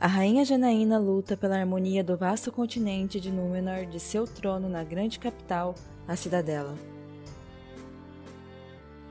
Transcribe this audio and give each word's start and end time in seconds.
A 0.00 0.06
rainha 0.06 0.44
Janaína 0.44 0.96
luta 0.96 1.36
pela 1.36 1.58
harmonia 1.58 2.04
do 2.04 2.16
vasto 2.16 2.52
continente 2.52 3.18
de 3.18 3.32
Númenor 3.32 3.84
de 3.84 3.98
seu 3.98 4.28
trono 4.28 4.68
na 4.68 4.84
grande 4.84 5.18
capital, 5.18 5.74
a 6.06 6.14
Cidadela. 6.14 6.76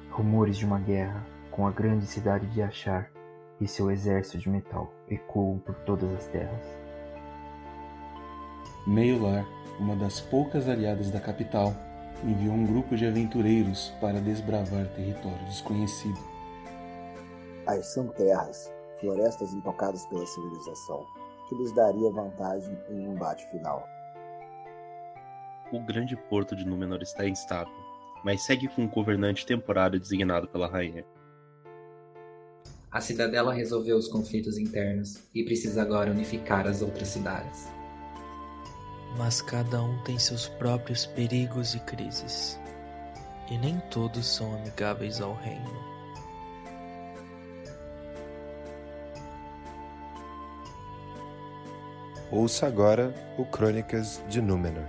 Rumores 0.09 0.57
de 0.57 0.65
uma 0.65 0.79
guerra 0.79 1.25
com 1.51 1.67
a 1.67 1.71
grande 1.71 2.05
cidade 2.05 2.47
de 2.47 2.61
Achar 2.61 3.11
e 3.59 3.67
seu 3.67 3.91
exército 3.91 4.37
de 4.37 4.49
metal 4.49 4.89
ecoam 5.09 5.59
por 5.59 5.75
todas 5.79 6.09
as 6.13 6.25
terras. 6.27 6.65
Meiolar, 8.87 9.45
uma 9.81 9.93
das 9.93 10.21
poucas 10.21 10.69
aliadas 10.69 11.11
da 11.11 11.19
capital, 11.19 11.75
enviou 12.23 12.53
um 12.53 12.65
grupo 12.65 12.95
de 12.95 13.05
aventureiros 13.05 13.93
para 13.99 14.21
desbravar 14.21 14.87
território 14.95 15.45
desconhecido. 15.47 16.19
As 17.65 17.87
são 17.87 18.07
terras, 18.07 18.71
florestas 18.99 19.53
intocadas 19.53 20.05
pela 20.07 20.25
civilização, 20.25 21.05
que 21.47 21.55
lhes 21.55 21.71
daria 21.73 22.11
vantagem 22.11 22.77
em 22.89 23.07
um 23.07 23.13
embate 23.13 23.49
final. 23.49 23.87
O 25.71 25.79
grande 25.79 26.15
porto 26.15 26.55
de 26.55 26.65
Númenor 26.65 27.01
está 27.01 27.27
instável, 27.27 27.73
mas 28.23 28.43
segue 28.43 28.67
com 28.67 28.83
um 28.83 28.89
governante 28.89 29.45
temporário 29.45 29.99
designado 29.99 30.47
pela 30.47 30.67
rainha. 30.67 31.05
A 32.89 33.01
cidadela 33.01 33.53
resolveu 33.53 33.97
os 33.97 34.07
conflitos 34.07 34.57
internos 34.57 35.21
e 35.35 35.43
precisa 35.43 35.81
agora 35.81 36.09
unificar 36.09 36.65
as 36.65 36.81
outras 36.81 37.09
cidades. 37.09 37.67
Mas 39.17 39.41
cada 39.41 39.81
um 39.81 40.01
tem 40.03 40.17
seus 40.17 40.47
próprios 40.47 41.05
perigos 41.05 41.75
e 41.75 41.79
crises, 41.81 42.59
e 43.51 43.57
nem 43.57 43.79
todos 43.91 44.25
são 44.25 44.55
amigáveis 44.55 45.19
ao 45.19 45.33
reino. 45.33 45.96
Ouça 52.29 52.67
agora 52.67 53.13
o 53.37 53.45
Crônicas 53.45 54.21
de 54.27 54.41
Númenor. 54.41 54.83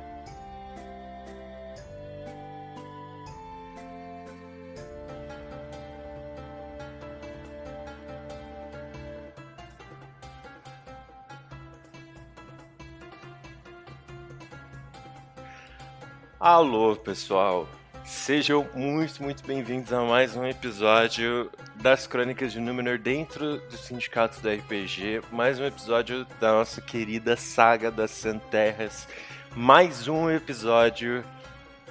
Alô, 16.41 16.97
pessoal! 16.97 17.69
Sejam 18.09 18.67
muito, 18.75 19.23
muito 19.23 19.47
bem-vindos 19.47 19.93
a 19.93 20.03
mais 20.03 20.35
um 20.35 20.47
episódio 20.47 21.51
das 21.75 22.07
Crônicas 22.07 22.55
de 22.55 22.59
Númenor 22.59 22.97
dentro 22.97 23.59
dos 23.69 23.81
sindicatos 23.81 24.41
do 24.41 24.49
RPG. 24.49 25.21
Mais 25.31 25.61
um 25.61 25.67
episódio 25.67 26.25
da 26.41 26.53
nossa 26.53 26.81
querida 26.81 27.37
saga 27.37 27.91
das 27.91 28.11
Santerras. 28.11 29.07
Mais 29.55 30.09
um 30.09 30.31
episódio 30.31 31.23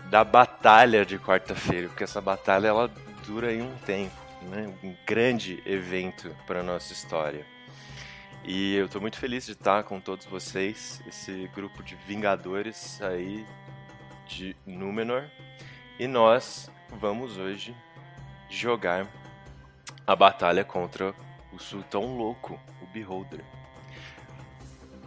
da 0.09 0.23
Batalha 0.23 1.05
de 1.05 1.19
quarta-feira, 1.19 1.87
porque 1.87 2.03
essa 2.03 2.19
batalha 2.19 2.69
ela 2.69 2.91
dura 3.27 3.49
aí 3.49 3.61
um 3.61 3.77
tempo, 3.85 4.17
né? 4.49 4.73
Um 4.83 4.95
grande 5.05 5.61
evento 5.67 6.35
para 6.47 6.63
nossa 6.63 6.93
história. 6.93 7.45
E 8.43 8.75
eu 8.75 8.87
estou 8.87 8.99
muito 8.99 9.19
feliz 9.19 9.45
de 9.45 9.51
estar 9.51 9.83
com 9.83 9.99
todos 9.99 10.25
vocês, 10.25 10.99
esse 11.07 11.47
grupo 11.53 11.83
de 11.83 11.95
vingadores 12.07 12.99
aí 13.03 13.45
de 14.25 14.55
Númenor. 14.65 15.25
E 15.99 16.05
nós 16.07 16.69
vamos 16.91 17.39
hoje 17.39 17.75
jogar 18.47 19.07
a 20.05 20.15
batalha 20.15 20.63
contra 20.63 21.11
o 21.51 21.57
Sultão 21.57 22.15
Louco, 22.15 22.59
o 22.83 22.85
Beholder. 22.85 23.43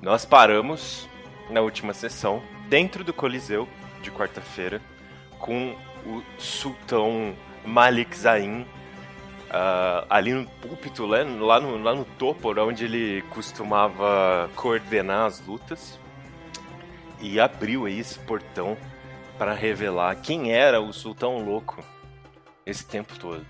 Nós 0.02 0.24
paramos 0.24 1.08
na 1.48 1.60
última 1.60 1.94
sessão, 1.94 2.42
dentro 2.68 3.04
do 3.04 3.12
Coliseu 3.12 3.68
de 4.02 4.10
quarta-feira, 4.10 4.82
com 5.38 5.76
o 6.04 6.24
Sultão 6.38 7.36
Malik 7.64 8.16
Zain 8.18 8.62
uh, 8.62 10.06
ali 10.10 10.32
no 10.32 10.44
púlpito, 10.44 11.06
lá, 11.06 11.24
no, 11.24 11.78
lá 11.80 11.94
no 11.94 12.04
topo, 12.04 12.52
onde 12.60 12.84
ele 12.84 13.22
costumava 13.30 14.50
coordenar 14.56 15.26
as 15.26 15.40
lutas. 15.46 16.00
E 17.20 17.38
abriu 17.38 17.86
aí 17.86 18.00
esse 18.00 18.18
portão 18.18 18.76
para 19.40 19.54
revelar 19.54 20.16
quem 20.16 20.52
era 20.52 20.82
o 20.82 20.92
Sultão 20.92 21.42
Louco 21.42 21.82
esse 22.66 22.84
tempo 22.84 23.18
todo. 23.18 23.46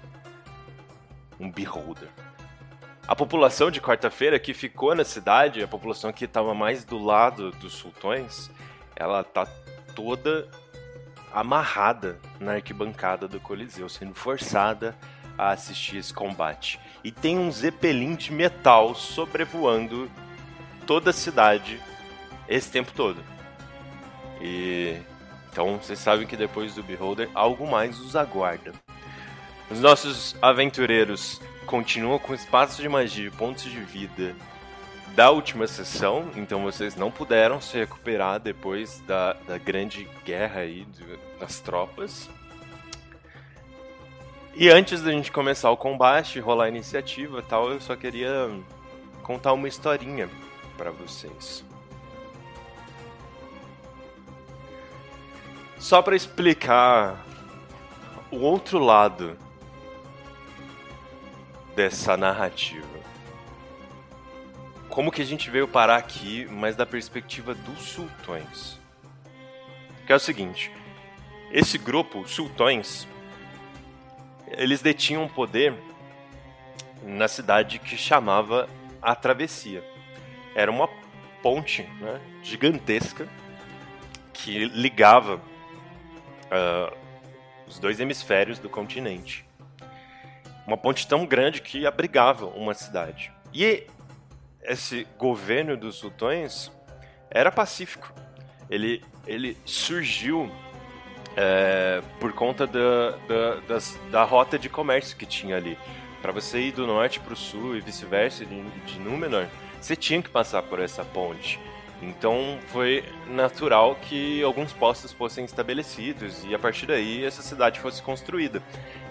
Um 1.40 1.50
beholder. 1.50 2.08
A 3.08 3.16
população 3.16 3.72
de 3.72 3.80
quarta-feira 3.80 4.38
que 4.38 4.54
ficou 4.54 4.94
na 4.94 5.02
cidade, 5.02 5.60
a 5.60 5.66
população 5.66 6.12
que 6.12 6.26
estava 6.26 6.54
mais 6.54 6.84
do 6.84 6.96
lado 6.96 7.50
dos 7.50 7.72
sultões, 7.72 8.52
ela 8.94 9.24
tá 9.24 9.48
toda 9.92 10.48
amarrada 11.32 12.20
na 12.38 12.52
arquibancada 12.52 13.26
do 13.26 13.40
Coliseu, 13.40 13.88
sendo 13.88 14.14
forçada 14.14 14.96
a 15.36 15.50
assistir 15.50 15.96
esse 15.96 16.14
combate. 16.14 16.78
E 17.02 17.10
tem 17.10 17.36
um 17.36 17.50
zeppelin 17.50 18.14
de 18.14 18.32
metal 18.32 18.94
sobrevoando 18.94 20.08
toda 20.86 21.10
a 21.10 21.12
cidade 21.12 21.82
esse 22.48 22.70
tempo 22.70 22.92
todo. 22.92 23.20
E 24.40 25.02
então 25.50 25.78
vocês 25.78 25.98
sabem 25.98 26.26
que 26.26 26.36
depois 26.36 26.74
do 26.74 26.82
Beholder, 26.82 27.28
algo 27.34 27.66
mais 27.66 27.98
os 28.00 28.14
aguarda. 28.14 28.72
Os 29.70 29.80
nossos 29.80 30.36
aventureiros 30.40 31.40
continuam 31.66 32.18
com 32.18 32.34
espaços 32.34 32.76
de 32.76 32.88
magia 32.88 33.28
e 33.28 33.30
pontos 33.30 33.64
de 33.64 33.80
vida 33.80 34.34
da 35.14 35.30
última 35.30 35.66
sessão, 35.66 36.30
então 36.36 36.62
vocês 36.62 36.96
não 36.96 37.10
puderam 37.10 37.60
se 37.60 37.76
recuperar 37.76 38.38
depois 38.38 39.00
da, 39.06 39.34
da 39.46 39.58
grande 39.58 40.08
guerra 40.24 40.60
aí 40.60 40.86
das 41.38 41.60
tropas. 41.60 42.28
E 44.54 44.68
antes 44.68 45.02
da 45.02 45.10
gente 45.10 45.30
começar 45.30 45.70
o 45.70 45.76
combate, 45.76 46.40
rolar 46.40 46.64
a 46.64 46.68
iniciativa 46.68 47.42
tal, 47.42 47.70
eu 47.70 47.80
só 47.80 47.96
queria 47.96 48.50
contar 49.22 49.52
uma 49.52 49.68
historinha 49.68 50.28
para 50.76 50.90
vocês. 50.90 51.64
Só 55.80 56.02
para 56.02 56.14
explicar 56.14 57.24
o 58.30 58.36
outro 58.36 58.78
lado 58.78 59.36
dessa 61.74 62.18
narrativa. 62.18 62.86
Como 64.90 65.10
que 65.10 65.22
a 65.22 65.24
gente 65.24 65.48
veio 65.48 65.66
parar 65.66 65.96
aqui, 65.96 66.46
mas 66.50 66.76
da 66.76 66.84
perspectiva 66.84 67.54
dos 67.54 67.78
sultões. 67.80 68.78
Que 70.06 70.12
é 70.12 70.16
o 70.16 70.20
seguinte, 70.20 70.70
esse 71.50 71.78
grupo, 71.78 72.28
sultões, 72.28 73.08
eles 74.48 74.82
detinham 74.82 75.26
poder 75.28 75.74
na 77.02 77.26
cidade 77.26 77.78
que 77.78 77.96
chamava 77.96 78.68
a 79.00 79.14
Travessia. 79.14 79.82
Era 80.54 80.70
uma 80.70 80.88
ponte 81.42 81.84
né, 82.00 82.20
gigantesca 82.42 83.26
que 84.34 84.66
ligava 84.66 85.40
uh, 86.50 86.96
os 87.66 87.78
dois 87.78 88.00
hemisférios 88.00 88.58
do 88.58 88.68
continente. 88.68 89.44
Uma 90.66 90.76
ponte 90.76 91.06
tão 91.06 91.24
grande 91.26 91.62
que 91.62 91.86
abrigava 91.86 92.46
uma 92.46 92.74
cidade. 92.74 93.32
E 93.52 93.86
esse 94.62 95.06
governo 95.18 95.76
dos 95.76 95.96
sultões 95.96 96.70
era 97.30 97.50
pacífico. 97.50 98.12
Ele, 98.68 99.02
ele 99.26 99.56
surgiu 99.64 100.50
é, 101.36 102.02
por 102.18 102.32
conta 102.32 102.66
da, 102.66 103.10
da, 103.26 103.54
das, 103.66 103.98
da 104.10 104.22
rota 104.22 104.58
de 104.58 104.68
comércio 104.68 105.16
que 105.16 105.26
tinha 105.26 105.56
ali. 105.56 105.78
Para 106.20 106.32
você 106.32 106.60
ir 106.60 106.72
do 106.72 106.86
norte 106.86 107.18
para 107.18 107.32
o 107.32 107.36
sul 107.36 107.76
e 107.76 107.80
vice-versa, 107.80 108.44
de, 108.44 108.62
de 108.62 108.98
Númenor, 108.98 109.46
você 109.80 109.96
tinha 109.96 110.20
que 110.20 110.28
passar 110.28 110.62
por 110.62 110.78
essa 110.78 111.04
ponte. 111.04 111.58
Então 112.02 112.58
foi 112.68 113.04
natural 113.26 113.94
que 113.94 114.42
alguns 114.42 114.72
postos 114.72 115.12
fossem 115.12 115.44
estabelecidos 115.44 116.44
e 116.44 116.54
a 116.54 116.58
partir 116.58 116.86
daí 116.86 117.24
essa 117.24 117.42
cidade 117.42 117.78
fosse 117.78 118.02
construída. 118.02 118.62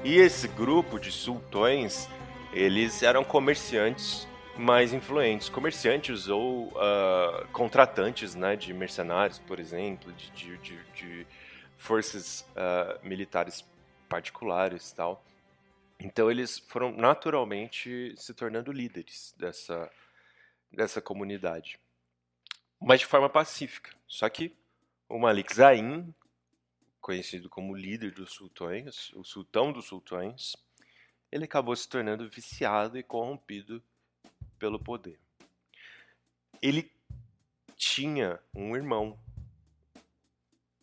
E 0.04 0.16
esse 0.16 0.48
grupo 0.48 1.00
de 1.00 1.12
sultões, 1.12 2.10
eles 2.52 3.04
eram 3.04 3.24
comerciantes 3.24 4.28
mais 4.58 4.92
influentes, 4.92 5.50
comerciantes 5.50 6.28
ou 6.28 6.68
uh, 6.70 7.48
contratantes 7.54 8.34
né, 8.36 8.56
de 8.56 8.74
mercenários, 8.74 9.40
por 9.40 9.60
exemplo, 9.60 10.12
de, 10.14 10.32
de, 10.32 10.58
de, 10.58 10.84
de 10.94 11.28
forças 11.78 12.42
uh, 12.52 13.08
militares 13.08 13.64
particulares 14.10 14.92
tal. 14.92 15.24
Então 16.00 16.32
eles 16.32 16.58
foram 16.58 16.92
naturalmente 16.92 18.14
se 18.18 18.34
tornando 18.34 18.72
líderes 18.72 19.34
dessa, 19.38 19.90
dessa 20.72 21.00
comunidade 21.00 21.80
mas 22.80 23.02
de 23.02 23.06
forma 23.06 23.30
pacífica. 23.30 23.96
Só 24.08 24.30
que 24.30 24.56
o 25.08 25.20
Malik 25.20 25.54
Zain, 25.54 26.14
conhecido 27.02 27.50
como 27.50 27.76
líder 27.76 28.12
dos 28.12 28.34
sultões, 28.34 29.12
o 29.14 29.24
sultão 29.24 29.72
dos 29.72 29.86
sultões, 29.86 30.56
ele 31.32 31.46
acabou 31.46 31.76
se 31.76 31.88
tornando 31.88 32.30
viciado 32.30 32.98
e 32.98 33.04
corrompido 33.04 33.84
pelo 34.58 34.80
poder. 34.80 35.20
ele 36.62 36.92
tinha 37.76 38.40
um 38.54 38.76
irmão. 38.76 39.18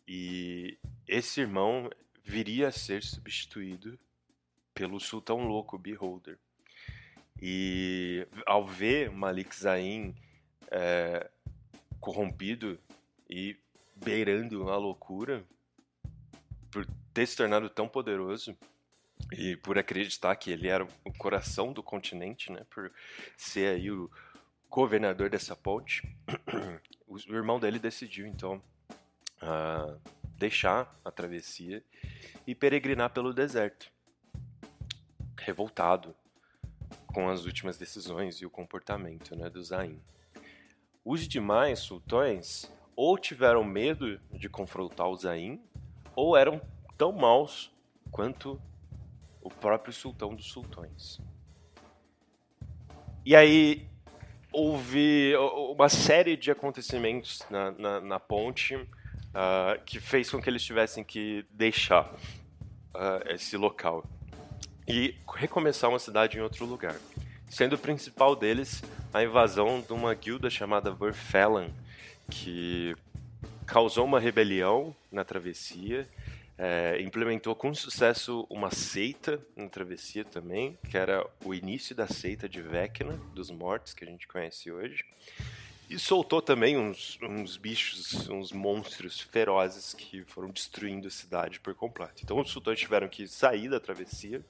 E 0.07 0.77
esse 1.07 1.41
irmão 1.41 1.89
viria 2.23 2.69
a 2.69 2.71
ser 2.71 3.03
substituído 3.03 3.99
pelo 4.73 4.99
sultão 4.99 5.45
louco 5.47 5.77
Beholder. 5.77 6.39
E 7.39 8.27
ao 8.47 8.65
ver 8.65 9.11
Malik 9.11 9.55
Zain 9.55 10.15
é, 10.71 11.29
corrompido 11.99 12.79
e 13.29 13.57
beirando 13.95 14.69
a 14.69 14.77
loucura 14.77 15.43
por 16.71 16.85
ter 17.13 17.25
se 17.25 17.35
tornado 17.35 17.69
tão 17.69 17.87
poderoso 17.87 18.55
e 19.31 19.55
por 19.57 19.77
acreditar 19.77 20.35
que 20.35 20.51
ele 20.51 20.67
era 20.67 20.87
o 21.03 21.13
coração 21.17 21.73
do 21.73 21.81
continente, 21.81 22.51
né, 22.51 22.65
por 22.69 22.91
ser 23.35 23.75
aí 23.75 23.91
o 23.91 24.09
governador 24.69 25.29
dessa 25.29 25.55
ponte, 25.55 26.07
o 27.07 27.17
irmão 27.33 27.59
dele 27.59 27.79
decidiu 27.79 28.27
então 28.27 28.61
uh, 29.41 29.99
deixar 30.37 30.95
a 31.03 31.11
travessia 31.11 31.83
e 32.45 32.53
peregrinar 32.53 33.09
pelo 33.09 33.33
deserto, 33.33 33.91
revoltado 35.37 36.15
com 37.07 37.29
as 37.29 37.45
últimas 37.45 37.77
decisões 37.77 38.35
e 38.35 38.45
o 38.45 38.49
comportamento 38.49 39.35
né, 39.35 39.49
do 39.49 39.63
Zain. 39.63 39.99
Os 41.09 41.25
demais 41.25 41.79
sultões 41.79 42.69
ou 42.93 43.17
tiveram 43.17 43.63
medo 43.63 44.19
de 44.29 44.49
confrontar 44.49 45.07
o 45.07 45.15
Zain, 45.15 45.57
ou 46.13 46.35
eram 46.35 46.59
tão 46.97 47.13
maus 47.13 47.71
quanto 48.11 48.61
o 49.41 49.49
próprio 49.49 49.93
sultão 49.93 50.35
dos 50.35 50.51
sultões. 50.51 51.21
E 53.25 53.33
aí 53.37 53.87
houve 54.51 55.33
uma 55.71 55.87
série 55.87 56.35
de 56.35 56.51
acontecimentos 56.51 57.41
na, 57.49 57.71
na, 57.71 58.01
na 58.01 58.19
ponte 58.19 58.75
uh, 58.75 59.81
que 59.85 60.01
fez 60.01 60.29
com 60.29 60.41
que 60.41 60.49
eles 60.49 60.61
tivessem 60.61 61.05
que 61.05 61.45
deixar 61.51 62.13
uh, 62.13 63.31
esse 63.33 63.55
local 63.55 64.03
e 64.85 65.15
recomeçar 65.25 65.89
uma 65.89 65.99
cidade 65.99 66.37
em 66.37 66.41
outro 66.41 66.65
lugar. 66.65 66.97
Sendo 67.49 67.73
o 67.73 67.79
principal 67.79 68.35
deles 68.35 68.83
a 69.13 69.23
invasão 69.23 69.81
de 69.81 69.93
uma 69.93 70.13
guilda 70.13 70.49
chamada 70.49 70.91
Verfelan, 70.91 71.69
que 72.29 72.95
causou 73.65 74.05
uma 74.05 74.19
rebelião 74.19 74.95
na 75.11 75.23
travessia, 75.23 76.07
é, 76.57 76.99
implementou 77.01 77.55
com 77.55 77.73
sucesso 77.73 78.45
uma 78.49 78.69
seita 78.71 79.39
na 79.55 79.69
travessia 79.69 80.25
também, 80.25 80.77
que 80.89 80.97
era 80.97 81.25
o 81.43 81.53
início 81.53 81.95
da 81.95 82.07
seita 82.07 82.49
de 82.49 82.61
Vecna, 82.61 83.19
dos 83.33 83.49
mortos, 83.49 83.93
que 83.93 84.03
a 84.03 84.07
gente 84.07 84.27
conhece 84.27 84.71
hoje. 84.71 85.05
E 85.89 85.97
soltou 85.97 86.41
também 86.41 86.77
uns, 86.77 87.17
uns 87.21 87.55
bichos, 87.55 88.27
uns 88.27 88.51
monstros 88.51 89.21
ferozes 89.21 89.93
que 89.93 90.25
foram 90.25 90.49
destruindo 90.49 91.07
a 91.07 91.11
cidade 91.11 91.61
por 91.61 91.73
completo. 91.73 92.21
Então 92.23 92.41
os 92.41 92.51
sultões 92.51 92.79
tiveram 92.79 93.07
que 93.07 93.25
sair 93.25 93.69
da 93.69 93.79
travessia 93.79 94.43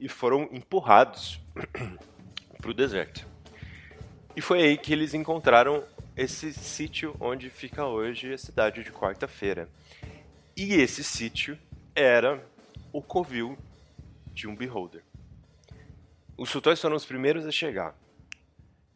e 0.00 0.08
foram 0.08 0.48
empurrados 0.50 1.38
para 2.58 2.70
o 2.70 2.74
deserto. 2.74 3.26
E 4.34 4.40
foi 4.40 4.62
aí 4.62 4.78
que 4.78 4.92
eles 4.92 5.12
encontraram 5.12 5.84
esse 6.16 6.52
sítio 6.52 7.14
onde 7.20 7.50
fica 7.50 7.86
hoje 7.86 8.32
a 8.32 8.38
cidade 8.38 8.82
de 8.82 8.90
Quarta-feira. 8.90 9.68
E 10.56 10.74
esse 10.74 11.04
sítio 11.04 11.58
era 11.94 12.44
o 12.92 13.02
covil 13.02 13.56
de 14.32 14.48
um 14.48 14.56
beholder. 14.56 15.04
Os 16.36 16.48
sultões 16.48 16.80
foram 16.80 16.96
os 16.96 17.04
primeiros 17.04 17.46
a 17.46 17.52
chegar. 17.52 17.94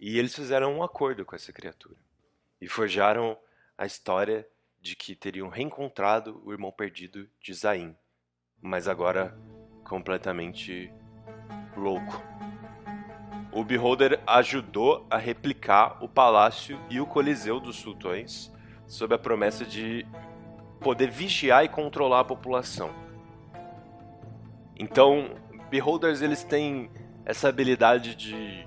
E 0.00 0.18
eles 0.18 0.34
fizeram 0.34 0.74
um 0.74 0.82
acordo 0.82 1.24
com 1.24 1.36
essa 1.36 1.52
criatura. 1.52 1.96
E 2.60 2.68
forjaram 2.68 3.36
a 3.76 3.84
história 3.84 4.46
de 4.80 4.96
que 4.96 5.14
teriam 5.14 5.48
reencontrado 5.48 6.40
o 6.44 6.52
irmão 6.52 6.70
perdido 6.70 7.28
de 7.40 7.52
Zain, 7.54 7.96
mas 8.60 8.86
agora 8.86 9.36
completamente 9.84 10.92
louco 11.76 12.34
o 13.54 13.62
Beholder 13.62 14.20
ajudou 14.26 15.06
a 15.08 15.16
replicar 15.16 16.02
o 16.02 16.08
palácio 16.08 16.78
e 16.90 17.00
o 17.00 17.06
coliseu 17.06 17.60
dos 17.60 17.76
sultões, 17.76 18.52
sob 18.84 19.14
a 19.14 19.18
promessa 19.18 19.64
de 19.64 20.04
poder 20.80 21.08
vigiar 21.08 21.64
e 21.64 21.68
controlar 21.68 22.20
a 22.20 22.24
população. 22.24 22.90
Então, 24.76 25.36
Beholders 25.70 26.20
eles 26.20 26.42
têm 26.42 26.90
essa 27.24 27.48
habilidade 27.48 28.16
de 28.16 28.66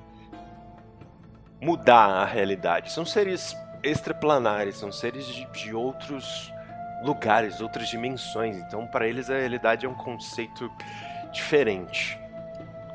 mudar 1.62 2.22
a 2.22 2.26
realidade. 2.26 2.94
São 2.94 3.06
seres 3.06 3.54
extraplanares, 3.84 4.78
são 4.78 4.90
seres 4.90 5.28
de, 5.28 5.46
de 5.52 5.74
outros 5.74 6.50
lugares, 7.04 7.62
outras 7.62 7.88
dimensões. 7.88 8.58
Então, 8.58 8.88
para 8.88 9.08
eles 9.08 9.30
a 9.30 9.38
realidade 9.38 9.86
é 9.86 9.90
um 9.90 9.94
conceito 9.94 10.72
diferente 11.32 12.20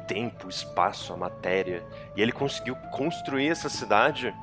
tempo, 0.06 0.49
espaço, 0.49 1.12
a 1.12 1.16
matéria. 1.16 1.82
E 2.14 2.20
ele 2.20 2.32
conseguiu 2.32 2.76
construir 2.90 3.49
essa 3.49 3.69
cidade 3.69 4.34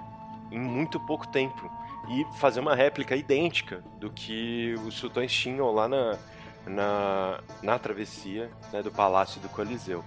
em 0.52 0.60
muito 0.60 1.00
pouco 1.00 1.28
tempo 1.28 1.72
e 2.10 2.26
fazer 2.40 2.60
uma 2.60 2.74
réplica 2.74 3.16
idêntica 3.16 3.84
do 4.00 4.10
que 4.10 4.74
os 4.86 4.96
sultões 4.96 5.32
tinham 5.32 5.72
lá 5.72 5.88
na, 5.88 6.18
na, 6.66 7.40
na 7.62 7.78
travessia 7.78 8.50
né, 8.74 8.82
do 8.82 8.90
Palácio 8.90 9.40
do 9.42 9.50
Coliseu. 9.50 10.04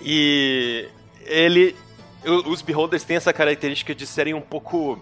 E 0.00 0.88
ele. 1.20 1.74
Os 2.24 2.60
Beholders 2.60 3.04
têm 3.04 3.16
essa 3.16 3.32
característica 3.32 3.94
de 3.94 4.06
serem 4.06 4.34
um 4.34 4.40
pouco. 4.40 5.00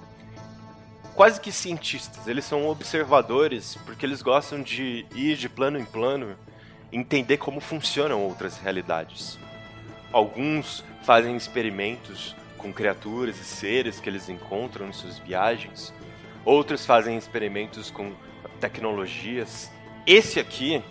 Quase 1.15 1.41
que 1.41 1.53
cientistas. 1.53 2.27
Eles 2.27 2.45
são 2.45 2.67
observadores 2.69 3.79
porque 3.85 4.05
eles 4.05 4.23
gostam 4.23 4.63
de 4.63 5.07
ir 5.15 5.37
de 5.37 5.49
plano 5.49 5.79
em 5.79 5.85
plano 5.85 6.37
entender 6.93 7.39
como 7.39 7.61
funcionam 7.61 8.23
outras 8.23 8.59
realidades. 8.59 9.39
Alguns 10.13 10.85
fazem 11.03 11.37
experimentos 11.37 12.37
com 12.57 12.73
criaturas 12.73 13.39
e 13.39 13.45
seres 13.45 14.01
que 14.01 14.09
eles 14.09 14.29
encontram 14.29 14.89
em 14.89 14.93
suas 14.93 15.19
viagens. 15.19 15.93
Outros 16.45 16.87
fazem 16.87 17.17
experimentos 17.17 17.91
com 17.91 18.13
tecnologias. 18.61 19.71
Esse 20.07 20.39
aqui 20.39 20.83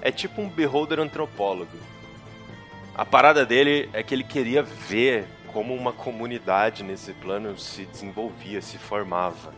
é 0.00 0.10
tipo 0.10 0.40
um 0.40 0.48
beholder 0.48 1.00
antropólogo. 1.00 1.76
A 2.94 3.04
parada 3.04 3.44
dele 3.44 3.90
é 3.92 4.02
que 4.02 4.14
ele 4.14 4.24
queria 4.24 4.62
ver 4.62 5.26
como 5.56 5.74
uma 5.74 5.90
comunidade 5.90 6.82
nesse 6.82 7.14
plano 7.14 7.56
se 7.56 7.86
desenvolvia, 7.86 8.60
se 8.60 8.76
formava, 8.76 9.54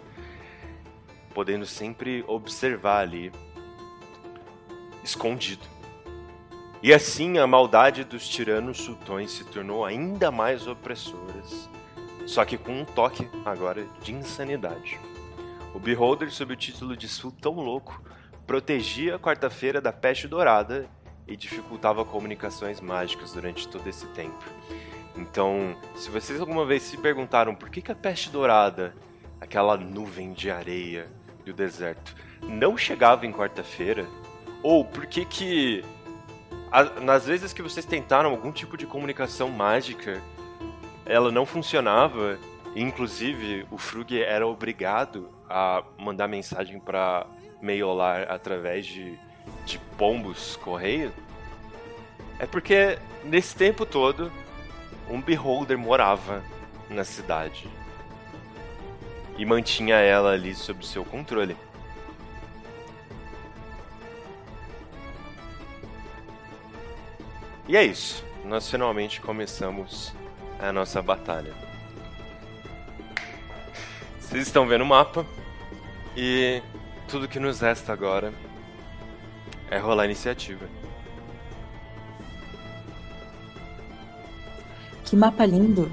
podendo 1.34 1.66
sempre 1.66 2.24
observar 2.28 3.00
ali 3.00 3.32
escondido. 5.02 5.66
E 6.80 6.94
assim 6.94 7.38
a 7.38 7.48
maldade 7.48 8.04
dos 8.04 8.28
tiranos 8.28 8.78
sultões 8.78 9.32
se 9.32 9.44
tornou 9.46 9.84
ainda 9.84 10.30
mais 10.30 10.68
opressoras, 10.68 11.68
só 12.26 12.44
que 12.44 12.56
com 12.56 12.82
um 12.82 12.84
toque 12.84 13.28
agora 13.44 13.84
de 14.00 14.12
insanidade. 14.12 15.00
O 15.74 15.80
Beholder, 15.80 16.30
sob 16.30 16.52
o 16.52 16.56
título 16.56 16.96
de 16.96 17.08
Sultão 17.08 17.54
Louco, 17.54 18.00
protegia 18.46 19.16
a 19.16 19.18
quarta-feira 19.18 19.80
da 19.80 19.92
peste 19.92 20.28
dourada 20.28 20.88
e 21.26 21.36
dificultava 21.36 22.04
comunicações 22.04 22.80
mágicas 22.80 23.32
durante 23.32 23.66
todo 23.66 23.88
esse 23.88 24.06
tempo. 24.10 24.44
Então, 25.18 25.76
se 25.96 26.08
vocês 26.10 26.40
alguma 26.40 26.64
vez 26.64 26.82
se 26.84 26.96
perguntaram 26.96 27.52
por 27.52 27.68
que, 27.68 27.82
que 27.82 27.90
a 27.90 27.94
peste 27.94 28.30
dourada, 28.30 28.94
aquela 29.40 29.76
nuvem 29.76 30.32
de 30.32 30.48
areia 30.48 31.08
do 31.44 31.52
deserto, 31.52 32.14
não 32.42 32.76
chegava 32.76 33.26
em 33.26 33.32
quarta-feira, 33.32 34.06
ou 34.62 34.84
por 34.84 35.06
que 35.06 35.24
que 35.24 35.84
nas 37.02 37.26
vezes 37.26 37.52
que 37.52 37.62
vocês 37.62 37.84
tentaram 37.84 38.30
algum 38.30 38.52
tipo 38.52 38.76
de 38.76 38.86
comunicação 38.86 39.48
mágica, 39.48 40.22
ela 41.04 41.32
não 41.32 41.44
funcionava. 41.44 42.38
Inclusive, 42.76 43.66
o 43.72 43.78
Frug 43.78 44.22
era 44.22 44.46
obrigado 44.46 45.30
a 45.48 45.82
mandar 45.98 46.28
mensagem 46.28 46.78
para 46.78 47.26
Meiolar 47.60 48.30
através 48.30 48.86
de, 48.86 49.18
de 49.64 49.78
pombos 49.96 50.56
correio. 50.56 51.12
É 52.38 52.46
porque 52.46 52.98
nesse 53.24 53.56
tempo 53.56 53.84
todo, 53.84 54.30
um 55.10 55.20
beholder 55.20 55.78
morava 55.78 56.42
na 56.88 57.04
cidade 57.04 57.68
e 59.36 59.44
mantinha 59.44 59.96
ela 59.96 60.32
ali 60.32 60.54
sob 60.54 60.84
seu 60.84 61.04
controle. 61.04 61.56
E 67.68 67.76
é 67.76 67.84
isso. 67.84 68.24
Nós 68.44 68.68
finalmente 68.68 69.20
começamos 69.20 70.14
a 70.58 70.72
nossa 70.72 71.02
batalha. 71.02 71.52
Vocês 74.18 74.46
estão 74.46 74.66
vendo 74.66 74.82
o 74.82 74.86
mapa 74.86 75.24
e 76.16 76.62
tudo 77.08 77.28
que 77.28 77.38
nos 77.38 77.60
resta 77.60 77.92
agora 77.92 78.32
é 79.70 79.78
rolar 79.78 80.02
a 80.02 80.06
iniciativa. 80.06 80.77
Que 85.08 85.16
mapa 85.16 85.46
lindo! 85.46 85.90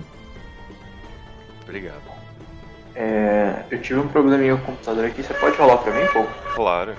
Obrigado. 1.64 2.04
É, 2.94 3.66
eu 3.72 3.82
tive 3.82 4.02
um 4.02 4.10
probleminha 4.10 4.58
com 4.58 4.64
o 4.64 4.66
computador 4.66 5.06
aqui, 5.06 5.24
você 5.24 5.34
pode 5.36 5.56
rolar 5.56 5.78
pra 5.78 5.94
mim, 5.94 6.06
pô? 6.12 6.26
Claro. 6.54 6.94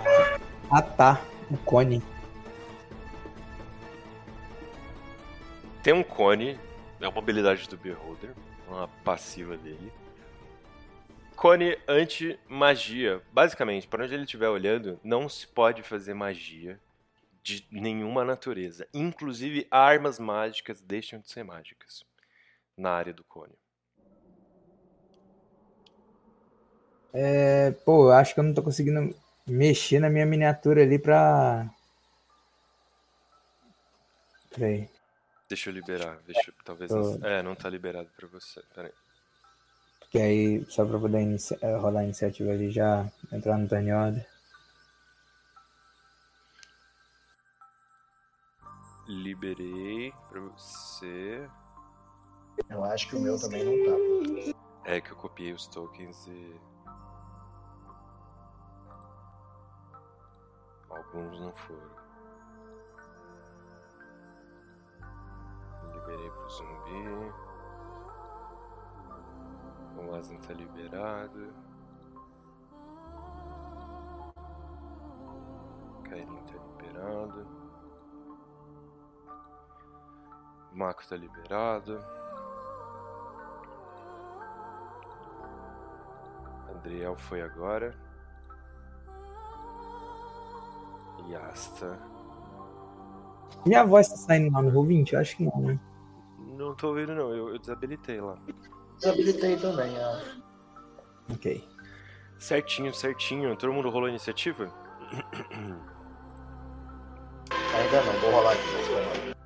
Ah 0.71 0.81
tá, 0.81 1.21
o 1.51 1.59
cone. 1.59 2.03
Tem 5.83 5.93
um 5.93 6.03
cone, 6.03 6.59
é 7.03 7.07
uma 7.07 7.19
habilidade 7.19 7.69
do 7.69 7.77
Beholder, 7.77 8.33
uma 8.67 8.89
passiva 9.05 9.55
dele. 9.59 9.93
Cone 11.37 11.77
anti-magia. 11.87 13.21
Basicamente, 13.31 13.87
para 13.87 14.05
onde 14.05 14.15
ele 14.15 14.25
estiver 14.25 14.49
olhando, 14.49 14.99
não 15.05 15.29
se 15.29 15.47
pode 15.47 15.83
fazer 15.83 16.15
magia 16.15 16.81
de 17.43 17.65
nenhuma 17.71 18.25
natureza. 18.25 18.89
Inclusive, 18.95 19.67
armas 19.71 20.19
mágicas 20.19 20.81
deixam 20.81 21.21
de 21.21 21.31
ser 21.31 21.45
mágicas 21.45 22.06
na 22.77 22.91
área 22.93 23.13
do 23.13 23.25
cone. 23.25 23.53
É, 27.13 27.71
pô, 27.85 28.09
eu 28.09 28.13
acho 28.13 28.35
que 28.35 28.41
eu 28.41 28.45
não 28.45 28.53
tô 28.53 28.63
conseguindo 28.63 29.15
mexer 29.47 29.99
na 30.01 30.11
minha 30.11 30.27
miniatura 30.27 30.83
ali 30.83 30.99
pra. 30.99 31.69
Peraí. 34.51 34.89
Deixa 35.49 35.71
eu 35.71 35.75
liberar. 35.75 36.19
Deixa 36.27 36.51
eu, 36.51 36.55
talvez. 36.65 36.91
Tô. 36.91 36.97
não- 37.19 37.27
É, 37.27 37.43
não 37.43 37.55
tá 37.55 37.69
liberado 37.71 38.09
pra 38.17 38.27
você. 38.29 38.61
Pera 38.75 38.89
aí. 38.89 38.95
Porque 40.01 40.19
aí, 40.19 40.65
só 40.69 40.85
pra 40.85 40.99
poder 40.99 41.19
eh, 41.63 41.77
rolar 41.77 42.01
a 42.01 42.05
iniciativa 42.05 42.51
ali 42.53 42.71
já 42.71 43.11
entrar 43.33 43.57
no 43.59 43.69
turn 43.69 43.93
order. 43.93 44.27
Liberei 49.09 50.13
pra 50.29 50.41
você. 50.41 51.49
Eu 52.69 52.85
acho 52.85 53.09
que 53.09 53.17
o 53.17 53.21
meu 53.21 53.39
também 53.39 53.65
não 53.65 54.55
tá. 54.55 54.57
É 54.85 55.01
que 55.01 55.11
eu 55.11 55.17
copiei 55.17 55.53
os 55.53 55.67
tokens 55.67 56.27
e. 56.27 56.61
Alguns 60.89 61.41
não 61.41 61.53
foram. 61.55 61.91
Liberei 65.93 66.31
pro 66.31 66.51
zumbi. 66.51 67.33
O 69.99 70.15
Aslan 70.15 70.39
tá 70.39 70.53
liberado. 70.55 71.53
Kairin 76.05 76.43
tá 76.45 76.55
liberado. 76.55 77.47
Mako 80.73 81.09
tá 81.09 81.17
liberado. 81.17 82.26
Adriel 86.77 87.17
foi 87.17 87.43
agora. 87.43 87.95
E 91.29 91.35
Asta. 91.35 91.99
Minha 93.65 93.85
voz 93.85 94.09
tá 94.09 94.17
saindo 94.17 94.55
lá 94.55 94.63
no 94.63 94.71
Roll20? 94.71 95.13
Eu 95.13 95.21
acho 95.21 95.37
que 95.37 95.45
não, 95.45 95.61
né? 95.61 95.81
Não 96.57 96.75
tô 96.75 96.89
ouvindo 96.89 97.15
não, 97.15 97.31
eu, 97.35 97.49
eu 97.51 97.59
desabilitei 97.59 98.21
lá. 98.21 98.39
Desabilitei 98.97 99.57
também, 99.57 99.97
ah. 99.99 100.23
Ok. 101.33 101.69
Certinho, 102.39 102.95
certinho. 102.95 103.57
Todo 103.57 103.73
mundo 103.73 103.91
rolou 103.91 104.07
a 104.07 104.11
iniciativa? 104.11 104.73
Ainda 107.51 108.03
não, 108.05 108.21
vou 108.21 108.31
rolar 108.31 108.53
aqui. 108.53 109.37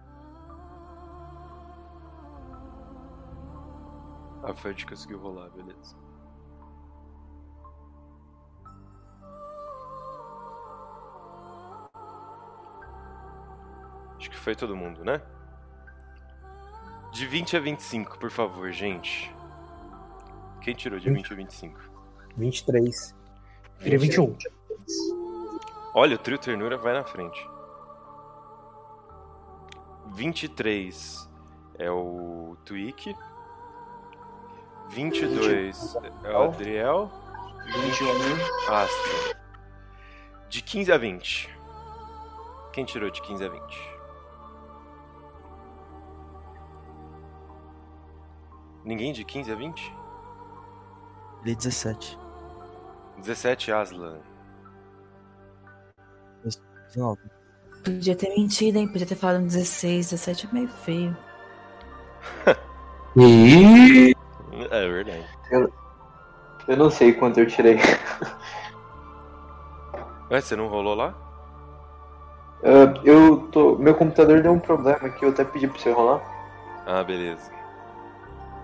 A 4.42 4.54
Fud 4.54 4.86
conseguiu 4.86 5.18
rolar, 5.18 5.50
beleza. 5.50 5.96
Que 14.40 14.44
foi 14.44 14.56
todo 14.56 14.74
mundo, 14.74 15.04
né? 15.04 15.20
De 17.12 17.26
20 17.26 17.58
a 17.58 17.60
25, 17.60 18.18
por 18.18 18.30
favor, 18.30 18.72
gente. 18.72 19.32
Quem 20.62 20.74
tirou 20.74 20.98
de 20.98 21.10
20 21.10 21.32
a 21.32 21.36
25? 21.36 21.80
23. 22.36 23.14
Queria 23.78 23.98
21. 23.98 24.36
Olha, 25.94 26.16
o 26.16 26.18
trio 26.18 26.38
ternura 26.38 26.78
vai 26.78 26.94
na 26.94 27.04
frente. 27.04 27.46
23 30.14 31.28
é 31.78 31.90
o 31.90 32.56
Twig. 32.64 33.14
22 34.88 35.96
é 36.24 36.32
o 36.32 36.42
Adriel. 36.44 37.10
21. 37.66 38.72
Asta. 38.72 39.38
De 40.48 40.62
15 40.62 40.92
a 40.92 40.98
20. 40.98 41.50
Quem 42.72 42.84
tirou 42.84 43.10
de 43.10 43.20
15 43.20 43.44
a 43.44 43.48
20? 43.48 43.99
Ninguém 48.90 49.12
de 49.12 49.24
15 49.24 49.52
a 49.52 49.54
20? 49.54 49.94
Ele 51.44 51.54
17. 51.54 52.18
17 53.18 53.70
Aslan. 53.70 54.18
19. 56.88 57.20
Podia 57.84 58.16
ter 58.16 58.30
mentido, 58.30 58.78
hein? 58.78 58.88
Podia 58.88 59.06
ter 59.06 59.14
falado 59.14 59.42
um 59.42 59.46
16, 59.46 60.10
17 60.10 60.48
é 60.48 60.52
meio 60.52 60.68
feio. 60.68 61.16
E 63.16 64.14
É 64.70 64.88
verdade. 64.88 65.26
eu, 65.52 65.72
eu 66.68 66.76
não 66.76 66.90
sei 66.90 67.12
quanto 67.12 67.38
eu 67.38 67.46
tirei. 67.46 67.76
Ué, 70.30 70.40
você 70.40 70.54
não 70.56 70.66
rolou 70.68 70.94
lá? 70.96 71.14
Ah, 72.64 72.92
eu 73.04 73.48
tô. 73.52 73.76
Meu 73.78 73.94
computador 73.94 74.42
deu 74.42 74.52
um 74.52 74.60
problema 74.60 75.06
aqui, 75.06 75.24
eu 75.24 75.30
até 75.30 75.44
pedi 75.44 75.66
pra 75.68 75.78
você 75.78 75.92
rolar. 75.92 76.20
Ah, 76.86 77.02
beleza. 77.04 77.59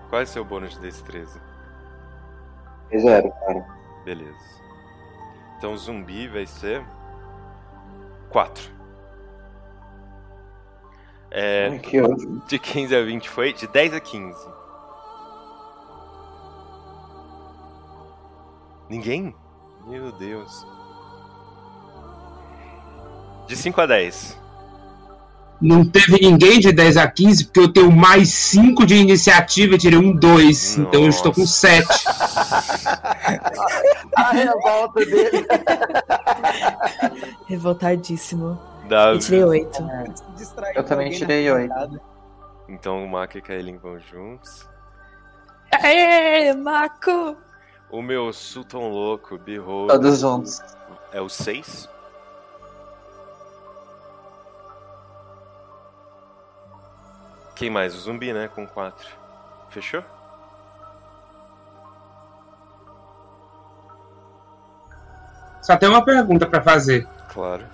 Qual 0.09 0.21
é 0.21 0.23
o 0.23 0.27
seu 0.27 0.43
bônus 0.45 0.73
de 0.75 0.79
destreza? 0.79 1.39
É 2.91 2.97
zero, 2.99 3.31
cara. 3.45 3.65
Beleza. 4.05 4.37
Então 5.57 5.75
zumbi 5.75 6.27
vai 6.27 6.45
ser 6.45 6.85
4. 8.29 8.71
É, 11.29 11.67
Ai, 11.71 11.79
que 11.79 12.01
ódio. 12.01 12.41
de 12.47 12.57
15 12.57 12.95
a 12.95 13.03
20 13.03 13.29
foi? 13.29 13.51
De 13.51 13.67
10 13.67 13.93
a 13.93 13.99
15. 13.99 14.47
Ninguém? 18.89 19.35
Meu 19.85 20.11
Deus. 20.13 20.65
De 23.47 23.55
5 23.57 23.81
a 23.81 23.85
10. 23.85 24.41
Não 25.59 25.83
teve 25.83 26.19
ninguém 26.21 26.59
de 26.59 26.71
10 26.71 26.97
a 26.97 27.07
15, 27.09 27.45
porque 27.45 27.59
eu 27.59 27.73
tenho 27.73 27.91
mais 27.91 28.29
5 28.29 28.85
de 28.85 28.95
iniciativa 28.95 29.75
e 29.75 29.77
tirei 29.77 29.97
um 29.97 30.15
2. 30.15 30.77
Então 30.77 31.03
eu 31.03 31.09
estou 31.09 31.33
com 31.33 31.45
7. 31.45 31.87
A 34.15 34.31
revolta 34.31 35.05
dele. 35.05 35.47
Revoltadíssimo. 37.47 38.59
Davi. 38.87 39.15
Eu 39.15 39.19
tirei 39.19 39.43
8. 39.43 39.89
Eu 40.75 40.83
também 40.83 41.11
tirei 41.11 41.51
8. 41.51 41.73
Então 42.69 43.03
o 43.03 43.09
Maka 43.09 43.37
e 43.37 43.41
Kaelin 43.41 43.77
vão 43.77 43.99
juntos. 43.99 44.67
Aê, 45.71 46.53
Marco! 46.53 47.35
O 47.89 48.01
meu 48.01 48.31
Sultan 48.33 48.79
louco, 48.79 49.37
Behold. 49.37 49.89
Todos 49.89 50.19
juntos. 50.19 50.61
É 51.11 51.21
o 51.21 51.29
6. 51.29 51.89
Quem 57.57 57.69
mais? 57.71 57.95
O 57.95 57.99
zumbi, 57.99 58.31
né? 58.31 58.47
Com 58.53 58.67
4. 58.67 59.07
Fechou? 59.69 60.03
Só 65.61 65.75
tem 65.75 65.89
uma 65.89 66.05
pergunta 66.05 66.45
para 66.45 66.61
fazer. 66.61 67.07
Claro. 67.33 67.65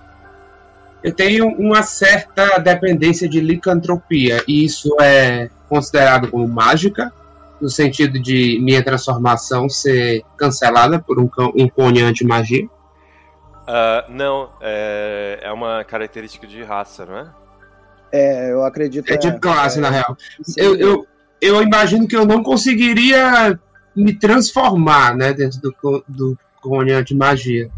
Eu 1.02 1.14
tenho 1.14 1.48
uma 1.48 1.82
certa 1.82 2.58
dependência 2.58 3.28
de 3.28 3.40
licantropia, 3.40 4.42
e 4.48 4.64
isso 4.64 4.96
é 5.00 5.50
considerado 5.68 6.30
como 6.30 6.48
mágica, 6.48 7.12
no 7.60 7.68
sentido 7.68 8.18
de 8.18 8.58
minha 8.62 8.82
transformação 8.82 9.68
ser 9.68 10.24
cancelada 10.36 10.98
por 10.98 11.20
um, 11.20 11.28
um 11.54 11.68
cone 11.68 12.00
anti-magia. 12.00 12.66
Ah, 13.66 14.06
não, 14.08 14.50
é, 14.60 15.40
é 15.42 15.52
uma 15.52 15.84
característica 15.84 16.46
de 16.46 16.62
raça, 16.62 17.04
não 17.04 17.18
é? 17.18 17.43
É, 18.12 18.52
eu 18.52 18.64
acredito. 18.64 19.10
É 19.12 19.16
de 19.16 19.38
classe, 19.38 19.80
na 19.80 19.90
real. 19.90 20.16
Eu, 20.56 20.76
eu, 20.76 21.06
eu 21.40 21.62
imagino 21.62 22.06
que 22.06 22.16
eu 22.16 22.24
não 22.24 22.42
conseguiria 22.42 23.58
me 23.94 24.12
transformar, 24.18 25.16
né, 25.16 25.32
dentro 25.32 25.60
do, 25.60 26.04
do 26.08 26.38
cone 26.60 26.92
anti-magia. 26.92 27.70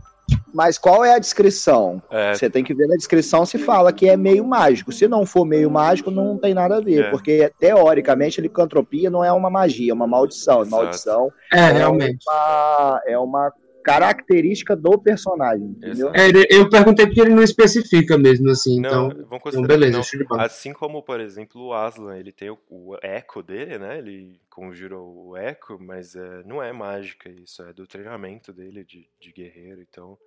Mas 0.52 0.76
qual 0.76 1.04
é 1.04 1.14
a 1.14 1.18
descrição? 1.18 2.02
É. 2.11 2.35
Você 2.35 2.50
tem 2.50 2.64
que 2.64 2.75
ver 2.75 2.88
na 2.88 2.97
descrição 2.97 3.47
se 3.47 3.59
fala 3.59 3.92
que 3.92 4.09
é 4.09 4.16
meio 4.16 4.45
mágico. 4.45 4.90
Se 4.90 5.06
não 5.06 5.25
for 5.25 5.45
meio 5.45 5.71
mágico, 5.71 6.11
não 6.11 6.37
tem 6.37 6.52
nada 6.52 6.78
a 6.78 6.80
ver. 6.80 7.04
É. 7.04 7.11
Porque, 7.11 7.52
teoricamente, 7.61 8.40
a 8.40 8.42
licantropia 8.42 9.09
não 9.09 9.25
é 9.25 9.30
uma 9.33 9.50
magia, 9.50 9.92
é 9.92 9.95
uma 9.95 10.06
maldição. 10.06 10.62
Exato. 10.62 10.83
Maldição 10.83 11.33
É, 11.52 11.71
realmente. 11.71 12.25
Uma, 12.26 13.02
é 13.06 13.18
uma 13.18 13.52
característica 13.87 14.75
do 14.75 14.99
personagem, 14.99 15.69
entendeu? 15.69 16.11
É, 16.12 16.26
eu 16.50 16.69
perguntei 16.69 17.07
porque 17.07 17.21
ele 17.21 17.33
não 17.33 17.43
especifica 17.45 18.19
mesmo, 18.19 18.50
assim, 18.50 18.81
Não, 18.81 19.07
então. 19.07 19.26
vamos 19.28 19.47
então 19.47 19.62
beleza, 19.62 20.02
não. 20.28 20.40
Assim 20.40 20.73
como, 20.73 21.05
por 21.05 21.21
exemplo, 21.21 21.66
o 21.66 21.73
Aslan, 21.73 22.19
ele 22.19 22.33
tem 22.33 22.50
o, 22.50 22.59
o 22.69 22.97
eco 23.00 23.45
dele, 23.45 23.78
né? 23.78 23.99
Ele 23.99 24.40
conjura 24.50 24.99
o 24.99 25.37
eco, 25.37 25.78
mas 25.81 26.16
é, 26.16 26.43
não 26.45 26.61
é 26.61 26.73
mágica 26.73 27.28
isso, 27.28 27.62
é 27.62 27.73
do 27.73 27.87
treinamento 27.87 28.52
dele 28.52 28.83
de, 28.83 29.09
de 29.21 29.31
guerreiro, 29.31 29.81
então. 29.81 30.19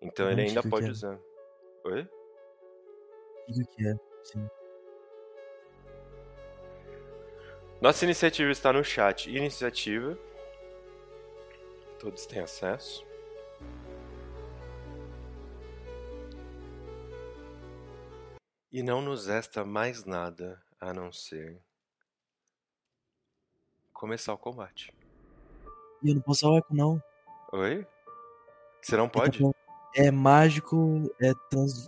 Então 0.00 0.30
ele 0.30 0.42
ainda 0.42 0.62
pode 0.62 0.84
que 0.84 0.90
é. 0.90 0.92
usar. 0.92 1.18
Oi? 1.84 2.08
Diga 3.48 3.68
que 3.76 3.88
é, 3.88 3.94
sim. 4.22 4.48
Nossa 7.80 8.04
iniciativa 8.04 8.52
está 8.52 8.72
no 8.72 8.84
chat. 8.84 9.28
Iniciativa. 9.28 10.16
Todos 11.98 12.26
têm 12.26 12.40
acesso. 12.40 13.04
E 18.70 18.82
não 18.82 19.00
nos 19.00 19.26
resta 19.26 19.64
mais 19.64 20.04
nada 20.04 20.62
a 20.80 20.92
não 20.92 21.10
ser 21.10 21.60
começar 23.92 24.32
o 24.32 24.38
combate. 24.38 24.94
E 26.02 26.10
eu 26.10 26.14
não 26.14 26.22
posso 26.22 26.46
usar 26.46 26.54
o 26.54 26.58
eco, 26.58 26.74
não. 26.74 27.02
Oi? 27.52 27.86
Você 28.80 28.96
não 28.96 29.04
Ele 29.04 29.12
tá 29.12 29.20
pode? 29.20 29.40
É 29.96 30.10
mágico, 30.10 31.10
é 31.20 31.32
trans... 31.50 31.86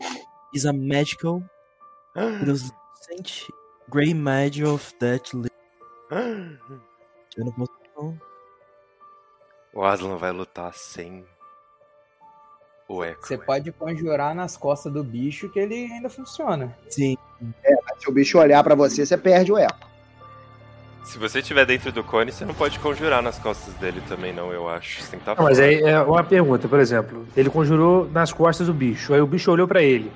is 0.52 0.66
a 0.66 0.72
magical 0.72 1.42
translucent 2.14 3.48
grey 3.88 4.14
magic 4.14 4.64
of 4.64 4.92
that 4.96 5.30
Eu 6.10 7.44
não 7.44 7.52
posso 7.52 7.72
não. 7.96 8.29
O 9.72 9.84
Aslan 9.84 10.16
vai 10.16 10.32
lutar 10.32 10.72
sem 10.74 11.24
o 12.88 13.04
eco. 13.04 13.26
Você 13.26 13.38
pode 13.38 13.70
conjurar 13.70 14.34
nas 14.34 14.56
costas 14.56 14.92
do 14.92 15.04
bicho 15.04 15.48
que 15.48 15.60
ele 15.60 15.90
ainda 15.92 16.08
funciona. 16.08 16.76
Sim. 16.88 17.16
É, 17.62 17.74
se 17.98 18.08
o 18.08 18.12
bicho 18.12 18.38
olhar 18.38 18.62
pra 18.64 18.74
você, 18.74 19.06
você 19.06 19.16
perde 19.16 19.52
o 19.52 19.58
eco. 19.58 19.88
Se 21.04 21.18
você 21.18 21.38
estiver 21.38 21.64
dentro 21.64 21.90
do 21.90 22.04
cone, 22.04 22.30
você 22.30 22.44
não 22.44 22.52
pode 22.52 22.78
conjurar 22.78 23.22
nas 23.22 23.38
costas 23.38 23.72
dele 23.74 24.02
também, 24.08 24.32
não, 24.32 24.52
eu 24.52 24.68
acho. 24.68 25.00
Você 25.00 25.10
tem 25.12 25.18
que 25.18 25.22
estar 25.22 25.36
Não, 25.36 25.44
mas 25.44 25.58
aí 25.58 25.80
é 25.82 26.00
uma 26.00 26.22
pergunta, 26.22 26.68
por 26.68 26.78
exemplo. 26.78 27.26
Ele 27.36 27.48
conjurou 27.48 28.08
nas 28.10 28.32
costas 28.32 28.66
do 28.66 28.74
bicho, 28.74 29.14
aí 29.14 29.20
o 29.20 29.26
bicho 29.26 29.50
olhou 29.50 29.66
pra 29.66 29.82
ele. 29.82 30.12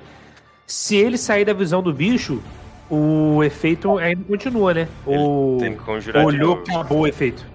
Se 0.67 0.95
ele 0.95 1.17
sair 1.17 1.45
da 1.45 1.53
visão 1.53 1.81
do 1.81 1.93
bicho, 1.93 2.41
o 2.89 3.43
efeito 3.43 3.97
ainda 3.97 4.23
continua, 4.25 4.73
né? 4.73 4.87
O 5.05 5.57
tem 5.59 5.75
que 5.75 5.83
conjurar 5.83 6.23
de 6.23 6.27
olhou, 6.27 6.57
novo. 6.57 6.71
acabou 6.71 6.99
o 7.01 7.07
efeito. 7.07 7.45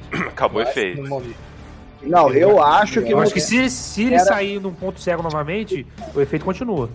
Acabou 0.28 0.60
o 0.60 0.62
efeito. 0.62 1.02
Não, 2.02 2.30
eu 2.30 2.62
acho 2.62 3.02
que. 3.02 3.12
Eu 3.12 3.18
acho 3.20 3.32
que 3.32 3.40
se, 3.40 3.68
se 3.70 4.02
ele 4.04 4.14
Era- 4.14 4.24
sair 4.24 4.60
num 4.60 4.72
ponto 4.72 5.00
cego 5.00 5.22
novamente, 5.22 5.86
o 6.14 6.20
efeito 6.20 6.44
continua. 6.44 6.88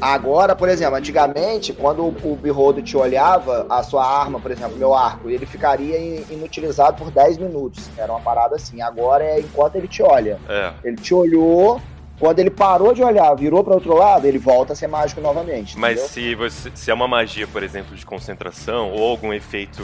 Agora, 0.00 0.54
por 0.54 0.68
exemplo, 0.68 0.94
antigamente, 0.96 1.72
quando 1.72 2.04
o, 2.04 2.14
o 2.32 2.36
Beholder 2.36 2.84
te 2.84 2.96
olhava, 2.96 3.66
a 3.68 3.82
sua 3.82 4.06
arma, 4.06 4.38
por 4.38 4.50
exemplo, 4.52 4.76
meu 4.76 4.94
arco, 4.94 5.28
ele 5.28 5.44
ficaria 5.44 5.98
in- 5.98 6.24
inutilizado 6.30 6.96
por 6.96 7.10
10 7.10 7.38
minutos. 7.38 7.88
Era 7.96 8.12
uma 8.12 8.20
parada 8.20 8.54
assim. 8.54 8.80
Agora 8.80 9.24
é 9.24 9.40
enquanto 9.40 9.74
ele 9.74 9.88
te 9.88 10.00
olha. 10.02 10.38
É. 10.48 10.72
Ele 10.84 10.96
te 10.96 11.12
olhou, 11.12 11.80
quando 12.18 12.38
ele 12.40 12.50
parou 12.50 12.92
de 12.92 13.02
olhar, 13.02 13.34
virou 13.34 13.62
para 13.62 13.74
outro 13.74 13.94
lado, 13.94 14.26
ele 14.26 14.38
volta 14.38 14.72
a 14.72 14.76
ser 14.76 14.86
mágico 14.88 15.20
novamente. 15.20 15.78
Mas 15.78 15.92
entendeu? 15.98 16.08
se, 16.08 16.34
você, 16.34 16.70
se 16.74 16.90
é 16.90 16.94
uma 16.94 17.06
magia, 17.08 17.46
por 17.46 17.62
exemplo, 17.62 17.94
de 17.96 18.04
concentração, 18.04 18.90
ou 18.92 19.08
algum 19.10 19.32
efeito 19.32 19.82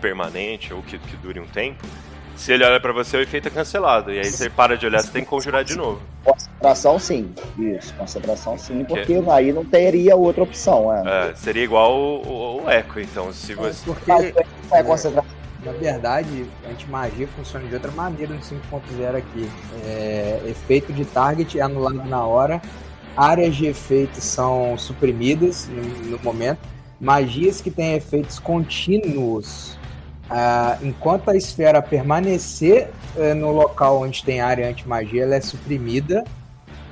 permanente, 0.00 0.72
ou 0.72 0.82
que, 0.82 0.98
que 0.98 1.16
dure 1.16 1.40
um 1.40 1.46
tempo, 1.46 1.84
se 2.36 2.52
ele 2.52 2.64
olha 2.64 2.80
pra 2.80 2.92
você, 2.92 3.16
o 3.16 3.20
efeito 3.20 3.48
é 3.48 3.50
cancelado. 3.50 4.12
E 4.12 4.18
aí 4.18 4.24
você 4.24 4.50
para 4.50 4.76
de 4.76 4.84
olhar, 4.86 5.00
você 5.02 5.10
tem 5.12 5.22
que 5.22 5.28
conjurar 5.30 5.62
de 5.62 5.76
novo. 5.76 6.00
Concentração 6.24 6.98
sim. 6.98 7.32
Isso, 7.58 7.94
concentração 7.94 8.58
sim, 8.58 8.84
porque 8.84 9.14
aí 9.30 9.52
não 9.52 9.64
teria 9.64 10.16
outra 10.16 10.42
opção. 10.42 10.92
É. 10.92 11.30
É, 11.30 11.34
seria 11.36 11.62
igual 11.62 11.94
o, 11.96 12.26
o- 12.26 12.64
o 12.64 12.70
eco, 12.70 12.98
então. 12.98 13.32
Se 13.32 13.54
você. 13.54 13.84
Porque, 13.84 14.10
é 14.72 14.82
concentração. 14.82 15.33
Na 15.64 15.72
verdade, 15.72 16.46
anti-magia 16.70 17.26
funciona 17.28 17.66
de 17.66 17.74
outra 17.74 17.90
maneira 17.90 18.34
no 18.34 18.40
5.0 18.40 19.16
aqui. 19.16 19.50
É, 19.86 20.42
efeito 20.46 20.92
de 20.92 21.04
target 21.04 21.58
é 21.58 21.62
anulado 21.62 22.04
na 22.04 22.24
hora, 22.24 22.60
áreas 23.16 23.56
de 23.56 23.66
efeito 23.66 24.20
são 24.20 24.76
suprimidas 24.76 25.68
no, 25.68 26.10
no 26.10 26.18
momento, 26.22 26.60
magias 27.00 27.60
que 27.60 27.70
têm 27.70 27.94
efeitos 27.94 28.38
contínuos, 28.38 29.78
ah, 30.28 30.78
enquanto 30.82 31.30
a 31.30 31.36
esfera 31.36 31.82
permanecer 31.82 32.90
eh, 33.16 33.34
no 33.34 33.50
local 33.52 34.00
onde 34.00 34.24
tem 34.24 34.40
área 34.40 34.68
anti-magia, 34.68 35.22
ela 35.22 35.34
é 35.34 35.40
suprimida, 35.40 36.24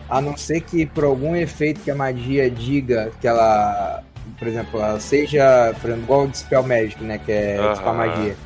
a 0.08 0.20
não 0.20 0.36
ser 0.36 0.60
que 0.60 0.84
por 0.84 1.04
algum 1.04 1.34
efeito 1.34 1.80
que 1.80 1.90
a 1.90 1.94
magia 1.94 2.50
diga 2.50 3.10
que 3.20 3.26
ela, 3.26 4.02
por 4.38 4.46
exemplo, 4.46 4.80
ela 4.80 5.00
seja, 5.00 5.74
por 5.80 5.88
exemplo, 5.88 6.04
igual 6.04 6.24
o 6.24 6.28
Dispel 6.28 6.62
Magic, 6.62 7.02
né, 7.02 7.18
que 7.18 7.32
é 7.32 7.56
Aham. 7.56 7.72
Dispel 7.72 7.94
Magia, 7.94 8.36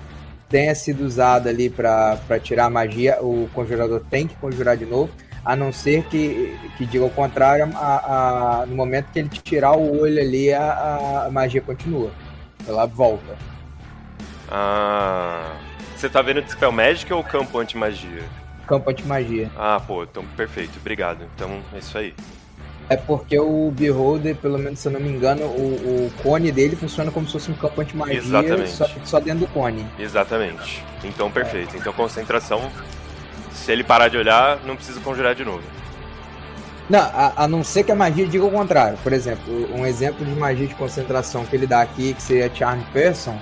tenha 0.48 0.74
sido 0.74 1.04
usada 1.04 1.50
ali 1.50 1.68
para 1.70 2.18
tirar 2.42 2.66
a 2.66 2.70
magia, 2.70 3.18
o 3.20 3.48
conjurador 3.54 4.02
tem 4.10 4.26
que 4.26 4.34
conjurar 4.36 4.76
de 4.76 4.86
novo, 4.86 5.10
a 5.44 5.54
não 5.56 5.72
ser 5.72 6.04
que, 6.04 6.56
que 6.76 6.84
diga 6.86 7.04
o 7.04 7.10
contrário, 7.10 7.70
a, 7.76 8.60
a- 8.62 8.66
no 8.66 8.74
momento 8.74 9.06
que 9.12 9.18
ele 9.18 9.28
tirar 9.28 9.72
o 9.76 10.00
olho 10.00 10.20
ali, 10.20 10.52
a, 10.52 11.24
a 11.26 11.30
magia 11.30 11.60
continua. 11.60 12.10
Ela 12.66 12.86
volta. 12.86 13.36
Ah. 14.50 15.56
Você 15.96 16.08
tá 16.08 16.20
vendo 16.20 16.42
Dispel 16.42 16.70
Magic 16.72 17.10
ou 17.12 17.24
campo 17.24 17.58
anti-magia? 17.58 18.22
Campo 18.66 18.90
anti-magia. 18.90 19.50
Ah, 19.56 19.80
pô, 19.84 20.02
então 20.02 20.24
perfeito, 20.36 20.78
obrigado. 20.78 21.24
Então 21.34 21.60
é 21.72 21.78
isso 21.78 21.96
aí. 21.96 22.12
É 22.88 22.96
porque 22.96 23.38
o 23.38 23.70
Beholder, 23.72 24.36
pelo 24.36 24.58
menos 24.58 24.78
se 24.78 24.86
eu 24.86 24.92
não 24.92 25.00
me 25.00 25.08
engano, 25.08 25.42
o, 25.44 26.06
o 26.06 26.12
cone 26.22 26.52
dele 26.52 26.76
funciona 26.76 27.10
como 27.10 27.26
se 27.26 27.32
fosse 27.32 27.50
um 27.50 27.54
campo 27.54 27.80
anti-magia, 27.80 28.18
Exatamente. 28.18 28.70
só, 28.70 28.86
só 29.04 29.20
dentro 29.20 29.40
do 29.40 29.48
cone. 29.48 29.84
Exatamente. 29.98 30.84
Então 31.02 31.30
perfeito. 31.30 31.76
Então 31.76 31.92
concentração. 31.92 32.70
Se 33.52 33.72
ele 33.72 33.82
parar 33.82 34.08
de 34.08 34.16
olhar, 34.16 34.60
não 34.64 34.76
precisa 34.76 35.00
conjurar 35.00 35.34
de 35.34 35.44
novo. 35.44 35.62
Não, 36.88 37.00
a, 37.00 37.32
a 37.36 37.48
não 37.48 37.64
ser 37.64 37.82
que 37.82 37.90
a 37.90 37.96
magia 37.96 38.26
diga 38.26 38.44
o 38.44 38.50
contrário. 38.50 38.96
Por 39.02 39.12
exemplo, 39.12 39.52
um 39.74 39.84
exemplo 39.84 40.24
de 40.24 40.32
magia 40.32 40.68
de 40.68 40.74
concentração 40.74 41.44
que 41.44 41.56
ele 41.56 41.66
dá 41.66 41.82
aqui, 41.82 42.14
que 42.14 42.22
seria 42.22 42.48
Charm 42.54 42.80
Person, 42.92 43.36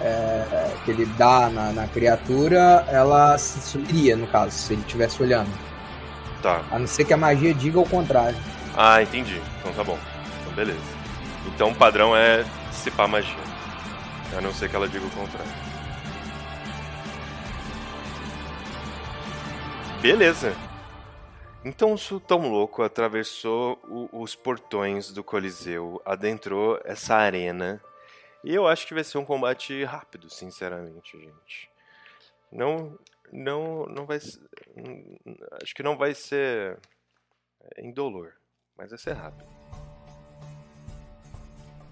é, 0.00 0.70
que 0.84 0.92
ele 0.92 1.06
dá 1.18 1.50
na, 1.50 1.72
na 1.72 1.86
criatura, 1.88 2.84
ela 2.88 3.36
se 3.38 3.60
subiria, 3.60 4.16
no 4.16 4.28
caso, 4.28 4.52
se 4.52 4.74
ele 4.74 4.82
estivesse 4.82 5.20
olhando. 5.20 5.50
Tá. 6.40 6.62
A 6.70 6.78
não 6.78 6.86
ser 6.86 7.04
que 7.04 7.12
a 7.12 7.16
magia 7.16 7.52
diga 7.52 7.80
o 7.80 7.88
contrário. 7.88 8.36
Ah, 8.76 9.02
entendi. 9.02 9.40
Então 9.60 9.72
tá 9.72 9.84
bom. 9.84 9.98
Então 10.42 10.52
beleza. 10.54 10.80
Então 11.46 11.70
o 11.70 11.74
padrão 11.74 12.16
é 12.16 12.42
dissipar 12.70 13.08
magia. 13.08 13.36
A 14.36 14.40
não 14.40 14.52
ser 14.52 14.68
que 14.68 14.74
ela 14.76 14.88
diga 14.88 15.06
o 15.06 15.10
contrário. 15.10 15.50
Beleza. 20.00 20.52
Então 21.64 21.92
o 21.94 21.98
Sultão 21.98 22.48
Louco 22.50 22.82
atravessou 22.82 23.78
o- 23.84 24.20
os 24.22 24.34
portões 24.34 25.10
do 25.12 25.24
Coliseu, 25.24 26.00
adentrou 26.04 26.78
essa 26.84 27.14
arena. 27.16 27.82
E 28.42 28.54
eu 28.54 28.66
acho 28.66 28.86
que 28.86 28.92
vai 28.92 29.02
ser 29.02 29.16
um 29.16 29.24
combate 29.24 29.82
rápido, 29.84 30.28
sinceramente, 30.28 31.18
gente. 31.18 31.70
Não, 32.52 32.98
não, 33.32 33.86
não 33.86 34.04
vai 34.04 34.20
ser, 34.20 34.38
acho 35.62 35.74
que 35.74 35.82
não 35.82 35.96
vai 35.96 36.14
ser 36.14 36.78
indolor, 37.78 38.34
mas 38.76 38.90
vai 38.90 38.98
ser 38.98 39.12
rápido. 39.12 39.44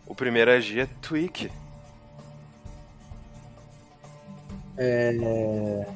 O 0.07 0.15
primeiro 0.15 0.51
a 0.51 0.55
agir 0.55 0.81
é 0.81 0.87
Tweak. 1.01 1.51
É. 4.77 5.87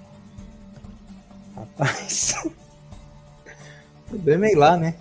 Rapaz. 1.55 2.35
o 2.45 4.11
problema 4.11 4.47
é 4.47 4.53
ir 4.53 4.57
lá, 4.57 4.77
né? 4.77 4.95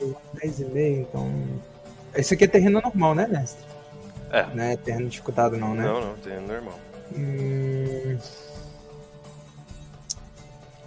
10,5, 0.00 1.00
então. 1.00 1.30
Esse 2.14 2.34
aqui 2.34 2.44
é 2.44 2.48
terreno 2.48 2.80
normal, 2.80 3.14
né, 3.14 3.26
mestre? 3.26 3.64
É. 4.30 4.46
Não 4.54 4.64
é 4.64 4.76
terreno 4.76 5.08
dificultado, 5.08 5.56
não, 5.56 5.74
né? 5.74 5.84
Não, 5.84 6.00
não, 6.00 6.16
tem 6.16 6.40
normal. 6.40 6.78
Hum... 7.14 8.18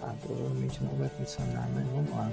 Ah, 0.06 0.14
provavelmente 0.24 0.82
não 0.84 0.92
vai 0.92 1.08
funcionar, 1.08 1.68
mas 1.74 1.84
vamos 1.88 2.10
lá. 2.12 2.30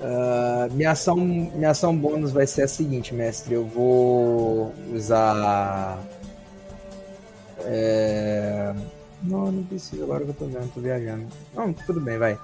Ah, 0.00 0.68
minha, 0.70 0.92
ação, 0.92 1.16
minha 1.16 1.70
ação 1.70 1.96
bônus 1.96 2.30
vai 2.30 2.46
ser 2.46 2.62
a 2.62 2.68
seguinte, 2.68 3.12
mestre. 3.14 3.54
Eu 3.54 3.64
vou 3.66 4.72
usar. 4.94 5.98
é, 7.64 8.72
Não, 9.22 9.50
não 9.50 9.64
precisa, 9.64 10.04
agora 10.04 10.24
que 10.24 10.30
eu 10.30 10.34
tô 10.34 10.46
vendo, 10.46 10.72
tô 10.72 10.80
viajando. 10.80 11.26
Não, 11.54 11.72
tudo 11.72 12.00
bem, 12.00 12.18
vai. 12.18 12.38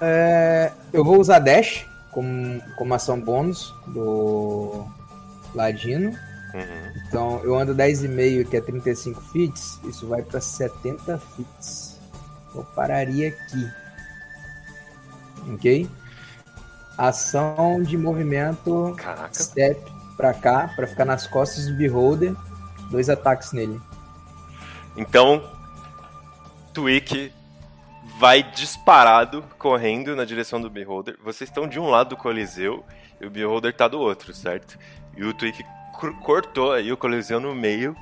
É, 0.00 0.70
eu 0.92 1.04
vou 1.04 1.18
usar 1.20 1.40
Dash 1.40 1.84
como, 2.12 2.62
como 2.76 2.94
ação 2.94 3.20
bônus 3.20 3.74
do 3.88 4.84
Ladino. 5.54 6.10
Uhum. 6.54 7.02
Então 7.06 7.40
eu 7.44 7.58
ando 7.58 7.74
10,5, 7.74 8.48
que 8.48 8.56
é 8.56 8.60
35 8.60 9.20
fits, 9.32 9.80
isso 9.84 10.06
vai 10.06 10.22
pra 10.22 10.40
70 10.40 11.18
fits. 11.18 11.87
Eu 12.54 12.64
pararia 12.64 13.28
aqui. 13.28 13.70
Ok? 15.52 15.88
Ação 16.96 17.82
de 17.82 17.96
movimento 17.96 18.96
step 19.32 19.80
pra 20.16 20.34
cá, 20.34 20.68
pra 20.74 20.86
ficar 20.86 21.04
nas 21.04 21.26
costas 21.26 21.66
do 21.66 21.74
Beholder. 21.76 22.34
Dois 22.90 23.08
ataques 23.08 23.52
nele. 23.52 23.80
Então, 24.96 25.42
Twig 26.72 27.32
vai 28.18 28.42
disparado, 28.42 29.44
correndo 29.58 30.16
na 30.16 30.24
direção 30.24 30.60
do 30.60 30.68
Beholder. 30.68 31.16
Vocês 31.22 31.48
estão 31.48 31.68
de 31.68 31.78
um 31.78 31.86
lado 31.88 32.10
do 32.10 32.16
Coliseu 32.16 32.84
e 33.20 33.26
o 33.26 33.30
Beholder 33.30 33.72
tá 33.76 33.86
do 33.86 34.00
outro, 34.00 34.34
certo? 34.34 34.76
E 35.16 35.22
o 35.24 35.32
Twig 35.32 35.64
cor- 35.92 36.14
cortou 36.20 36.72
aí 36.72 36.90
o 36.92 36.96
Coliseu 36.96 37.38
no 37.38 37.54
meio, 37.54 37.94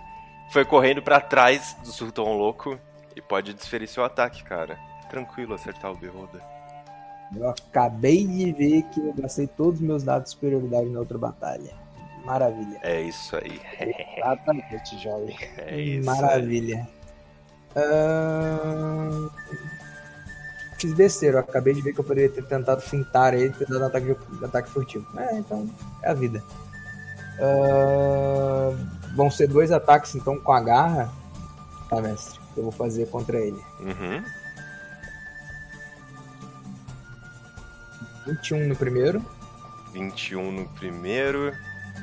foi 0.52 0.64
correndo 0.64 1.02
pra 1.02 1.20
trás 1.20 1.76
do 1.82 1.88
Sultão 1.92 2.32
Louco 2.32 2.78
e 3.16 3.20
pode 3.22 3.52
desferir 3.54 3.88
seu 3.88 4.04
ataque, 4.04 4.44
cara. 4.44 4.78
Tranquilo 5.10 5.54
acertar 5.54 5.90
o 5.90 5.96
Beholder. 5.96 6.40
Eu 7.34 7.48
acabei 7.50 8.24
de 8.26 8.52
ver 8.52 8.82
que 8.84 9.00
eu 9.00 9.12
gastei 9.14 9.46
todos 9.48 9.80
os 9.80 9.86
meus 9.86 10.02
dados 10.04 10.24
de 10.26 10.30
superioridade 10.34 10.88
na 10.90 11.00
outra 11.00 11.18
batalha. 11.18 11.72
Maravilha. 12.24 12.78
É 12.82 13.00
isso 13.00 13.36
aí. 13.36 13.60
Exatamente, 14.18 14.98
jovem. 15.02 15.36
É 15.58 15.80
isso. 15.80 16.06
Maravilha. 16.06 16.86
Fiz 20.78 20.92
besteira, 20.92 21.36
eu 21.38 21.40
acabei 21.40 21.72
de 21.72 21.80
ver 21.82 21.92
que 21.94 22.00
eu 22.00 22.04
poderia 22.04 22.28
ter 22.30 22.44
tentado 22.46 22.80
fintar 22.82 23.32
ele 23.32 23.46
e 23.46 23.52
ter 23.52 23.66
dado 23.66 23.84
ataque, 23.84 24.06
de- 24.14 24.44
ataque 24.44 24.68
furtivo. 24.68 25.06
É, 25.18 25.38
então, 25.38 25.68
é 26.02 26.10
a 26.10 26.14
vida. 26.14 26.42
Ahn, 27.40 28.76
Vão 29.14 29.30
ser 29.30 29.46
dois 29.46 29.72
ataques, 29.72 30.14
então, 30.14 30.38
com 30.38 30.52
a 30.52 30.60
garra, 30.60 31.10
tá, 31.88 32.00
mestre? 32.02 32.38
Que 32.56 32.60
eu 32.60 32.64
vou 32.64 32.72
fazer 32.72 33.06
contra 33.10 33.38
ele. 33.38 33.62
Uhum. 33.80 34.24
21 38.26 38.68
no 38.68 38.74
primeiro. 38.74 39.22
21 39.92 40.52
no 40.52 40.68
primeiro. 40.70 41.52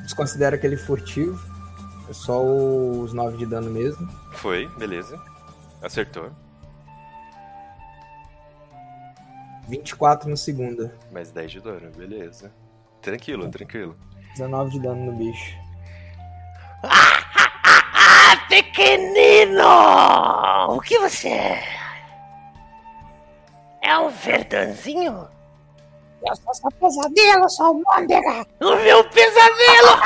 Desconsidera 0.04 0.54
aquele 0.54 0.76
furtivo. 0.76 1.44
É 2.08 2.12
só 2.12 2.40
os 2.40 3.12
9 3.12 3.36
de 3.36 3.46
dano 3.46 3.68
mesmo. 3.68 4.06
Foi, 4.34 4.68
beleza. 4.78 5.20
Acertou. 5.82 6.30
24 9.68 10.30
no 10.30 10.36
segundo. 10.36 10.88
Mais 11.10 11.32
10 11.32 11.50
de 11.50 11.60
dano, 11.62 11.90
beleza. 11.96 12.52
Tranquilo, 13.02 13.50
tranquilo. 13.50 13.96
19 14.34 14.70
de 14.70 14.80
dano 14.80 15.06
no 15.06 15.18
bicho. 15.18 15.63
Pequenino! 18.54 19.66
O 20.68 20.80
que 20.80 20.96
você 21.00 21.28
é? 21.28 21.64
É 23.82 23.98
um 23.98 24.08
verdanzinho? 24.10 25.28
Eu 26.24 26.36
sou 26.36 26.54
seu 26.54 26.70
pesadelo, 26.70 27.50
sua 27.50 27.66
almôndega! 27.66 28.46
O 28.60 28.76
meu 28.76 29.02
pesadelo! 29.10 30.00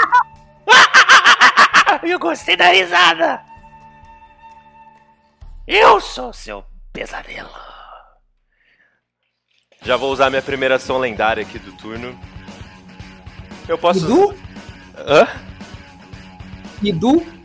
Eu 2.02 2.18
gostei 2.18 2.56
da 2.56 2.68
risada! 2.68 3.44
Eu 5.66 6.00
sou 6.00 6.32
seu 6.32 6.64
pesadelo! 6.90 7.50
Já 9.82 9.98
vou 9.98 10.10
usar 10.10 10.30
minha 10.30 10.40
primeira 10.40 10.76
ação 10.76 10.96
lendária 10.96 11.42
aqui 11.42 11.58
do 11.58 11.72
turno. 11.72 12.18
Eu 13.68 13.76
posso. 13.76 14.00
Dudu? 14.00 14.34
Hã? 14.96 15.28
Edu? 16.82 17.37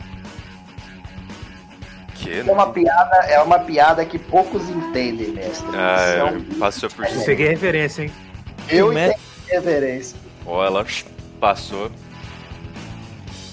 Que? 2.24 2.40
É 2.40 2.52
uma 2.52 2.70
piada, 2.72 3.16
é 3.26 3.40
uma 3.42 3.58
piada 3.58 4.04
que 4.06 4.18
poucos 4.18 4.68
entendem, 4.70 5.28
mestre. 5.28 5.68
Ah, 5.76 5.96
Isso 6.08 6.16
é 6.18 6.24
um- 6.24 6.36
é, 6.38 6.58
passou 6.58 6.88
por 6.90 7.06
cima. 7.06 7.24
Peguei 7.24 7.48
referência, 7.48 8.02
hein? 8.02 8.12
Eu 8.68 8.90
entendo 8.92 9.14
reverência. 9.50 10.16
Ó, 10.46 10.64
ela 10.64 10.86
passou. 11.38 11.90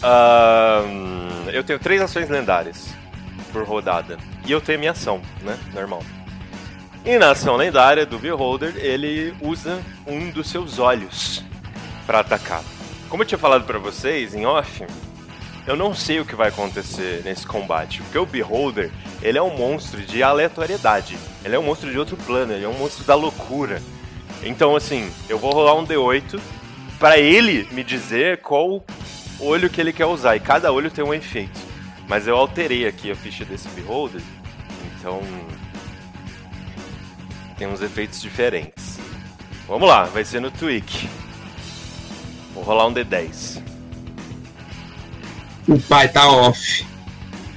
Ahn, 0.01 1.49
eu 1.51 1.63
tenho 1.63 1.79
três 1.79 2.01
ações 2.01 2.29
lendárias 2.29 2.87
por 3.51 3.63
rodada. 3.63 4.17
E 4.45 4.51
eu 4.51 4.61
tenho 4.61 4.79
minha 4.79 4.91
ação, 4.91 5.21
né? 5.41 5.57
Normal. 5.73 6.01
E 7.03 7.17
na 7.17 7.31
ação 7.31 7.55
lendária 7.57 8.05
do 8.05 8.17
Beholder, 8.17 8.73
ele 8.77 9.33
usa 9.41 9.81
um 10.07 10.29
dos 10.29 10.49
seus 10.49 10.79
olhos 10.79 11.43
para 12.07 12.19
atacar. 12.21 12.63
Como 13.09 13.23
eu 13.23 13.27
tinha 13.27 13.37
falado 13.37 13.65
pra 13.65 13.77
vocês 13.77 14.33
em 14.33 14.45
off, 14.45 14.85
eu 15.67 15.75
não 15.75 15.93
sei 15.93 16.19
o 16.19 16.25
que 16.25 16.35
vai 16.35 16.49
acontecer 16.49 17.21
nesse 17.23 17.45
combate, 17.45 18.01
porque 18.01 18.17
o 18.17 18.25
Beholder, 18.25 18.91
ele 19.21 19.37
é 19.37 19.41
um 19.41 19.55
monstro 19.55 20.01
de 20.01 20.23
aleatoriedade. 20.23 21.17
Ele 21.45 21.55
é 21.55 21.59
um 21.59 21.63
monstro 21.63 21.91
de 21.91 21.99
outro 21.99 22.17
plano, 22.17 22.53
ele 22.53 22.65
é 22.65 22.67
um 22.67 22.77
monstro 22.77 23.03
da 23.03 23.15
loucura. 23.15 23.81
Então, 24.43 24.75
assim, 24.75 25.11
eu 25.29 25.37
vou 25.37 25.51
rolar 25.51 25.75
um 25.75 25.85
D8 25.85 26.39
pra 26.97 27.17
ele 27.17 27.67
me 27.71 27.83
dizer 27.83 28.39
qual 28.39 28.83
olho 29.39 29.69
que 29.69 29.79
ele 29.79 29.93
quer 29.93 30.05
usar. 30.05 30.35
E 30.35 30.39
cada 30.39 30.71
olho 30.71 30.89
tem 30.89 31.03
um 31.03 31.13
efeito. 31.13 31.59
Mas 32.07 32.27
eu 32.27 32.35
alterei 32.35 32.87
aqui 32.87 33.11
a 33.11 33.15
ficha 33.15 33.45
desse 33.45 33.69
Beholder, 33.69 34.21
então 34.97 35.21
tem 37.57 37.67
uns 37.67 37.81
efeitos 37.81 38.19
diferentes. 38.19 38.99
Vamos 39.67 39.87
lá, 39.87 40.03
vai 40.05 40.25
ser 40.25 40.41
no 40.41 40.51
Tweak. 40.51 41.07
Vou 42.53 42.63
rolar 42.63 42.87
um 42.87 42.93
D10. 42.93 43.70
O 45.67 45.79
pai 45.79 46.09
tá 46.09 46.27
off. 46.29 46.85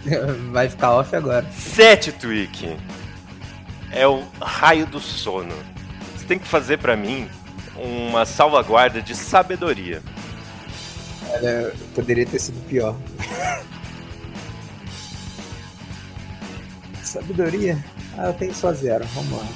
Vai 0.53 0.69
ficar 0.69 0.93
off 0.93 1.15
agora. 1.17 1.47
7 1.51 2.13
Tweak. 2.13 2.77
É 3.91 4.07
o 4.07 4.23
raio 4.41 4.87
do 4.87 5.01
sono. 5.01 5.55
Você 6.17 6.27
tem 6.27 6.39
que 6.39 6.47
fazer 6.47 6.79
pra 6.79 6.97
mim 6.97 7.29
uma 7.77 8.25
salvaguarda 8.25 9.01
de 9.01 9.15
sabedoria. 9.15 10.03
Olha, 11.31 11.73
poderia 11.95 12.27
ter 12.27 12.39
sido 12.39 12.61
pior. 12.67 12.97
Sabedoria? 17.03 17.83
Ah, 18.19 18.27
eu 18.27 18.33
tenho 18.35 18.55
só 18.55 18.73
zero. 18.73 19.05
Vamos 19.15 19.39
lá. 19.39 19.47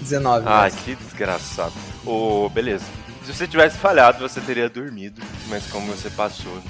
19. 0.00 0.44
Ah, 0.46 0.64
mestre. 0.64 0.96
que 0.96 1.04
desgraçado. 1.04 1.72
Ô, 2.04 2.48
beleza. 2.50 2.84
Se 3.26 3.34
você 3.34 3.48
tivesse 3.48 3.76
falhado, 3.76 4.20
você 4.20 4.40
teria 4.40 4.68
dormido. 4.68 5.20
Mas 5.48 5.66
como 5.66 5.88
você 5.88 6.08
passou, 6.08 6.62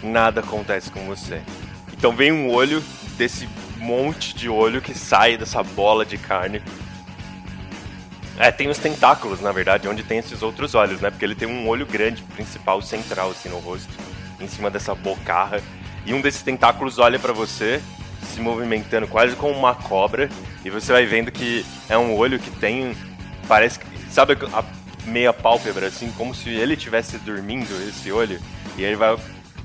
nada 0.00 0.42
acontece 0.42 0.92
com 0.92 1.04
você. 1.06 1.42
Então 1.92 2.14
vem 2.14 2.30
um 2.30 2.48
olho 2.48 2.80
desse 3.16 3.48
monte 3.78 4.32
de 4.32 4.48
olho 4.48 4.80
que 4.80 4.94
sai 4.94 5.36
dessa 5.36 5.60
bola 5.60 6.06
de 6.06 6.16
carne. 6.16 6.62
É, 8.38 8.52
tem 8.52 8.68
os 8.68 8.78
tentáculos, 8.78 9.40
na 9.40 9.50
verdade, 9.50 9.88
onde 9.88 10.04
tem 10.04 10.18
esses 10.18 10.40
outros 10.40 10.76
olhos, 10.76 11.00
né? 11.00 11.10
Porque 11.10 11.24
ele 11.24 11.34
tem 11.34 11.48
um 11.48 11.66
olho 11.66 11.84
grande, 11.84 12.22
principal, 12.22 12.80
central, 12.80 13.32
assim, 13.32 13.48
no 13.48 13.58
rosto, 13.58 13.92
em 14.38 14.46
cima 14.46 14.70
dessa 14.70 14.94
bocarra. 14.94 15.60
E 16.06 16.14
um 16.14 16.20
desses 16.20 16.42
tentáculos 16.42 17.00
olha 17.00 17.18
pra 17.18 17.32
você, 17.32 17.82
se 18.22 18.40
movimentando 18.40 19.08
quase 19.08 19.34
como 19.34 19.52
uma 19.52 19.74
cobra, 19.74 20.28
e 20.64 20.70
você 20.70 20.92
vai 20.92 21.06
vendo 21.06 21.32
que 21.32 21.66
é 21.88 21.98
um 21.98 22.16
olho 22.16 22.38
que 22.38 22.52
tem. 22.52 22.96
Parece 23.48 23.80
que. 23.80 23.99
Sabe 24.10 24.34
a 24.52 24.64
meia 25.08 25.32
pálpebra, 25.32 25.86
assim, 25.86 26.10
como 26.12 26.34
se 26.34 26.48
ele 26.50 26.74
estivesse 26.74 27.18
dormindo, 27.18 27.70
esse 27.88 28.10
olho, 28.10 28.40
e 28.76 28.82
ele 28.82 28.96
vai 28.96 29.16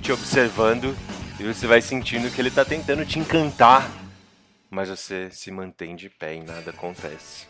te 0.02 0.12
observando, 0.12 0.96
e 1.40 1.44
você 1.44 1.66
vai 1.68 1.82
sentindo 1.82 2.30
que 2.30 2.40
ele 2.40 2.52
tá 2.52 2.64
tentando 2.64 3.06
te 3.06 3.18
encantar, 3.20 3.90
mas 4.70 4.90
você 4.90 5.30
se 5.32 5.52
mantém 5.52 5.96
de 5.96 6.10
pé 6.10 6.36
e 6.36 6.44
nada 6.44 6.70
acontece. 6.70 7.48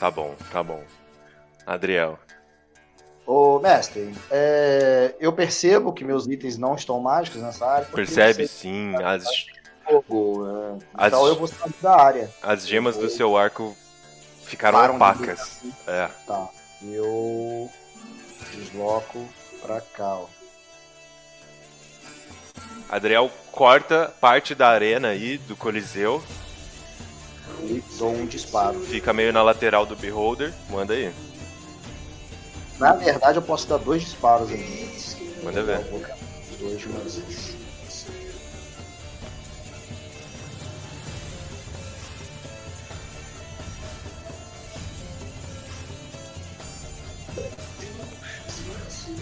Tá 0.00 0.10
bom, 0.10 0.34
tá 0.50 0.62
bom. 0.62 0.82
Adriel. 1.66 2.18
Ô, 3.26 3.58
mestre, 3.58 4.12
é, 4.30 5.14
eu 5.18 5.32
percebo 5.32 5.92
que 5.92 6.04
meus 6.04 6.26
itens 6.26 6.58
não 6.58 6.74
estão 6.74 7.00
mágicos 7.00 7.40
nessa 7.40 7.66
área. 7.66 7.86
Percebe 7.86 8.46
sim, 8.46 8.92
as, 9.02 9.24
Fogo, 9.84 10.46
é, 10.46 10.78
As- 10.94 11.06
Então 11.08 11.26
eu 11.26 11.36
vou 11.36 11.46
sair 11.46 11.72
da 11.80 11.94
área. 12.00 12.30
as 12.42 12.66
gemas 12.66 12.96
do 12.96 13.08
seu 13.08 13.36
arco 13.36 13.74
ficaram 14.54 14.78
Param 14.78 14.94
de 14.94 14.96
opacas. 14.96 15.58
É. 15.86 16.08
Tá. 16.26 16.48
Eu 16.82 17.70
desloco 18.52 19.26
pra 19.60 19.80
cá, 19.80 20.16
ó. 20.16 20.26
Adriel 22.88 23.30
corta 23.50 24.12
parte 24.20 24.54
da 24.54 24.68
arena 24.68 25.08
aí 25.08 25.38
do 25.38 25.56
Coliseu. 25.56 26.22
E 27.62 27.82
dou 27.98 28.12
um 28.12 28.26
disparo. 28.26 28.78
Fica 28.80 29.12
meio 29.12 29.32
na 29.32 29.42
lateral 29.42 29.84
do 29.86 29.96
Beholder. 29.96 30.52
Manda 30.70 30.94
aí. 30.94 31.12
Na 32.78 32.92
verdade, 32.92 33.38
eu 33.38 33.42
posso 33.42 33.66
dar 33.68 33.78
dois 33.78 34.02
disparos 34.02 34.50
ali. 34.50 34.94
Manda 35.42 35.62
ver. 35.62 35.80
Dois 36.60 36.80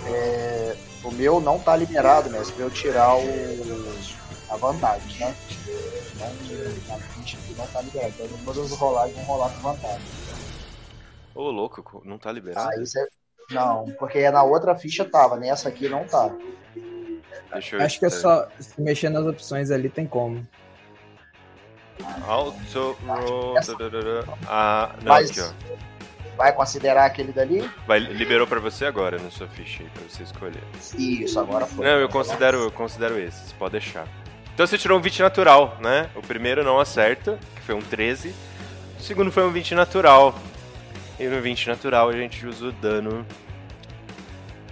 É, 0.06 0.76
o 1.04 1.10
meu 1.10 1.40
não 1.40 1.58
tá 1.58 1.76
liberado, 1.76 2.30
mesmo, 2.30 2.54
pra 2.54 2.64
eu 2.64 2.70
tirar 2.70 3.16
o, 3.16 3.22
a 4.50 4.56
vantagem, 4.56 5.18
né? 5.18 5.34
Não, 6.18 6.96
a 6.96 6.98
ficha 6.98 7.36
aqui 7.38 7.54
não 7.56 7.66
tá 7.66 7.80
liberada. 7.80 8.14
Então 8.20 8.38
todas 8.44 8.72
as 8.72 8.78
rolagens 8.78 9.16
vão 9.16 9.24
rolar 9.24 9.50
com 9.50 9.60
vantagem. 9.60 10.06
Ô, 11.34 11.50
louco, 11.50 12.02
não 12.04 12.18
tá 12.18 12.30
liberado? 12.30 12.70
Aí 12.70 12.78
você. 12.78 13.06
Não, 13.50 13.84
porque 13.98 14.30
na 14.30 14.42
outra 14.42 14.74
ficha 14.76 15.04
tava, 15.04 15.36
nessa 15.36 15.68
aqui 15.68 15.88
não 15.88 16.04
tá. 16.04 16.30
Deixa 17.52 17.76
eu 17.76 17.82
Acho 17.82 17.98
que 17.98 18.06
é 18.06 18.10
só 18.10 18.48
se 18.58 18.80
mexer 18.80 19.10
nas 19.10 19.26
opções 19.26 19.70
ali 19.70 19.90
tem 19.90 20.06
como. 20.06 20.46
Auto 22.26 22.96
roll. 23.06 23.54
Ah, 24.46 24.94
não, 25.02 25.12
Mas- 25.12 25.30
aqui, 25.30 25.40
ó. 25.40 25.91
Vai 26.36 26.52
considerar 26.52 27.04
aquele 27.04 27.32
dali? 27.32 27.68
Vai, 27.86 27.98
liberou 27.98 28.46
pra 28.46 28.58
você 28.58 28.84
agora 28.84 29.18
na 29.18 29.30
sua 29.30 29.46
ficha 29.46 29.82
aí, 29.82 29.88
pra 29.90 30.02
você 30.08 30.22
escolher. 30.22 30.62
Isso, 30.98 31.38
agora 31.38 31.66
foi. 31.66 31.84
Não, 31.84 31.98
eu 31.98 32.08
considero, 32.08 32.58
eu 32.58 32.70
considero 32.70 33.18
esses, 33.18 33.52
pode 33.52 33.72
deixar. 33.72 34.06
Então 34.54 34.66
você 34.66 34.78
tirou 34.78 34.98
um 34.98 35.02
20 35.02 35.20
natural, 35.20 35.76
né? 35.80 36.08
O 36.14 36.22
primeiro 36.22 36.64
não 36.64 36.80
acerta, 36.80 37.38
que 37.54 37.62
foi 37.62 37.74
um 37.74 37.80
13. 37.80 38.34
O 38.98 39.02
segundo 39.02 39.30
foi 39.30 39.44
um 39.44 39.50
20 39.50 39.74
natural. 39.74 40.34
E 41.18 41.26
no 41.26 41.40
20 41.40 41.68
natural 41.68 42.08
a 42.08 42.12
gente 42.12 42.46
usa 42.46 42.66
o 42.66 42.72
dano 42.72 43.26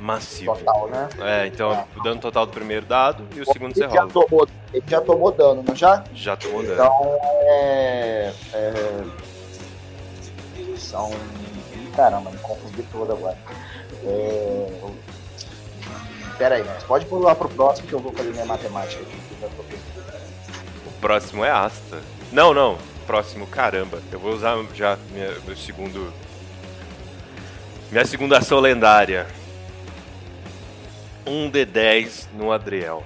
massivo. 0.01 0.57
Total, 0.57 0.89
né? 0.89 1.09
É, 1.21 1.47
então 1.47 1.87
o 1.97 2.03
dano 2.03 2.21
total 2.21 2.47
do 2.47 2.53
primeiro 2.53 2.87
dado 2.87 3.27
e 3.37 3.41
o 3.41 3.45
segundo 3.45 3.75
você 3.75 3.85
Ele 3.85 3.93
já, 3.93 4.01
rola. 4.01 4.13
tomou, 4.13 4.49
ele 4.73 4.85
já 4.89 5.01
tomou 5.01 5.31
dano, 5.31 5.63
não 5.67 5.77
já? 5.77 6.05
Já 6.15 6.37
tomou 6.37 6.63
dano. 6.63 6.75
Então 6.75 7.19
é. 7.23 8.33
é 8.55 9.05
são. 10.91 11.11
Caramba, 11.95 12.31
me 12.31 12.39
confundi 12.39 12.83
todo 12.91 13.13
agora. 13.13 13.37
É, 14.05 14.81
Pera 16.41 16.55
aí, 16.55 16.65
mas 16.65 16.83
pode 16.85 17.05
pular 17.05 17.35
pro 17.35 17.51
próximo 17.51 17.87
que 17.87 17.93
eu 17.93 17.99
vou 17.99 18.15
fazer 18.15 18.31
minha 18.31 18.47
matemática 18.47 19.03
aqui. 19.03 19.19
que. 19.69 20.89
O 20.89 20.93
próximo 20.99 21.45
é 21.45 21.51
Asta. 21.51 22.01
Não, 22.33 22.55
não. 22.55 22.79
Próximo, 23.07 23.47
caramba. 23.47 24.01
Eu 24.11 24.19
vou 24.19 24.33
usar 24.33 24.57
já 24.73 24.97
minha, 25.11 25.29
meu 25.45 25.55
segundo. 25.55 26.11
Minha 27.91 28.07
segunda 28.07 28.39
ação 28.39 28.59
lendária. 28.59 29.27
Um 31.27 31.51
D10 31.51 32.29
no 32.33 32.51
Adriel. 32.51 33.05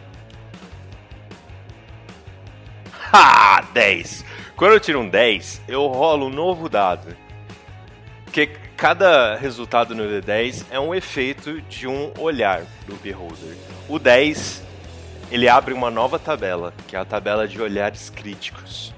Ha! 3.13 3.65
10. 3.73 4.25
Quando 4.55 4.75
eu 4.75 4.81
tiro 4.81 5.01
um 5.01 5.09
10, 5.09 5.63
eu 5.67 5.85
rolo 5.89 6.27
um 6.27 6.31
novo 6.31 6.69
dado. 6.69 7.17
Porque 8.25 8.47
cada 8.77 9.37
resultado 9.37 9.95
no 9.95 10.03
D10 10.05 10.67
é 10.71 10.79
um 10.79 10.95
efeito 10.95 11.61
de 11.63 11.87
um 11.87 12.13
olhar 12.19 12.63
do 12.87 12.95
Beholder. 12.97 13.57
O 13.89 13.99
10 13.99 14.63
ele 15.31 15.49
abre 15.49 15.73
uma 15.73 15.91
nova 15.91 16.19
tabela, 16.19 16.73
que 16.87 16.97
é 16.97 16.99
a 16.99 17.05
tabela 17.05 17.49
de 17.49 17.61
olhares 17.61 18.11
críticos. 18.11 18.95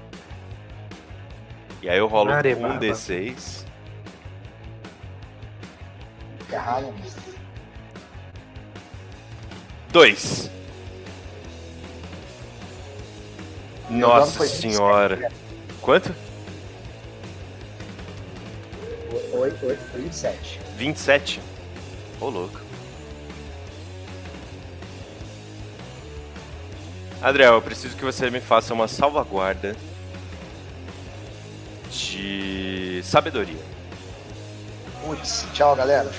E 1.81 1.89
aí 1.89 1.97
eu 1.97 2.07
rolo 2.07 2.31
Arebaba. 2.31 2.73
um 2.73 2.79
D6. 2.79 3.65
Errado, 6.51 6.85
né? 6.87 7.11
2. 9.91 10.51
Meu 13.89 13.99
dano 14.09 14.19
Nossa 14.19 14.37
foi 14.37 14.47
27, 14.47 14.73
senhora. 14.73 15.15
né? 15.15 15.29
8, 19.47 19.65
8, 19.65 19.79
27. 19.95 20.59
27. 20.77 21.41
Ô 22.19 22.29
louco. 22.29 22.59
Adriel, 27.21 27.53
eu 27.53 27.61
preciso 27.61 27.95
que 27.95 28.03
você 28.03 28.29
me 28.29 28.39
faça 28.39 28.73
uma 28.73 28.87
salvaguarda 28.87 29.75
de 31.89 33.01
sabedoria. 33.03 33.61
Putz, 35.03 35.47
tchau, 35.53 35.75
galera. 35.75 36.11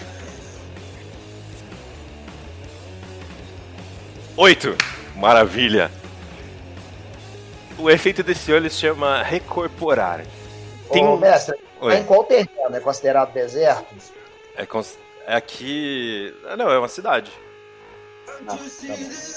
8. 4.37 4.77
Maravilha. 5.17 5.91
O 7.77 7.91
efeito 7.91 8.23
desse 8.23 8.53
olho 8.53 8.71
se 8.71 8.81
chama 8.81 9.23
recorporar. 9.23 10.25
Tem 10.91 11.05
Ô, 11.05 11.15
um... 11.15 11.17
mestre, 11.19 11.57
Oi. 11.81 11.97
em 11.97 12.05
qual 12.05 12.25
terreno? 12.25 12.75
É 12.75 12.81
considerado 12.81 13.33
deserto? 13.33 13.95
É, 14.57 14.67
cons- 14.67 14.99
é 15.27 15.35
aqui. 15.37 16.35
Ah, 16.47 16.57
não, 16.57 16.71
é 16.71 16.79
uma 16.79 16.89
cidade. 16.89 17.31
Não, 18.43 18.57
tá. 18.57 18.63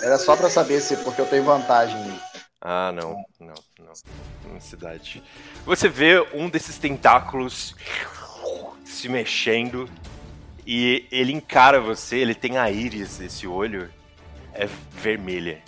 Era 0.03 0.17
só 0.17 0.35
pra 0.35 0.49
saber 0.49 0.79
se, 0.81 0.97
porque 0.97 1.21
eu 1.21 1.25
tenho 1.25 1.43
vantagem. 1.43 1.97
Ah, 2.59 2.91
não, 2.91 3.15
não, 3.39 3.53
não. 3.79 3.93
Uma 4.45 4.59
cidade. 4.59 5.23
Você 5.65 5.87
vê 5.89 6.19
um 6.33 6.49
desses 6.49 6.77
tentáculos 6.77 7.75
se 8.85 9.07
mexendo 9.09 9.89
e 10.65 11.07
ele 11.11 11.31
encara 11.31 11.79
você, 11.79 12.17
ele 12.17 12.35
tem 12.35 12.57
a 12.57 12.69
íris, 12.69 13.19
esse 13.19 13.47
olho 13.47 13.89
é 14.53 14.67
vermelha. 14.91 15.61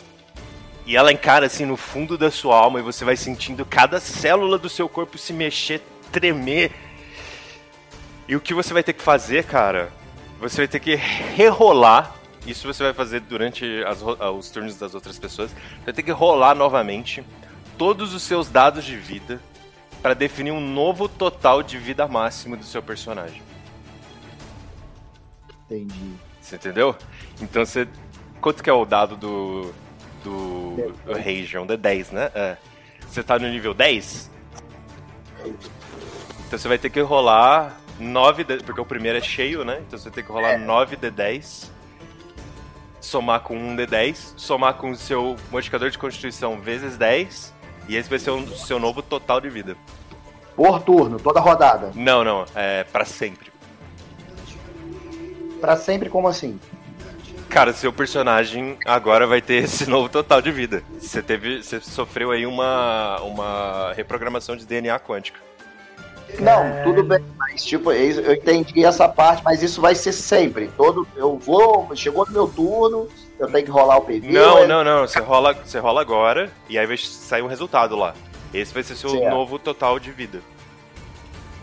E 0.86 0.96
ela 0.98 1.12
encara 1.12 1.46
assim 1.46 1.66
no 1.66 1.78
fundo 1.78 2.18
da 2.18 2.30
sua 2.30 2.58
alma 2.58 2.80
e 2.80 2.84
você 2.84 3.06
vai 3.06 3.16
sentindo 3.16 3.66
cada 3.66 4.00
célula 4.00 4.58
do 4.58 4.70
seu 4.70 4.88
corpo 4.90 5.18
se 5.18 5.32
mexer, 5.34 5.82
tremer. 6.14 6.72
E 8.28 8.36
o 8.36 8.40
que 8.40 8.54
você 8.54 8.72
vai 8.74 8.84
ter 8.84 8.94
que 8.94 9.02
fazer, 9.02 9.44
cara? 9.44 9.92
Você 10.40 10.58
vai 10.58 10.68
ter 10.68 10.80
que 10.80 10.96
rerolar. 10.96 12.16
Isso 12.46 12.68
você 12.68 12.84
vai 12.84 12.94
fazer 12.94 13.22
durante 13.22 13.66
as 13.86 14.02
ah, 14.02 14.32
os 14.32 14.50
turnos 14.50 14.78
das 14.78 14.94
outras 14.94 15.18
pessoas. 15.18 15.52
Você 15.52 15.86
vai 15.86 15.94
ter 15.94 16.04
que 16.04 16.12
rolar 16.12 16.54
novamente 16.54 17.24
todos 17.78 18.14
os 18.14 18.22
seus 18.24 18.50
dados 18.50 18.84
de 18.86 18.96
vida 18.96 19.42
para 20.02 20.14
definir 20.14 20.52
um 20.52 20.60
novo 20.60 21.08
total 21.08 21.64
de 21.64 21.78
vida 21.78 22.08
máxima 22.08 22.56
do 22.56 22.66
seu 22.66 22.84
personagem. 22.84 23.42
Entendi. 25.66 26.14
Você 26.42 26.56
entendeu? 26.56 26.96
Então 27.42 27.66
você. 27.66 27.88
Quanto 28.42 28.62
que 28.62 28.70
é 28.70 28.74
o 28.74 28.86
dado 28.86 29.16
do. 29.16 29.74
do. 30.24 30.94
do 31.06 31.14
Rage? 31.14 31.56
É 31.56 31.60
um 31.60 31.66
D10, 31.66 32.12
né? 32.12 32.32
É. 32.36 32.58
Você 33.08 33.24
tá 33.24 33.40
no 33.40 33.48
nível 33.48 33.74
10? 33.74 34.30
Então 36.54 36.62
você 36.62 36.68
vai 36.68 36.78
ter 36.78 36.92
que 36.92 37.02
rolar 37.02 37.80
9 38.00 38.44
D... 38.44 38.58
Porque 38.58 38.80
o 38.80 38.86
primeiro 38.86 39.18
é 39.18 39.22
cheio, 39.22 39.66
né? 39.66 39.82
Então 39.88 39.98
você 39.98 40.04
vai 40.04 40.14
ter 40.14 40.22
que 40.22 40.32
rolar 40.32 40.56
9 40.60 40.98
D10. 40.98 41.72
Somar 43.02 43.40
com 43.40 43.58
um 43.58 43.76
D10. 43.76 44.36
Somar 44.38 44.76
com 44.76 44.92
o 44.92 44.96
seu 44.96 45.36
modificador 45.52 45.90
de 45.90 45.98
constituição 45.98 46.62
vezes 46.62 46.96
10. 46.96 47.56
E 47.90 47.96
esse 47.96 48.08
vai 48.08 48.20
ser 48.20 48.30
o 48.30 48.48
seu 48.56 48.78
novo 48.78 49.02
total 49.02 49.42
de 49.42 49.50
vida. 49.50 49.76
Por 50.56 50.80
turno, 50.84 51.20
toda 51.20 51.40
rodada. 51.40 51.92
Não, 51.96 52.24
não. 52.24 52.46
É 52.54 52.84
pra 52.84 53.04
sempre. 53.04 53.52
Pra 55.60 55.76
sempre, 55.76 56.08
como 56.08 56.28
assim? 56.28 56.60
Cara, 57.50 57.74
seu 57.74 57.92
personagem 57.92 58.78
agora 58.86 59.26
vai 59.26 59.42
ter 59.42 59.64
esse 59.64 59.90
novo 59.90 60.08
total 60.08 60.40
de 60.40 60.52
vida. 60.52 60.84
Você 61.00 61.24
teve, 61.24 61.64
você 61.64 61.80
sofreu 61.80 62.30
aí 62.30 62.46
uma 62.46 63.20
uma 63.22 63.92
reprogramação 63.94 64.56
de 64.56 64.68
DNA 64.68 65.00
quântica. 65.00 65.40
Não, 66.40 66.84
tudo 66.84 67.04
bem, 67.04 67.24
mas 67.38 67.64
tipo, 67.64 67.92
eu 67.92 68.34
entendi 68.34 68.84
essa 68.86 69.08
parte, 69.08 69.44
mas 69.44 69.62
isso 69.62 69.82
vai 69.82 69.96
ser 69.96 70.12
sempre. 70.12 70.70
Todo, 70.76 71.08
eu 71.16 71.38
vou, 71.38 71.90
chegou 71.96 72.26
no 72.26 72.32
meu 72.32 72.48
turno, 72.48 73.08
eu 73.40 73.52
tenho 73.52 73.66
que 73.66 73.72
rolar 73.72 73.98
o 73.98 74.02
PV. 74.02 74.32
Não, 74.32 74.68
não, 74.68 74.84
não. 74.84 75.08
Você 75.08 75.20
rola, 75.20 75.54
você 75.54 75.80
rola 75.80 76.02
agora 76.02 76.52
e 76.70 76.78
aí 76.78 76.86
vai 76.86 76.98
sair 76.98 77.42
um 77.42 77.48
resultado 77.48 77.96
lá. 77.96 78.14
Esse 78.54 78.74
vai 78.74 78.84
ser 78.84 78.96
seu 78.96 79.10
Certo. 79.10 79.30
novo 79.30 79.58
total 79.58 80.00
de 80.00 80.12
vida. 80.12 80.42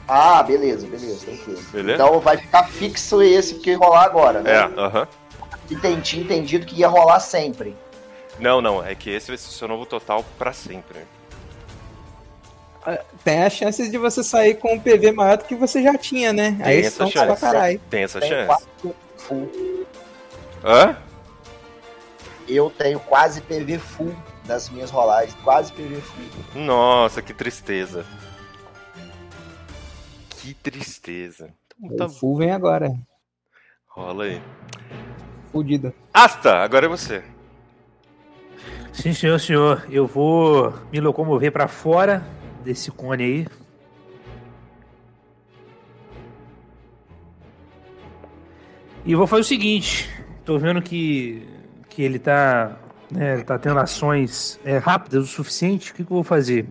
Ah, 0.09 0.43
beleza, 0.43 0.87
beleza, 0.89 1.25
tranquilo. 1.25 1.61
Beleza? 1.73 2.03
Então 2.03 2.19
vai 2.19 2.37
ficar 2.37 2.65
fixo 2.65 3.23
esse 3.23 3.55
que 3.57 3.75
rolar 3.75 4.05
agora, 4.05 4.41
né? 4.41 4.53
É, 4.53 4.81
aham. 4.81 5.07
Entendi, 5.71 6.21
entendido 6.21 6.67
que 6.67 6.81
ia 6.81 6.89
rolar 6.89 7.21
sempre. 7.21 7.77
Não, 8.41 8.61
não. 8.61 8.85
É 8.85 8.95
que 8.95 9.09
esse 9.09 9.29
vai 9.29 9.39
ser 9.39 9.51
seu 9.51 9.69
novo 9.69 9.87
total 9.87 10.25
pra 10.37 10.53
sempre. 10.53 10.99
Tem 13.23 13.43
as 13.45 13.53
chances 13.53 13.91
de 13.91 13.99
você 13.99 14.23
sair 14.25 14.55
com 14.55 14.75
um 14.75 14.81
PV 14.81 15.13
maior 15.13 15.37
do 15.37 15.45
que 15.45 15.55
você 15.55 15.83
já 15.83 15.97
tinha, 15.99 16.33
né? 16.33 16.53
Tem 16.53 16.67
Aí 16.67 16.81
essa 16.81 16.97
são 16.97 17.11
pra 17.11 17.27
chance. 17.27 17.41
caralho. 17.41 17.81
Tem 17.91 18.03
essa 18.05 18.21
Tem 18.21 18.29
chance. 18.31 18.47
quatro 18.47 18.97
full. 19.19 19.87
Hã? 20.65 20.97
Eu 22.49 22.71
tenho 22.71 22.99
quase 23.01 23.41
PV 23.43 23.79
full 23.79 24.15
das 24.45 24.69
minhas 24.71 24.91
rolagens, 24.91 25.35
quase 25.45 25.73
PV 25.73 26.01
full. 26.01 26.63
Nossa, 26.63 27.21
que 27.23 27.35
tristeza. 27.35 28.05
Que 30.31 30.55
tristeza. 30.55 31.51
Então, 31.83 31.97
tá 31.97 32.07
O 32.07 32.09
full 32.09 32.37
vem 32.39 32.51
agora. 32.51 32.91
Rola 33.89 34.25
aí. 34.25 34.43
fodida. 35.53 35.93
Asta, 36.15 36.57
agora 36.59 36.87
é 36.87 36.89
você. 36.89 37.23
Sim, 38.93 39.13
senhor, 39.13 39.39
senhor. 39.39 39.87
Eu 39.91 40.07
vou 40.07 40.73
me 40.93 40.99
locomover 41.01 41.53
pra 41.53 41.69
fora 41.69 42.25
desse 42.65 42.91
cone 42.91 43.23
aí. 43.25 43.47
E 49.05 49.15
vou 49.15 49.27
fazer 49.27 49.41
o 49.43 49.45
seguinte. 49.45 50.09
Tô 50.45 50.59
vendo 50.59 50.83
que, 50.83 51.47
que 51.89 52.03
ele 52.03 52.19
tá, 52.19 52.77
né, 53.11 53.39
tá 53.39 53.59
tendo 53.59 53.79
ações 53.79 54.61
é, 54.65 54.79
rápidas 54.79 55.25
o 55.25 55.27
suficiente. 55.27 55.93
O 55.93 55.95
que, 55.95 56.05
que 56.05 56.11
eu 56.11 56.17
vou 56.17 56.25
fazer? 56.25 56.67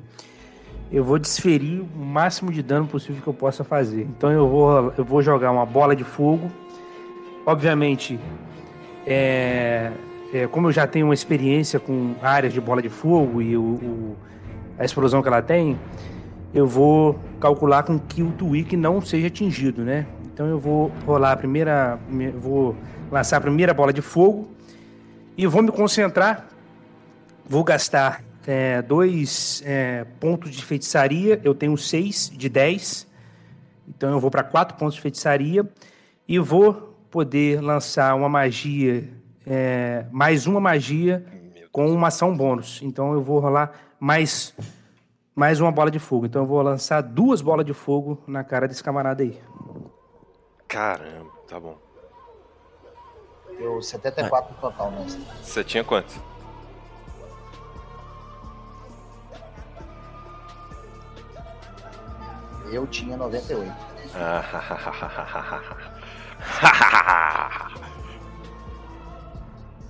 Eu 0.91 1.03
vou 1.03 1.19
desferir 1.19 1.81
o 1.81 1.99
máximo 1.99 2.51
de 2.51 2.63
dano 2.63 2.87
possível 2.87 3.21
que 3.21 3.27
eu 3.27 3.33
possa 3.33 3.63
fazer. 3.63 4.01
Então 4.01 4.31
eu 4.31 4.47
vou, 4.47 4.93
eu 4.97 5.03
vou 5.05 5.21
jogar 5.21 5.51
uma 5.51 5.65
bola 5.65 5.95
de 5.95 6.03
fogo. 6.03 6.51
Obviamente, 7.45 8.19
é, 9.05 9.91
é, 10.33 10.47
como 10.47 10.67
eu 10.67 10.71
já 10.71 10.85
tenho 10.85 11.07
uma 11.07 11.13
experiência 11.13 11.79
com 11.79 12.15
áreas 12.21 12.53
de 12.53 12.61
bola 12.61 12.81
de 12.81 12.89
fogo 12.89 13.41
e 13.41 13.55
o, 13.57 13.61
o- 13.61 14.17
a 14.79 14.85
explosão 14.85 15.21
que 15.21 15.27
ela 15.27 15.41
tem, 15.41 15.77
eu 16.53 16.65
vou 16.65 17.19
calcular 17.39 17.83
com 17.83 17.99
que 17.99 18.23
o 18.23 18.31
Twig 18.31 18.75
não 18.77 19.01
seja 19.01 19.27
atingido, 19.27 19.83
né? 19.83 20.07
Então 20.33 20.47
eu 20.47 20.57
vou 20.57 20.91
rolar 21.05 21.33
a 21.33 21.37
primeira, 21.37 21.99
me- 22.09 22.31
vou 22.31 22.75
lançar 23.11 23.37
a 23.37 23.41
primeira 23.41 23.73
bola 23.73 23.91
de 23.91 24.01
fogo 24.01 24.49
e 25.37 25.45
vou 25.45 25.61
me 25.61 25.71
concentrar. 25.71 26.47
Vou 27.45 27.63
gastar 27.63 28.23
é, 28.47 28.81
dois 28.81 29.61
é, 29.65 30.05
pontos 30.19 30.51
de 30.55 30.63
feitiçaria. 30.63 31.39
Eu 31.43 31.53
tenho 31.53 31.75
seis 31.77 32.31
de 32.33 32.47
10. 32.47 33.05
Então 33.87 34.11
eu 34.11 34.19
vou 34.19 34.31
para 34.31 34.43
quatro 34.43 34.77
pontos 34.77 34.95
de 34.95 35.01
feitiçaria 35.01 35.67
e 36.27 36.39
vou 36.39 36.95
poder 37.11 37.59
lançar 37.61 38.15
uma 38.15 38.29
magia, 38.29 39.09
é, 39.45 40.05
mais 40.11 40.45
uma 40.47 40.59
magia 40.61 41.25
com 41.71 41.91
uma 41.91 42.07
ação 42.07 42.35
bônus. 42.37 42.79
Então 42.83 43.13
eu 43.13 43.21
vou 43.21 43.39
rolar 43.39 43.71
mais, 43.99 44.53
mais 45.35 45.59
uma 45.59 45.71
bola 45.71 45.91
de 45.91 45.99
fogo. 45.99 46.25
Então 46.25 46.43
eu 46.43 46.47
vou 46.47 46.61
lançar 46.61 47.01
duas 47.01 47.41
bolas 47.41 47.65
de 47.65 47.73
fogo 47.73 48.21
na 48.27 48.43
cara 48.43 48.67
desse 48.67 48.83
camarada 48.83 49.23
aí. 49.23 49.39
Caramba, 50.67 51.31
tá 51.47 51.59
bom. 51.59 51.77
Deu 53.57 53.81
74 53.81 54.53
no 54.53 54.61
total, 54.61 54.91
né? 54.91 55.05
Você 55.41 55.63
tinha 55.63 55.83
quanto? 55.83 56.13
Eu 62.71 62.85
tinha 62.87 63.17
98. 63.17 63.73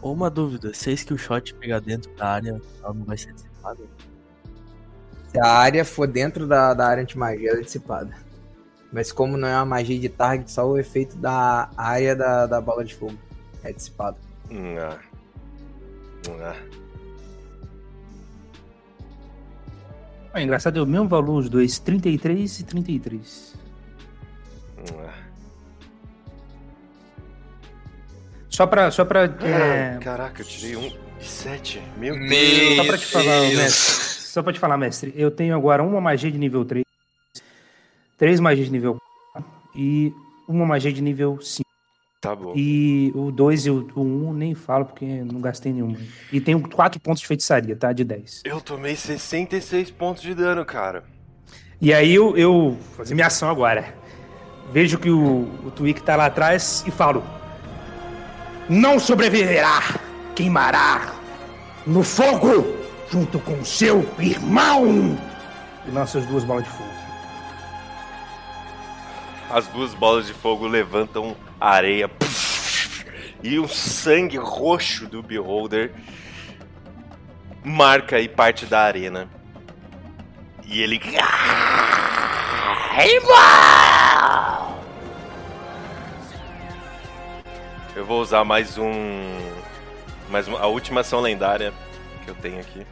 Uma 0.02 0.30
dúvida, 0.30 0.74
se 0.74 0.90
a 0.90 0.94
skill 0.94 1.18
shot 1.18 1.54
pegar 1.56 1.80
dentro 1.80 2.10
da 2.16 2.26
área, 2.26 2.62
ela 2.82 2.94
não 2.94 3.04
vai 3.04 3.18
ser 3.18 3.34
dissipada? 3.34 3.84
Se 5.32 5.40
a 5.40 5.48
área 5.48 5.86
for 5.86 6.08
dentro 6.08 6.48
da, 6.48 6.74
da 6.74 6.88
área 6.88 7.04
anti-magia, 7.04 7.52
ela 7.52 7.60
é 7.60 7.64
dissipada. 7.64 8.12
Mas 8.92 9.12
como 9.12 9.38
não 9.38 9.48
é 9.48 9.56
uma 9.56 9.66
magia 9.66 10.00
de 10.00 10.10
target, 10.10 10.52
só 10.52 10.68
o 10.68 10.78
efeito 10.78 11.16
da 11.18 11.70
área 11.78 12.16
da, 12.16 12.48
da 12.48 12.60
bola 12.60 12.84
de 12.84 12.96
fogo 12.96 13.14
é 13.64 13.72
dissipado. 13.72 14.18
Ah. 14.80 14.98
Ah. 16.42 16.56
Ah, 20.34 20.42
engraçado, 20.42 20.80
é 20.80 20.82
o 20.82 20.86
mesmo 20.86 21.08
valor 21.08 21.38
os 21.38 21.50
dois, 21.50 21.78
33 21.80 22.60
e 22.60 22.64
33. 22.64 23.54
Hum, 24.78 24.84
ah. 25.08 25.14
Só 28.50 28.66
pra. 28.66 28.90
Só 28.92 29.06
pra 29.06 29.24
Ah, 29.26 29.46
é, 29.46 29.98
Caraca, 30.00 30.42
eu 30.42 30.46
tirei 30.46 30.76
um 30.76 30.92
e 31.20 31.24
sete. 31.24 31.82
Meu 31.98 32.16
Só 32.16 32.20
Deus. 32.20 32.88
pra 32.88 32.98
te 32.98 33.06
falar, 33.06 33.42
mestre. 33.56 34.19
Só 34.30 34.44
pra 34.44 34.54
te 34.54 34.60
falar, 34.60 34.78
mestre. 34.78 35.12
Eu 35.16 35.32
tenho 35.32 35.56
agora 35.56 35.82
uma 35.82 36.00
magia 36.00 36.32
de 36.32 36.38
nível 36.38 36.64
3, 36.64 36.86
três 38.16 38.40
magias 38.40 38.68
de 38.68 38.72
nível 38.72 38.96
4 39.34 39.52
e 39.76 40.14
uma 40.48 40.68
magia 40.68 40.94
de 40.94 41.02
nível 41.02 41.40
5. 41.42 41.68
Tá 42.22 42.36
bom. 42.36 42.54
E 42.56 43.12
o 43.16 43.32
2 43.32 43.66
e 43.66 43.70
o 43.72 43.88
1 43.96 44.02
um, 44.02 44.32
nem 44.32 44.54
falo 44.54 44.86
porque 44.86 45.04
não 45.24 45.42
gastei 45.42 45.74
nenhuma. 45.74 45.98
E 46.32 46.40
tenho 46.40 46.62
4 46.62 47.00
pontos 47.00 47.22
de 47.22 47.28
feitiçaria, 47.28 47.76
tá? 47.76 47.92
De 47.92 48.04
10. 48.04 48.44
Eu 48.46 48.62
tomei 48.62 48.96
66 48.96 49.90
pontos 49.90 50.22
de 50.22 50.36
dano, 50.36 50.64
cara. 50.64 51.06
E 51.82 51.92
aí 51.92 52.14
eu, 52.14 52.38
eu 52.38 52.54
vou 52.54 52.78
fazer 52.98 53.16
minha 53.16 53.28
ação 53.28 53.50
agora. 53.50 53.96
Vejo 54.72 55.00
que 55.00 55.10
o, 55.10 55.50
o 55.66 55.72
Twig 55.72 56.04
tá 56.04 56.16
lá 56.16 56.28
atrás 56.28 56.84
e 56.86 56.92
falo: 56.92 57.24
Não 58.70 59.00
sobreviverá! 59.00 59.82
Queimará 60.36 61.16
no 61.88 62.04
fogo 62.04 62.79
junto 63.12 63.40
com 63.40 63.64
seu 63.64 64.08
irmão! 64.20 65.18
E 65.88 65.92
lança 65.92 66.20
as 66.20 66.26
duas 66.26 66.44
bolas 66.44 66.64
de 66.64 66.70
fogo. 66.70 66.90
As 69.50 69.68
duas 69.68 69.94
bolas 69.94 70.28
de 70.28 70.34
fogo 70.34 70.68
levantam 70.68 71.36
a 71.60 71.72
areia. 71.72 72.10
E 73.42 73.58
o 73.58 73.68
sangue 73.68 74.38
roxo 74.38 75.08
do 75.08 75.24
Beholder 75.24 75.92
marca 77.64 78.18
aí 78.18 78.28
parte 78.28 78.66
da 78.66 78.82
arena. 78.82 79.28
E 80.66 80.82
ele. 80.82 81.02
Eu 87.96 88.06
vou 88.06 88.22
usar 88.22 88.44
mais 88.44 88.78
um. 88.78 89.40
Mais 90.30 90.48
uma, 90.48 90.60
a 90.60 90.68
última 90.68 91.02
ação 91.02 91.22
lendária 91.22 91.74
que 92.24 92.30
eu 92.30 92.36
tenho 92.36 92.60
aqui 92.60 92.86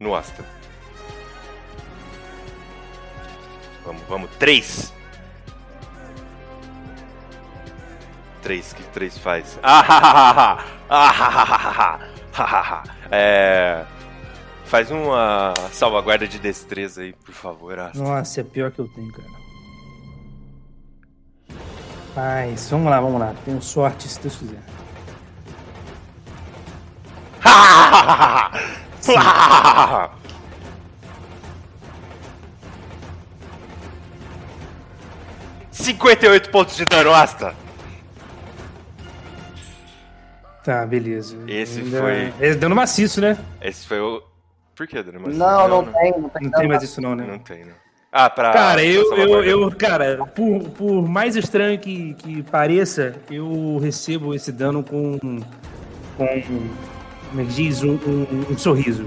no 0.00 0.14
Aston. 0.14 0.44
Vamos, 3.84 4.02
vamos. 4.08 4.30
Três. 4.38 4.92
Três, 8.42 8.72
que 8.72 8.82
três 8.84 9.18
faz? 9.18 9.58
Ah, 9.62 10.64
ha, 10.88 11.10
ha, 11.10 11.98
ha, 12.32 12.82
é... 13.10 13.84
Faz 14.64 14.90
uma 14.90 15.52
salvaguarda 15.72 16.28
de 16.28 16.38
destreza 16.38 17.02
aí, 17.02 17.12
por 17.12 17.34
favor, 17.34 17.76
Nossa, 17.94 18.40
é 18.40 18.44
pior 18.44 18.70
que 18.70 18.78
eu 18.78 18.88
tenho, 18.88 19.12
cara. 19.12 19.28
Mas, 22.14 22.70
vamos 22.70 22.90
lá, 22.90 23.00
vamos 23.00 23.20
lá. 23.20 23.34
Tenho 23.44 23.60
sorte, 23.60 24.08
se 24.08 24.20
Deus 24.20 24.36
quiser. 24.36 24.62
Cinquenta 35.70 36.26
e 36.26 36.28
oito 36.28 36.50
pontos 36.50 36.76
de 36.76 36.84
dano, 36.84 37.12
Asta! 37.12 37.54
Tá, 40.64 40.84
beleza. 40.84 41.36
Esse 41.46 41.80
Ainda- 41.80 42.00
foi. 42.00 42.32
Esse 42.40 42.58
dando 42.58 42.74
maciço, 42.76 43.20
né? 43.20 43.38
Esse 43.60 43.86
foi 43.86 44.00
o. 44.00 44.22
Por 44.76 44.86
que, 44.86 45.02
Dano? 45.02 45.20
Mas- 45.24 45.36
Não, 45.36 45.66
não 45.68 45.84
tem, 45.84 46.12
não 46.12 46.28
tem. 46.28 46.42
Não 46.42 46.50
tem 46.50 46.68
mais 46.68 46.82
isso 46.82 47.00
não, 47.00 47.14
né? 47.14 47.24
Não 47.26 47.38
tem, 47.38 47.64
não. 47.64 47.72
Ah, 48.12 48.28
pra. 48.28 48.52
Cara, 48.52 48.84
eu, 48.84 49.14
eu, 49.16 49.44
eu, 49.44 49.72
cara, 49.76 50.18
por, 50.34 50.60
por 50.70 51.08
mais 51.08 51.36
estranho 51.36 51.78
que, 51.78 52.14
que 52.14 52.42
pareça, 52.42 53.14
eu 53.30 53.78
recebo 53.80 54.34
esse 54.34 54.52
dano 54.52 54.82
com. 54.82 55.18
com. 55.18 56.68
Como 57.28 57.40
é 57.40 57.44
que 57.44 57.50
diz? 57.52 57.82
Um, 57.82 57.92
um- 58.06 58.46
um 58.50 58.58
sorriso. 58.58 59.06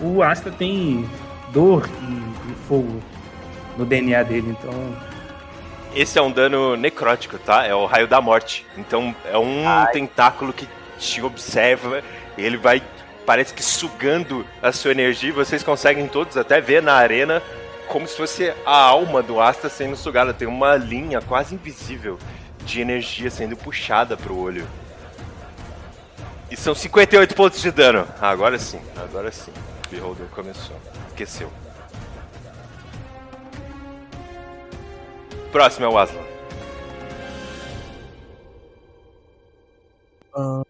O 0.00 0.22
Asta 0.22 0.50
tem 0.50 1.08
dor 1.52 1.88
e, 2.02 2.50
e 2.50 2.54
fogo 2.68 3.00
no 3.76 3.84
DNA 3.84 4.22
dele, 4.24 4.56
então. 4.58 4.72
Esse 5.94 6.18
é 6.18 6.22
um 6.22 6.30
dano 6.32 6.76
necrótico, 6.76 7.38
tá? 7.38 7.64
É 7.66 7.74
o 7.74 7.84
raio 7.86 8.08
da 8.08 8.20
morte. 8.20 8.66
Então 8.76 9.14
é 9.30 9.36
um 9.38 9.62
tentáculo 9.92 10.52
que 10.52 10.66
te 10.98 11.20
observa 11.22 12.02
e 12.36 12.42
ele 12.42 12.56
vai, 12.56 12.82
parece 13.26 13.52
que 13.52 13.62
sugando 13.62 14.44
a 14.62 14.72
sua 14.72 14.90
energia. 14.92 15.28
e 15.28 15.32
Vocês 15.32 15.62
conseguem 15.62 16.08
todos 16.08 16.36
até 16.36 16.60
ver 16.60 16.82
na 16.82 16.94
arena 16.94 17.42
como 17.88 18.08
se 18.08 18.16
fosse 18.16 18.52
a 18.64 18.74
alma 18.76 19.22
do 19.22 19.38
Asta 19.40 19.68
sendo 19.68 19.94
sugada. 19.96 20.32
Tem 20.32 20.48
uma 20.48 20.76
linha 20.76 21.20
quase 21.20 21.54
invisível 21.54 22.18
de 22.64 22.80
energia 22.80 23.30
sendo 23.30 23.54
puxada 23.56 24.16
pro 24.16 24.36
olho. 24.36 24.66
E 26.52 26.56
são 26.56 26.74
58 26.74 27.34
pontos 27.34 27.62
de 27.62 27.70
dano. 27.70 28.06
Ah, 28.20 28.28
agora 28.28 28.58
sim, 28.58 28.78
agora 28.94 29.32
sim. 29.32 29.50
Beholder 29.90 30.28
começou. 30.28 30.78
Aqueceu. 31.10 31.50
Próximo 35.50 35.86
é 35.86 35.88
o 35.88 35.96
Aslan. 35.96 36.20
Ah, 40.34 40.62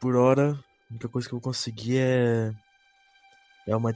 por 0.00 0.16
hora, 0.16 0.50
a 0.50 0.90
única 0.90 1.08
coisa 1.08 1.28
que 1.28 1.34
eu 1.34 1.38
vou 1.38 1.44
conseguir 1.44 1.98
é. 1.98 2.52
É 3.68 3.76
uma, 3.76 3.92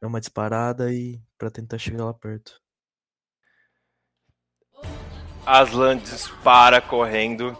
é 0.00 0.06
uma 0.06 0.18
disparada 0.18 0.90
e. 0.90 1.20
pra 1.36 1.50
tentar 1.50 1.76
chegar 1.76 2.06
lá 2.06 2.14
perto. 2.14 2.58
Aslan 5.44 5.98
dispara 5.98 6.80
correndo 6.80 7.54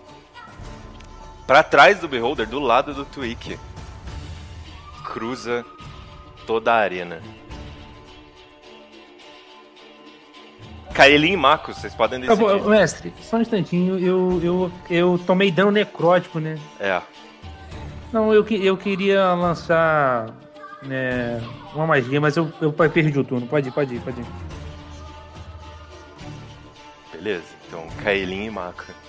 para 1.51 1.65
trás 1.65 1.99
do 1.99 2.07
Beholder, 2.07 2.47
do 2.47 2.61
lado 2.61 2.95
do 2.95 3.05
Twig. 3.05 3.59
Cruza 5.03 5.67
toda 6.47 6.73
a 6.73 6.77
arena. 6.77 7.21
Kaelin 10.95 11.33
e 11.33 11.37
Mako, 11.37 11.75
vocês 11.75 11.93
podem 11.93 12.21
decidir. 12.21 12.69
mestre, 12.69 13.13
só 13.21 13.37
um 13.37 13.41
instantinho, 13.41 13.99
eu, 13.99 14.41
eu, 14.41 14.73
eu 14.89 15.21
tomei 15.27 15.51
dano 15.51 15.73
necrótico, 15.73 16.39
né? 16.39 16.57
É. 16.79 17.03
Não, 18.13 18.33
eu, 18.33 18.47
eu 18.47 18.77
queria 18.77 19.35
lançar 19.35 20.33
né, 20.85 21.43
uma 21.75 21.85
magia, 21.85 22.21
mas 22.21 22.37
eu, 22.37 22.53
eu 22.61 22.73
perdi 22.73 23.19
o 23.19 23.25
turno. 23.25 23.49
Pode 23.49 23.71
ir, 23.71 23.73
pode 23.73 23.97
ir, 23.97 24.01
pode 24.01 24.21
ir. 24.21 24.27
Beleza, 27.13 27.43
então 27.67 27.89
Kaelin 28.05 28.45
e 28.45 28.51
Mako. 28.51 29.00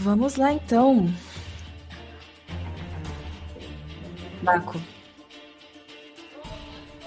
Vamos 0.00 0.36
lá 0.36 0.52
então. 0.52 1.12
Marco. 4.42 4.80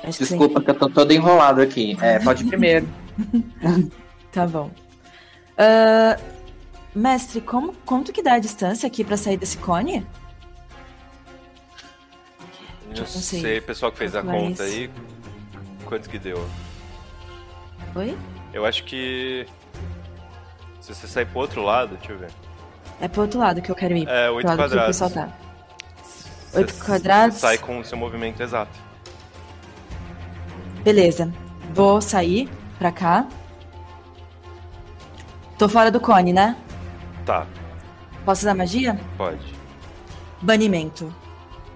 Acho 0.04 0.18
que 0.18 0.24
Desculpa 0.26 0.62
que 0.62 0.70
eu 0.72 0.76
tô 0.76 0.90
todo 0.90 1.12
enrolado 1.12 1.62
aqui. 1.62 1.98
É, 2.02 2.20
pode 2.20 2.44
ir 2.44 2.48
primeiro. 2.48 2.88
Tá 4.32 4.48
bom. 4.48 4.72
Ah, 5.58 6.18
mestre, 6.96 7.42
como, 7.42 7.74
quanto 7.86 8.14
que 8.14 8.24
dá 8.24 8.36
a 8.36 8.40
distância 8.40 8.88
aqui 8.88 9.04
pra 9.04 9.18
sair 9.18 9.36
desse 9.36 9.58
cone? 9.58 10.08
Não 12.88 12.98
não 12.98 13.06
sei 13.06 13.42
sei, 13.42 13.62
pessoal 13.62 13.92
que 13.92 13.98
fez 13.98 14.16
a 14.16 14.22
calcular 14.22 14.42
conta 14.42 14.64
isso. 14.64 14.74
aí, 14.78 14.90
quanto 15.86 16.10
que 16.10 16.18
deu? 16.18 16.48
Oi? 17.94 18.18
Eu 18.54 18.66
acho 18.66 18.86
que. 18.86 19.46
Se 20.80 20.96
você 20.96 21.08
sair 21.08 21.26
pro 21.26 21.40
outro 21.40 21.62
lado, 21.62 21.98
deixa 21.98 22.14
eu 22.14 22.18
ver. 22.18 22.32
É 23.02 23.08
pro 23.08 23.24
outro 23.24 23.40
lado 23.40 23.62
que 23.62 23.70
eu 23.72 23.76
quero 23.76 23.96
ir. 23.96 24.08
É, 24.08 24.28
pro 24.28 24.36
oito 24.36 24.48
lado 24.48 24.58
que 24.58 24.64
o 24.64 24.68
quadrados. 24.68 24.88
pessoal 24.88 25.10
tá. 25.10 25.30
Oito 26.54 26.74
quadrados. 26.86 27.38
Sai 27.38 27.58
com 27.58 27.80
o 27.80 27.84
seu 27.86 27.98
movimento 27.98 28.42
exato. 28.42 28.78
Beleza. 30.84 31.32
Vou 31.74 32.02
sair 32.02 32.50
pra 32.78 32.92
cá. 32.92 33.26
Tô 35.58 35.68
fora 35.70 35.92
do 35.92 36.00
cone, 36.00 36.34
né? 36.34 36.56
Tá, 37.26 37.46
Posso 38.26 38.42
usar 38.42 38.54
magia? 38.56 39.00
pode. 39.18 39.40
Banimento. 40.42 41.14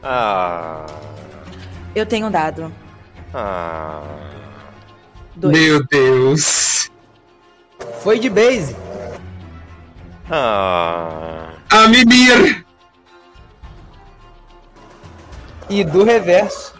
Ah. 0.02 0.86
Eu 1.96 2.06
tenho 2.06 2.28
um 2.28 2.32
dado. 2.32 2.74
Ah. 3.34 4.02
Dois. 5.36 5.56
Meu 5.58 5.86
Deus. 5.86 6.90
Foi 8.02 8.18
de 8.20 8.30
base. 8.30 8.76
Ah. 10.30 11.52
A 11.72 11.88
Mimir! 11.88 12.66
E 15.70 15.84
do 15.84 16.04
reverso. 16.04 16.74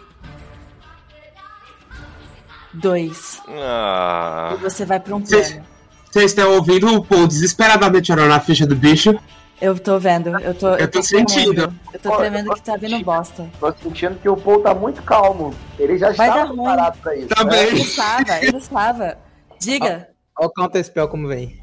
Dois. 2.74 3.40
Ah. 3.48 4.54
E 4.58 4.62
você 4.62 4.84
vai 4.84 5.00
pra 5.00 5.16
um 5.16 5.20
Vocês 5.24 5.52
plano. 5.52 5.66
vocês 6.10 6.24
estão 6.32 6.52
ouvindo 6.52 6.92
o 6.94 7.04
Paul 7.04 7.26
desesperadamente 7.26 8.12
olhando 8.12 8.28
na 8.28 8.40
ficha 8.40 8.66
do 8.66 8.76
bicho? 8.76 9.18
Eu 9.60 9.78
tô 9.78 9.98
vendo. 9.98 10.38
Eu 10.40 10.54
tô, 10.54 10.74
Eu 10.74 10.90
tô 10.90 11.00
tremendo. 11.00 11.30
sentindo. 11.30 11.74
Eu 11.92 11.98
tô 12.00 12.16
tremendo 12.16 12.52
que 12.54 12.62
tá 12.62 12.76
vindo 12.76 13.02
bosta. 13.02 13.50
Tô 13.58 13.72
sentindo 13.82 14.16
que 14.20 14.28
o 14.28 14.36
Paul 14.36 14.60
tá 14.60 14.74
muito 14.74 15.02
calmo. 15.02 15.54
Ele 15.78 15.96
já 15.96 16.12
Vai 16.12 16.28
estava 16.28 16.52
preparado 16.52 16.98
pra 16.98 17.16
isso. 17.16 17.28
Tá 17.28 17.44
né? 17.44 17.50
bem. 17.50 17.66
Ele 17.68 17.80
estava, 17.80 18.38
ele 18.44 18.56
estava. 18.58 19.18
Diga. 19.58 20.08
Olha 20.38 20.48
o 20.48 20.52
counter 20.52 20.84
spell 20.84 21.08
como 21.08 21.26
vem. 21.28 21.58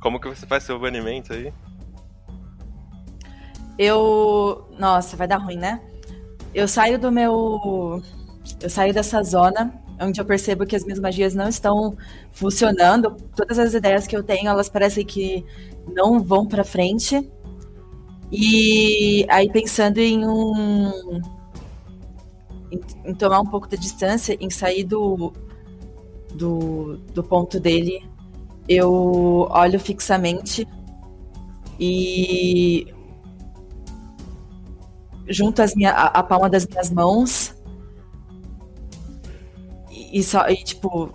Como 0.00 0.20
que 0.20 0.28
você 0.28 0.46
faz 0.46 0.64
seu 0.64 0.78
banimento 0.78 1.32
aí? 1.32 1.52
Eu. 3.78 4.66
Nossa, 4.78 5.16
vai 5.16 5.26
dar 5.26 5.38
ruim, 5.38 5.56
né? 5.56 5.80
Eu 6.54 6.66
saio 6.66 6.98
do 6.98 7.12
meu. 7.12 8.02
Eu 8.60 8.70
saio 8.70 8.94
dessa 8.94 9.22
zona 9.22 9.82
onde 10.00 10.20
eu 10.20 10.24
percebo 10.24 10.66
que 10.66 10.76
as 10.76 10.84
minhas 10.84 10.98
magias 10.98 11.34
não 11.34 11.48
estão 11.48 11.96
funcionando. 12.32 13.16
Todas 13.34 13.58
as 13.58 13.74
ideias 13.74 14.06
que 14.06 14.16
eu 14.16 14.22
tenho, 14.22 14.48
elas 14.48 14.68
parecem 14.68 15.04
que 15.04 15.44
não 15.92 16.22
vão 16.22 16.46
pra 16.46 16.64
frente. 16.64 17.28
E 18.30 19.26
aí 19.28 19.50
pensando 19.50 19.98
em 19.98 20.26
um. 20.26 21.20
Em, 22.70 22.80
em 23.04 23.14
tomar 23.14 23.40
um 23.40 23.46
pouco 23.46 23.68
de 23.68 23.76
distância, 23.76 24.36
em 24.40 24.50
sair 24.50 24.84
do, 24.84 25.32
do, 26.34 26.96
do 27.14 27.22
ponto 27.22 27.60
dele, 27.60 28.04
eu 28.68 29.46
olho 29.50 29.78
fixamente 29.78 30.66
e 31.78 32.86
junto 35.28 35.62
as 35.62 35.74
minha, 35.74 35.92
a, 35.92 36.06
a 36.06 36.22
palma 36.22 36.48
das 36.48 36.66
minhas 36.66 36.90
mãos 36.90 37.54
e, 39.90 40.18
e 40.18 40.22
só 40.22 40.48
e, 40.48 40.56
tipo 40.56 41.14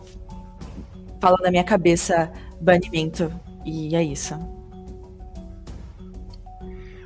falo 1.19 1.37
na 1.41 1.51
minha 1.51 1.63
cabeça 1.63 2.31
banimento 2.59 3.31
e 3.65 3.95
é 3.95 4.03
isso. 4.03 4.35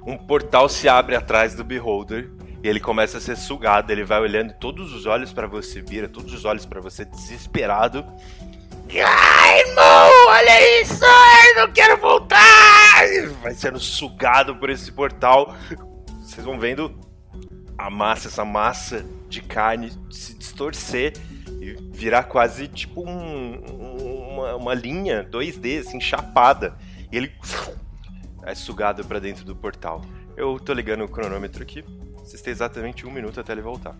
Um 0.05 0.17
portal 0.17 0.69
se 0.69 0.87
abre 0.87 1.15
atrás 1.15 1.55
do 1.55 1.63
Beholder 1.63 2.31
e 2.63 2.67
ele 2.67 2.79
começa 2.79 3.17
a 3.17 3.21
ser 3.21 3.35
sugado. 3.35 3.91
Ele 3.91 4.03
vai 4.03 4.21
olhando 4.21 4.53
todos 4.53 4.93
os 4.93 5.05
olhos 5.05 5.33
pra 5.33 5.47
você, 5.47 5.81
vira 5.81 6.07
todos 6.07 6.33
os 6.33 6.45
olhos 6.45 6.65
pra 6.65 6.79
você, 6.79 7.05
desesperado. 7.05 8.05
Ai, 8.93 9.59
irmão, 9.61 10.09
olha 10.29 10.81
isso! 10.81 11.03
Ai, 11.03 11.53
não 11.55 11.71
quero 11.73 11.97
voltar! 11.99 13.01
Vai 13.41 13.53
sendo 13.53 13.79
sugado 13.79 14.55
por 14.55 14.69
esse 14.69 14.91
portal. 14.91 15.55
Vocês 16.21 16.45
vão 16.45 16.59
vendo 16.59 16.93
a 17.77 17.89
massa, 17.89 18.27
essa 18.27 18.45
massa 18.45 19.05
de 19.27 19.41
carne 19.41 19.91
se 20.11 20.33
distorcer 20.35 21.13
e 21.59 21.75
virar 21.91 22.23
quase 22.23 22.67
tipo 22.67 23.01
um- 23.01 23.63
um- 23.69 24.29
uma, 24.35 24.55
uma 24.55 24.73
linha 24.73 25.23
2D, 25.23 25.79
assim, 25.79 25.99
chapada. 25.99 26.77
E 27.11 27.17
ele 27.17 27.33
é 28.43 28.55
sugado 28.55 29.03
pra 29.03 29.19
dentro 29.19 29.43
do 29.43 29.55
portal. 29.55 30.01
Eu 30.37 30.59
tô 30.59 30.73
ligando 30.73 31.03
o 31.03 31.07
cronômetro 31.09 31.63
aqui. 31.63 31.83
Vocês 32.17 32.41
têm 32.41 32.51
exatamente 32.51 33.05
um 33.05 33.11
minuto 33.11 33.39
até 33.39 33.51
ele 33.51 33.61
voltar. 33.61 33.95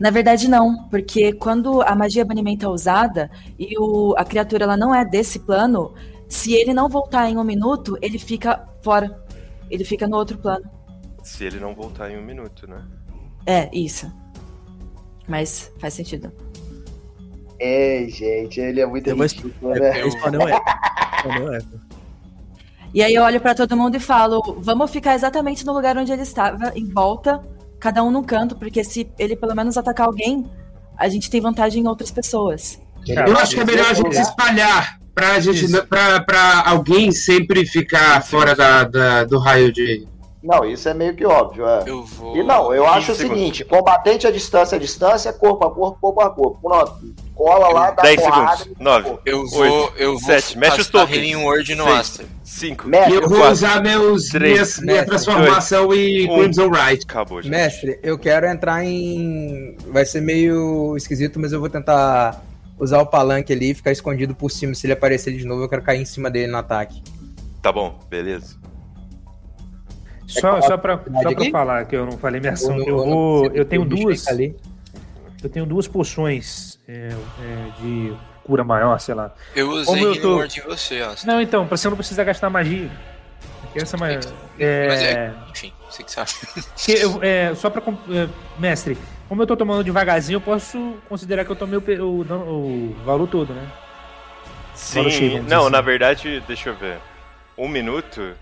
Na 0.00 0.10
verdade 0.10 0.48
não, 0.48 0.88
porque 0.88 1.30
quando 1.34 1.82
a 1.82 1.94
magia 1.94 2.24
banimento 2.24 2.64
é 2.64 2.68
usada 2.68 3.30
e 3.58 3.78
o, 3.78 4.14
a 4.16 4.24
criatura 4.24 4.64
ela 4.64 4.76
não 4.76 4.94
é 4.94 5.04
desse 5.04 5.40
plano, 5.40 5.92
se 6.26 6.54
ele 6.54 6.72
não 6.72 6.88
voltar 6.88 7.28
em 7.28 7.36
um 7.36 7.44
minuto, 7.44 7.98
ele 8.00 8.18
fica 8.18 8.66
fora. 8.82 9.22
Ele 9.70 9.84
fica 9.84 10.08
no 10.08 10.16
outro 10.16 10.38
plano. 10.38 10.64
Se 11.22 11.44
ele 11.44 11.60
não 11.60 11.74
voltar 11.74 12.10
em 12.10 12.16
um 12.16 12.22
minuto, 12.22 12.66
né? 12.66 12.82
É, 13.44 13.68
isso. 13.76 14.10
Mas 15.28 15.70
faz 15.78 15.92
sentido. 15.92 16.32
É, 17.58 18.06
gente, 18.08 18.58
ele 18.58 18.80
é 18.80 18.86
muito 18.86 19.10
Eu 19.10 19.16
ridículo, 19.16 19.74
né? 19.74 20.00
Anel 20.24 20.48
é. 20.48 20.60
Anel 21.24 21.52
é. 21.52 21.60
E 22.94 23.02
aí 23.02 23.14
eu 23.14 23.22
olho 23.22 23.40
pra 23.40 23.54
todo 23.54 23.76
mundo 23.76 23.96
e 23.96 24.00
falo: 24.00 24.40
vamos 24.60 24.90
ficar 24.90 25.14
exatamente 25.14 25.64
no 25.64 25.74
lugar 25.74 25.96
onde 25.98 26.10
ele 26.10 26.22
estava, 26.22 26.72
em 26.74 26.88
volta, 26.88 27.42
cada 27.80 28.02
um 28.04 28.10
num 28.10 28.22
canto, 28.22 28.54
porque 28.56 28.84
se 28.84 29.10
ele 29.18 29.34
pelo 29.34 29.54
menos 29.56 29.76
atacar 29.78 30.06
alguém, 30.06 30.44
a 30.98 31.08
gente 31.08 31.30
tem 31.30 31.40
vantagem 31.40 31.82
em 31.82 31.88
outras 31.88 32.10
pessoas. 32.10 32.78
Eu 33.30 33.36
acho 33.38 33.54
que 33.54 33.60
é 33.60 33.64
melhor 33.64 33.86
a 33.90 33.94
gente 33.94 34.14
se 34.14 34.20
espalhar 34.30 34.98
pra, 35.14 35.40
gente, 35.40 35.66
pra, 35.88 36.20
pra 36.20 36.62
alguém 36.66 37.10
sempre 37.10 37.66
ficar 37.66 38.22
fora 38.22 38.54
da, 38.54 38.84
da- 38.84 39.24
do 39.24 39.38
raio 39.38 39.72
de. 39.72 40.06
Não, 40.42 40.64
isso 40.64 40.88
é 40.88 40.94
meio 40.94 41.14
que 41.14 41.24
óbvio. 41.24 41.66
É. 41.66 41.84
Eu 41.86 42.02
vou. 42.02 42.34
E 42.36 42.42
não, 42.42 42.72
eu 42.72 42.84
15 42.84 42.96
acho 42.96 43.12
o 43.12 43.14
segundos. 43.14 43.38
seguinte: 43.38 43.64
combatente 43.64 44.26
à 44.26 44.30
distância, 44.30 44.76
à 44.76 44.78
distância, 44.78 45.32
corpo 45.32 45.66
a 45.66 45.70
corpo, 45.70 45.98
corpo 46.00 46.20
a 46.20 46.30
corpo. 46.30 46.60
Pronto. 46.62 47.14
Cola 47.34 47.68
lá, 47.68 47.90
dá 47.90 48.02
10 48.02 48.20
porrada. 48.22 48.56
segundos. 48.56 48.80
9. 48.80 49.18
Eu 49.26 49.46
vou. 49.46 49.92
eu 49.96 50.18
vou 50.18 50.20
7. 50.20 50.58
Mexe 50.58 50.80
os 50.80 50.88
tokens. 50.88 51.16
Healing 51.16 51.44
Word 51.44 51.74
no 51.74 51.86
Aster. 51.86 52.26
5. 52.42 52.88
Mexe, 52.88 53.14
eu 53.14 53.28
vou 53.28 53.50
usar 53.50 53.82
meus, 53.82 54.32
minhas, 54.32 54.78
minha 54.80 55.04
transformação 55.04 55.92
e 55.94 56.28
um. 56.28 56.38
Crimson 56.38 56.70
Right. 56.70 57.04
Acabou, 57.04 57.42
gente. 57.42 57.50
Mestre, 57.50 57.98
eu 58.02 58.18
quero 58.18 58.46
entrar 58.46 58.82
em. 58.84 59.76
Vai 59.88 60.06
ser 60.06 60.22
meio 60.22 60.96
esquisito, 60.96 61.38
mas 61.38 61.52
eu 61.52 61.60
vou 61.60 61.68
tentar 61.68 62.42
usar 62.78 63.00
o 63.02 63.06
palanque 63.06 63.52
ali 63.52 63.70
e 63.70 63.74
ficar 63.74 63.92
escondido 63.92 64.34
por 64.34 64.50
cima. 64.50 64.74
Se 64.74 64.86
ele 64.86 64.94
aparecer 64.94 65.36
de 65.36 65.44
novo, 65.44 65.62
eu 65.64 65.68
quero 65.68 65.82
cair 65.82 66.00
em 66.00 66.06
cima 66.06 66.30
dele 66.30 66.50
no 66.50 66.56
ataque. 66.56 67.02
Tá 67.62 67.70
bom, 67.70 67.98
beleza. 68.08 68.59
Só, 70.30 70.60
só 70.62 70.76
pra, 70.76 71.00
só 71.22 71.28
aqui? 71.28 71.50
falar 71.50 71.84
que 71.86 71.96
eu 71.96 72.06
não 72.06 72.16
falei 72.18 72.40
minha 72.40 72.52
ação, 72.52 72.78
eu 72.78 72.96
no- 72.96 73.04
vou. 73.04 73.46
Eu 73.46 73.64
tenho 73.64 73.84
duas. 73.84 74.24
Eu 75.42 75.48
tenho 75.48 75.64
duas 75.66 75.88
poções 75.88 76.78
é, 76.86 77.08
é, 77.42 77.80
de 77.82 78.12
cura 78.44 78.62
maior, 78.62 78.98
sei 79.00 79.14
lá. 79.14 79.32
Eu 79.56 79.70
usei 79.70 79.84
Como 79.86 80.14
eu 80.14 80.20
tô- 80.20 80.44
em 80.44 80.60
você, 80.60 81.00
Aster. 81.00 81.26
Não, 81.26 81.40
então, 81.40 81.66
pra 81.66 81.76
você 81.76 81.88
não 81.88 81.96
precisar 81.96 82.24
gastar 82.24 82.50
magia. 82.50 82.90
Essa 83.74 83.96
é 83.96 83.98
uma. 83.98 84.06
Mas 84.08 84.26
É... 84.58 85.12
é. 85.12 85.32
Enfim. 85.50 85.72
Você 85.88 86.02
que 86.04 86.12
sabe. 86.12 86.30
Que 86.76 86.92
eu- 86.92 87.18
é, 87.22 87.54
só 87.54 87.70
pra. 87.70 87.82
é, 88.10 88.28
mestre, 88.58 88.96
como 89.28 89.42
eu 89.42 89.46
tô 89.46 89.56
tomando 89.56 89.82
devagarzinho, 89.82 90.36
eu 90.36 90.40
posso 90.40 90.94
considerar 91.08 91.44
que 91.44 91.50
eu 91.50 91.56
tomei 91.56 91.78
o, 91.78 92.04
o, 92.04 92.20
o 92.90 92.96
valor 93.04 93.26
todo, 93.28 93.52
né? 93.52 93.66
Cheio, 94.76 95.10
Sim, 95.10 95.28
dizer 95.28 95.42
não, 95.44 95.62
assim. 95.62 95.70
na 95.72 95.80
verdade, 95.80 96.42
deixa 96.46 96.68
eu 96.70 96.74
ver. 96.76 96.98
Um 97.56 97.68
minuto 97.68 98.32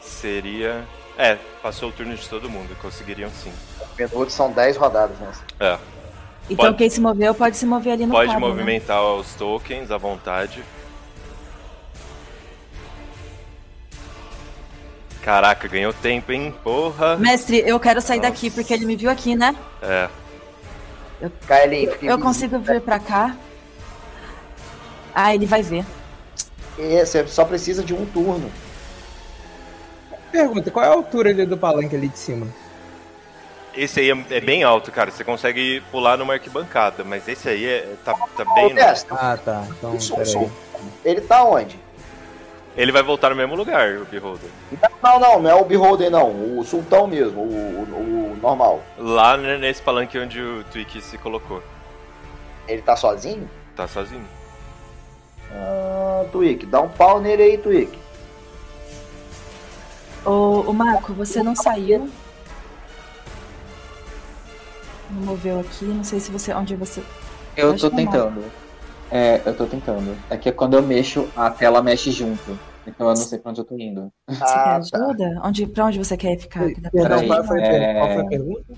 seria. 0.00 0.82
É, 1.20 1.36
passou 1.62 1.90
o 1.90 1.92
turno 1.92 2.16
de 2.16 2.26
todo 2.26 2.48
mundo, 2.48 2.74
conseguiriam 2.80 3.28
sim. 3.30 3.52
Minutos 3.98 4.32
são 4.32 4.50
10 4.50 4.78
rodadas, 4.78 5.18
né? 5.18 5.30
É. 5.60 5.78
Então 6.48 6.64
Pode- 6.64 6.78
quem 6.78 6.88
se 6.88 6.98
moveu 6.98 7.34
pode 7.34 7.58
se 7.58 7.66
mover 7.66 7.92
ali 7.92 8.06
no 8.06 8.12
Pode 8.12 8.28
quadro, 8.30 8.40
né? 8.40 8.48
movimentar 8.48 9.04
os 9.04 9.34
tokens 9.34 9.90
à 9.90 9.98
vontade. 9.98 10.64
Caraca, 15.22 15.68
ganhou 15.68 15.92
tempo, 15.92 16.32
hein? 16.32 16.54
Porra! 16.64 17.18
Mestre, 17.18 17.62
eu 17.66 17.78
quero 17.78 18.00
sair 18.00 18.20
daqui 18.20 18.50
porque 18.50 18.72
ele 18.72 18.86
me 18.86 18.96
viu 18.96 19.10
aqui, 19.10 19.36
né? 19.36 19.54
É. 19.82 20.08
Eu, 21.20 21.30
Kaelin, 21.46 21.86
fique 21.90 22.06
eu 22.06 22.18
consigo 22.18 22.58
vir 22.60 22.80
pra 22.80 22.98
cá. 22.98 23.36
Ah, 25.14 25.34
ele 25.34 25.44
vai 25.44 25.62
ver. 25.62 25.84
E 26.78 27.04
Você 27.04 27.26
só 27.28 27.44
precisa 27.44 27.84
de 27.84 27.92
um 27.92 28.06
turno. 28.06 28.50
Pergunta, 30.30 30.70
qual 30.70 30.84
é 30.84 30.88
a 30.88 30.92
altura 30.92 31.30
ali 31.30 31.44
do 31.46 31.56
palanque 31.58 31.96
ali 31.96 32.08
de 32.08 32.18
cima? 32.18 32.46
Esse 33.74 34.00
aí 34.00 34.10
é, 34.10 34.36
é 34.36 34.40
bem 34.40 34.62
alto, 34.64 34.90
cara. 34.90 35.10
Você 35.10 35.22
consegue 35.24 35.80
pular 35.90 36.16
numa 36.16 36.34
arquibancada, 36.34 37.04
mas 37.04 37.26
esse 37.28 37.48
aí 37.48 37.66
é, 37.66 37.94
tá, 38.04 38.14
tá 38.36 38.44
bem. 38.54 38.74
mestre. 38.74 39.14
Ah, 39.16 39.38
tá. 39.42 39.64
Então, 39.70 39.94
Isso, 39.94 40.14
peraí. 40.16 40.50
Ele 41.04 41.20
tá 41.20 41.44
onde? 41.44 41.78
Ele 42.76 42.92
vai 42.92 43.02
voltar 43.02 43.30
no 43.30 43.36
mesmo 43.36 43.54
lugar, 43.54 43.96
o 43.98 44.04
Beholder. 44.04 44.48
Não, 45.02 45.18
não, 45.20 45.40
não 45.42 45.50
é 45.50 45.54
o 45.54 45.64
Beholder, 45.64 46.10
não. 46.10 46.58
O 46.58 46.64
Sultão 46.64 47.06
mesmo, 47.06 47.40
o, 47.40 47.44
o- 47.44 48.32
o 48.32 48.36
normal. 48.40 48.82
Lá 48.98 49.36
nesse 49.36 49.82
palanque 49.82 50.18
onde 50.18 50.40
o 50.40 50.64
Twig 50.64 51.00
se 51.02 51.18
colocou. 51.18 51.62
Ele 52.68 52.80
tá 52.82 52.96
sozinho? 52.96 53.48
Tá 53.76 53.86
sozinho. 53.88 54.24
Ah, 55.52 56.24
Twig, 56.30 56.64
dá 56.66 56.80
um 56.80 56.88
pau 56.88 57.20
nele 57.20 57.42
aí, 57.42 57.58
Twig. 57.58 57.90
Ô, 60.24 60.64
ô 60.68 60.72
Marco, 60.72 61.12
você 61.12 61.42
não 61.42 61.56
saiu. 61.56 62.08
Não 65.10 65.22
moveu 65.22 65.60
aqui, 65.60 65.84
não 65.84 66.04
sei 66.04 66.20
se 66.20 66.30
você. 66.30 66.52
Onde 66.52 66.76
você. 66.76 67.02
Eu 67.56 67.72
Acho 67.72 67.90
tô 67.90 67.96
tentando. 67.96 68.44
É, 69.10 69.42
eu 69.44 69.56
tô 69.56 69.66
tentando. 69.66 70.16
É 70.28 70.36
que 70.36 70.52
quando 70.52 70.74
eu 70.74 70.82
mexo, 70.82 71.28
a 71.36 71.50
tela 71.50 71.82
mexe 71.82 72.10
junto. 72.12 72.58
Então 72.86 73.06
eu 73.08 73.14
não 73.14 73.16
sei 73.16 73.38
pra 73.38 73.50
onde 73.50 73.60
eu 73.60 73.64
tô 73.64 73.76
indo. 73.76 74.12
Você 74.28 74.44
quer 74.44 74.98
ajuda? 74.98 75.40
Onde, 75.44 75.66
pra 75.66 75.86
onde 75.86 75.98
você 75.98 76.16
quer 76.16 76.38
ficar? 76.38 76.66
Que 76.68 76.80
Peraí, 76.90 77.26
qual 77.26 77.44
foi 77.44 77.60
é... 77.60 77.94
qual 77.94 78.12
foi 78.12 78.22
a 78.22 78.26
pergunta? 78.26 78.74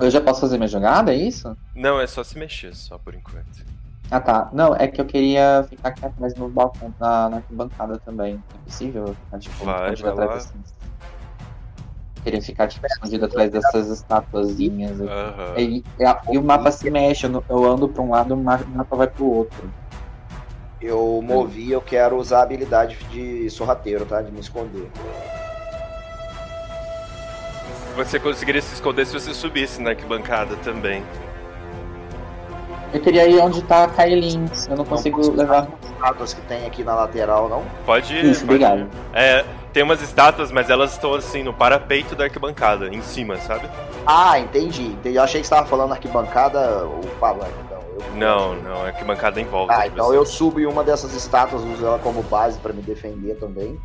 Eu 0.00 0.10
já 0.10 0.20
posso 0.20 0.40
fazer 0.40 0.58
minha 0.58 0.68
jogada, 0.68 1.12
é 1.12 1.16
isso? 1.16 1.56
Não, 1.74 2.00
é 2.00 2.06
só 2.06 2.22
se 2.22 2.38
mexer, 2.38 2.74
só 2.74 2.98
por 2.98 3.14
enquanto. 3.14 3.64
Ah 4.10 4.20
tá. 4.20 4.48
Não, 4.52 4.74
é 4.74 4.88
que 4.88 5.00
eu 5.00 5.04
queria 5.04 5.66
ficar 5.68 5.90
aqui 5.90 6.04
atrás 6.06 6.34
no 6.34 6.48
balcão, 6.48 6.92
na, 6.98 7.28
na 7.28 7.36
arquibancada 7.38 7.98
também. 8.04 8.42
É 8.54 8.64
possível? 8.64 9.14
Ficar, 9.24 9.38
tipo, 9.38 9.64
Vai, 9.64 9.92
escondido 9.92 10.02
vai 10.16 10.24
atrás 10.24 10.46
dessas- 10.46 10.78
Queria 12.24 12.42
ficar 12.42 12.68
tipo, 12.68 12.86
escondido 12.86 13.24
atrás 13.26 13.50
dessas 13.50 13.88
estatuazinhas. 13.90 15.00
aqui. 15.00 15.10
Aham. 15.10 15.54
E, 15.58 15.78
e- 15.78 15.84
e 16.34 16.38
o 16.38 16.42
mapa 16.42 16.70
se 16.72 16.90
mexe, 16.90 17.26
eu, 17.26 17.44
eu 17.48 17.64
ando 17.64 17.88
pra 17.88 18.02
um 18.02 18.10
lado, 18.10 18.34
o 18.34 18.36
ma- 18.36 18.56
o 18.56 18.68
mapa 18.76 18.96
vai 18.96 19.06
pro 19.06 19.26
outro. 19.26 19.70
Eu 20.80 21.20
movi, 21.22 21.70
eu 21.72 21.80
quero 21.80 22.16
usar 22.16 22.38
a 22.38 22.42
habilidade 22.42 22.96
de 23.10 23.50
sorrateiro, 23.50 24.06
tá? 24.06 24.22
De 24.22 24.30
me 24.32 24.40
esconder. 24.40 24.88
Você 27.96 28.18
conseguiria 28.20 28.62
se 28.62 28.74
esconder 28.74 29.04
se 29.06 29.12
você 29.12 29.34
subisse 29.34 29.80
na 29.82 29.90
arquibancada 29.90 30.54
também. 30.56 31.02
Eu 32.92 33.00
queria 33.00 33.28
ir 33.28 33.38
onde 33.40 33.62
tá 33.62 33.84
a 33.84 33.88
Kaelin. 33.88 34.46
Eu 34.68 34.76
não 34.76 34.84
consigo 34.84 35.30
levar. 35.32 35.68
estátuas 35.82 36.32
que 36.32 36.40
tem 36.42 36.66
aqui 36.66 36.82
na 36.82 36.94
lateral, 36.94 37.48
não? 37.48 37.62
Pode 37.84 38.14
ir. 38.14 38.24
Isso, 38.24 38.46
pode 38.46 38.64
obrigado. 38.64 38.80
ir. 38.80 38.88
É, 39.12 39.44
tem 39.72 39.82
umas 39.82 40.00
estátuas, 40.00 40.50
mas 40.50 40.70
elas 40.70 40.92
estão 40.92 41.14
assim 41.14 41.42
no 41.42 41.52
parapeito 41.52 42.16
da 42.16 42.24
arquibancada, 42.24 42.88
em 42.88 43.02
cima, 43.02 43.36
sabe? 43.38 43.68
Ah, 44.06 44.38
entendi. 44.38 44.86
entendi. 44.86 45.16
Eu 45.16 45.22
achei 45.22 45.40
que 45.40 45.46
você 45.46 45.54
tava 45.54 45.66
falando 45.66 45.92
arquibancada, 45.92 46.86
o 46.86 47.06
palanque, 47.20 47.52
então. 47.66 47.78
Eu... 47.78 48.16
Não, 48.16 48.54
não, 48.62 48.82
a 48.82 48.86
arquibancada 48.86 49.40
em 49.40 49.44
volta. 49.44 49.74
Ah, 49.74 49.86
então 49.86 50.06
você. 50.06 50.16
eu 50.16 50.24
subo 50.24 50.58
em 50.58 50.66
uma 50.66 50.82
dessas 50.82 51.14
estátuas, 51.14 51.62
uso 51.62 51.84
ela 51.84 51.98
como 51.98 52.22
base 52.22 52.58
pra 52.58 52.72
me 52.72 52.80
defender 52.80 53.34
também. 53.36 53.78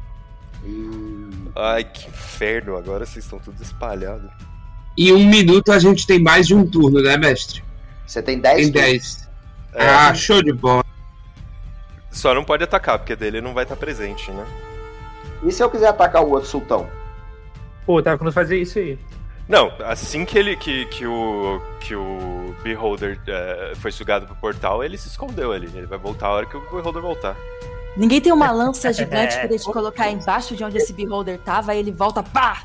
E. 0.64 1.30
Ai, 1.56 1.84
que 1.84 2.08
inferno, 2.08 2.78
agora 2.78 3.06
vocês 3.06 3.26
estão 3.26 3.38
tudo 3.38 3.62
espalhados. 3.62 4.32
Em 4.98 5.12
um 5.12 5.26
minuto 5.26 5.72
a 5.72 5.80
gente 5.80 6.08
tem 6.08 6.20
mais 6.20 6.48
de 6.48 6.56
um 6.56 6.66
turno, 6.66 7.02
né, 7.02 7.18
mestre? 7.18 7.64
Você 8.06 8.22
tem 8.22 8.40
10 8.40 8.56
Tem 8.58 8.72
turnos. 8.72 8.90
10. 8.92 9.30
É. 9.76 9.90
Ah, 9.90 10.14
show 10.14 10.42
de 10.44 10.54
bola. 10.54 10.84
Só 12.12 12.34
não 12.34 12.44
pode 12.44 12.64
atacar, 12.64 13.00
porque 13.00 13.16
dele 13.16 13.42
não 13.42 13.54
vai 13.54 13.64
estar 13.64 13.76
presente, 13.76 14.32
né? 14.32 14.46
E 15.44 15.52
se 15.52 15.64
eu 15.64 15.70
quiser 15.70 15.88
atacar 15.88 16.24
o 16.24 16.30
outro 16.30 16.48
sultão? 16.48 16.88
Pô, 17.86 18.02
tava 18.02 18.18
querendo 18.18 18.34
fazer 18.34 18.58
isso 18.58 18.78
aí. 18.80 18.98
Não, 19.48 19.74
assim 19.84 20.24
que 20.24 20.38
ele 20.38 20.56
que, 20.56 20.86
que 20.86 21.06
o 21.06 21.62
que 21.82 21.94
o 21.96 22.56
Beholder 22.64 23.20
é, 23.28 23.74
foi 23.76 23.92
sugado 23.92 24.26
pro 24.26 24.36
portal, 24.36 24.84
ele 24.84 24.98
se 24.98 25.10
escondeu 25.10 25.52
ali. 25.52 25.70
Ele 25.76 25.86
vai 25.86 25.98
voltar 25.98 26.28
a 26.28 26.32
hora 26.32 26.46
que 26.46 26.56
o 26.56 26.62
Beholder 26.62 27.02
voltar. 27.02 27.36
Ninguém 27.98 28.22
tem 28.22 28.32
uma 28.32 28.52
lança 28.54 28.94
gigante 28.94 29.36
pra 29.38 29.48
gente 29.48 29.66
colocar 29.74 30.10
embaixo 30.10 30.56
de 30.56 30.64
onde 30.64 30.78
esse 30.78 30.94
beholder 30.94 31.40
tava, 31.40 31.74
aí 31.74 31.80
ele 31.80 31.92
volta, 31.92 32.24
pá! 32.24 32.64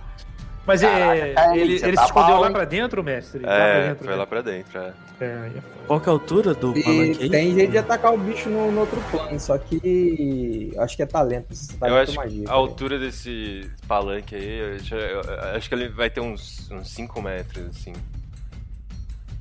Mas 0.64 0.82
é, 0.82 1.32
Kaelin, 1.34 1.60
ele, 1.60 1.78
você 1.78 1.86
ele 1.86 1.96
tá 1.96 2.02
se 2.02 2.08
escondeu 2.08 2.30
mal, 2.32 2.40
lá 2.42 2.46
hein? 2.48 2.52
pra 2.52 2.64
dentro, 2.64 3.02
mestre? 3.02 3.40
Lá 3.40 3.48
pra 3.48 3.56
É, 3.56 3.88
dentro, 3.88 4.04
foi 4.04 4.12
né? 4.12 4.18
lá 4.18 4.26
pra 4.26 4.42
dentro, 4.42 4.78
é. 4.78 4.92
É, 5.20 5.50
Qual 5.88 6.00
que 6.00 6.08
é 6.08 6.10
a 6.10 6.12
altura 6.12 6.54
do 6.54 6.72
palanque 6.74 7.24
aí? 7.24 7.28
tem 7.30 7.52
jeito 7.52 7.72
de 7.72 7.78
atacar 7.78 8.14
o 8.14 8.18
bicho 8.18 8.48
no, 8.48 8.70
no 8.70 8.80
outro 8.82 9.00
plano, 9.10 9.40
só 9.40 9.58
que 9.58 10.72
acho 10.78 10.96
que 10.96 11.02
é 11.02 11.06
talento. 11.06 11.52
Você 11.52 11.76
tá 11.76 11.88
Eu 11.88 11.94
muito 11.96 12.08
acho 12.10 12.16
magia. 12.16 12.44
que 12.44 12.48
a 12.50 12.52
altura 12.54 12.98
desse 13.00 13.68
palanque 13.88 14.36
aí, 14.36 14.58
eu, 14.60 14.78
já- 14.78 14.96
eu 14.96 15.20
acho 15.56 15.68
que 15.68 15.74
ele 15.74 15.88
vai 15.88 16.08
ter 16.08 16.20
uns 16.20 16.70
5 16.84 17.20
metros, 17.20 17.66
assim, 17.76 17.92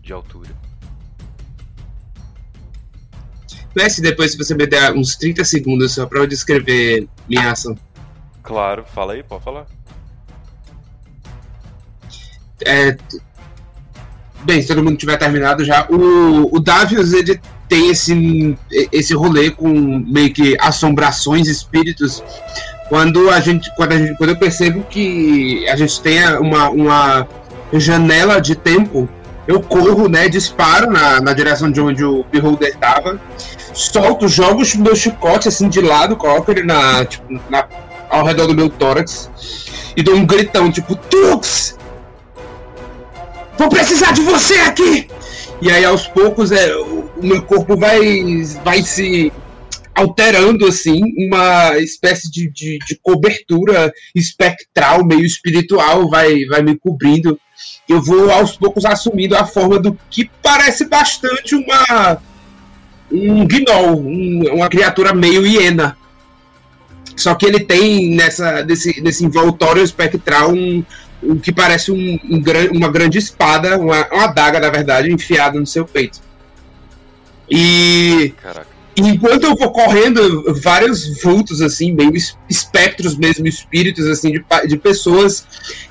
de 0.01 0.11
altura. 0.11 0.49
Mestre, 3.75 4.01
depois 4.01 4.31
se 4.31 4.37
você 4.37 4.55
me 4.55 4.65
der 4.65 4.91
uns 4.93 5.15
30 5.15 5.43
segundos 5.45 5.93
só 5.93 6.07
pra 6.07 6.19
eu 6.19 6.25
descrever 6.27 7.07
minha 7.29 7.51
ação. 7.51 7.77
Claro, 8.41 8.83
fala 8.83 9.13
aí, 9.13 9.21
pode 9.21 9.43
falar. 9.43 9.67
É, 12.65 12.97
Bem, 14.43 14.61
se 14.61 14.67
todo 14.67 14.83
mundo 14.83 14.97
tiver 14.97 15.17
terminado 15.17 15.65
já, 15.65 15.85
o, 15.89 16.55
o 16.55 16.59
Davius 16.59 17.13
ele 17.13 17.39
tem 17.67 17.89
esse, 17.89 18.57
esse 18.91 19.13
rolê 19.13 19.51
com 19.51 19.69
meio 19.69 20.31
que 20.33 20.55
assombrações, 20.59 21.47
espíritos. 21.47 22.23
Quando 22.89 23.29
a 23.29 23.39
gente, 23.39 23.69
quando 23.75 23.91
a 23.91 23.97
gente, 23.97 24.17
quando 24.17 24.29
eu 24.29 24.37
percebo 24.37 24.83
que 24.83 25.67
a 25.67 25.75
gente 25.75 25.99
tem 26.01 26.25
uma, 26.37 26.69
uma 26.69 27.27
janela 27.73 28.39
de 28.39 28.55
tempo, 28.55 29.09
eu 29.47 29.61
corro, 29.61 30.07
né, 30.07 30.27
disparo 30.27 30.89
na, 30.89 31.19
na 31.19 31.33
direção 31.33 31.71
de 31.71 31.81
onde 31.81 32.03
o 32.03 32.25
Beholder 32.31 32.69
estava, 32.69 33.19
solto, 33.73 34.27
jogo 34.27 34.61
o 34.63 34.79
meu 34.79 34.95
chicote 34.95 35.47
assim 35.47 35.69
de 35.69 35.81
lado, 35.81 36.15
coloco 36.15 36.51
ele 36.51 36.63
na, 36.63 37.05
tipo, 37.05 37.25
na, 37.49 37.65
ao 38.09 38.25
redor 38.25 38.47
do 38.47 38.55
meu 38.55 38.69
tórax 38.69 39.29
e 39.95 40.03
dou 40.03 40.15
um 40.15 40.25
gritão 40.25 40.71
tipo 40.71 40.95
Tux! 40.95 41.76
Vou 43.57 43.69
precisar 43.69 44.11
de 44.11 44.21
você 44.21 44.55
aqui! 44.55 45.07
E 45.61 45.71
aí 45.71 45.83
aos 45.83 46.07
poucos 46.07 46.51
é, 46.51 46.75
o, 46.75 47.09
meu 47.21 47.41
corpo 47.41 47.75
vai, 47.75 48.43
vai 48.63 48.83
se 48.83 49.31
alterando 49.95 50.67
assim, 50.67 51.01
uma 51.17 51.77
espécie 51.79 52.29
de, 52.31 52.47
de, 52.51 52.77
de 52.87 52.99
cobertura 53.01 53.91
espectral, 54.13 55.03
meio 55.03 55.25
espiritual, 55.25 56.07
vai, 56.07 56.45
vai 56.45 56.61
me 56.61 56.77
cobrindo. 56.77 57.39
Eu 57.89 57.99
vou 58.01 58.29
aos 58.31 58.55
poucos 58.55 58.85
assumindo 58.85 59.35
a 59.35 59.45
forma 59.45 59.79
do 59.79 59.97
que 60.11 60.29
parece 60.43 60.85
bastante 60.85 61.55
uma 61.55 62.19
um 63.11 63.47
gnoll, 63.47 63.99
um- 64.01 64.53
uma 64.53 64.69
criatura 64.69 65.13
meio 65.15 65.47
hiena. 65.47 65.97
Só 67.15 67.33
que 67.33 67.47
ele 67.47 67.61
tem 67.61 68.11
nessa 68.11 68.63
nesse, 68.63 69.01
nesse 69.01 69.25
envoltório 69.25 69.81
espectral 69.81 70.51
um, 70.51 70.83
um 71.21 71.37
que 71.37 71.51
parece 71.51 71.91
um, 71.91 72.19
um 72.29 72.41
uma 72.73 72.91
grande 72.91 73.17
espada, 73.17 73.77
uma, 73.77 74.07
uma 74.11 74.25
adaga, 74.25 74.59
na 74.59 74.69
verdade, 74.69 75.11
enfiada 75.11 75.59
no 75.59 75.65
seu 75.65 75.85
peito. 75.85 76.19
E 77.49 78.33
Caraca. 78.41 78.67
enquanto 78.95 79.43
eu 79.45 79.55
vou 79.55 79.71
correndo, 79.71 80.53
vários 80.61 81.21
vultos, 81.21 81.61
assim, 81.61 81.93
meio 81.93 82.15
es- 82.15 82.37
espectros 82.49 83.17
mesmo, 83.17 83.47
espíritos, 83.47 84.05
assim, 84.07 84.31
de, 84.31 84.45
de 84.67 84.77
pessoas 84.77 85.45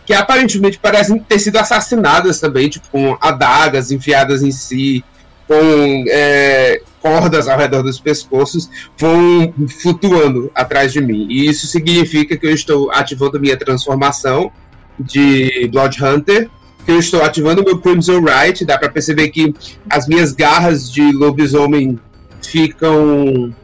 que 0.05 0.13
aparentemente 0.13 0.79
parecem 0.79 1.19
ter 1.19 1.39
sido 1.39 1.57
assassinadas 1.57 2.39
também, 2.39 2.69
tipo, 2.69 2.89
com 2.91 3.17
adagas 3.21 3.91
enfiadas 3.91 4.43
em 4.43 4.51
si, 4.51 5.05
com 5.49 6.05
é, 6.09 6.81
cordas 7.01 7.49
ao 7.49 7.59
redor 7.59 7.83
dos 7.83 7.99
pescoços, 8.01 8.69
vão 8.99 9.53
flutuando 9.81 10.51
atrás 10.55 10.93
de 10.93 11.01
mim. 11.01 11.27
E 11.31 11.49
isso 11.49 11.67
significa 11.67 12.37
que 12.37 12.47
eu 12.47 12.53
estou 12.53 12.91
ativando 12.91 13.41
minha 13.41 13.57
transformação 13.57 14.53
de 14.99 15.69
Blood 15.73 16.03
Hunter, 16.03 16.51
que 16.85 16.93
eu 16.93 16.99
estou 16.99 17.23
ativando 17.23 17.65
meu 17.65 17.79
Crimson 17.79 18.21
Right. 18.21 18.65
Dá 18.65 18.79
pra 18.79 18.89
perceber 18.89 19.29
que 19.29 19.55
as 19.91 20.07
minhas 20.07 20.33
garras 20.33 20.91
de 20.91 21.13
lobisomem 21.13 21.99
ficam 22.43 23.55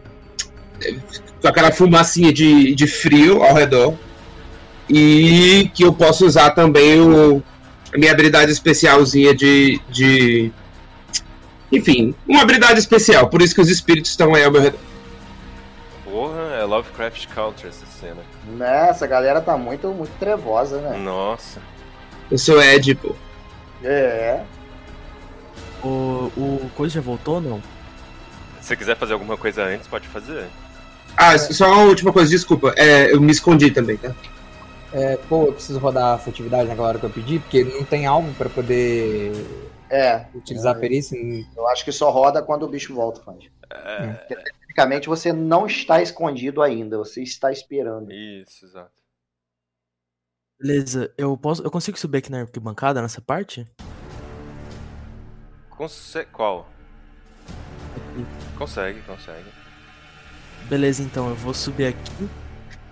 com 1.41 1.49
aquela 1.49 1.71
fumacinha 1.73 2.33
de, 2.33 2.75
de 2.75 2.87
frio 2.87 3.43
ao 3.43 3.55
redor. 3.55 3.95
E 4.89 5.71
que 5.75 5.85
eu 5.85 5.93
posso 5.93 6.27
usar 6.27 6.51
também 6.51 7.01
o, 7.01 7.43
a 7.95 7.99
minha 7.99 8.13
habilidade 8.13 8.51
especialzinha 8.51 9.35
de, 9.35 9.81
de. 9.91 10.51
Enfim, 11.71 12.15
uma 12.29 12.43
habilidade 12.43 12.79
especial, 12.79 13.29
por 13.29 13.41
isso 13.41 13.55
que 13.55 13.61
os 13.61 13.71
espíritos 13.71 14.11
estão 14.11 14.35
aí 14.35 14.45
ao 14.45 14.51
meu 14.51 14.61
redor. 14.61 14.81
É 16.73 16.77
Lovecraft 16.77 17.27
Country 17.29 17.69
essa 17.69 17.85
cena. 17.87 18.23
Né, 18.47 18.89
essa 18.89 19.07
galera 19.07 19.41
tá 19.43 19.57
muito, 19.59 19.89
muito 19.89 20.13
trevosa, 20.19 20.81
né? 20.81 20.97
Nossa. 20.97 21.61
Eu 22.31 22.39
sou 22.39 22.63
Ed, 22.63 22.95
pô. 22.95 23.15
É. 23.85 24.43
O, 25.85 26.31
o 26.37 26.71
coisa 26.75 26.95
já 26.95 27.01
voltou 27.01 27.35
ou 27.37 27.41
não? 27.41 27.63
Se 28.61 28.69
você 28.69 28.77
quiser 28.77 28.97
fazer 28.97 29.13
alguma 29.13 29.37
coisa 29.37 29.65
antes, 29.65 29.87
pode 29.87 30.09
fazer. 30.09 30.47
Ah, 31.17 31.37
só 31.37 31.67
uma 31.71 31.83
última 31.83 32.13
coisa, 32.13 32.31
desculpa. 32.31 32.73
É, 32.77 33.13
eu 33.13 33.21
me 33.21 33.33
escondi 33.33 33.71
também, 33.71 33.99
tá? 33.99 34.15
É, 34.95 35.17
pô, 35.29 35.47
eu 35.47 35.53
preciso 35.53 35.79
rodar 35.79 36.15
a 36.15 36.19
furtividade 36.19 36.69
naquela 36.69 36.89
hora 36.89 36.99
que 36.99 37.05
eu 37.05 37.11
pedi, 37.11 37.39
porque 37.39 37.65
não 37.65 37.85
tem 37.85 38.07
algo 38.07 38.33
pra 38.35 38.49
poder 38.49 39.33
É. 39.91 40.25
utilizar 40.35 40.75
a 40.75 40.79
perícia. 40.79 41.19
Eu 41.57 41.69
acho 41.69 41.85
que 41.85 41.93
só 41.93 42.11
roda 42.11 42.41
quando 42.41 42.63
o 42.63 42.69
bicho 42.69 42.95
volta, 42.95 43.21
Fand. 43.23 43.41
É. 43.71 44.37
Tecnicamente 44.73 45.07
você 45.07 45.33
não 45.35 45.67
está 45.67 46.01
escondido 46.01 46.63
ainda, 46.63 46.97
você 46.97 47.23
está 47.23 47.53
esperando. 47.53 48.11
Isso, 48.11 48.65
exato. 48.65 49.03
Beleza, 50.59 51.13
eu 51.19 51.37
posso. 51.37 51.63
Eu 51.63 51.71
consigo 51.71 51.99
subir 51.99 52.19
aqui 52.19 52.31
na 52.31 52.41
arquibancada 52.41 53.03
nessa 53.03 53.21
parte? 53.21 53.67
Conse 55.69 56.25
qual? 56.27 56.71
Consegue, 58.57 59.03
consegue. 59.03 59.51
Beleza, 60.71 61.03
então 61.03 61.29
eu 61.29 61.35
vou 61.35 61.53
subir 61.53 61.87
aqui 61.87 62.29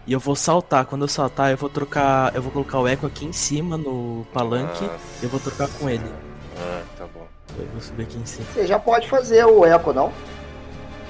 e 0.07 0.12
eu 0.12 0.20
vou 0.20 0.37
saltar. 0.37 0.85
Quando 0.85 1.03
eu 1.03 1.09
saltar, 1.09 1.51
eu 1.51 1.57
vou 1.57 1.70
trocar. 1.70 2.35
Eu 2.35 2.43
vou 2.43 2.53
colocar 2.53 2.78
o 2.78 2.87
eco 2.87 3.07
aqui 3.07 3.24
em 3.24 3.33
cima 3.33 3.78
no 3.78 4.26
palanque 4.35 4.85
Nossa. 4.85 4.99
e 5.22 5.24
eu 5.24 5.31
vou 5.31 5.41
trocar 5.41 5.68
com 5.78 5.89
ele. 5.89 6.05
Ah, 6.59 6.83
tá 6.99 7.07
bom. 7.07 7.26
Eu 7.59 7.66
vou 7.68 7.81
subir 7.81 8.03
aqui 8.03 8.18
em 8.18 8.26
cima. 8.26 8.47
Você 8.53 8.66
já 8.66 8.78
pode 8.78 9.09
fazer 9.09 9.47
o 9.47 9.64
eco, 9.64 9.95
não? 9.95 10.12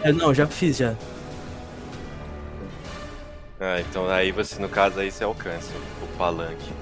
É, 0.03 0.13
não, 0.13 0.33
já 0.35 0.47
fiz 0.47 0.77
já. 0.79 0.95
Ah, 3.61 3.81
então 3.81 4.09
aí 4.09 4.33
você, 4.33 4.61
no 4.61 4.69
caso, 4.69 4.99
aí 5.01 5.11
você 5.11 5.23
alcança 5.25 5.71
o 6.03 6.07
palanque. 6.17 6.73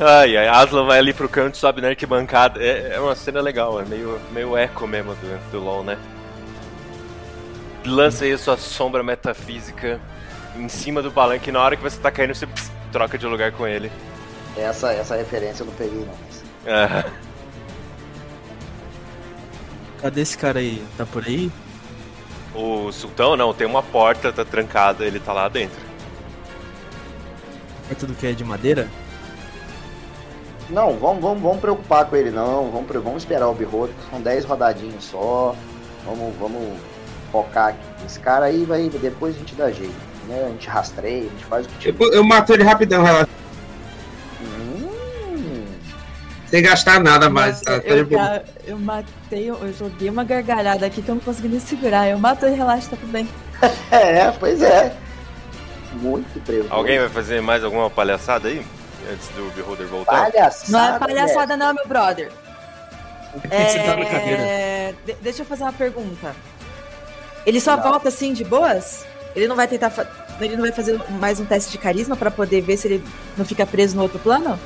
Ai, 0.00 0.36
ai, 0.36 0.48
Aslan 0.48 0.84
vai 0.84 0.98
ali 0.98 1.12
pro 1.14 1.28
canto, 1.28 1.56
sobe 1.56 1.80
na 1.80 1.88
arquibancada. 1.88 2.60
É, 2.62 2.94
é 2.94 3.00
uma 3.00 3.14
cena 3.14 3.40
legal, 3.40 3.80
é 3.80 3.84
meio, 3.84 4.20
meio 4.32 4.56
eco 4.56 4.86
mesmo 4.86 5.14
do, 5.14 5.50
do 5.52 5.60
LoL, 5.60 5.84
né? 5.84 5.96
Lança 7.84 8.24
aí 8.24 8.32
a 8.32 8.38
sua 8.38 8.56
sombra 8.56 9.02
metafísica 9.02 10.00
em 10.56 10.68
cima 10.68 11.02
do 11.02 11.10
palanque 11.12 11.50
e 11.50 11.52
na 11.52 11.60
hora 11.62 11.76
que 11.76 11.82
você 11.82 11.98
tá 11.98 12.10
caindo, 12.10 12.34
você 12.34 12.46
pss, 12.46 12.70
troca 12.90 13.16
de 13.16 13.26
lugar 13.26 13.52
com 13.52 13.66
ele. 13.66 13.90
Essa, 14.56 14.92
essa 14.92 15.16
referência 15.16 15.62
eu 15.62 15.66
não 15.66 15.74
peguei, 15.74 16.00
não. 16.00 16.14
mas- 16.26 16.42
Ah, 16.66 17.04
Cadê 20.02 20.20
esse 20.20 20.36
cara 20.36 20.58
aí? 20.58 20.84
Tá 20.98 21.06
por 21.06 21.24
aí? 21.24 21.50
o 22.54 22.92
sultão 22.92 23.36
não, 23.36 23.54
tem 23.54 23.66
uma 23.66 23.82
porta, 23.82 24.32
tá 24.32 24.44
trancada, 24.44 25.04
ele 25.04 25.18
tá 25.18 25.32
lá 25.32 25.48
dentro. 25.48 25.80
Perto 27.88 28.06
do 28.06 28.14
que 28.14 28.26
é 28.26 28.32
de 28.32 28.44
madeira? 28.44 28.88
Não, 30.70 30.96
vamos, 30.96 31.22
vamos, 31.22 31.42
vamos 31.42 31.60
preocupar 31.60 32.06
com 32.06 32.16
ele, 32.16 32.30
não. 32.30 32.70
Vamos, 32.70 32.90
vamos 33.02 33.22
esperar 33.22 33.48
o 33.48 33.54
Beholder, 33.54 33.94
que 33.94 34.10
são 34.10 34.20
10 34.20 34.44
rodadinhas 34.44 35.04
só. 35.04 35.54
Vamos, 36.04 36.34
vamos 36.36 36.78
focar 37.30 37.68
aqui. 37.68 38.04
Esse 38.06 38.20
cara 38.20 38.46
aí 38.46 38.64
vai. 38.64 38.88
Depois 38.88 39.34
a 39.34 39.38
gente 39.38 39.54
dá 39.54 39.70
jeito. 39.70 39.94
Né? 40.28 40.44
A 40.46 40.48
gente 40.50 40.68
rastreia, 40.68 41.26
a 41.26 41.30
gente 41.30 41.44
faz 41.44 41.66
o 41.66 41.68
que 41.68 41.88
Eu, 41.88 42.12
eu 42.12 42.24
mato 42.24 42.52
ele 42.52 42.62
rapidão, 42.62 43.02
relaxa. 43.02 43.28
Sem 46.52 46.62
gastar 46.62 47.00
nada 47.02 47.30
mais, 47.30 47.62
tá? 47.62 47.72
Tá 47.72 47.78
de 47.78 47.88
Eu, 47.98 48.06
ga- 48.06 48.42
eu 48.66 48.78
matei, 48.78 49.48
eu 49.48 49.72
joguei 49.72 50.10
uma 50.10 50.22
gargalhada 50.22 50.84
aqui 50.84 51.00
que 51.00 51.08
eu 51.08 51.14
não 51.14 51.22
consegui 51.22 51.48
nem 51.48 51.58
segurar. 51.58 52.08
Eu 52.10 52.18
mato 52.18 52.44
e 52.46 52.50
relaxa, 52.54 52.90
tá 52.90 52.96
tudo 52.96 53.10
bem. 53.10 53.26
É, 53.90 54.30
pois 54.32 54.60
é. 54.60 54.92
Muito 55.94 56.38
trevoso. 56.44 56.68
Alguém 56.70 56.98
vai 56.98 57.08
fazer 57.08 57.40
mais 57.40 57.64
alguma 57.64 57.88
palhaçada 57.88 58.48
aí? 58.48 58.62
Antes 59.10 59.28
do 59.28 59.50
Beholder 59.54 59.86
voltar? 59.86 60.30
Palhaçada. 60.30 60.72
Não 60.72 60.94
é 60.94 60.98
palhaçada, 60.98 61.56
não, 61.56 61.72
meu 61.72 61.86
brother. 61.88 62.30
Tá. 63.48 63.48
É, 63.50 64.94
de- 65.06 65.14
deixa 65.22 65.40
eu 65.40 65.46
fazer 65.46 65.62
uma 65.62 65.72
pergunta. 65.72 66.36
Ele 67.46 67.60
só 67.62 67.78
volta 67.78 68.08
assim 68.08 68.34
de 68.34 68.44
boas? 68.44 69.06
Ele 69.34 69.48
não 69.48 69.56
vai 69.56 69.66
tentar. 69.66 69.90
Ele 70.38 70.54
não 70.54 70.62
vai 70.64 70.72
fazer 70.72 71.00
mais 71.18 71.40
um 71.40 71.46
teste 71.46 71.72
de 71.72 71.78
carisma 71.78 72.14
pra 72.14 72.30
poder 72.30 72.60
ver 72.60 72.76
se 72.76 72.88
ele 72.88 73.04
não 73.38 73.44
fica 73.46 73.64
preso 73.64 73.96
no 73.96 74.02
outro 74.02 74.18
plano? 74.18 74.60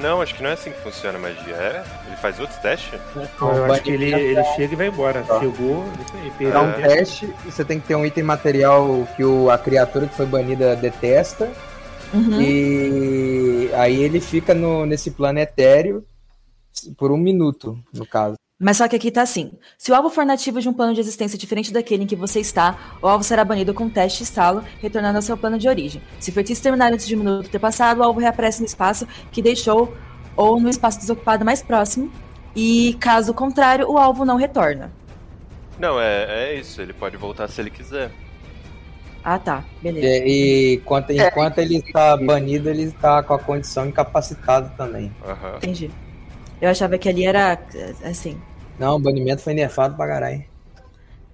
Não, 0.00 0.20
acho 0.22 0.34
que 0.34 0.42
não 0.42 0.50
é 0.50 0.54
assim 0.54 0.70
que 0.70 0.80
funciona 0.80 1.18
a 1.18 1.20
magia. 1.20 1.54
É? 1.54 1.84
Ele 2.06 2.16
faz 2.16 2.38
outros 2.40 2.58
testes? 2.58 2.98
Eu 3.40 3.72
acho 3.72 3.82
que 3.82 3.90
ele, 3.90 4.12
ele 4.12 4.44
chega 4.56 4.72
e 4.72 4.76
vai 4.76 4.88
embora. 4.88 5.24
Chegou, 5.38 5.84
isso 6.00 6.16
aí, 6.16 6.30
perdeu. 6.38 6.52
Dá 6.52 6.62
um 6.62 6.72
teste, 6.72 7.26
você 7.44 7.64
tem 7.64 7.80
que 7.80 7.86
ter 7.86 7.94
um 7.94 8.04
item 8.04 8.24
material 8.24 9.06
que 9.16 9.24
o, 9.24 9.50
a 9.50 9.58
criatura 9.58 10.06
que 10.06 10.14
foi 10.14 10.26
banida 10.26 10.74
detesta. 10.74 11.50
Uhum. 12.12 12.40
E 12.40 13.70
aí 13.74 14.02
ele 14.02 14.20
fica 14.20 14.54
no, 14.54 14.84
nesse 14.84 15.10
plano 15.10 15.38
etéreo 15.38 16.04
por 16.96 17.12
um 17.12 17.16
minuto, 17.16 17.78
no 17.92 18.06
caso. 18.06 18.36
Mas 18.62 18.76
só 18.76 18.86
que 18.86 18.94
aqui 18.94 19.10
tá 19.10 19.22
assim: 19.22 19.52
se 19.78 19.90
o 19.90 19.94
alvo 19.94 20.10
for 20.10 20.26
nativo 20.26 20.60
de 20.60 20.68
um 20.68 20.72
plano 20.74 20.92
de 20.92 21.00
existência 21.00 21.38
diferente 21.38 21.72
daquele 21.72 22.04
em 22.04 22.06
que 22.06 22.14
você 22.14 22.40
está, 22.40 22.96
o 23.00 23.08
alvo 23.08 23.24
será 23.24 23.42
banido 23.42 23.72
com 23.72 23.88
teste 23.88 24.22
e 24.22 24.24
estalo, 24.24 24.62
retornando 24.82 25.16
ao 25.16 25.22
seu 25.22 25.34
plano 25.34 25.56
de 25.56 25.66
origem. 25.66 26.02
Se 26.18 26.28
o 26.28 26.32
feitiço 26.34 26.62
terminar 26.62 26.92
antes 26.92 27.06
de 27.06 27.16
um 27.16 27.20
minuto 27.20 27.48
ter 27.48 27.58
passado, 27.58 27.98
o 28.00 28.02
alvo 28.02 28.20
reaparece 28.20 28.60
no 28.60 28.66
espaço 28.66 29.08
que 29.32 29.40
deixou 29.40 29.96
ou 30.36 30.60
no 30.60 30.68
espaço 30.68 30.98
desocupado 31.00 31.42
mais 31.42 31.62
próximo. 31.62 32.12
E 32.54 32.98
caso 33.00 33.32
contrário, 33.32 33.90
o 33.90 33.96
alvo 33.96 34.26
não 34.26 34.36
retorna. 34.36 34.92
Não, 35.78 35.98
é, 35.98 36.50
é 36.50 36.54
isso. 36.60 36.82
Ele 36.82 36.92
pode 36.92 37.16
voltar 37.16 37.48
se 37.48 37.60
ele 37.60 37.70
quiser. 37.70 38.10
Ah, 39.24 39.38
tá. 39.38 39.64
Beleza. 39.80 40.06
E, 40.06 40.28
e 40.28 40.74
enquanto, 40.74 41.10
enquanto 41.10 41.58
ele 41.58 41.76
está 41.76 42.14
banido, 42.16 42.68
ele 42.68 42.82
está 42.82 43.22
com 43.22 43.32
a 43.32 43.38
condição 43.38 43.86
incapacitado 43.86 44.70
também. 44.76 45.10
Aham. 45.24 45.56
Entendi. 45.56 45.90
Eu 46.60 46.68
achava 46.68 46.98
que 46.98 47.08
ali 47.08 47.24
era 47.24 47.58
assim. 48.04 48.38
Não, 48.80 48.96
o 48.96 48.98
banimento 48.98 49.42
foi 49.42 49.52
nerfado 49.52 49.94
pra 49.94 50.06
caralho. 50.06 50.42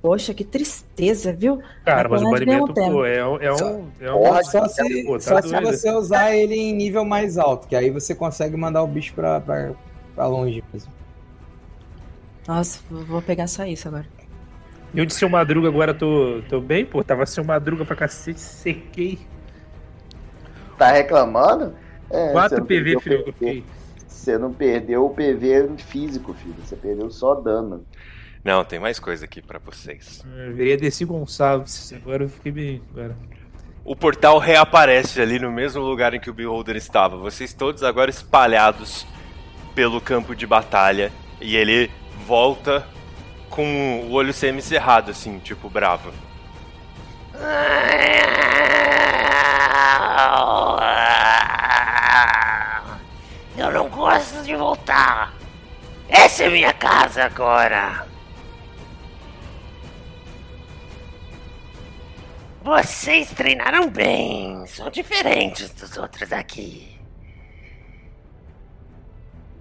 Poxa, 0.02 0.34
que 0.34 0.44
tristeza, 0.44 1.32
viu? 1.32 1.62
Cara, 1.84 2.08
mas 2.08 2.20
o 2.20 2.24
Mas 2.24 2.40
banimento, 2.40 2.74
pô, 2.74 3.04
é, 3.04 3.26
um- 3.26 3.36
é 3.40 3.52
um. 3.52 3.88
É 4.00 4.12
um 4.12 4.42
só 4.44 4.66
se, 4.68 5.04
Pô, 5.04 5.12
tá 5.18 5.20
só 5.20 5.42
se 5.42 5.60
você 5.60 5.90
usar 5.92 6.34
ele 6.34 6.54
em 6.56 6.74
nível 6.74 7.04
mais 7.04 7.38
alto, 7.38 7.66
que 7.68 7.74
aí 7.76 7.88
você 7.90 8.14
consegue 8.14 8.56
mandar 8.56 8.82
o 8.82 8.86
bicho 8.88 9.14
pra, 9.14 9.40
pra, 9.40 9.72
pra 10.14 10.26
longe 10.26 10.62
mesmo. 10.72 10.92
Nossa, 12.46 12.80
vou 12.90 13.22
pegar 13.22 13.46
só 13.46 13.64
isso 13.64 13.88
agora. 13.88 14.06
Eu 14.94 15.04
de 15.04 15.14
seu 15.14 15.28
madruga 15.28 15.68
agora 15.68 15.92
tô, 15.94 16.40
tô 16.48 16.60
bem, 16.60 16.84
pô. 16.84 17.02
Tava 17.04 17.26
seu 17.26 17.44
madruga 17.44 17.84
pra 17.84 17.94
cacete, 17.96 18.40
sequei. 18.40 19.18
Tá 20.78 20.90
reclamando? 20.90 21.74
É, 22.10 22.32
4 22.32 22.56
você 22.56 22.60
não 22.60 22.66
PV, 22.66 23.00
filho, 23.00 23.20
o 23.20 23.22
que 23.24 23.28
eu 23.30 23.32
fiquei. 23.32 23.64
Você 24.26 24.36
não 24.38 24.52
perdeu 24.52 25.06
o 25.06 25.10
PV 25.10 25.76
físico, 25.78 26.34
filho. 26.34 26.56
Você 26.58 26.74
perdeu 26.74 27.08
só 27.12 27.36
dano. 27.36 27.86
Não, 28.42 28.64
tem 28.64 28.80
mais 28.80 28.98
coisa 28.98 29.24
aqui 29.24 29.40
pra 29.40 29.60
vocês. 29.60 30.26
Eu 30.36 30.52
virei 30.52 30.76
Desi 30.76 31.04
Gonçalves. 31.04 31.92
Agora 31.92 32.24
eu 32.24 32.28
fiquei 32.28 32.50
bem. 32.50 32.82
Agora. 32.90 33.16
O 33.84 33.94
portal 33.94 34.40
reaparece 34.40 35.20
ali 35.20 35.38
no 35.38 35.52
mesmo 35.52 35.80
lugar 35.80 36.12
em 36.12 36.18
que 36.18 36.28
o 36.28 36.34
Beholder 36.34 36.74
estava. 36.74 37.16
Vocês 37.16 37.54
todos 37.54 37.84
agora 37.84 38.10
espalhados 38.10 39.06
pelo 39.76 40.00
campo 40.00 40.34
de 40.34 40.44
batalha. 40.44 41.12
E 41.40 41.54
ele 41.56 41.88
volta 42.26 42.84
com 43.48 44.08
o 44.08 44.10
olho 44.10 44.32
semi-cerrado, 44.32 45.12
assim, 45.12 45.38
tipo 45.38 45.70
bravo. 45.70 46.10
Eu 53.56 53.72
não 53.72 53.88
gosto 53.88 54.42
de 54.42 54.54
voltar. 54.54 55.32
Essa 56.08 56.44
é 56.44 56.48
minha 56.48 56.72
casa 56.74 57.24
agora. 57.24 58.06
Vocês 62.62 63.30
treinaram 63.30 63.88
bem. 63.88 64.66
São 64.66 64.90
diferentes 64.90 65.70
dos 65.70 65.96
outros 65.96 66.32
aqui. 66.32 66.98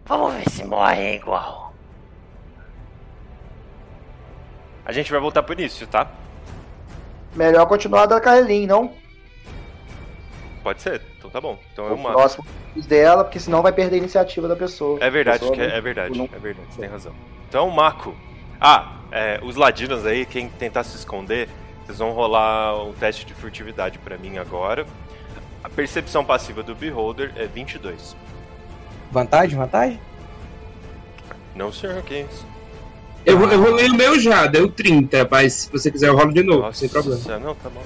Vamos 0.06 0.34
ver 0.34 0.50
se 0.50 0.64
morrem 0.64 1.16
igual. 1.16 1.74
A 4.86 4.91
gente 4.91 5.12
vai 5.12 5.20
voltar 5.20 5.41
pro 5.41 5.54
início, 5.54 5.88
tá? 5.88 6.12
Melhor 7.34 7.66
continuar 7.66 8.06
da 8.06 8.20
Kaelin, 8.20 8.68
não? 8.68 9.05
Pode 10.66 10.82
ser. 10.82 10.99
Então 11.20 11.30
tá 11.30 11.39
bom. 11.39 11.59
Então 11.72 11.86
O 11.86 11.89
eu 11.89 11.97
mato. 11.97 12.13
próximo 12.16 12.43
dela, 12.88 13.24
porque 13.24 13.39
senão 13.39 13.61
vai 13.61 13.72
perder 13.72 13.97
a 13.97 13.99
iniciativa 13.99 14.47
da 14.47 14.55
pessoa. 14.55 14.97
É 14.99 15.09
verdade, 15.11 15.39
pessoa 15.39 15.55
que 15.55 15.61
é, 15.61 15.78
é 15.78 15.80
verdade, 15.80 16.18
não- 16.18 16.26
é 16.34 16.39
verdade, 16.39 16.68
você 16.74 16.82
tem 16.82 16.89
razão. 16.89 17.13
Então, 17.47 17.70
Mako. 17.70 18.16
Ah, 18.59 18.93
é, 19.11 19.39
os 19.43 19.55
ladinos 19.55 20.05
aí, 20.07 20.26
quem 20.26 20.49
tentar 20.49 20.84
se 20.84 20.95
esconder, 20.97 21.47
vocês 21.86 21.99
vão 21.99 22.11
rolar 22.13 22.84
um 22.84 22.93
teste 22.93 23.26
de 23.28 23.34
furtividade 23.36 23.99
pra 23.99 24.18
mim 24.18 24.39
agora. 24.39 24.88
A 25.63 25.70
percepção 25.70 26.26
passiva 26.26 26.63
do 26.63 26.74
Beholder 26.74 27.32
é 27.36 27.45
22. 27.45 28.16
Vantagem, 29.11 29.55
vantagem? 29.57 29.99
Não, 31.55 31.72
senhor, 31.72 32.01
que 32.01 32.22
isso? 32.22 32.45
Eu, 33.24 33.39
eu 33.51 33.61
rolei 33.61 33.88
o 33.89 33.93
meu 33.95 34.20
já, 34.20 34.47
deu 34.47 34.70
30, 34.72 35.28
mas 35.30 35.53
se 35.53 35.72
você 35.72 35.91
quiser 35.91 36.07
eu 36.09 36.16
rolo 36.18 36.34
de 36.34 36.43
novo, 36.43 36.74
sem 36.74 36.89
problema. 36.89 37.18
Nossa, 37.18 37.39
não, 37.39 37.53
tá 37.55 37.70
bom. 37.70 37.84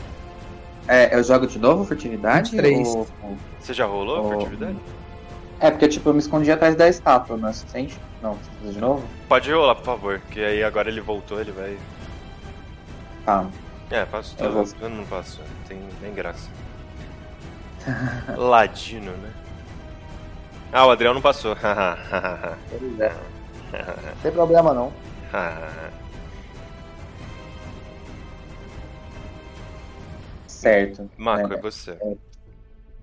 É, 0.92 1.16
eu 1.16 1.24
jogo 1.24 1.46
de 1.46 1.60
novo 1.60 1.86
furtividade? 1.86 2.50
23. 2.50 2.88
Ou... 2.96 3.08
Você 3.60 3.74
já 3.76 3.86
rolou 3.86 4.16
a 4.16 4.20
ou- 4.22 4.32
furtividade? 4.32 4.76
É, 5.60 5.70
porque 5.70 5.88
tipo, 5.88 6.10
eu 6.10 6.14
me 6.14 6.20
escondi 6.20 6.52
atrás 6.52 6.76
da 6.76 6.88
estátua, 6.90 7.38
não 7.38 7.48
é 7.50 7.54
suficiente? 7.54 7.96
Não, 8.24 8.36
precisa 8.36 8.74
de 8.74 8.80
novo? 8.80 9.04
Pode 9.28 9.52
rolar, 9.52 9.76
por 9.76 9.84
favor, 9.86 10.20
que 10.32 10.44
aí 10.44 10.64
agora 10.64 10.90
ele 10.90 11.00
voltou, 11.00 11.40
ele 11.40 11.52
vai. 11.52 11.78
Tá. 13.24 13.46
É, 13.92 14.04
passo 14.06 14.36
Eu 14.40 14.52
vou- 14.52 14.66
Eu 14.82 14.90
não 14.90 15.06
passo, 15.06 15.40
não 15.42 15.68
tem 15.68 15.80
nem 16.02 16.12
graça. 16.14 16.50
Ladino, 18.36 19.12
né? 19.12 19.30
Ah, 20.74 20.88
o 20.88 20.92
Adriel 20.92 21.14
não 21.14 21.22
passou. 21.22 21.56
Pois 22.70 23.00
é. 23.00 23.10
Não 23.72 24.22
tem 24.24 24.32
problema 24.32 24.74
não. 24.74 24.92
Certo. 30.60 31.10
Marco, 31.18 31.53
É, 31.53 31.57
é 31.57 31.62
você. 31.62 31.97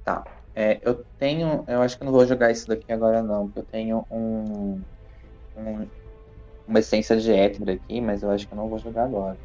Tá. 0.04 0.24
É, 0.54 0.78
eu 0.82 1.04
tenho. 1.18 1.64
Eu 1.66 1.82
acho 1.82 1.96
que 1.96 2.02
eu 2.02 2.06
não 2.06 2.12
vou 2.12 2.26
jogar 2.26 2.50
isso 2.50 2.68
daqui 2.68 2.92
agora 2.92 3.22
não, 3.22 3.46
porque 3.46 3.60
eu 3.60 3.64
tenho 3.64 4.06
um. 4.10 4.80
um- 5.56 5.86
uma 6.68 6.78
essência 6.80 7.16
de 7.16 7.32
éter 7.32 7.68
aqui, 7.76 8.00
mas 8.00 8.22
eu 8.22 8.30
acho 8.30 8.46
que 8.46 8.52
eu 8.52 8.56
não 8.56 8.68
vou 8.68 8.78
jogar 8.78 9.04
agora. 9.04 9.36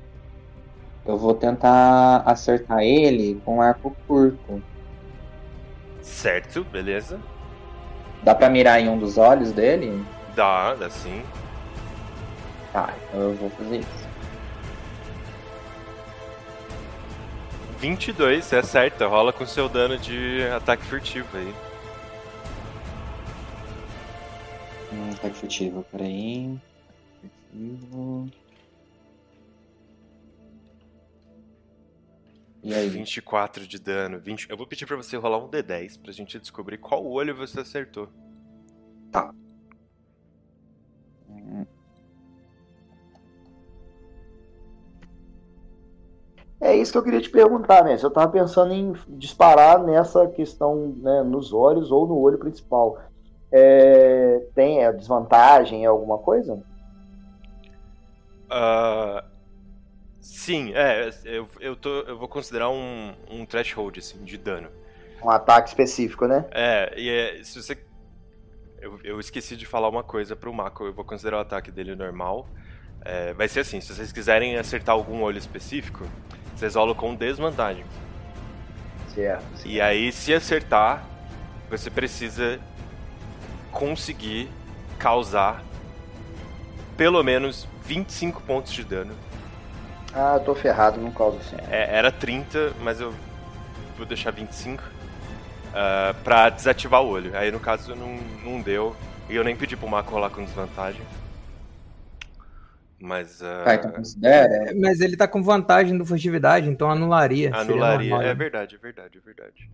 Eu 1.06 1.18
vou 1.18 1.34
tentar 1.34 2.18
acertar 2.26 2.80
ele 2.82 3.40
com 3.46 3.58
um 3.58 3.62
arco 3.62 3.96
curto. 4.08 4.62
Certo, 6.02 6.64
beleza. 6.66 7.20
Dá 8.24 8.34
pra 8.36 8.50
mirar 8.50 8.80
em 8.80 8.90
um 8.90 8.98
dos 8.98 9.18
olhos 9.18 9.52
dele? 9.52 10.04
Dá, 10.36 10.74
dá 10.76 10.90
sim. 10.90 11.24
Tá, 12.74 12.94
então 13.08 13.22
eu 13.22 13.34
vou 13.36 13.50
fazer 13.52 13.80
isso. 13.80 14.01
22, 17.82 18.46
você 18.46 18.58
acerta, 18.58 19.08
rola 19.08 19.34
com 19.34 19.44
seu 19.44 19.68
dano 19.68 19.98
de 19.98 20.44
ataque 20.56 20.86
furtivo 20.86 21.36
aí. 21.36 21.52
Hum, 24.94 25.10
ataque 25.10 25.36
furtivo, 25.36 25.84
peraí. 25.92 26.60
Furtivo. 27.50 28.30
E 32.62 32.72
aí? 32.72 32.88
24 32.88 33.66
de 33.66 33.80
dano. 33.80 34.20
20... 34.20 34.52
Eu 34.52 34.58
vou 34.58 34.68
pedir 34.68 34.86
pra 34.86 34.96
você 34.96 35.18
rolar 35.18 35.40
um 35.40 35.50
D10 35.50 36.00
pra 36.00 36.12
gente 36.12 36.38
descobrir 36.38 36.78
qual 36.78 37.04
olho 37.04 37.36
você 37.36 37.62
acertou. 37.62 38.08
Tá. 39.12 39.34
É 46.62 46.76
isso 46.76 46.92
que 46.92 46.98
eu 47.00 47.04
queria 47.04 47.20
te 47.20 47.30
perguntar, 47.30 47.84
né? 47.84 47.98
Eu 48.00 48.12
tava 48.12 48.32
pensando 48.32 48.72
em 48.72 48.94
disparar 49.10 49.84
nessa 49.84 50.28
questão, 50.28 50.96
né, 50.98 51.24
nos 51.24 51.52
olhos 51.52 51.92
ou 51.92 52.06
no 52.08 52.20
olho 52.20 52.38
principal. 52.38 53.00
É, 53.52 54.46
tem 54.54 54.84
é, 54.84 54.94
desvantagem, 54.94 55.84
é 55.84 55.88
alguma 55.88 56.20
coisa? 56.20 56.62
Ah, 58.48 59.24
sim, 60.20 60.72
é, 60.76 61.10
eu, 61.26 61.48
eu, 61.60 61.76
tô, 61.76 62.02
eu 62.02 62.18
vou 62.18 62.28
considerar 62.28 62.70
um, 62.70 63.12
um 63.30 63.44
threshold, 63.44 63.98
assim, 63.98 64.24
de 64.24 64.38
dano. 64.38 64.70
Um 65.24 65.32
ataque 65.32 65.70
específico, 65.70 66.28
né? 66.28 66.46
É, 66.52 66.94
e 66.96 67.10
é, 67.10 67.44
se 67.44 67.62
você. 67.62 67.78
Eu, 68.80 69.00
eu 69.04 69.20
esqueci 69.20 69.56
de 69.56 69.66
falar 69.66 69.90
uma 69.90 70.04
coisa 70.04 70.36
pro 70.36 70.54
Mako, 70.54 70.86
eu 70.86 70.94
vou 70.94 71.06
considerar 71.06 71.38
o 71.38 71.42
ataque 71.42 71.72
dele 71.72 71.96
normal. 71.96 72.48
É, 73.04 73.34
vai 73.34 73.48
ser 73.48 73.62
assim, 73.62 73.82
se 73.82 73.94
vocês 73.94 74.12
quiserem 74.12 74.58
acertar 74.58 74.94
algum 74.94 75.22
olho 75.24 75.38
específico, 75.38 76.06
vocês 76.62 76.76
rolam 76.76 76.94
com 76.94 77.16
desvantagem. 77.16 77.84
Certo. 79.16 79.66
E 79.66 79.82
aí, 79.82 80.12
se 80.12 80.32
acertar, 80.32 81.04
você 81.70 81.90
precisa 81.90 82.60
conseguir 83.72 84.48
causar 85.00 85.64
pelo 86.96 87.24
menos 87.24 87.68
25 87.84 88.44
pontos 88.44 88.72
de 88.74 88.84
dano. 88.84 89.16
Ah, 90.14 90.36
eu 90.36 90.42
tô 90.42 90.54
ferrado, 90.54 91.02
não 91.02 91.12
causa 91.12 91.38
assim. 91.38 91.56
É, 91.70 91.98
era 91.98 92.12
30, 92.12 92.74
mas 92.82 93.02
eu 93.02 93.12
vou 93.98 94.06
deixar 94.06 94.30
25 94.32 94.84
ah, 95.74 96.14
pra 96.24 96.50
desativar 96.50 97.02
o 97.02 97.08
olho. 97.08 97.36
Aí 97.36 97.52
no 97.52 97.60
caso 97.60 97.96
não, 97.96 98.18
não 98.44 98.62
deu. 98.62 98.96
E 99.28 99.36
eu 99.36 99.44
nem 99.44 99.56
pedi 99.56 99.76
pro 99.76 99.88
Mako 99.88 100.12
rolar 100.12 100.30
com 100.30 100.44
desvantagem. 100.44 101.02
Mas. 103.02 103.42
ah, 103.42 103.64
Tá, 103.66 103.76
então 103.76 103.92
considera. 103.92 104.70
É, 104.70 104.74
mas 104.76 105.02
ele 105.02 105.18
tá 105.18 105.28
com 105.28 105.42
vantagem 105.42 105.98
do 105.98 106.06
furtividade, 106.06 106.70
então 106.70 106.90
anularia. 106.90 107.54
Anularia. 107.56 108.14
É 108.16 108.20
né? 108.20 108.34
verdade, 108.34 108.76
é 108.76 108.78
verdade, 108.78 109.18
é 109.18 109.22
verdade. 109.22 109.72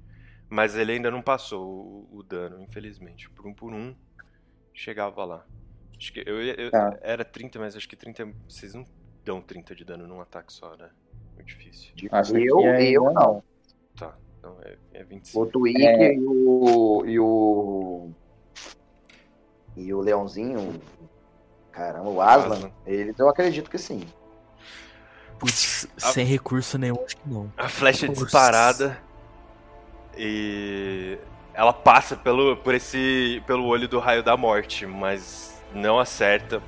Mas 0.49 0.75
ele 0.75 0.93
ainda 0.93 1.11
não 1.11 1.21
passou 1.21 2.07
o, 2.11 2.17
o 2.19 2.23
dano, 2.23 2.61
infelizmente. 2.61 3.29
Por 3.31 3.45
um 3.45 3.53
por 3.53 3.73
um, 3.73 3.93
chegava 4.73 5.25
lá. 5.25 5.45
Acho 5.97 6.13
que 6.13 6.23
eu, 6.25 6.41
eu- 6.41 6.71
Tá. 6.71 6.97
era 7.01 7.25
30, 7.25 7.59
mas 7.59 7.75
acho 7.75 7.89
que 7.89 7.95
30. 7.97 8.27
Vocês 8.47 8.73
não 8.73 8.85
dão 9.25 9.41
30 9.41 9.75
de 9.75 9.83
dano 9.83 10.07
num 10.07 10.21
ataque 10.21 10.53
só, 10.53 10.75
né? 10.77 10.89
Muito 11.35 11.47
difícil. 11.47 11.91
Acho 12.11 12.37
Eu, 12.37 12.61
é- 12.61 12.89
eu 12.89 13.11
não. 13.11 13.43
Tá, 13.97 14.15
então 14.39 14.57
é, 14.63 14.77
é 14.93 15.03
25. 15.03 15.41
O 15.43 15.45
Twig 15.47 15.85
É. 15.85 16.13
e 16.13 16.19
o. 16.21 17.03
E 17.05 17.19
o. 17.19 18.09
E 19.75 19.93
o 19.93 19.99
Leãozinho. 19.99 20.79
Caramba, 21.77 22.09
o 22.09 22.19
Aslan, 22.19 22.55
Aslan. 22.55 22.71
eles 22.87 23.19
eu 23.19 23.29
acredito 23.29 23.69
que 23.69 23.77
sim. 23.77 24.01
Putz, 25.37 25.87
sem 25.95 26.25
recurso 26.25 26.75
nenhum, 26.79 26.95
acho 27.05 27.15
que 27.15 27.29
não. 27.29 27.53
A 27.55 27.69
flecha 27.69 28.07
é 28.07 28.09
Nossa. 28.09 28.23
disparada 28.23 28.97
e 30.17 31.19
ela 31.53 31.71
passa 31.71 32.15
pelo, 32.15 32.57
por 32.57 32.73
esse, 32.73 33.43
pelo 33.45 33.65
olho 33.67 33.87
do 33.87 33.99
raio 33.99 34.23
da 34.23 34.35
morte, 34.35 34.87
mas 34.87 35.61
não 35.71 35.99
acerta. 35.99 36.63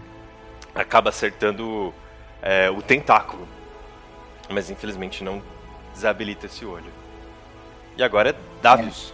Acaba 0.75 1.09
acertando 1.09 1.91
é, 2.39 2.69
o 2.69 2.79
tentáculo, 2.79 3.47
mas 4.47 4.69
infelizmente 4.69 5.23
não 5.23 5.41
desabilita 5.91 6.45
esse 6.45 6.63
olho. 6.63 6.93
E 7.97 8.03
agora 8.03 8.29
é 8.29 8.35
Davius. 8.61 9.11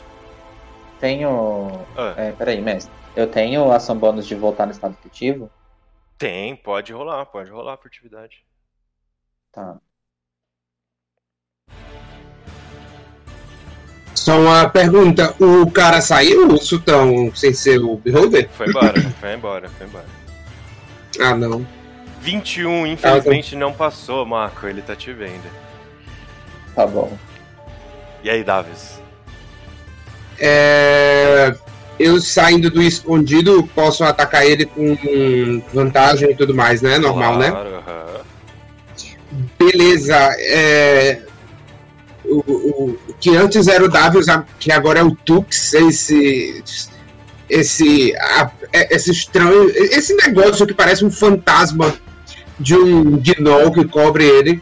Tenho. 1.00 1.86
Ah. 1.96 2.14
É, 2.18 2.32
peraí, 2.34 2.62
mestre. 2.62 2.94
Eu 3.16 3.28
tenho 3.28 3.72
ação 3.72 3.98
bônus 3.98 4.28
de 4.28 4.36
voltar 4.36 4.66
no 4.66 4.74
estado 4.74 4.98
furtivo? 5.02 5.50
Tem, 6.18 6.56
pode 6.56 6.94
rolar, 6.94 7.26
pode 7.26 7.50
rolar 7.50 7.78
furtividade. 7.78 8.46
Tá. 9.52 9.78
Só 14.14 14.40
uma 14.40 14.70
pergunta: 14.70 15.36
o 15.40 15.70
cara 15.70 16.02
saiu, 16.02 16.48
o 16.48 16.58
Sultão, 16.58 17.34
sem 17.36 17.54
ser 17.54 17.80
o 17.80 17.98
Beholder? 17.98 18.50
Foi 18.50 18.68
embora, 18.68 19.02
foi 19.20 19.34
embora, 19.34 19.70
foi 19.70 19.88
embora. 19.88 20.06
Ah, 21.20 21.36
não. 21.36 21.66
21, 22.22 22.88
infelizmente 22.88 23.56
não 23.56 23.72
passou, 23.72 24.26
Marco, 24.26 24.66
ele 24.66 24.82
tá 24.82 24.96
te 24.96 25.14
vendo. 25.14 25.48
Tá 26.74 26.88
bom. 26.88 27.16
E 28.24 28.30
aí, 28.30 28.44
Davis? 28.44 29.00
É, 30.40 31.56
Eu 31.98 32.20
saindo 32.20 32.70
do 32.70 32.82
escondido, 32.82 33.68
posso 33.74 34.04
atacar 34.04 34.46
ele 34.46 34.66
com 34.66 35.62
vantagem 35.74 36.32
e 36.32 36.36
tudo 36.36 36.54
mais, 36.54 36.82
né? 36.82 36.98
Normal, 36.98 37.38
né? 37.38 37.52
Claro, 37.52 37.70
aham. 37.76 38.06
Beleza. 39.58 40.16
é, 40.40 41.22
O, 42.28 42.38
o- 42.40 42.90
o 43.08 43.14
que 43.20 43.36
antes 43.38 43.68
era 43.68 43.86
o 43.86 43.88
Davius, 43.88 44.26
que 44.60 44.72
agora 44.72 45.00
é 45.00 45.04
o 45.04 45.16
Tux, 45.16 45.74
esse. 45.76 46.64
Esse. 47.48 48.16
a- 48.18 48.50
é- 48.74 48.96
esse 48.96 49.12
estranho. 49.12 49.70
Esse 49.76 50.16
negócio 50.16 50.66
que 50.66 50.74
parece 50.74 51.06
um 51.06 51.12
fantasma 51.12 51.94
de 52.60 52.76
um 52.76 53.22
gnoll 53.22 53.72
que 53.72 53.86
cobre 53.86 54.26
ele. 54.26 54.62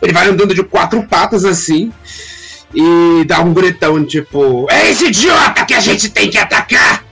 Ele 0.00 0.12
vai 0.12 0.28
andando 0.28 0.54
de 0.54 0.62
quatro 0.62 1.02
patas 1.08 1.44
assim. 1.44 1.92
E 2.74 3.24
dá 3.26 3.40
um 3.40 3.54
gritão 3.54 4.04
tipo: 4.04 4.66
É 4.70 4.90
esse 4.90 5.06
idiota 5.06 5.64
que 5.64 5.74
a 5.74 5.80
gente 5.80 6.10
tem 6.10 6.28
que 6.30 6.38
atacar! 6.38 7.04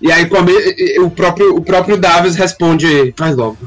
E 0.00 0.10
aí 0.10 0.26
come- 0.26 0.52
o 1.00 1.10
próprio, 1.10 1.56
o 1.56 1.62
próprio 1.62 1.96
Davis 1.96 2.34
responde: 2.36 3.14
Faz 3.16 3.36
logo. 3.36 3.58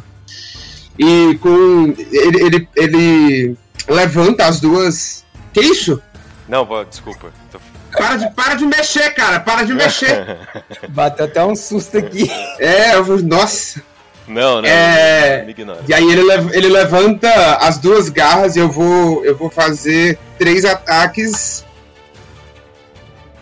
E 1.00 1.38
com. 1.42 1.94
Ele, 2.12 2.44
ele, 2.46 2.70
ele 2.76 3.58
levanta 3.88 4.46
as 4.46 4.60
duas. 4.60 5.24
Que 5.54 5.62
isso? 5.62 6.02
Não, 6.48 6.66
vou, 6.66 6.84
desculpa. 6.86 7.32
Tô- 7.52 7.60
Para 7.92 8.16
de, 8.18 8.30
para 8.32 8.56
de 8.56 8.66
mexer, 8.66 9.12
cara. 9.14 9.40
Para 9.40 9.64
de 9.64 9.74
mexer. 9.74 10.38
Bateu 10.90 11.26
até 11.26 11.44
um 11.46 11.56
susto 11.56 11.98
aqui. 11.98 12.30
É, 12.60 12.96
eu 12.96 13.22
nossa. 13.24 13.82
Não, 14.28 14.62
não. 14.62 14.70
É, 14.70 15.44
Me 15.44 15.52
ignora. 15.52 15.82
E 15.88 15.94
aí 15.94 16.10
ele, 16.10 16.24
lev- 16.24 16.54
ele 16.54 16.70
levanta 16.70 17.30
as 17.58 17.78
duas 17.78 18.08
garras 18.10 18.56
e 18.56 18.60
eu 18.60 18.70
vou, 18.70 19.24
eu 19.26 19.36
vou 19.36 19.50
fazer 19.50 20.18
três 20.38 20.64
ataques. 20.66 21.66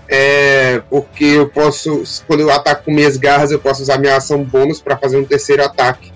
É, 0.07 0.81
porque 0.89 1.23
eu 1.23 1.47
posso, 1.47 2.03
quando 2.27 2.41
eu 2.41 2.51
ataco 2.51 2.85
com 2.85 2.91
minhas 2.91 3.15
garras, 3.15 3.51
eu 3.51 3.59
posso 3.59 3.81
usar 3.81 3.97
minha 3.97 4.17
ação 4.17 4.43
bônus 4.43 4.81
para 4.81 4.97
fazer 4.97 5.17
um 5.17 5.23
terceiro 5.23 5.63
ataque. 5.63 6.11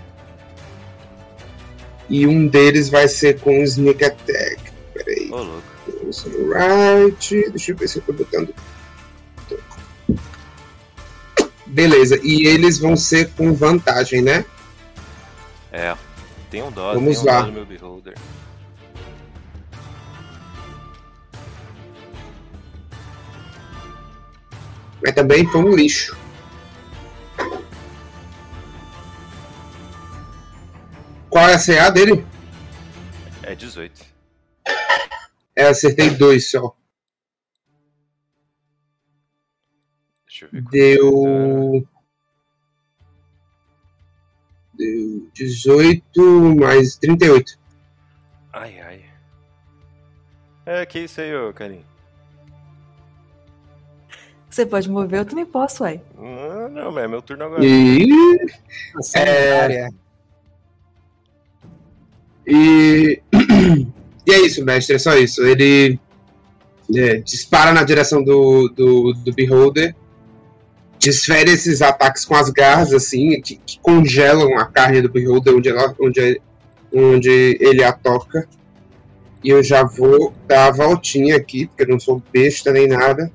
E 2.10 2.28
um 2.28 2.46
deles 2.48 2.90
vai 2.90 3.08
ser 3.08 3.40
com 3.40 3.64
Sneak 3.64 4.04
Attack. 4.04 4.58
Peraí. 4.94 5.30
Ô, 5.32 5.38
louco. 5.38 5.64
Right. 6.54 7.50
Deixa 7.52 7.72
eu 7.72 7.78
ver 7.78 7.88
se 7.88 7.98
eu 8.00 8.04
tô 8.04 8.14
botando. 8.14 8.54
Beleza, 11.66 12.20
e 12.24 12.46
eles 12.48 12.78
vão 12.78 12.96
ser 12.96 13.32
com 13.32 13.54
vantagem, 13.54 14.22
né? 14.22 14.46
É. 15.76 15.98
Tem 16.50 16.64
um 16.64 16.72
dó, 16.72 16.94
Vamos 16.94 17.20
tem 17.20 17.30
um 17.30 17.34
lá. 17.34 17.42
dó 17.42 17.48
no 17.48 17.52
meu 17.52 17.66
beholder. 17.66 18.16
Mas 25.04 25.14
também 25.14 25.46
foi 25.46 25.62
um 25.62 25.76
lixo. 25.76 26.18
Qual 31.30 31.50
é 31.50 31.56
a 31.56 31.60
CA 31.60 31.90
dele? 31.90 32.26
É 33.44 33.54
18. 33.54 34.06
É, 35.58 35.68
acertei 35.68 36.10
dois 36.10 36.50
só. 36.52 36.74
Deixa 40.26 40.46
eu 40.46 40.52
ver. 40.52 40.64
Deu. 40.70 41.88
Deu 44.78 45.28
18 45.34 46.56
mais 46.56 46.98
38. 46.98 47.58
Ai, 48.54 48.80
ai. 48.80 49.06
É, 50.66 50.86
que 50.86 51.00
isso 51.00 51.22
aí, 51.22 51.36
ô, 51.36 51.54
carinho. 51.54 51.86
Você 54.50 54.66
pode 54.66 54.90
mover, 54.90 55.20
eu 55.20 55.26
também 55.26 55.46
posso, 55.46 55.84
uai. 55.84 56.02
Não, 56.18 56.70
não, 56.70 56.92
mas 56.92 57.04
é 57.04 57.08
meu 57.08 57.22
turno 57.22 57.44
agora. 57.44 57.66
E. 57.66 58.08
É... 59.16 59.90
E. 62.48 63.22
E 64.28 64.32
é 64.34 64.40
isso, 64.40 64.66
mestre, 64.66 64.96
é 64.96 65.00
só 65.00 65.16
isso. 65.16 65.46
Ele 65.46 66.00
é, 66.96 67.18
dispara 67.18 67.72
na 67.72 67.84
direção 67.84 68.24
do, 68.24 68.68
do, 68.70 69.14
do 69.14 69.34
Beholder, 69.34 69.96
desfere 71.06 71.52
esses 71.52 71.84
ataques 71.84 72.26
com 72.26 72.36
as 72.36 72.50
garras, 72.50 72.92
assim, 72.92 73.40
que, 73.40 73.58
que 73.58 73.80
congelam 73.80 74.58
a 74.58 74.66
carne 74.66 75.02
do 75.04 75.10
Beholder 75.10 75.56
onde, 75.56 75.70
ela, 75.70 75.96
onde, 76.02 76.42
onde 76.92 77.58
ele 77.62 77.84
a 77.84 77.94
toca. 77.94 78.48
E 79.44 79.50
eu 79.50 79.62
já 79.62 79.84
vou 79.84 80.34
dar 80.48 80.68
a 80.68 80.72
voltinha 80.72 81.36
aqui, 81.36 81.68
porque 81.68 81.84
eu 81.84 81.90
não 81.90 82.00
sou 82.00 82.24
besta 82.34 82.72
nem 82.72 82.88
nada. 82.88 83.32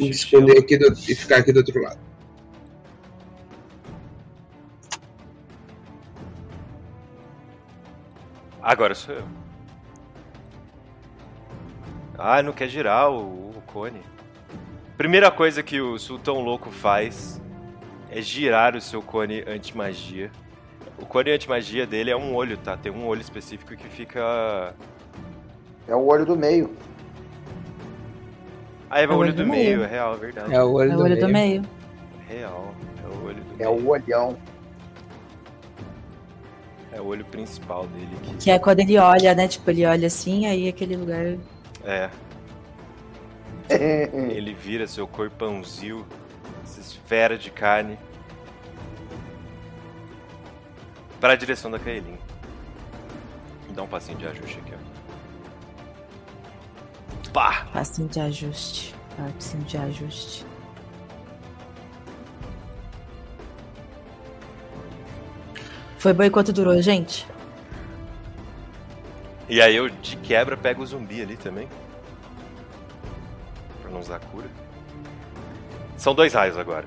e 0.00 0.10
esconder 0.10 0.58
aqui 0.58 0.76
do, 0.76 0.92
e 0.92 1.14
ficar 1.14 1.36
aqui 1.36 1.52
do 1.52 1.58
outro 1.58 1.80
lado. 1.80 2.00
Agora 8.60 8.96
sou 8.96 9.14
eu. 9.14 9.24
Ah, 12.18 12.42
não 12.42 12.52
quer 12.52 12.68
girar 12.68 13.08
o, 13.08 13.50
o 13.50 13.62
cone. 13.68 14.00
Primeira 14.96 15.30
coisa 15.30 15.62
que 15.62 15.78
o 15.80 15.98
Sultão 15.98 16.40
Louco 16.40 16.70
faz 16.70 17.40
é 18.10 18.22
girar 18.22 18.74
o 18.74 18.80
seu 18.80 19.02
cone 19.02 19.44
anti-magia. 19.46 20.30
O 20.98 21.04
cone 21.04 21.30
anti-magia 21.30 21.86
dele 21.86 22.10
é 22.10 22.16
um 22.16 22.34
olho, 22.34 22.56
tá? 22.56 22.76
Tem 22.78 22.90
um 22.90 23.06
olho 23.06 23.20
específico 23.20 23.76
que 23.76 23.88
fica. 23.88 24.74
É 25.86 25.94
o 25.94 26.06
olho 26.06 26.24
do 26.24 26.34
meio. 26.34 26.70
Ah, 28.88 29.00
é 29.02 29.06
o 29.06 29.16
olho 29.16 29.34
do 29.34 29.46
meio, 29.46 29.82
é 29.82 29.86
real, 29.86 30.14
é 30.14 30.16
verdade. 30.16 30.54
É 30.54 30.62
o 30.62 30.72
olho, 30.72 30.92
É 30.92 30.96
o 30.96 31.00
olho 31.00 31.20
do 31.20 31.28
meio. 31.28 31.62
É 32.28 32.34
real, 32.34 32.74
é 33.04 33.06
o 33.08 33.24
olho 33.26 33.42
do 33.42 33.62
É 33.62 33.68
o 33.68 33.88
olhão. 33.88 34.36
É 36.92 37.00
o 37.00 37.04
olho 37.04 37.24
principal 37.26 37.86
dele 37.88 38.08
aqui. 38.16 38.36
Que 38.36 38.50
é 38.50 38.58
quando 38.58 38.80
ele 38.80 38.96
olha, 38.96 39.34
né? 39.34 39.46
Tipo, 39.46 39.70
ele 39.70 39.84
olha 39.84 40.06
assim, 40.06 40.46
aí 40.46 40.68
aquele 40.68 40.96
lugar. 40.96 41.36
É. 41.84 42.08
Ele 44.30 44.54
vira 44.54 44.86
seu 44.86 45.06
corpãozinho, 45.06 46.06
essa 46.62 46.80
esfera 46.80 47.36
de 47.36 47.50
carne, 47.50 47.98
para 51.20 51.32
a 51.32 51.36
direção 51.36 51.70
da 51.70 51.78
Kaelin. 51.78 52.18
Dá 53.70 53.82
um 53.82 53.88
passinho 53.88 54.18
de 54.18 54.26
ajuste 54.26 54.58
aqui, 54.58 54.72
ó. 54.74 54.96
Pá! 57.32 57.66
Passinho 57.72 58.08
de 58.08 58.20
ajuste. 58.20 58.94
Passinho 59.16 59.64
de 59.64 59.76
ajuste. 59.76 60.46
Foi 65.98 66.12
bom 66.12 66.22
enquanto 66.24 66.52
durou, 66.52 66.80
gente? 66.80 67.26
E 69.48 69.60
aí 69.60 69.76
eu 69.76 69.88
de 69.88 70.16
quebra 70.16 70.56
pego 70.56 70.82
o 70.82 70.86
zumbi 70.86 71.20
ali 71.20 71.36
também. 71.36 71.68
Não 73.96 74.02
usar 74.02 74.20
cura. 74.20 74.50
São 75.96 76.14
dois 76.14 76.34
raios 76.34 76.58
agora. 76.58 76.84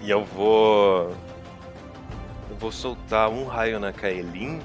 E 0.00 0.08
eu 0.08 0.24
vou. 0.24 1.10
Eu 2.48 2.56
vou 2.56 2.70
soltar 2.70 3.28
um 3.28 3.44
raio 3.44 3.80
na 3.80 3.92
Kaelin 3.92 4.60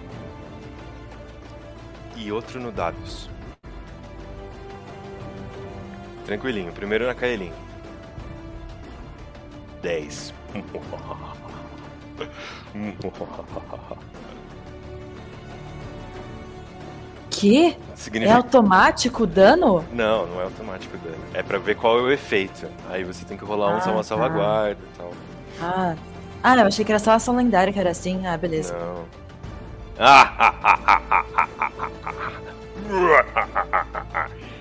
e 2.15 2.31
outro 2.31 2.59
no 2.59 2.71
Davius. 2.71 3.27
Tranquilinho, 6.27 6.71
primeiro 6.73 7.07
na 7.07 7.15
Kaelin. 7.15 7.51
10. 9.81 10.31
Que? 17.33 17.77
Significa- 17.95 18.31
É 18.33 18.35
automático 18.37 19.23
o 19.23 19.27
dano? 19.27 19.83
Não, 19.91 20.25
não 20.27 20.39
é 20.41 20.43
automático 20.43 20.95
o 20.95 20.99
dano. 20.99 21.17
É 21.33 21.41
pra 21.43 21.57
ver 21.57 21.75
qual 21.75 21.97
é 21.99 22.01
o 22.01 22.11
efeito. 22.11 22.67
Aí 22.89 23.03
você 23.03 23.25
tem 23.25 23.37
que 23.37 23.43
rolar 23.45 23.67
um, 23.69 23.79
Ah, 23.79 23.85
uma 23.87 23.97
tá. 23.97 24.03
salvaguarda 24.03 24.77
e 24.81 24.97
tal. 24.97 25.11
Ah. 25.61 25.95
Ah, 26.43 26.57
eu 26.57 26.67
achei 26.67 26.83
que 26.83 26.91
era 26.91 26.99
só 26.99 27.11
ação 27.11 27.35
lendária 27.35 27.71
que 27.71 27.79
era 27.79 27.89
assim. 27.91 28.25
Ah, 28.27 28.37
beleza. 28.37 28.75
Não. 28.77 29.05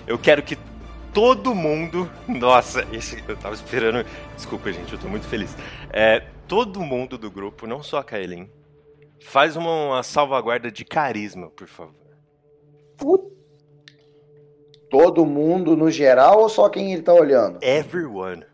Eu 0.06 0.18
quero 0.18 0.42
que 0.42 0.56
todo 1.12 1.54
mundo. 1.54 2.10
Nossa, 2.26 2.86
esse 2.92 3.22
eu 3.26 3.36
tava 3.36 3.54
esperando. 3.54 4.06
Desculpa, 4.36 4.72
gente, 4.72 4.92
eu 4.92 4.98
tô 4.98 5.08
muito 5.08 5.26
feliz. 5.26 5.56
É, 5.92 6.20
todo 6.48 6.80
mundo 6.80 7.16
do 7.18 7.30
grupo, 7.30 7.66
não 7.66 7.82
só 7.82 7.98
a 7.98 8.04
Kaelin, 8.04 8.48
faz 9.24 9.56
uma, 9.56 9.70
uma 9.94 10.02
salvaguarda 10.02 10.70
de 10.70 10.84
carisma, 10.84 11.48
por 11.50 11.68
favor. 11.68 11.94
Todo 14.90 15.24
mundo 15.24 15.76
no 15.76 15.90
geral 15.90 16.40
ou 16.40 16.48
só 16.48 16.68
quem 16.68 16.92
ele 16.92 17.02
tá 17.02 17.14
olhando? 17.14 17.58
Everyone. 17.62 18.44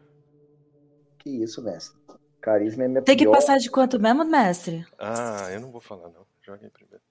Que 1.18 1.30
isso, 1.42 1.62
mestre. 1.62 1.99
Carisma 2.40 2.84
é 2.84 2.88
minha 2.88 3.03
Tem 3.03 3.16
que 3.16 3.24
pior. 3.24 3.32
passar 3.34 3.59
de 3.59 3.68
quanto 3.70 3.99
mesmo, 4.01 4.24
mestre? 4.24 4.86
Ah, 4.99 5.49
eu 5.51 5.61
não 5.61 5.70
vou 5.72 5.80
falar, 5.80 6.09
não. 6.09 6.24
Joguem 6.46 6.70
primeiro. 6.70 7.03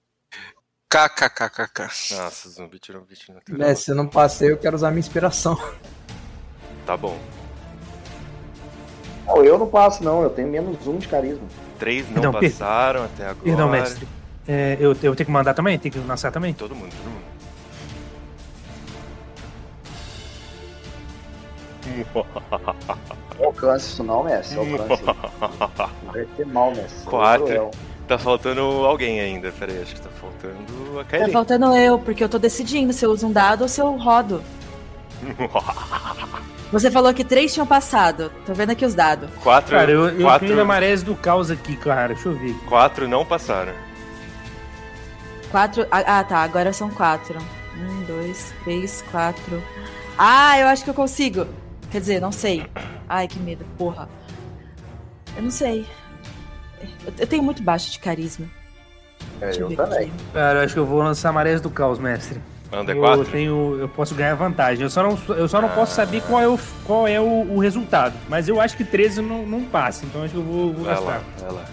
KKKKK. 0.90 1.82
Nossa, 2.16 2.48
zumbi 2.48 2.78
tirou 2.78 3.02
um 3.02 3.04
20 3.04 3.32
natural. 3.34 3.58
Né, 3.58 3.74
se 3.74 3.90
eu 3.90 3.94
não 3.94 4.08
passei, 4.08 4.50
eu 4.50 4.56
quero 4.56 4.74
usar 4.74 4.88
minha 4.90 5.00
inspiração. 5.00 5.56
Tá 6.86 6.96
bom. 6.96 7.18
Não, 9.26 9.44
eu 9.44 9.58
não 9.58 9.66
passo, 9.68 10.02
não. 10.02 10.22
Eu 10.22 10.30
tenho 10.30 10.48
menos 10.48 10.86
um 10.86 10.96
de 10.96 11.06
carisma. 11.06 11.46
Três 11.78 12.08
não 12.10 12.22
Não, 12.22 12.32
per- 12.32 12.50
passaram 12.50 13.04
até 13.04 13.26
agora. 13.26 13.44
Perdão, 13.44 13.68
mestre. 13.68 14.08
É, 14.48 14.78
eu, 14.80 14.92
eu 15.02 15.14
tenho 15.14 15.26
que 15.26 15.30
mandar 15.30 15.52
também? 15.52 15.78
Tem 15.78 15.92
que 15.92 15.98
lançar 15.98 16.32
também? 16.32 16.54
Todo 16.54 16.74
mundo, 16.74 16.90
todo 16.96 17.10
mundo. 17.10 17.27
alcance 23.42 23.86
isso 23.88 24.02
não, 24.02 24.24
mestre. 24.24 24.58
Alcance. 24.58 25.02
Vai 26.12 26.24
ter 26.36 26.46
mal. 26.46 26.72
Sou 26.74 27.10
Quatro. 27.10 27.70
Tá 28.06 28.18
faltando 28.18 28.60
alguém 28.62 29.20
ainda. 29.20 29.52
Pera 29.52 29.72
aí, 29.72 29.82
acho 29.82 29.94
que 29.94 30.00
tá 30.00 30.08
faltando 30.10 30.98
a 31.00 31.04
Tá 31.04 31.10
Kaelin. 31.10 31.32
faltando 31.32 31.74
eu, 31.76 31.98
porque 31.98 32.24
eu 32.24 32.28
tô 32.28 32.38
decidindo 32.38 32.92
se 32.92 33.04
eu 33.04 33.10
uso 33.10 33.26
um 33.26 33.32
dado 33.32 33.62
ou 33.62 33.68
se 33.68 33.80
eu 33.80 33.96
rodo. 33.96 34.42
Você 36.70 36.90
falou 36.90 37.12
que 37.14 37.24
três 37.24 37.52
tinham 37.52 37.66
passado. 37.66 38.30
Tô 38.44 38.52
vendo 38.52 38.70
aqui 38.70 38.84
os 38.84 38.94
dados. 38.94 39.30
Quatro, 39.42 39.74
Cara, 39.76 39.90
eu, 39.90 40.08
eu 40.08 40.22
quatro, 40.26 40.46
tenho 40.48 40.60
a 40.60 40.64
marés 40.64 41.02
do 41.02 41.14
caos 41.14 41.50
aqui, 41.50 41.76
cara. 41.76 42.14
Deixa 42.14 42.28
eu 42.28 42.36
ver. 42.36 42.54
quatro 42.68 43.08
não 43.08 43.24
passaram. 43.24 43.72
Quatro. 45.50 45.86
Ah, 45.90 46.18
ah, 46.18 46.24
tá. 46.24 46.38
Agora 46.42 46.72
são 46.72 46.90
quatro. 46.90 47.38
Um, 47.78 48.02
dois, 48.04 48.52
três, 48.64 49.02
quatro. 49.10 49.62
Ah, 50.18 50.58
eu 50.58 50.66
acho 50.66 50.84
que 50.84 50.90
eu 50.90 50.94
consigo. 50.94 51.46
Quer 51.90 52.00
dizer, 52.00 52.20
não 52.20 52.32
sei. 52.32 52.66
Ai, 53.08 53.26
que 53.26 53.38
medo, 53.38 53.64
porra. 53.76 54.08
Eu 55.36 55.42
não 55.42 55.50
sei. 55.50 55.86
Eu, 57.18 57.26
tenho 57.26 57.42
muito 57.42 57.62
baixo 57.62 57.90
de 57.90 57.98
carisma. 57.98 58.46
É, 59.40 59.50
eu 59.56 59.74
também. 59.74 60.12
Cara, 60.32 60.60
eu 60.60 60.64
acho 60.64 60.74
que 60.74 60.80
eu 60.80 60.86
vou 60.86 60.98
lançar 61.02 61.32
Marés 61.32 61.60
do 61.60 61.70
Caos, 61.70 61.98
mestre. 61.98 62.40
Anda 62.70 62.92
eu 62.92 63.00
quatro? 63.00 63.24
tenho, 63.24 63.78
eu 63.80 63.88
posso 63.88 64.14
ganhar 64.14 64.34
vantagem. 64.34 64.82
Eu 64.82 64.90
só 64.90 65.02
não, 65.02 65.18
eu 65.34 65.48
só 65.48 65.60
não 65.60 65.70
posso 65.70 65.94
saber 65.94 66.22
qual 66.22 66.42
é, 66.42 66.46
o, 66.48 66.58
qual 66.84 67.08
é 67.08 67.18
o, 67.18 67.54
o 67.54 67.58
resultado. 67.58 68.14
Mas 68.28 68.46
eu 68.48 68.60
acho 68.60 68.76
que 68.76 68.84
13 68.84 69.22
não, 69.22 69.46
não 69.46 69.64
passa, 69.64 70.04
então 70.04 70.22
acho 70.22 70.32
que 70.32 70.38
eu 70.38 70.44
vou, 70.44 70.72
vou 70.74 70.84
Vai 70.84 70.94
gastar. 70.94 71.10
lá, 71.10 71.22
vai 71.40 71.52
lá. 71.52 71.64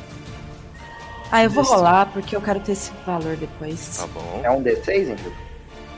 Ah, 1.32 1.43
eu 1.43 1.49
vou 1.49 1.63
rolar 1.63 2.05
porque 2.13 2.36
eu 2.36 2.41
quero 2.41 2.61
ter 2.61 2.72
esse 2.72 2.91
valor 3.05 3.36
depois. 3.36 3.97
Tá 3.97 4.07
bom. 4.07 4.41
É 4.41 4.49
um 4.49 4.63
D6, 4.63 5.09
Henrique? 5.09 5.34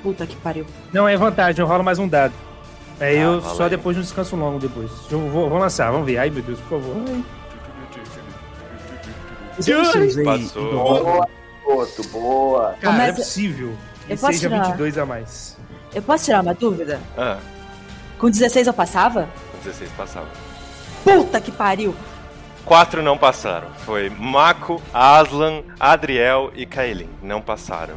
Puta 0.02 0.26
que 0.26 0.36
pariu. 0.38 0.66
Não, 0.92 1.08
é 1.08 1.16
vantagem, 1.16 1.62
eu 1.62 1.68
rolo 1.68 1.84
mais 1.84 2.00
um 2.00 2.08
dado. 2.08 2.34
Ah, 3.00 3.12
eu 3.12 3.42
só 3.42 3.64
aí. 3.66 3.70
depois 3.70 3.96
de 3.96 4.00
um 4.02 4.04
descanso 4.04 4.36
longo 4.36 4.60
depois. 4.60 4.90
Eu 5.12 5.20
vou, 5.30 5.50
vou 5.50 5.60
lançar, 5.60 5.92
vamos 5.92 6.06
ver. 6.08 6.18
Ai, 6.18 6.30
meu 6.30 6.42
Deus, 6.42 6.60
por 6.62 6.80
favor. 6.82 6.96
Ai. 7.08 7.24
Passou. 10.24 10.72
Boa, 11.66 11.88
boa. 12.12 12.74
Cara, 12.80 12.94
Mas 12.94 12.96
não 12.98 13.02
é 13.02 13.10
eu- 13.10 13.14
possível. 13.16 13.68
eu 13.70 14.16
Que 14.16 14.22
posso 14.22 14.34
seja 14.34 14.50
tirar? 14.50 14.64
22 14.68 14.98
a 14.98 15.06
mais. 15.06 15.58
Eu 15.94 16.02
posso 16.02 16.26
tirar 16.26 16.42
uma 16.42 16.54
dúvida? 16.54 17.00
Ah, 17.18 17.38
Com 18.20 18.30
16 18.30 18.68
eu 18.68 18.74
passava? 18.74 19.28
com 19.52 19.58
16 19.60 19.92
passava. 19.92 20.28
Puta 21.04 21.40
que 21.42 21.52
pariu! 21.52 21.96
Quatro 22.66 23.02
não 23.02 23.18
passaram. 23.18 23.70
Foi 23.86 24.10
Mako, 24.10 24.82
Aslan, 24.94 25.64
Adriel 25.80 26.52
e 26.56 26.66
Kaelin. 26.66 27.10
Não 27.22 27.42
passaram. 27.42 27.96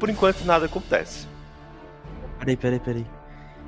Por 0.00 0.10
enquanto 0.10 0.44
nada 0.44 0.66
acontece. 0.66 1.26
Peraí, 2.40 2.56
peraí, 2.56 2.80
peraí. 2.80 3.06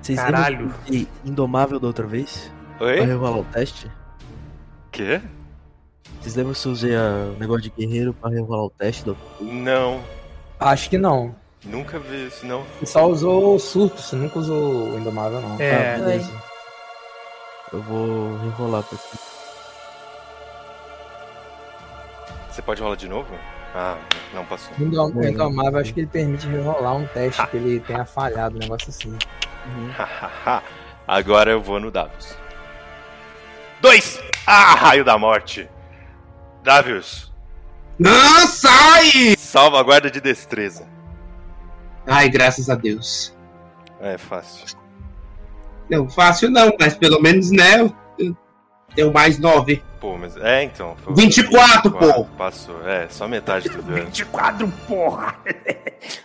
Vocês 0.05 0.21
Caralho. 0.21 0.71
usei 0.87 1.09
Indomável 1.25 1.81
da 1.81 1.87
outra 1.87 2.07
vez? 2.07 2.53
Oi? 2.79 2.97
Pra 2.99 3.07
rerolar 3.07 3.39
o 3.39 3.45
teste? 3.45 3.91
Quê? 4.93 5.19
Vocês 6.21 6.35
lembram 6.35 6.53
se 6.53 6.67
eu 6.69 6.73
usei 6.73 6.95
o 6.95 7.39
negócio 7.39 7.63
de 7.63 7.71
guerreiro 7.71 8.13
pra 8.13 8.29
rerolar 8.29 8.65
o 8.67 8.71
teste? 8.71 9.03
Do... 9.03 9.17
Não. 9.41 10.03
Acho 10.61 10.91
que 10.91 10.99
não. 10.99 11.35
Nunca 11.65 11.99
vi 11.99 12.27
isso, 12.27 12.45
não. 12.45 12.65
Você 12.79 12.85
só 12.85 13.07
usou 13.07 13.55
o 13.55 13.59
surto, 13.59 14.03
você 14.03 14.15
nunca 14.17 14.39
usou 14.39 14.91
o 14.91 14.99
Indomável, 14.99 15.41
não. 15.41 15.59
É. 15.59 15.95
Ah, 15.95 15.99
beleza. 15.99 16.33
Eu 17.73 17.81
vou 17.81 18.37
rerolar 18.37 18.83
pra 18.83 18.99
aqui. 18.99 19.19
Você 22.51 22.61
pode 22.61 22.83
rolar 22.83 22.97
de 22.97 23.09
novo? 23.09 23.35
Ah, 23.75 23.97
não 24.35 24.45
passou. 24.45 24.71
O 24.79 24.83
Indom- 24.83 25.11
o 25.15 25.25
Indomável, 25.27 25.81
acho 25.81 25.95
que 25.95 26.01
ele 26.01 26.07
permite 26.09 26.47
rolar 26.59 26.93
um 26.93 27.07
teste 27.07 27.45
que 27.49 27.57
ele 27.57 27.81
tenha 27.81 28.05
falhado, 28.05 28.57
um 28.57 28.59
negócio 28.59 28.91
assim. 28.91 29.17
Agora 31.07 31.51
eu 31.51 31.61
vou 31.61 31.79
no 31.81 31.91
Davius. 31.91 32.37
Dois! 33.81 34.21
Ah, 34.47 34.75
raio 34.75 35.05
da 35.05 35.19
morte! 35.19 35.69
Davius! 36.63 37.33
Não, 37.99 38.47
sai! 38.47 39.37
Salvaguarda 39.39 40.11
de 40.11 40.21
destreza. 40.21 40.87
Ai, 42.07 42.29
graças 42.29 42.69
a 42.69 42.75
Deus. 42.75 43.35
É 44.01 44.19
fácil. 44.19 44.77
Não, 45.89 46.09
fácil 46.09 46.51
não, 46.51 46.73
mas 46.79 46.95
pelo 46.97 47.21
menos, 47.21 47.51
né, 47.51 47.81
eu- 47.81 47.95
eu 48.19 48.37
tenho 48.95 49.13
mais 49.13 49.39
nove. 49.39 49.83
Pô, 50.01 50.17
mas. 50.19 50.37
É, 50.39 50.63
então. 50.65 50.97
foi- 50.97 51.15
24, 51.15 51.91
pô. 51.91 52.25
Passou. 52.37 52.87
É, 52.89 53.09
só 53.09 53.29
metade 53.29 53.69
do 53.69 53.83
dano. 53.83 54.05
24, 54.07 54.69
porra! 54.87 55.35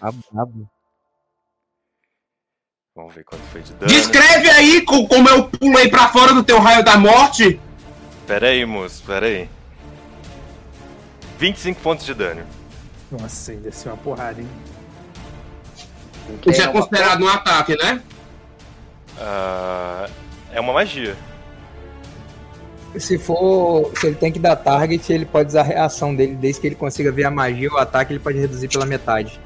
Ah, 0.02 0.10
brabo. 0.32 0.68
Vamos 3.00 3.16
ver 3.16 3.24
quanto 3.24 3.42
foi 3.44 3.62
de 3.62 3.72
dano. 3.76 3.90
Descreve 3.90 4.50
aí 4.50 4.82
co- 4.82 5.08
como 5.08 5.30
eu 5.30 5.46
pulei 5.46 5.88
pra 5.88 6.10
fora 6.10 6.34
do 6.34 6.44
teu 6.44 6.60
raio 6.60 6.84
da 6.84 6.98
morte. 6.98 7.58
Pera 8.28 8.48
aí, 8.48 8.66
moço, 8.66 9.02
pera 9.08 9.26
aí. 9.26 9.50
25 11.40 11.80
pontos 11.80 12.06
de 12.06 12.14
dano. 12.14 12.42
Nossa, 13.10 13.54
ainda 13.54 13.70
assim 13.70 13.88
uma 13.88 13.96
porrada, 13.96 14.42
hein? 14.42 14.48
Isso 16.46 16.62
é 16.62 16.68
considerado 16.68 17.24
um 17.24 17.30
ataque, 17.30 17.78
né? 17.82 18.02
Ah, 19.18 20.10
é 20.52 20.60
uma 20.60 20.74
magia. 20.74 21.16
Se 22.98 23.18
for. 23.18 23.94
Se 23.96 24.08
ele 24.08 24.16
tem 24.18 24.30
que 24.30 24.40
dar 24.40 24.58
target, 24.58 25.10
ele 25.14 25.26
pode 25.26 25.48
usar 25.48 25.62
a 25.62 25.64
reação 25.64 26.14
dele, 26.14 26.36
desde 26.36 26.60
que 26.60 26.68
ele 26.68 26.76
consiga 26.76 27.14
ver 27.14 27.24
a 27.24 27.32
magia 27.32 27.70
ou 27.72 27.78
o 27.78 27.80
ataque, 27.80 28.12
ele 28.12 28.20
pode 28.20 28.38
reduzir 28.40 28.68
pela 28.68 28.86
metade. 28.86 29.40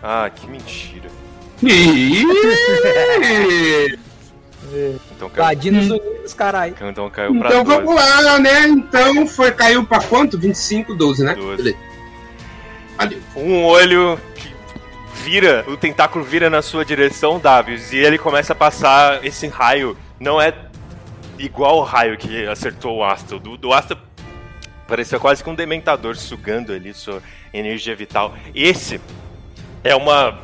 Ah, 0.00 0.30
que 0.32 0.46
mentira. 0.46 1.10
Então 5.16 5.28
caiu, 5.28 5.44
Ladinos 5.44 5.90
Unidos, 5.90 6.34
caralho. 6.34 6.74
então 6.80 7.10
caiu 7.10 7.34
pra 7.38 7.48
Então 7.48 7.64
12. 7.64 7.76
vamos 7.76 7.94
lá, 7.94 8.38
né? 8.38 8.68
Então 8.68 9.26
foi, 9.26 9.50
caiu 9.52 9.84
pra 9.84 10.00
quanto? 10.00 10.38
25, 10.38 10.94
12, 10.94 11.24
né? 11.24 11.34
12. 11.34 11.56
Beleza. 11.56 11.76
Valeu. 12.96 13.18
Um 13.36 13.64
olho 13.64 14.18
que 14.36 14.52
vira, 15.24 15.64
o 15.68 15.76
tentáculo 15.76 16.24
vira 16.24 16.48
na 16.48 16.62
sua 16.62 16.84
direção, 16.84 17.38
Davius, 17.40 17.92
e 17.92 17.96
ele 17.96 18.18
começa 18.18 18.52
a 18.52 18.56
passar 18.56 19.24
esse 19.24 19.46
raio. 19.48 19.96
Não 20.18 20.40
é 20.40 20.54
igual 21.38 21.78
o 21.78 21.82
raio 21.82 22.16
que 22.16 22.46
acertou 22.46 22.98
o 22.98 23.04
Asta. 23.04 23.36
O 23.36 23.40
Do, 23.40 23.56
do 23.56 23.72
Asta 23.72 23.98
parecia 24.86 25.18
quase 25.18 25.42
que 25.42 25.50
um 25.50 25.54
dementador 25.54 26.16
sugando 26.16 26.72
ali 26.72 26.92
sua 26.94 27.22
energia 27.52 27.96
vital. 27.96 28.34
Esse 28.54 29.00
é 29.82 29.96
uma. 29.96 30.38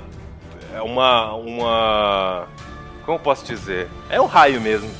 É 0.76 0.82
uma. 0.82 1.32
Uma. 1.34 2.48
Como 3.06 3.18
posso 3.18 3.46
dizer? 3.46 3.88
É 4.10 4.20
um 4.20 4.26
raio 4.26 4.60
mesmo. 4.60 4.90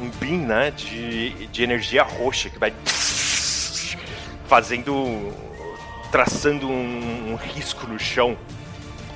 Um 0.00 0.08
beam, 0.08 0.46
né? 0.46 0.70
De, 0.70 1.46
de 1.48 1.62
energia 1.62 2.02
roxa 2.02 2.48
que 2.48 2.58
vai. 2.58 2.72
Fazendo. 4.46 5.30
Traçando 6.10 6.66
um, 6.68 7.32
um 7.32 7.36
risco 7.36 7.86
no 7.86 7.98
chão 7.98 8.38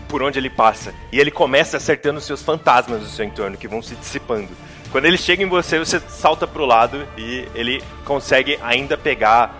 por 0.08 0.22
onde 0.22 0.38
ele 0.38 0.50
passa. 0.50 0.92
E 1.10 1.18
ele 1.18 1.30
começa 1.30 1.78
acertando 1.78 2.20
seus 2.20 2.42
fantasmas 2.42 3.00
no 3.00 3.06
seu 3.06 3.24
entorno, 3.24 3.56
que 3.56 3.68
vão 3.68 3.80
se 3.80 3.94
dissipando. 3.94 4.48
Quando 4.92 5.06
ele 5.06 5.16
chega 5.16 5.42
em 5.42 5.48
você, 5.48 5.78
você 5.78 6.00
salta 6.00 6.46
pro 6.46 6.66
lado 6.66 7.06
e 7.16 7.48
ele 7.54 7.82
consegue 8.04 8.58
ainda 8.60 8.98
pegar 8.98 9.54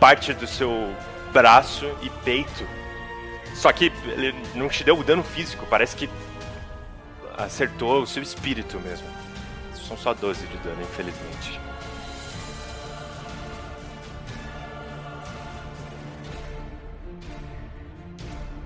parte 0.00 0.34
do 0.34 0.46
seu 0.46 0.92
braço 1.32 1.88
e 2.02 2.10
peito. 2.10 2.66
Só 3.56 3.72
que 3.72 3.90
ele 4.04 4.34
não 4.54 4.68
te 4.68 4.84
deu 4.84 5.02
dano 5.02 5.24
físico, 5.24 5.66
parece 5.68 5.96
que 5.96 6.10
acertou 7.38 8.02
o 8.02 8.06
seu 8.06 8.22
espírito 8.22 8.78
mesmo. 8.80 9.08
São 9.74 9.96
só 9.96 10.12
12 10.12 10.46
de 10.46 10.56
dano, 10.58 10.82
infelizmente. 10.82 11.58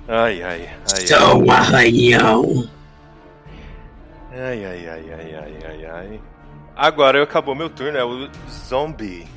Ai, 0.09 0.43
ai, 0.43 0.71
ai. 0.93 1.07
São 1.07 1.43
ai. 1.43 1.57
arranhão. 1.57 2.69
Ai, 4.33 4.65
ai, 4.65 4.89
ai, 4.89 5.13
ai, 5.13 5.35
ai, 5.35 5.59
ai, 5.67 5.87
ai. 5.87 6.21
Agora 6.75 7.23
acabou 7.23 7.55
meu 7.55 7.71
turno, 7.71 7.97
é 7.97 8.05
o 8.05 8.29
zombie. 8.49 9.29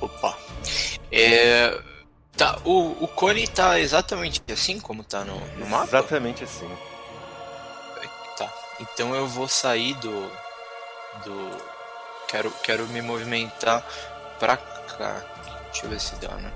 Opa. 0.00 0.38
É. 1.10 1.93
Tá, 2.36 2.58
o, 2.64 3.04
o 3.04 3.08
cone 3.08 3.46
tá 3.46 3.78
exatamente 3.78 4.42
assim 4.52 4.80
como 4.80 5.04
tá 5.04 5.24
no, 5.24 5.38
no 5.56 5.66
mapa? 5.66 5.84
Exatamente 5.84 6.42
assim. 6.42 6.68
Tá. 8.36 8.52
Então 8.80 9.14
eu 9.14 9.28
vou 9.28 9.46
sair 9.48 9.94
do. 9.94 10.30
do. 11.24 11.74
Quero, 12.26 12.50
quero 12.62 12.86
me 12.88 13.00
movimentar 13.00 13.86
pra 14.40 14.56
cá. 14.56 15.22
Deixa 15.66 15.86
eu 15.86 15.90
ver 15.90 16.00
se 16.00 16.16
dá, 16.16 16.34
né? 16.36 16.52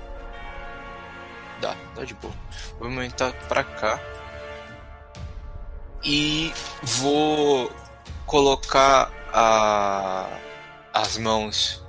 Dá, 1.61 1.75
dá 1.95 2.03
de 2.03 2.13
boa. 2.15 2.33
Vou 2.77 2.89
movimentar 2.89 3.33
pra 3.47 3.63
cá. 3.63 3.99
E 6.03 6.53
vou 6.81 7.71
colocar 8.25 9.11
a, 9.33 10.27
as 10.93 11.17
mãos, 11.17 11.83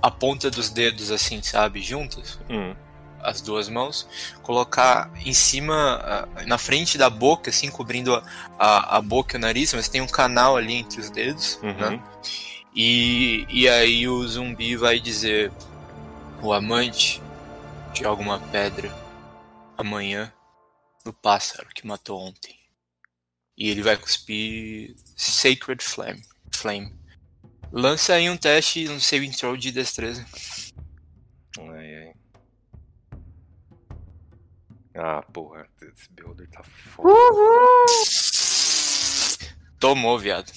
a 0.00 0.10
ponta 0.10 0.50
dos 0.50 0.70
dedos 0.70 1.10
assim, 1.10 1.42
sabe, 1.42 1.80
juntas. 1.80 2.38
Hum. 2.48 2.74
As 3.22 3.40
duas 3.40 3.68
mãos, 3.68 4.06
colocar 4.42 5.10
em 5.24 5.32
cima, 5.32 6.00
ah, 6.02 6.28
na 6.46 6.58
frente 6.58 6.98
da 6.98 7.08
boca, 7.08 7.50
assim, 7.50 7.70
cobrindo 7.70 8.14
a, 8.14 8.22
a, 8.58 8.96
a 8.96 9.00
boca 9.00 9.36
e 9.36 9.38
o 9.38 9.40
nariz, 9.40 9.72
mas 9.74 9.88
tem 9.88 10.00
um 10.00 10.06
canal 10.06 10.56
ali 10.56 10.74
entre 10.74 11.00
os 11.00 11.08
dedos, 11.10 11.58
Uhum. 11.62 11.72
né? 11.74 12.02
E, 12.74 13.46
e 13.48 13.68
aí 13.68 14.08
o 14.08 14.26
zumbi 14.26 14.76
vai 14.76 14.98
dizer: 14.98 15.52
O 16.42 16.52
amante 16.52 17.20
joga 17.94 18.22
uma 18.22 18.38
pedra 18.38 18.90
amanhã 19.76 20.32
no 21.04 21.12
pássaro 21.12 21.68
que 21.74 21.86
matou 21.86 22.18
ontem. 22.20 22.56
E 23.56 23.68
ele 23.68 23.82
vai 23.82 23.96
cuspir 23.96 24.96
Sacred 25.16 25.84
Flame. 25.84 26.22
Flame. 26.54 26.94
Lança 27.70 28.14
aí 28.14 28.28
um 28.30 28.36
teste, 28.36 28.88
um 28.88 28.98
saving 28.98 29.30
throw 29.30 29.56
de 29.56 29.70
destreza. 29.70 30.24
Ah, 34.94 35.22
porra, 35.32 35.66
esse 35.80 36.10
Beholder 36.10 36.48
tá 36.50 36.62
foda. 36.62 37.08
Tomou, 39.78 40.18
viado. 40.18 40.52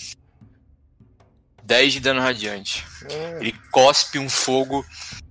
10 1.63 1.93
de 1.93 1.99
dano 1.99 2.21
radiante. 2.21 2.85
É. 3.09 3.37
Ele 3.39 3.53
cospe 3.71 4.19
um 4.19 4.29
fogo 4.29 4.85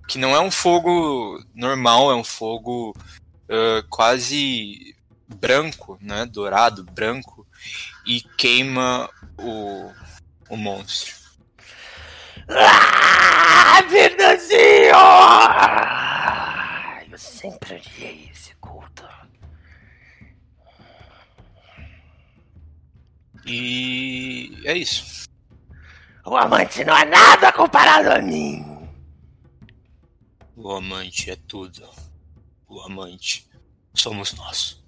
que 0.07 0.17
não 0.17 0.35
é 0.35 0.39
um 0.39 0.51
fogo 0.51 1.41
normal, 1.53 2.11
é 2.11 2.15
um 2.15 2.23
fogo 2.23 2.93
ah, 3.49 3.83
quase 3.89 4.95
branco, 5.27 5.97
né? 6.01 6.25
Dourado, 6.25 6.83
branco, 6.83 7.47
e 8.05 8.21
queima 8.21 9.09
o, 9.37 9.91
o 10.49 10.57
monstro. 10.57 11.15
Ah, 12.49 13.83
Fernandinho! 13.89 14.95
Eu 17.11 17.17
sempre 17.17 17.75
odiei 17.75 18.29
esse 18.31 18.53
culto. 18.55 19.07
E 23.45 24.61
é 24.65 24.75
isso. 24.75 25.29
O 26.25 26.35
amante 26.35 26.83
não 26.83 26.97
é 26.97 27.05
nada 27.05 27.53
comparado 27.53 28.09
a 28.09 28.21
mim. 28.21 28.65
O 30.55 30.71
amante 30.71 31.29
é 31.29 31.35
tudo. 31.35 31.87
O 32.67 32.79
amante 32.81 33.47
somos 33.93 34.33
nós. 34.33 34.83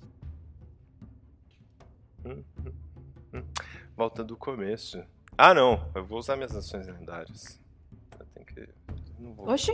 Volta 3.96 4.24
do 4.24 4.36
começo. 4.36 5.04
Ah, 5.38 5.54
não. 5.54 5.88
Eu 5.94 6.04
vou 6.06 6.18
usar 6.18 6.36
minhas 6.36 6.56
ações 6.56 6.88
lendárias. 6.88 7.60
Eu 8.20 8.26
tenho 8.34 8.46
que. 8.46 8.70
Não 9.20 9.34
vou... 9.34 9.50
Oxi. 9.50 9.72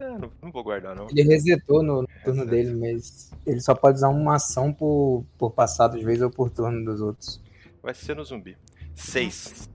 É, 0.00 0.08
não, 0.18 0.32
não 0.42 0.50
vou 0.50 0.64
guardar, 0.64 0.96
não. 0.96 1.08
Ele 1.08 1.22
resetou 1.22 1.82
no, 1.82 2.02
no 2.02 2.08
turno 2.24 2.44
dele, 2.44 2.74
mas 2.74 3.30
ele 3.46 3.60
só 3.60 3.76
pode 3.76 3.98
usar 3.98 4.08
uma 4.08 4.34
ação 4.34 4.72
por, 4.72 5.24
por 5.38 5.52
passado, 5.52 5.96
às 5.96 6.02
vezes, 6.02 6.22
ou 6.22 6.30
por 6.30 6.50
turno 6.50 6.84
dos 6.84 7.00
outros. 7.00 7.40
Vai 7.84 7.92
ser 7.92 8.16
no 8.16 8.24
zumbi. 8.24 8.56
Seis. 8.94 9.68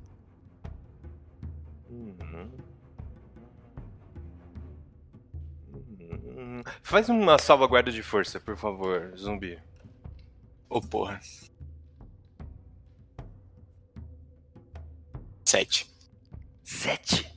Uhum. 1.87 2.49
Uhum. 5.99 6.63
Faz 6.81 7.07
uma 7.07 7.37
salvaguarda 7.37 7.91
de 7.91 8.01
força, 8.01 8.39
por 8.39 8.57
favor, 8.57 9.15
zumbi. 9.15 9.59
Ô, 10.67 10.81
porra. 10.81 11.19
Sete. 15.45 15.85
Sete. 16.63 17.29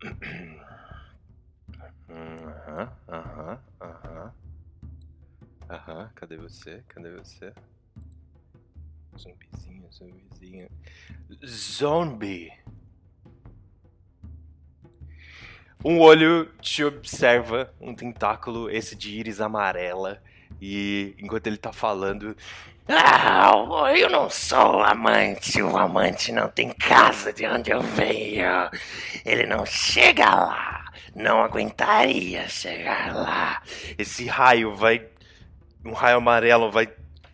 Aham, 2.10 2.88
aham, 3.08 3.58
aham. 3.80 3.99
Aham, 5.70 6.10
cadê 6.16 6.36
você? 6.36 6.82
Cadê 6.88 7.12
você? 7.12 7.52
Zumbizinho, 9.16 9.88
zumbizinho. 9.92 10.68
Zombie! 11.46 12.52
Um 15.84 16.00
olho 16.00 16.46
te 16.60 16.82
observa, 16.82 17.72
um 17.80 17.94
tentáculo, 17.94 18.68
esse 18.68 18.96
de 18.96 19.16
íris 19.16 19.40
amarela, 19.40 20.20
e 20.60 21.14
enquanto 21.18 21.46
ele 21.46 21.56
tá 21.56 21.72
falando, 21.72 22.36
Ah, 22.88 23.52
eu 23.96 24.10
não 24.10 24.28
sou 24.28 24.82
amante. 24.82 25.62
O 25.62 25.76
amante 25.76 26.32
não 26.32 26.48
tem 26.48 26.70
casa 26.72 27.32
de 27.32 27.46
onde 27.46 27.70
eu 27.70 27.80
venho. 27.80 28.44
Ele 29.24 29.46
não 29.46 29.64
chega 29.64 30.24
lá. 30.34 30.92
Não 31.14 31.40
aguentaria 31.42 32.48
chegar 32.48 33.14
lá. 33.14 33.62
esse 33.96 34.26
raio 34.26 34.74
vai. 34.74 35.06
Um 35.84 35.92
raio 35.92 36.18
amarelo 36.18 36.70
vai 36.70 36.86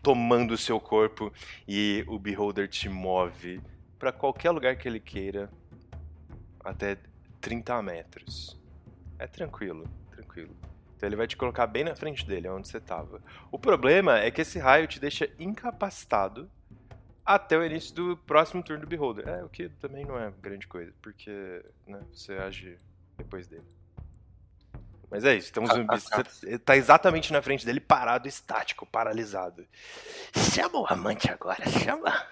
tomando 0.02 0.52
o 0.52 0.58
seu 0.58 0.78
corpo 0.78 1.32
e 1.66 2.04
o 2.06 2.18
Beholder 2.18 2.68
te 2.68 2.88
move 2.88 3.60
pra 3.98 4.12
qualquer 4.12 4.50
lugar 4.50 4.76
que 4.76 4.86
ele 4.86 5.00
queira 5.00 5.50
até 6.64 6.96
30 7.40 7.82
metros. 7.82 8.60
É 9.18 9.26
tranquilo, 9.26 9.84
tranquilo. 10.10 10.54
Então 10.96 11.08
ele 11.08 11.16
vai 11.16 11.26
te 11.26 11.36
colocar 11.36 11.66
bem 11.66 11.84
na 11.84 11.94
frente 11.94 12.26
dele, 12.26 12.48
onde 12.48 12.68
você 12.68 12.80
tava. 12.80 13.20
O 13.50 13.58
problema 13.58 14.18
é 14.18 14.30
que 14.30 14.40
esse 14.40 14.58
raio 14.58 14.86
te 14.86 15.00
deixa 15.00 15.28
incapacitado 15.38 16.50
até 17.24 17.58
o 17.58 17.64
início 17.64 17.94
do 17.94 18.16
próximo 18.16 18.62
turno 18.62 18.82
do 18.82 18.86
Beholder. 18.86 19.28
É, 19.28 19.44
o 19.44 19.48
que 19.48 19.68
também 19.68 20.04
não 20.04 20.18
é 20.18 20.32
grande 20.40 20.66
coisa, 20.66 20.92
porque 21.02 21.64
né, 21.86 22.00
você 22.12 22.34
age 22.34 22.78
depois 23.16 23.48
dele. 23.48 23.64
Mas 25.10 25.24
é 25.24 25.36
isso, 25.36 25.50
então 25.50 25.64
o 25.64 25.66
zumbi 25.66 25.86
você 25.86 26.58
tá 26.58 26.76
exatamente 26.76 27.32
na 27.32 27.40
frente 27.40 27.64
dele, 27.64 27.80
parado, 27.80 28.26
estático, 28.26 28.84
paralisado. 28.84 29.66
Chama 30.52 30.80
o 30.80 30.86
amante 30.86 31.30
agora, 31.30 31.64
chama. 31.68 32.26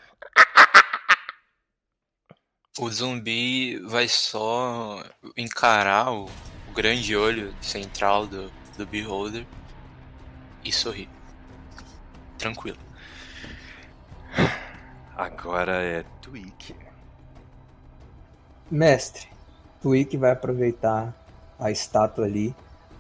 O 2.79 2.91
zumbi 2.91 3.79
vai 3.87 4.09
só 4.09 5.05
encarar 5.37 6.13
o, 6.13 6.25
o 6.69 6.73
grande 6.73 7.17
olho 7.17 7.55
central 7.63 8.27
do, 8.27 8.51
do 8.77 8.85
Beholder 8.85 9.47
e 10.65 10.73
sorrir. 10.73 11.09
Tranquilo. 12.37 12.79
Agora 15.17 15.81
é 15.81 16.03
Tweak. 16.21 16.75
Mestre, 18.69 19.29
Twig 19.81 20.17
vai 20.17 20.33
aproveitar 20.33 21.15
a 21.61 21.71
estátua 21.71 22.25
ali, 22.25 22.55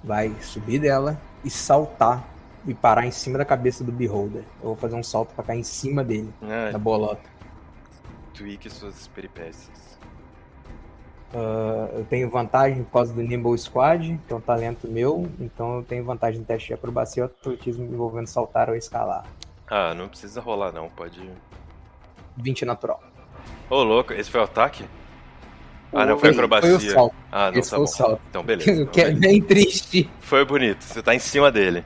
vai 0.04 0.34
subir 0.40 0.78
dela 0.78 1.18
e 1.42 1.50
saltar 1.50 2.22
e 2.66 2.72
parar 2.74 3.06
em 3.06 3.10
cima 3.10 3.38
da 3.38 3.44
cabeça 3.44 3.82
do 3.82 3.90
Beholder. 3.90 4.44
Eu 4.60 4.68
vou 4.68 4.76
fazer 4.76 4.94
um 4.94 5.02
salto 5.02 5.34
pra 5.34 5.42
cair 5.44 5.60
em 5.60 5.64
cima 5.64 6.04
dele, 6.04 6.32
Ah, 6.42 6.70
da 6.70 6.78
bolota. 6.78 7.28
Tweak 8.34 8.68
suas 8.70 9.08
peripécias. 9.08 9.98
Ah, 11.34 11.88
eu 11.94 12.04
tenho 12.04 12.30
vantagem 12.30 12.84
por 12.84 12.92
causa 12.92 13.12
do 13.12 13.22
Nimble 13.22 13.58
Squad, 13.58 14.18
que 14.26 14.32
é 14.32 14.36
um 14.36 14.40
talento 14.40 14.86
meu, 14.88 15.28
então 15.40 15.76
eu 15.76 15.82
tenho 15.82 16.04
vantagem 16.04 16.40
no 16.40 16.46
teste 16.46 16.68
de 16.68 16.74
acrobacia 16.74 17.22
e 17.24 17.26
atletismo 17.26 17.84
envolvendo 17.84 18.26
saltar 18.26 18.68
ou 18.70 18.76
escalar. 18.76 19.24
Ah, 19.66 19.94
não 19.94 20.08
precisa 20.08 20.40
rolar 20.40 20.72
não, 20.72 20.88
pode. 20.90 21.28
20 22.36 22.64
natural. 22.64 23.02
Ô, 23.70 23.82
louco, 23.82 24.12
esse 24.12 24.30
foi 24.30 24.40
o 24.40 24.44
ataque? 24.44 24.84
Ah, 25.92 26.04
não, 26.06 26.18
foi 26.18 26.30
Foi- 26.32 26.44
acrobacia. 26.44 26.78
foi 26.78 26.88
o 26.88 26.92
salto. 26.92 27.14
Ah, 27.30 27.50
não, 27.52 27.58
Esse 27.58 27.70
tá 27.70 27.76
foi 27.76 27.84
bom. 27.84 27.90
o 27.90 27.94
salto. 27.94 28.20
Então, 28.30 28.42
beleza. 28.42 28.86
Que 28.86 29.00
é 29.00 29.10
bem 29.12 29.40
triste. 29.42 30.10
Foi 30.20 30.44
bonito, 30.44 30.82
você 30.82 31.02
tá 31.02 31.14
em 31.14 31.18
cima 31.20 31.50
dele. 31.52 31.84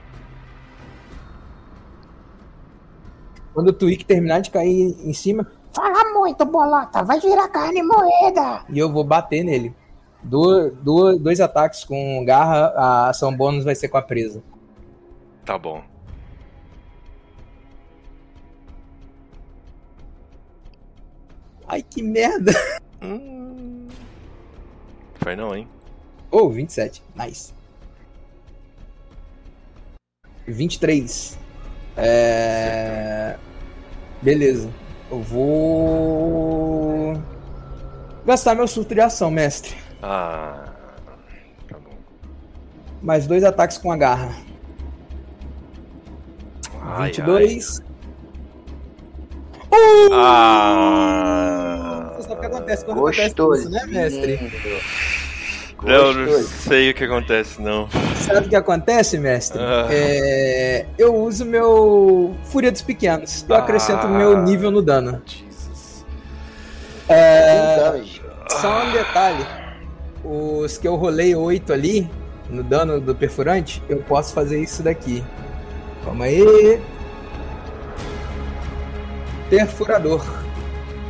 Quando 3.52 3.68
o 3.68 3.72
Twig 3.72 4.04
terminar 4.04 4.40
de 4.40 4.50
cair 4.50 4.96
em 5.04 5.12
cima, 5.12 5.46
Fala 5.74 6.12
muito, 6.14 6.44
bolota. 6.46 7.04
Vai 7.04 7.20
virar 7.20 7.46
carne 7.48 7.82
moeda. 7.82 8.64
e 8.70 8.78
eu 8.78 8.90
vou 8.90 9.04
bater 9.04 9.44
nele. 9.44 9.74
Do, 10.22 10.70
do- 10.70 11.18
dois 11.18 11.40
ataques 11.40 11.84
com 11.84 12.24
garra, 12.24 12.72
a 12.74 13.08
ação 13.10 13.36
bônus 13.36 13.64
vai 13.64 13.74
ser 13.74 13.88
com 13.88 13.98
a 13.98 14.02
presa. 14.02 14.42
Tá 15.44 15.58
bom. 15.58 15.82
Ai, 21.66 21.82
que 21.82 22.02
merda! 22.02 22.52
Foi 25.16 25.36
não, 25.36 25.54
hein? 25.54 25.68
Oh, 26.30 26.48
27. 26.48 27.02
Nice. 27.14 27.52
23. 30.46 31.38
É. 31.96 33.36
Beleza. 34.22 34.70
Eu 35.10 35.22
vou. 35.22 37.14
Gastar 38.26 38.54
meu 38.54 38.66
surto 38.66 38.94
de 38.94 39.00
ação, 39.00 39.30
mestre. 39.30 39.74
Ah. 40.02 40.72
Mais 43.02 43.26
dois 43.26 43.44
ataques 43.44 43.78
com 43.78 43.90
a 43.92 43.96
garra. 43.96 44.34
Ai, 46.82 47.08
22. 47.08 47.82
Ah. 50.12 50.98
Sabe 52.20 52.34
o 52.34 52.36
que 52.40 52.46
acontece 52.46 52.84
quando 52.84 52.98
acontece 52.98 53.34
isso, 53.60 53.70
né, 53.70 53.86
mestre? 53.86 54.52
Eu 55.86 56.12
não 56.12 56.42
sei 56.42 56.90
o 56.90 56.94
que 56.94 57.04
acontece, 57.04 57.62
não. 57.62 57.88
Sabe 58.16 58.46
o 58.46 58.48
que 58.48 58.56
acontece, 58.56 59.16
mestre? 59.18 59.60
Ah. 59.62 59.86
É, 59.90 60.86
eu 60.98 61.14
uso 61.14 61.44
meu 61.44 62.36
Fúria 62.44 62.72
dos 62.72 62.82
Pequenos. 62.82 63.46
Eu 63.48 63.54
acrescento 63.54 64.06
Ah. 64.06 64.08
meu 64.08 64.42
nível 64.42 64.70
no 64.72 64.82
dano. 64.82 65.22
Jesus. 65.24 66.04
É, 67.08 68.02
só 68.48 68.82
um 68.84 68.92
detalhe. 68.92 69.46
Os 70.24 70.76
que 70.76 70.88
eu 70.88 70.96
rolei 70.96 71.34
8 71.36 71.72
ali, 71.72 72.10
no 72.50 72.64
dano 72.64 73.00
do 73.00 73.14
perfurante, 73.14 73.80
eu 73.88 73.98
posso 73.98 74.34
fazer 74.34 74.60
isso 74.60 74.82
daqui. 74.82 75.22
Calma 76.04 76.24
aí. 76.24 76.80
Perfurador. 79.48 80.24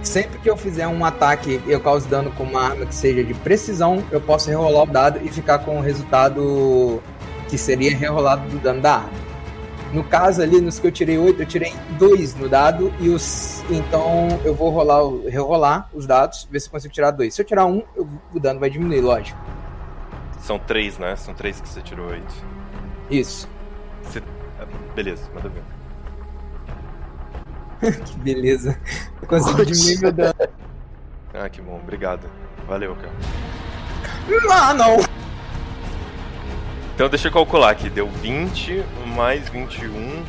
Sempre 0.09 0.39
que 0.39 0.49
eu 0.49 0.57
fizer 0.57 0.89
um 0.89 1.05
ataque 1.05 1.61
e 1.67 1.71
eu 1.71 1.81
cause 1.81 2.09
dano 2.09 2.31
com 2.33 2.43
uma 2.45 2.63
arma 2.63 2.87
que 2.87 2.95
seja 2.95 3.23
de 3.23 3.35
precisão, 3.35 4.03
eu 4.11 4.21
posso 4.21 4.49
rerolar 4.49 4.83
o 4.85 4.87
dado 4.87 5.21
e 5.23 5.29
ficar 5.29 5.59
com 5.61 5.79
o 5.79 5.81
resultado 5.83 7.03
que 7.49 7.59
seria 7.59 7.95
rerolado 7.97 8.49
do 8.49 8.59
dano 8.59 8.81
da 8.81 8.95
arma. 8.97 9.29
No 9.93 10.05
caso 10.05 10.43
ali, 10.43 10.61
nos 10.61 10.79
que 10.79 10.87
eu 10.87 10.93
tirei 10.93 11.17
8, 11.17 11.41
eu 11.43 11.47
tirei 11.47 11.73
2 11.99 12.35
no 12.35 12.47
dado 12.49 12.93
e 13.01 13.09
os. 13.09 13.63
Então 13.71 14.29
eu 14.45 14.55
vou 14.55 14.69
rolar, 14.71 15.01
rerolar 15.31 15.89
os 15.95 16.07
dados, 16.07 16.47
ver 16.51 16.61
se 16.61 16.69
eu 16.69 16.73
consigo 16.73 16.93
tirar 16.93 17.11
2. 17.11 17.33
Se 17.35 17.41
eu 17.41 17.47
tirar 17.47 17.65
um, 17.65 17.83
eu- 17.97 18.07
o 18.35 18.39
dano 18.41 18.61
vai 18.61 18.69
diminuir, 18.69 19.01
lógico. 19.01 19.39
São 20.41 20.59
três, 20.59 20.99
né? 20.99 21.17
São 21.17 21.33
três 21.33 21.59
que 21.61 21.69
você 21.69 21.81
tirou 21.81 22.07
oito. 22.09 22.35
Isso. 23.11 23.49
Você- 24.03 24.23
ah, 24.61 24.67
Beleza, 24.95 25.23
manda 25.35 25.49
ver. 25.49 25.63
que 28.05 28.19
beleza. 28.19 28.79
Eu 29.21 29.29
consegui 29.29 29.67
diminuir 29.67 30.01
meu 30.01 30.13
dano. 30.13 30.35
Ah, 31.35 31.49
que 31.49 31.61
bom, 31.61 31.79
obrigado. 31.83 32.29
Valeu, 32.67 32.95
cara. 32.97 33.13
Ah, 34.51 34.75
não! 34.75 34.97
Então 36.95 37.09
deixa 37.09 37.29
eu 37.29 37.33
calcular 37.33 37.71
aqui. 37.71 37.89
Deu 37.89 38.09
20 38.09 38.85
mais 39.15 39.49
21. 39.49 40.25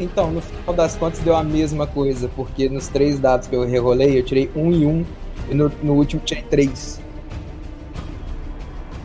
Então, 0.00 0.30
no 0.30 0.40
final 0.40 0.74
das 0.74 0.96
contas 0.96 1.20
deu 1.20 1.36
a 1.36 1.44
mesma 1.44 1.86
coisa, 1.86 2.28
porque 2.34 2.68
nos 2.68 2.88
três 2.88 3.18
dados 3.18 3.46
que 3.46 3.54
eu 3.54 3.66
rerolei, 3.66 4.18
eu 4.18 4.24
tirei 4.24 4.50
um 4.56 4.72
e 4.72 4.86
um, 4.86 5.04
e 5.50 5.54
no, 5.54 5.70
no 5.82 5.92
último 5.92 6.22
tirei 6.24 6.42
três. 6.44 6.98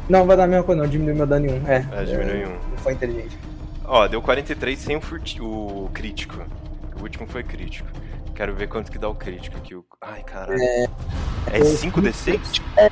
Não, 0.07 0.26
vai 0.26 0.38
dar 0.38 0.45
a 0.45 0.48
mesma 0.48 0.64
coisa, 0.64 0.82
não, 0.82 0.90
diminuiu 0.90 1.18
meu 1.18 1.27
dano 1.27 1.48
em 1.48 1.60
um. 1.60 1.68
É, 1.68 1.86
É, 1.91 2.06
diminui 2.06 2.44
é, 2.44 2.48
um. 2.48 2.52
Não 2.52 2.77
foi 2.77 2.94
inteligente. 2.94 3.38
Ó, 3.88 4.07
deu 4.07 4.22
43 4.22 4.78
sem 4.80 4.95
o, 4.95 5.02
furti- 5.02 5.41
o 5.41 5.90
crítico. 5.94 6.44
O 6.99 7.03
último 7.03 7.28
foi 7.28 7.44
crítico. 7.44 7.88
Quero 8.34 8.53
ver 8.53 8.68
quanto 8.68 8.91
que 8.91 8.98
dá 8.98 9.07
o 9.07 9.16
crítico 9.16 9.57
aqui. 9.57 9.76
O... 9.76 9.86
Ai, 10.02 10.24
caralho. 10.24 10.60
É. 10.62 10.86
É 11.53 11.60
5d6? 11.60 12.62
É, 12.78 12.90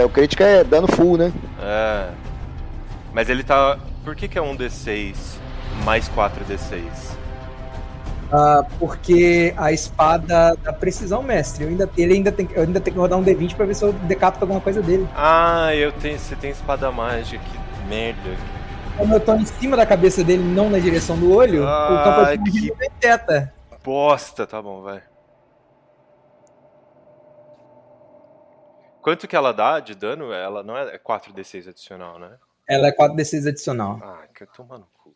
é, 0.00 0.04
o 0.04 0.08
crítico 0.08 0.42
é 0.42 0.64
dano 0.64 0.86
full, 0.88 1.16
né? 1.16 1.32
É. 1.60 2.10
Mas 3.12 3.28
ele 3.28 3.42
tá. 3.42 3.78
Por 4.04 4.16
que, 4.16 4.26
que 4.28 4.38
é 4.38 4.42
1d6 4.42 5.14
mais 5.84 6.08
4d6? 6.08 6.82
Ah, 8.32 8.64
porque 8.78 9.52
a 9.58 9.72
espada 9.72 10.56
da 10.62 10.72
precisão, 10.72 11.22
mestre, 11.22 11.64
eu 11.64 11.68
ainda, 11.70 11.90
ele 11.98 12.14
ainda 12.14 12.32
tem, 12.32 12.48
eu 12.54 12.62
ainda 12.62 12.80
tenho 12.80 12.94
que 12.94 13.00
rodar 13.00 13.18
um 13.18 13.22
D20 13.24 13.54
pra 13.54 13.66
ver 13.66 13.74
se 13.74 13.84
eu 13.84 13.92
decapito 13.92 14.44
alguma 14.44 14.60
coisa 14.60 14.80
dele. 14.80 15.06
Ah, 15.14 15.74
eu 15.74 15.92
tenho. 15.92 16.18
Você 16.18 16.34
tem 16.36 16.50
espada 16.50 16.90
mágica, 16.90 17.42
que 17.44 17.88
merda. 17.88 18.30
Como 18.96 19.14
eu 19.14 19.20
tô 19.20 19.34
em 19.34 19.44
cima 19.46 19.76
da 19.76 19.86
cabeça 19.86 20.22
dele, 20.22 20.42
não 20.42 20.68
na 20.70 20.78
direção 20.78 21.18
do 21.18 21.32
olho, 21.34 21.62
o 21.64 21.66
Ah, 21.66 22.28
campo 22.36 22.50
de 22.50 22.60
que- 22.60 22.68
não 22.70 22.76
afeta. 22.96 23.52
Bosta, 23.82 24.46
tá 24.46 24.60
bom, 24.62 24.82
vai. 24.82 25.02
Quanto 29.00 29.26
que 29.26 29.34
ela 29.34 29.52
dá 29.52 29.80
de 29.80 29.94
dano? 29.96 30.32
Ela 30.32 30.62
não 30.62 30.76
é 30.76 30.96
4d6 30.98 31.66
adicional, 31.66 32.18
né? 32.18 32.30
Ela 32.68 32.88
é 32.88 32.92
4d6 32.92 33.46
adicional. 33.46 33.98
Ah, 34.00 34.22
que 34.32 34.44
eu 34.44 34.46
tô 34.46 34.62
no 34.62 34.86
cu. 35.02 35.12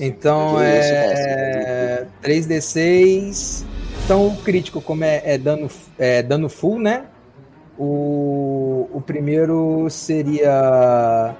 Então 0.00 0.54
isso, 0.54 0.92
é 0.94 2.06
3d6. 2.20 3.64
Então 4.04 4.26
o 4.26 4.36
crítico, 4.42 4.80
como 4.80 5.04
é, 5.04 5.22
é 5.24 5.38
dano, 5.38 5.70
é 5.98 6.22
dano 6.22 6.48
full, 6.48 6.80
né? 6.80 7.06
O, 7.78 8.88
o 8.92 9.00
primeiro 9.00 9.88
seria 9.90 11.36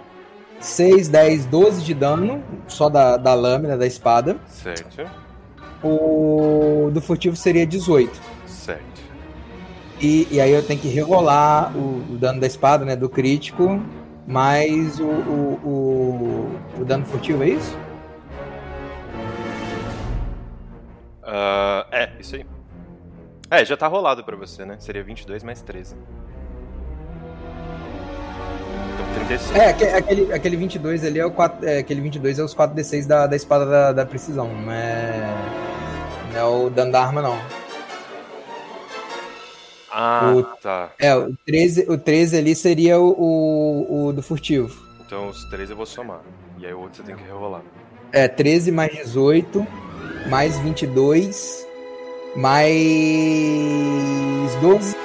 6, 0.60 1.08
10, 1.08 1.46
12 1.46 1.82
de 1.82 1.94
dano, 1.94 2.42
só 2.66 2.88
da, 2.88 3.16
da 3.16 3.34
lâmina, 3.34 3.76
da 3.76 3.86
espada. 3.86 4.36
Certo. 4.46 5.08
O 5.82 6.90
do 6.92 7.00
furtivo 7.00 7.36
seria 7.36 7.66
18. 7.66 8.20
Certo. 8.46 9.02
E, 10.00 10.28
e 10.30 10.40
aí 10.40 10.52
eu 10.52 10.64
tenho 10.64 10.80
que 10.80 10.88
rerolar 10.88 11.76
o, 11.76 12.14
o 12.14 12.18
dano 12.18 12.40
da 12.40 12.46
espada, 12.46 12.84
né? 12.84 12.96
Do 12.96 13.08
crítico, 13.08 13.82
mais 14.26 15.00
o, 15.00 15.06
o, 15.06 15.60
o, 15.64 16.80
o 16.80 16.84
dano 16.84 17.04
furtivo, 17.04 17.42
é 17.42 17.48
isso? 17.50 17.76
Ah, 21.22 21.86
é, 21.90 22.10
isso 22.18 22.36
aí. 22.36 22.46
É, 23.50 23.64
já 23.64 23.76
tá 23.76 23.86
rolado 23.86 24.24
pra 24.24 24.36
você, 24.36 24.64
né? 24.64 24.76
Seria 24.78 25.02
22 25.02 25.42
mais 25.42 25.62
13. 25.62 25.96
36. 29.28 29.56
É, 29.56 29.68
aque- 29.70 29.84
aquele, 29.84 30.32
aquele 30.32 30.56
22 30.56 31.04
ali 31.04 31.18
é 31.20 31.26
o 31.26 31.30
4, 31.30 31.66
é, 31.68 31.78
aquele 31.78 32.00
22 32.00 32.38
é 32.38 32.42
os 32.42 32.54
4d6 32.54 33.06
da, 33.06 33.26
da 33.26 33.36
espada 33.36 33.66
da, 33.66 33.92
da 33.92 34.06
precisão, 34.06 34.48
não 34.48 34.72
é, 34.72 35.34
não 36.32 36.40
é 36.40 36.44
o 36.44 36.70
dano 36.70 36.90
da 36.92 37.02
arma 37.04 37.22
não. 37.22 37.38
Ah, 39.90 40.32
o- 40.36 40.42
tá. 40.42 40.90
É, 40.98 41.14
o 41.16 41.34
13, 41.46 41.86
o 41.90 41.96
13 41.98 42.36
ali 42.38 42.54
seria 42.54 42.98
o, 43.00 43.10
o, 43.10 44.06
o 44.08 44.12
do 44.12 44.22
furtivo. 44.22 44.86
Então 45.06 45.28
os 45.28 45.44
3 45.46 45.70
eu 45.70 45.76
vou 45.76 45.86
somar. 45.86 46.20
E 46.58 46.66
aí 46.66 46.72
o 46.74 46.80
outro 46.80 46.96
você 46.98 47.02
tem 47.04 47.16
que 47.16 47.22
rerolar. 47.22 47.62
É, 48.12 48.26
13 48.28 48.70
mais 48.72 48.92
18, 48.92 49.66
mais 50.28 50.58
22, 50.58 51.66
mais 52.36 52.68
12, 54.60 54.96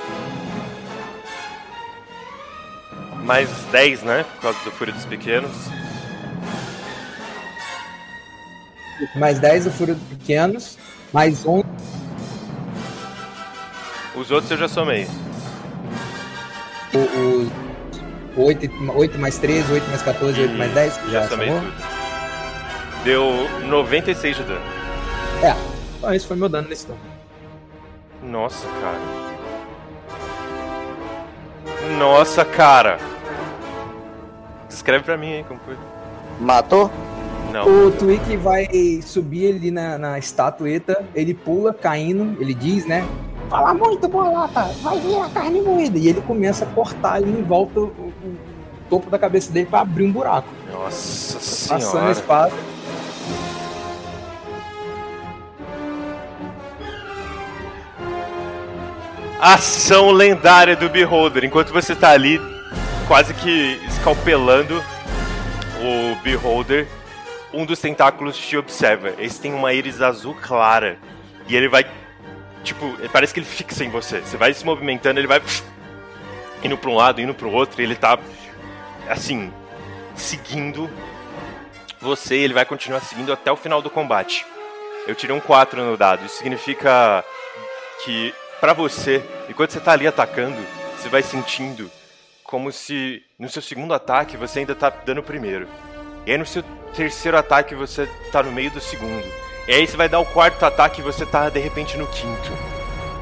Mais 3.23 3.49
10, 3.71 4.03
né? 4.03 4.23
Por 4.35 4.41
causa 4.41 4.59
do 4.63 4.71
Fúria 4.71 4.93
dos 4.93 5.05
Pequenos. 5.05 5.51
mais 9.15 9.37
10 9.39 9.65
do 9.65 9.71
furo 9.71 9.95
dos 9.95 10.07
pequenos, 10.17 10.77
mais 11.11 11.45
11, 11.45 11.65
Os 14.15 14.31
outros 14.31 14.49
eu 14.51 14.57
já 14.57 14.67
somei. 14.69 15.05
o, 16.93 17.49
o 18.39 18.45
8, 18.45 18.69
8 18.95 19.19
mais 19.19 19.37
13, 19.39 19.73
8 19.73 19.87
mais 19.89 20.01
14, 20.03 20.41
8 20.41 20.53
mais 20.55 20.73
10, 20.73 20.95
Já, 20.95 21.01
já 21.21 21.27
somei 21.27 21.47
somou? 21.47 21.61
tudo. 21.61 23.03
Deu 23.03 23.49
96 23.67 24.37
de 24.37 24.43
dano. 24.43 24.61
É, 25.43 25.55
então 25.97 26.13
esse 26.13 26.25
foi 26.25 26.37
meu 26.37 26.47
dano 26.47 26.69
nesse 26.69 26.85
turno. 26.85 27.01
Nossa, 28.21 28.65
cara. 28.79 29.32
Nossa, 31.97 32.43
cara. 32.45 32.97
Descreve 34.67 35.03
pra 35.03 35.17
mim 35.17 35.33
aí 35.33 35.43
como 35.43 35.59
foi. 35.65 35.75
Matou? 36.39 36.89
Não. 37.51 37.87
O 37.87 37.91
Twig 37.91 38.35
vai 38.37 38.67
subir 39.03 39.55
ali 39.55 39.69
na, 39.69 39.97
na 39.97 40.17
estatueta, 40.17 41.03
ele 41.13 41.33
pula 41.33 41.73
caindo, 41.73 42.35
ele 42.41 42.53
diz, 42.53 42.85
né? 42.85 43.05
Fala 43.49 43.73
muito, 43.75 44.07
bolota, 44.07 44.63
vai 44.81 44.99
vir 44.99 45.19
a 45.19 45.29
carne 45.29 45.61
moída. 45.61 45.97
E 45.99 46.07
ele 46.07 46.21
começa 46.21 46.65
a 46.65 46.67
cortar 46.69 47.13
ali 47.15 47.29
em 47.29 47.43
volta 47.43 47.79
o, 47.81 47.83
o- 47.83 48.13
o 48.25 48.37
topo 48.89 49.09
da 49.11 49.19
cabeça 49.19 49.51
dele 49.51 49.67
pra 49.67 49.81
abrir 49.81 50.05
um 50.05 50.11
buraco. 50.11 50.47
Nossa 50.71 51.35
Passando 51.37 51.77
a 51.77 51.79
senhora. 51.81 52.11
espada. 52.11 52.51
Ação 59.43 60.09
lendária 60.09 60.73
do 60.73 60.87
Beholder. 60.87 61.43
Enquanto 61.43 61.73
você 61.73 61.93
tá 61.93 62.11
ali, 62.11 62.39
quase 63.09 63.33
que 63.33 63.77
escalpelando 63.85 64.81
o 65.81 66.15
Beholder, 66.23 66.87
um 67.53 67.65
dos 67.65 67.77
tentáculos 67.77 68.37
te 68.37 68.55
observa. 68.55 69.13
Esse 69.19 69.41
tem 69.41 69.53
uma 69.53 69.73
íris 69.73 70.01
azul 70.01 70.33
clara. 70.41 70.97
E 71.45 71.57
ele 71.57 71.67
vai. 71.67 71.85
Tipo, 72.63 72.95
parece 73.11 73.33
que 73.33 73.41
ele 73.41 73.45
fixa 73.45 73.83
em 73.83 73.89
você. 73.89 74.21
Você 74.21 74.37
vai 74.37 74.53
se 74.53 74.65
movimentando, 74.65 75.19
ele 75.19 75.27
vai. 75.27 75.41
Indo 76.63 76.77
pra 76.77 76.89
um 76.89 76.95
lado, 76.95 77.19
indo 77.19 77.33
pro 77.33 77.51
outro, 77.51 77.81
e 77.81 77.83
ele 77.83 77.95
tá. 77.95 78.17
Assim. 79.09 79.51
Seguindo 80.15 80.89
você, 81.99 82.35
ele 82.35 82.53
vai 82.53 82.63
continuar 82.63 83.01
seguindo 83.01 83.33
até 83.33 83.51
o 83.51 83.57
final 83.57 83.81
do 83.81 83.89
combate. 83.89 84.45
Eu 85.05 85.15
tirei 85.15 85.35
um 85.35 85.41
4 85.41 85.83
no 85.83 85.97
dado. 85.97 86.25
Isso 86.25 86.37
significa 86.37 87.25
que 88.05 88.33
pra 88.63 88.71
você, 88.71 89.21
enquanto 89.49 89.71
você 89.71 89.79
tá 89.81 89.91
ali 89.91 90.07
atacando, 90.07 90.55
você 90.95 91.09
vai 91.09 91.21
sentindo 91.21 91.91
como 92.45 92.71
se 92.71 93.21
no 93.37 93.49
seu 93.49 93.61
segundo 93.61 93.93
ataque 93.93 94.37
você 94.37 94.59
ainda 94.59 94.73
tá 94.73 94.89
dando 94.89 95.17
o 95.17 95.23
primeiro. 95.23 95.67
E 96.25 96.31
aí 96.31 96.37
no 96.37 96.45
seu 96.45 96.63
terceiro 96.95 97.37
ataque 97.37 97.75
você 97.75 98.07
tá 98.31 98.41
no 98.41 98.53
meio 98.53 98.71
do 98.71 98.79
segundo. 98.79 99.27
E 99.67 99.73
aí 99.73 99.85
você 99.85 99.97
vai 99.97 100.07
dar 100.07 100.21
o 100.21 100.25
quarto 100.25 100.63
ataque 100.63 101.01
e 101.01 101.03
você 101.03 101.25
tá 101.25 101.49
de 101.49 101.59
repente 101.59 101.97
no 101.97 102.07
quinto. 102.07 102.51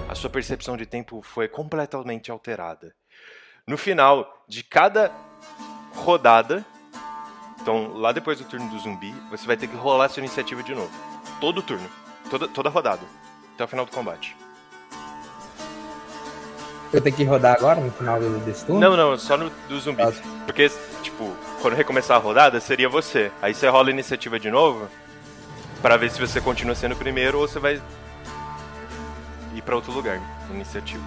A 0.07 0.13
sua 0.13 0.29
percepção 0.29 0.77
de 0.77 0.85
tempo 0.85 1.23
foi 1.23 1.47
completamente 1.47 2.29
alterada. 2.29 2.93
No 3.65 3.79
final 3.79 4.45
de 4.47 4.63
cada 4.63 5.11
rodada, 5.95 6.63
então 7.59 7.93
lá 7.93 8.11
depois 8.11 8.37
do 8.37 8.45
turno 8.45 8.69
do 8.69 8.77
zumbi, 8.77 9.11
você 9.31 9.47
vai 9.47 9.57
ter 9.57 9.65
que 9.65 9.75
rolar 9.75 10.07
sua 10.09 10.21
iniciativa 10.21 10.61
de 10.61 10.75
novo. 10.75 10.91
Todo 11.39 11.63
turno, 11.63 11.89
toda, 12.29 12.47
toda 12.47 12.69
rodada, 12.69 13.01
até 13.55 13.63
o 13.63 13.67
final 13.67 13.87
do 13.87 13.91
combate. 13.91 14.35
Eu 16.93 16.99
tenho 16.99 17.15
que 17.15 17.23
rodar 17.23 17.55
agora 17.55 17.79
no 17.79 17.91
final 17.91 18.19
desse 18.19 18.65
turno? 18.65 18.81
Não, 18.81 18.97
não, 18.97 19.17
só 19.17 19.37
no 19.37 19.49
do 19.69 19.79
zumbi. 19.79 20.03
Porque, 20.45 20.69
tipo, 21.01 21.33
quando 21.61 21.75
recomeçar 21.75 22.17
a 22.17 22.19
rodada, 22.19 22.59
seria 22.59 22.89
você. 22.89 23.31
Aí 23.41 23.53
você 23.53 23.67
rola 23.69 23.87
a 23.87 23.91
iniciativa 23.91 24.37
de 24.39 24.51
novo, 24.51 24.89
pra 25.81 25.95
ver 25.95 26.11
se 26.11 26.19
você 26.19 26.41
continua 26.41 26.75
sendo 26.75 26.93
o 26.93 26.97
primeiro 26.97 27.39
ou 27.39 27.47
você 27.47 27.59
vai. 27.59 27.81
ir 29.55 29.61
pra 29.61 29.75
outro 29.75 29.91
lugar. 29.93 30.19
Iniciativa. 30.49 31.03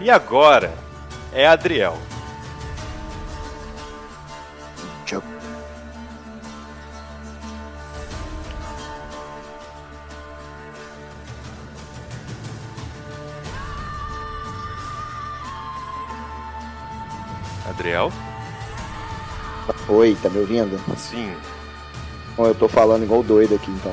E 0.00 0.08
agora 0.10 0.72
é 1.32 1.46
Adriel. 1.46 1.98
Adriel? 17.68 18.12
Oi, 19.88 20.16
tá 20.22 20.28
me 20.28 20.38
ouvindo? 20.38 20.80
Sim. 20.96 21.32
Bom, 22.36 22.46
eu 22.46 22.54
tô 22.54 22.68
falando 22.68 23.02
igual 23.02 23.22
doido 23.22 23.54
aqui, 23.54 23.70
então. 23.70 23.92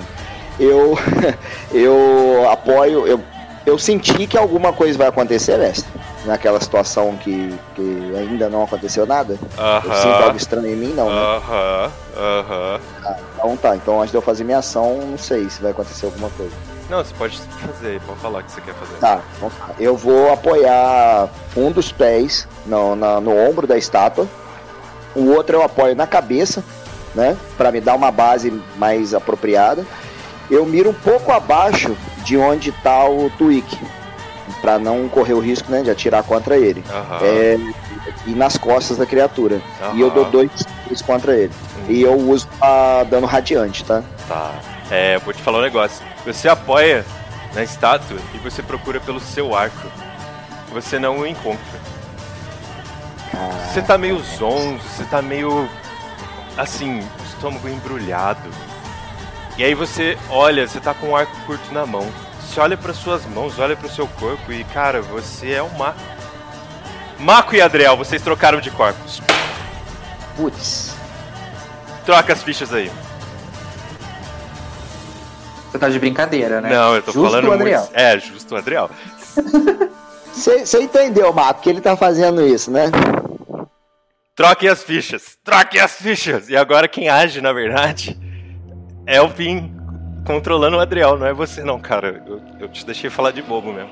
Eu, 0.60 0.97
eu 1.73 2.49
apoio, 2.49 3.06
eu, 3.06 3.22
eu 3.65 3.77
senti 3.77 4.27
que 4.27 4.38
alguma 4.38 4.72
coisa 4.72 4.97
vai 4.97 5.07
acontecer, 5.07 5.57
Lester. 5.57 5.89
Naquela 6.26 6.60
situação 6.60 7.15
que, 7.18 7.53
que 7.76 8.14
ainda 8.18 8.49
não 8.49 8.64
aconteceu 8.64 9.06
nada. 9.06 9.38
Eu 9.84 9.93
sinto 9.93 10.23
algo 10.23 10.38
estranho 10.38 10.68
em 10.68 10.76
mim, 10.76 10.93
não, 10.93 11.10
né? 11.10 11.22
Aham, 11.22 11.91
aham. 12.18 12.80
Ah, 13.03 13.18
então 13.35 13.57
tá, 13.57 13.76
então 13.76 13.99
antes 13.99 14.11
de 14.11 14.18
eu 14.18 14.22
fazer 14.22 14.43
minha 14.43 14.57
ação, 14.57 14.97
não 15.06 15.18
sei 15.18 15.49
se 15.49 15.61
vai 15.61 15.72
acontecer 15.72 16.06
alguma 16.06 16.30
coisa. 16.31 16.56
Não, 16.90 17.03
você 17.03 17.14
pode 17.18 17.38
fazer, 17.40 17.99
pode 18.02 18.20
falar 18.20 18.40
o 18.40 18.44
que 18.44 18.52
você 18.52 18.62
quer 18.62 18.74
fazer. 18.76 18.95
Tá. 18.99 19.22
Eu 19.80 19.95
vou 19.98 20.32
apoiar 20.32 21.30
um 21.57 21.72
dos 21.72 21.91
pés 21.91 22.48
no, 22.66 22.95
na- 22.95 23.20
no 23.20 23.36
ombro 23.36 23.66
da 23.66 23.78
estátua. 23.78 24.28
O 25.16 25.30
outro 25.32 25.56
eu 25.57 25.64
apoio 25.64 25.95
na 25.95 26.06
cabeça, 26.06 26.64
né? 27.16 27.36
Pra 27.57 27.72
me 27.72 27.82
dar 27.82 27.95
uma 27.95 28.12
base 28.12 28.52
mais 28.78 29.14
apropriada. 29.14 29.84
Eu 30.52 30.64
miro 30.66 30.91
um 30.91 30.94
pouco 30.94 31.32
abaixo 31.32 31.95
de 32.24 32.38
onde 32.38 32.72
tá 32.72 33.06
o 33.10 33.32
Twig. 33.38 33.66
Pra 34.62 34.78
não 34.78 35.07
correr 35.10 35.34
o 35.34 35.40
risco, 35.40 35.72
né? 35.72 35.82
De 35.82 35.90
atirar 35.90 36.22
contra 36.24 36.56
ele. 36.57 36.84
Aham. 36.90 37.20
É, 37.24 37.57
e 38.28 38.32
nas 38.32 38.57
costas 38.57 38.98
da 38.98 39.06
criatura. 39.07 39.60
E 39.95 40.02
eu 40.02 40.12
dou 40.12 40.26
dois 40.26 40.52
tiros 40.84 41.02
contra 41.02 41.36
ele. 41.36 41.52
E 41.90 42.02
eu 42.02 42.14
uso 42.16 42.48
a 42.62 43.03
dano 43.10 43.26
radiante, 43.26 43.84
tá? 43.86 44.03
Tá. 44.28 44.52
É, 44.91 45.18
vou 45.20 45.34
te 45.34 45.41
falar 45.41 45.60
um 45.60 45.62
negócio. 45.64 46.06
Você 46.26 46.49
apoia 46.49 47.06
na 47.53 47.64
estátua 47.64 48.18
e 48.34 48.38
você 48.39 48.64
procura 48.64 48.99
pelo 48.99 49.19
seu 49.19 49.56
arco. 49.56 49.88
Você 50.72 50.97
não 50.97 51.19
o 51.19 51.27
encontra. 51.27 51.80
Você 53.68 53.81
tá 53.81 53.97
meio 53.97 54.19
zonzo, 54.19 54.84
você 54.84 55.03
tá 55.06 55.22
meio. 55.22 55.69
assim, 56.57 57.07
estômago 57.26 57.68
embrulhado. 57.69 58.49
E 59.57 59.64
aí 59.64 59.73
você 59.73 60.18
olha, 60.30 60.68
você 60.68 60.80
tá 60.80 60.93
com 60.93 61.10
um 61.10 61.15
arco 61.15 61.35
curto 61.45 61.73
na 61.73 61.85
mão. 61.85 62.10
Você 62.41 62.60
olha 62.60 62.77
para 62.77 62.93
suas 62.93 63.26
mãos, 63.26 63.60
olha 63.60 63.76
para 63.76 63.88
o 63.88 63.91
seu 63.91 64.07
corpo 64.07 64.52
e, 64.52 64.64
cara, 64.65 65.02
você 65.02 65.52
é 65.53 65.64
um 65.64 65.69
Mako. 65.69 65.99
Mako 67.19 67.56
e 67.56 67.61
Adriel, 67.61 67.95
vocês 67.95 68.22
trocaram 68.22 68.60
de 68.60 68.72
corpos. 68.72 69.22
Putz. 70.35 70.93
Troca 72.06 72.34
as 72.34 72.43
fichas 72.43 72.73
aí. 72.73 72.91
Você 75.76 75.80
tá 75.80 75.89
de 75.89 75.99
brincadeira, 75.99 76.61
né? 76.61 76.69
Não, 76.69 76.95
eu 76.95 77.03
tô 77.03 77.11
Justo, 77.11 77.30
falando 77.30 77.52
Adriel. 77.52 77.81
muito. 77.81 77.91
É, 77.93 78.18
justo, 78.18 78.56
Adriel. 78.56 78.89
Você 80.31 80.80
entendeu, 80.80 81.34
Marco, 81.34 81.61
que 81.61 81.69
ele 81.69 81.81
tá 81.81 81.97
fazendo 81.97 82.47
isso, 82.47 82.72
né? 82.72 82.85
Troquem 84.34 84.69
as 84.69 84.84
fichas. 84.84 85.38
Troquem 85.43 85.81
as 85.81 85.97
fichas. 85.97 86.47
E 86.47 86.56
agora 86.56 86.88
quem 86.88 87.10
age, 87.10 87.41
na 87.41 87.52
verdade, 87.52 88.18
é 89.06 89.19
o 89.19 89.30
Pin 89.30 89.76
controlando 90.26 90.77
o 90.77 90.80
Adriel, 90.80 91.18
não 91.18 91.27
é 91.27 91.34
você 91.34 91.61
não, 91.61 91.77
cara. 91.77 92.23
Eu, 92.26 92.41
eu 92.57 92.69
te 92.69 92.85
deixei 92.85 93.10
falar 93.10 93.31
de 93.31 93.41
bobo 93.41 93.73
mesmo. 93.73 93.91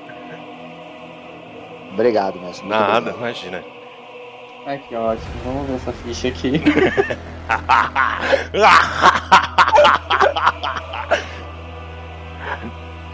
Obrigado, 1.92 2.40
mestre. 2.40 2.66
Nada, 2.66 3.12
obrigado. 3.12 3.18
imagina. 3.18 3.62
Ai, 4.66 4.82
que 4.88 4.96
ótimo. 4.96 5.28
Vamos 5.44 5.68
ver 5.68 5.76
essa 5.76 5.92
ficha 5.92 6.30
aqui. 6.30 6.62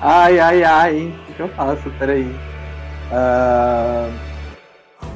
ai, 0.01 0.39
ai, 0.39 0.63
ai. 0.63 1.13
O 1.29 1.33
que 1.33 1.39
eu 1.41 1.49
faço? 1.49 1.89
Peraí. 1.99 2.33
Ah, 3.11 4.09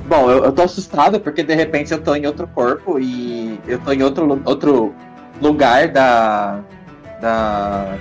Bom, 0.05 0.29
eu, 0.29 0.43
eu 0.43 0.51
tô 0.51 0.63
assustado 0.63 1.19
porque 1.19 1.43
de 1.43 1.53
repente 1.55 1.91
eu 1.93 2.01
tô 2.01 2.13
em 2.13 2.25
outro 2.25 2.45
corpo 2.47 2.99
e 2.99 3.59
eu 3.67 3.79
tô 3.79 3.91
em 3.93 4.03
outro, 4.03 4.41
outro 4.45 4.93
lugar 5.41 5.87
da, 5.87 6.59
da 7.21 7.95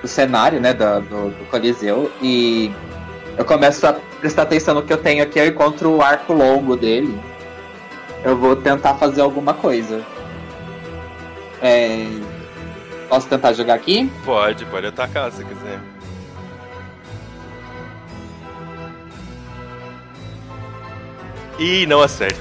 do 0.00 0.08
cenário, 0.08 0.60
né, 0.60 0.72
da- 0.72 0.98
do, 1.00 1.30
do 1.30 1.44
Coliseu 1.50 2.10
e 2.22 2.72
eu 3.36 3.44
começo 3.44 3.86
a 3.86 3.94
prestar 4.20 4.42
atenção 4.42 4.74
no 4.74 4.82
que 4.82 4.92
eu 4.92 4.96
tenho 4.98 5.22
aqui, 5.22 5.38
eu 5.38 5.46
encontro 5.46 5.90
o 5.96 6.02
arco 6.02 6.32
longo 6.32 6.74
dele. 6.74 7.18
Eu 8.24 8.36
vou 8.36 8.56
tentar 8.56 8.94
fazer 8.94 9.20
alguma 9.20 9.52
coisa. 9.52 10.00
É, 11.62 12.06
Posso 13.08 13.28
tentar 13.28 13.52
jogar 13.52 13.74
aqui? 13.74 14.10
Pode, 14.24 14.64
pode 14.66 14.86
atacar 14.86 15.30
se 15.30 15.44
quiser. 15.44 15.80
Ih, 21.58 21.86
não 21.86 22.02
acerta. 22.02 22.38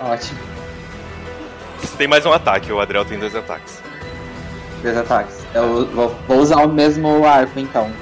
Ótimo. 0.00 0.38
Você 1.80 1.96
tem 1.96 2.08
mais 2.08 2.24
um 2.24 2.32
ataque, 2.32 2.72
o 2.72 2.80
Adriel 2.80 3.04
tem 3.04 3.18
dois 3.18 3.34
ataques. 3.34 3.82
Dois 4.82 4.96
ataques. 4.96 5.44
Eu 5.54 5.86
vou, 5.86 6.08
vou 6.26 6.38
usar 6.38 6.64
o 6.64 6.68
mesmo 6.68 7.26
arco 7.26 7.58
então. 7.58 7.92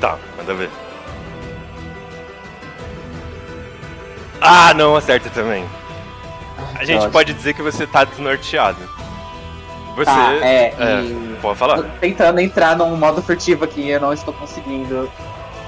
Tá, 0.00 0.18
manda 0.36 0.54
ver. 0.54 0.70
Ah, 4.40 4.72
não 4.74 4.96
acerta 4.96 5.28
também. 5.30 5.64
A 6.74 6.84
gente 6.84 6.98
ótimo. 6.98 7.12
pode 7.12 7.32
dizer 7.32 7.54
que 7.54 7.62
você 7.62 7.86
tá 7.86 8.04
desnorteado. 8.04 8.93
Você. 9.94 10.04
Tá, 10.06 10.32
é, 10.34 10.74
e- 11.04 11.36
Pode 11.40 11.58
falar. 11.58 11.82
Tentando 12.00 12.40
entrar 12.40 12.76
num 12.76 12.96
modo 12.96 13.22
furtivo 13.22 13.64
aqui, 13.64 13.88
eu 13.90 14.00
não 14.00 14.12
estou 14.12 14.32
conseguindo 14.34 15.10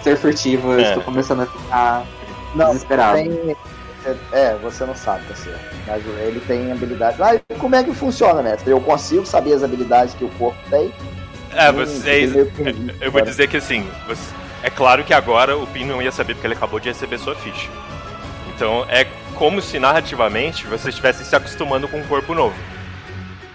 ser 0.02 0.16
furtivo, 0.16 0.72
eu 0.72 0.80
É. 0.80 0.82
estou 0.88 1.02
começando 1.02 1.42
a 1.42 1.46
ficar 1.46 2.02
Não, 2.54 2.66
desesperado. 2.68 3.16
tem- 3.18 3.56
É, 4.32 4.54
você 4.62 4.84
não 4.84 4.94
sabe, 4.94 5.24
parceiro. 5.26 5.58
Mas 5.84 6.00
ele 6.20 6.40
tem 6.46 6.70
habilidade. 6.70 7.20
Ah, 7.20 7.34
e 7.34 7.54
como 7.56 7.74
é 7.74 7.82
que 7.82 7.92
funciona, 7.92 8.40
mestre? 8.40 8.70
Eu 8.70 8.80
consigo 8.80 9.26
saber 9.26 9.52
as 9.54 9.64
habilidades 9.64 10.14
que 10.14 10.24
o 10.24 10.28
corpo 10.30 10.56
tem? 10.70 10.92
É, 11.52 11.70
Hum, 11.70 11.74
vocês. 11.74 12.32
perdido 12.32 12.94
Eu 13.00 13.10
vou 13.10 13.20
dizer 13.20 13.48
que 13.48 13.56
assim, 13.56 13.84
você- 14.06 14.32
é 14.62 14.70
claro 14.70 15.02
que 15.02 15.12
agora 15.12 15.56
o 15.58 15.66
Pin 15.66 15.84
não 15.86 16.00
ia 16.00 16.12
saber 16.12 16.34
porque 16.34 16.46
ele 16.46 16.54
acabou 16.54 16.78
de 16.78 16.88
receber 16.88 17.18
sua 17.18 17.34
ficha. 17.34 17.68
Então 18.54 18.86
é 18.88 19.06
como 19.34 19.60
se 19.60 19.78
narrativamente 19.80 20.66
vocês 20.66 20.86
estivessem 20.94 21.26
se 21.26 21.34
acostumando 21.34 21.88
com 21.88 21.98
um 21.98 22.04
corpo 22.06 22.32
novo. 22.32 22.54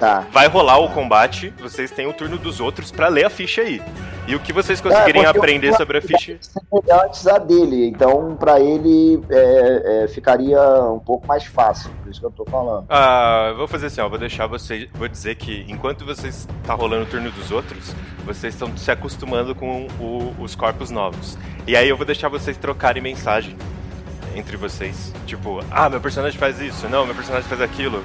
Tá. 0.02 0.26
Vai 0.32 0.48
rolar 0.48 0.80
o 0.80 0.90
combate, 0.90 1.53
vocês 1.61 1.91
têm 1.91 2.07
o 2.07 2.14
turno 2.14 2.36
dos 2.40 2.60
outros 2.60 2.91
pra 2.91 3.07
ler 3.07 3.23
a 3.23 3.30
ficha 3.30 3.61
aí. 3.61 3.80
E 4.28 4.34
o 4.36 4.40
que 4.40 4.52
vocês 4.52 4.82
conseguirem 4.82 5.22
É, 5.22 5.26
porque 5.26 5.38
eu- 5.38 5.41
aprender 5.44 5.73
sobre 5.76 5.99
a 5.99 6.02
ficha. 6.02 6.38
Sempre 6.41 6.91
antes 6.91 7.28
a 7.28 7.38
dele, 7.38 7.86
então 7.88 8.36
pra 8.36 8.60
ele 8.60 9.22
é, 9.30 10.03
é, 10.03 10.07
ficaria 10.07 10.60
um 10.91 10.98
pouco 10.98 11.28
mais 11.28 11.45
fácil, 11.45 11.91
por 12.02 12.10
isso 12.10 12.19
que 12.19 12.26
eu 12.26 12.32
tô 12.32 12.44
falando. 12.45 12.86
Ah, 12.90 13.53
vou 13.56 13.68
fazer 13.68 13.86
assim, 13.88 14.02
ó, 14.02 14.10
vou 14.10 14.18
deixar 14.18 14.48
vocês. 14.48 14.90
Vou 14.91 15.07
dizer 15.07 15.36
que 15.36 15.65
enquanto 15.68 16.03
vocês 16.03 16.48
tá 16.65 16.73
rolando 16.73 17.03
o 17.03 17.06
turno 17.07 17.30
dos 17.30 17.52
outros, 17.52 17.94
vocês 18.26 18.56
estão 18.56 18.76
se 18.76 18.90
acostumando 18.90 19.53
com 19.53 19.86
o- 19.99 20.34
os 20.40 20.56
corpos 20.56 20.90
novos. 20.90 21.38
E 21.68 21.76
aí 21.76 21.88
eu 21.88 21.95
vou 21.95 22.07
deixar 22.07 22.28
vocês 22.28 22.57
trocarem 22.57 23.03
mensagem 23.03 23.56
entre 24.36 24.57
vocês. 24.57 25.14
Tipo, 25.28 25.60
ah, 25.69 25.88
meu 25.90 26.02
personagem 26.02 26.40
faz 26.40 26.60
isso, 26.60 26.90
não, 26.90 27.06
meu 27.06 27.14
personagem 27.14 27.48
faz 27.48 27.61
aquilo. 27.61 28.03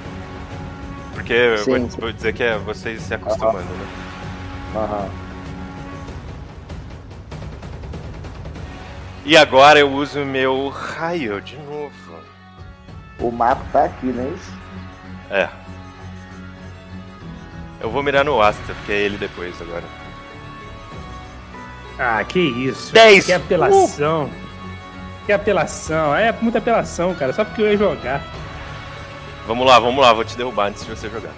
Porque 1.17 1.33
eu 1.33 1.57
Sim, 1.57 1.71
vou, 1.71 1.89
sim. 1.89 1.99
vou 1.99 2.11
dizer 2.13 2.31
que 2.31 2.43
é 2.43 2.55
vocês 2.59 3.01
se 3.01 3.11
acostumando, 3.15 3.57
né? 3.57 3.87
Aham. 4.75 5.09
E 9.25 9.35
agora 9.35 9.79
eu 9.79 9.91
uso 9.91 10.21
o 10.21 10.25
meu 10.25 10.69
raio 10.69 11.41
de 11.41 11.57
novo. 11.57 11.91
O 13.19 13.31
mapa 13.31 13.65
tá 13.73 13.85
aqui, 13.85 14.05
não 14.05 14.23
é 14.23 14.27
isso? 14.29 14.53
É. 15.31 15.49
Eu 17.81 17.89
vou 17.89 18.03
mirar 18.03 18.23
no 18.23 18.39
Asta, 18.39 18.61
porque 18.75 18.91
é 18.91 18.99
ele 18.99 19.17
depois 19.17 19.59
agora. 19.59 19.83
Ah, 21.97 22.23
que 22.23 22.39
isso. 22.39 22.93
Dez. 22.93 23.25
Que 23.25 23.33
apelação. 23.33 24.29
Que 25.25 25.33
apelação. 25.33 26.15
É 26.15 26.31
muita 26.39 26.59
apelação, 26.59 27.15
cara. 27.15 27.33
Só 27.33 27.43
porque 27.43 27.63
eu 27.63 27.71
ia 27.71 27.77
jogar. 27.77 28.21
Vamos 29.47 29.65
lá, 29.65 29.79
vamos 29.79 30.01
lá, 30.03 30.11
vou 30.13 30.25
te 30.25 30.35
derrubar 30.35 30.67
antes 30.67 30.85
de 30.85 30.89
você 30.91 31.09
jogar. 31.09 31.31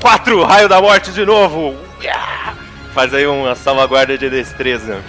Quatro, 0.00 0.42
raio 0.44 0.68
da 0.68 0.80
morte 0.80 1.12
de 1.12 1.24
novo! 1.26 1.76
Faz 2.94 3.12
aí 3.12 3.26
uma 3.26 3.54
salvaguarda 3.54 4.16
de 4.16 4.30
destreza. 4.30 5.02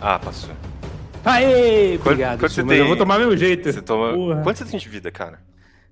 Ah, 0.00 0.18
passou. 0.18 0.50
Aê, 1.24 1.96
Quanto- 1.98 2.06
obrigado. 2.10 2.40
quanto 2.40 2.52
senhor, 2.52 2.66
você 2.66 2.70
mas 2.72 2.78
eu 2.78 2.84
tem? 2.84 2.88
vou 2.88 2.96
tomar 2.96 3.18
meu 3.18 3.36
jeito. 3.36 3.72
Você 3.72 3.80
toma... 3.80 4.12
Porra. 4.12 4.42
Quanto 4.42 4.56
você 4.58 4.64
tem 4.64 4.80
de 4.80 4.88
vida, 4.88 5.10
cara? 5.10 5.38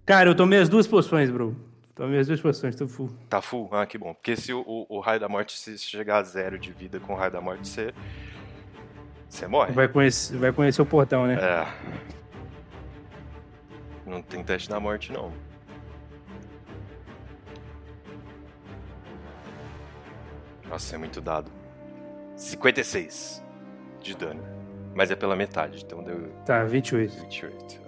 Cara, 0.05 0.29
eu 0.31 0.35
tomei 0.35 0.59
as 0.59 0.69
duas 0.69 0.87
poções, 0.87 1.31
bro. 1.31 1.55
Tomei 2.01 2.19
as 2.19 2.29
duas 2.29 2.41
poções, 2.41 2.75
tô 2.75 2.89
full. 2.89 3.11
Tá 3.29 3.43
full? 3.43 3.69
Ah, 3.73 3.85
que 3.85 3.99
bom. 3.99 4.15
Porque 4.15 4.35
se 4.35 4.55
o, 4.55 4.63
o- 4.67 4.87
o 4.89 5.01
raio 5.01 5.21
da 5.21 5.29
morte, 5.29 5.59
se 5.59 5.77
chegar 5.77 6.17
a 6.17 6.23
zero 6.23 6.59
de 6.59 6.73
vida 6.73 6.99
com 6.99 7.13
o 7.13 7.15
raio 7.17 7.31
da 7.31 7.43
morte, 7.43 7.69
você. 7.69 7.93
Você 9.29 9.47
morre. 9.47 9.73
Vai 9.73 9.87
conhecer, 9.87 10.35
vai 10.39 10.51
conhecer 10.51 10.81
o 10.81 10.87
portão, 10.87 11.27
né? 11.27 11.35
É. 11.35 11.67
Não 14.09 14.23
tem 14.23 14.43
teste 14.43 14.71
da 14.71 14.81
morte, 14.81 15.13
não. 15.13 15.31
Nossa, 20.69 20.95
é 20.95 20.99
muito 20.99 21.21
dado. 21.21 21.51
56 22.37 23.43
de 24.01 24.17
dano. 24.17 24.43
Mas 24.95 25.11
é 25.11 25.17
pela 25.17 25.37
metade, 25.37 25.85
então 25.85 26.03
deu 26.03 26.29
Tá, 26.45 26.65
28. 26.65 27.15
28. 27.21 27.80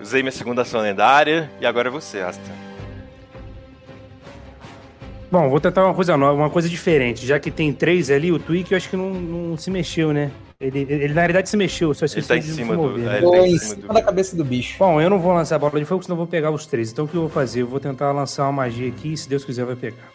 Usei 0.00 0.22
minha 0.22 0.32
segunda 0.32 0.62
ação 0.62 0.80
lendária 0.80 1.50
e 1.60 1.66
agora 1.66 1.88
é 1.88 1.90
você, 1.90 2.20
Asta. 2.20 2.40
Bom, 5.30 5.48
vou 5.48 5.60
tentar 5.60 5.84
uma 5.84 5.94
coisa 5.94 6.16
nova, 6.16 6.34
uma 6.34 6.50
coisa 6.50 6.68
diferente. 6.68 7.24
Já 7.26 7.38
que 7.38 7.50
tem 7.50 7.72
três 7.72 8.10
ali, 8.10 8.32
o 8.32 8.38
Twig 8.38 8.72
eu 8.72 8.76
acho 8.76 8.88
que 8.88 8.96
não, 8.96 9.10
não 9.10 9.56
se 9.56 9.70
mexeu, 9.70 10.12
né? 10.12 10.30
Ele, 10.58 10.80
ele, 10.80 11.08
na 11.14 11.20
realidade 11.20 11.48
se 11.48 11.56
mexeu, 11.56 11.94
só 11.94 12.04
esqueci 12.04 12.26
tá 12.28 12.36
em 12.36 12.40
de 12.40 12.46
cima 12.52 12.74
se 12.74 12.76
do- 12.76 12.82
mover. 12.82 13.04
é, 13.06 13.08
né? 13.08 13.16
ele 13.18 13.30
tá 13.30 13.46
em 13.46 13.58
cima 13.58 13.94
da 13.94 14.02
cabeça 14.02 14.36
do 14.36 14.44
bicho. 14.44 14.76
Bom, 14.78 15.00
eu 15.00 15.08
não 15.08 15.18
vou 15.18 15.32
lançar 15.32 15.56
a 15.56 15.58
bola 15.58 15.78
de 15.78 15.84
fogo, 15.86 16.02
senão 16.02 16.14
eu 16.14 16.18
vou 16.18 16.26
pegar 16.26 16.50
os 16.50 16.66
três. 16.66 16.90
Então 16.90 17.04
o 17.04 17.08
que 17.08 17.14
eu 17.14 17.20
vou 17.22 17.30
fazer? 17.30 17.62
Eu 17.62 17.66
vou 17.66 17.78
tentar 17.80 18.10
lançar 18.12 18.42
uma 18.44 18.52
magia 18.52 18.88
aqui, 18.88 19.12
e 19.12 19.16
se 19.16 19.28
Deus 19.28 19.44
quiser 19.44 19.64
vai 19.64 19.76
pegar. 19.76 20.10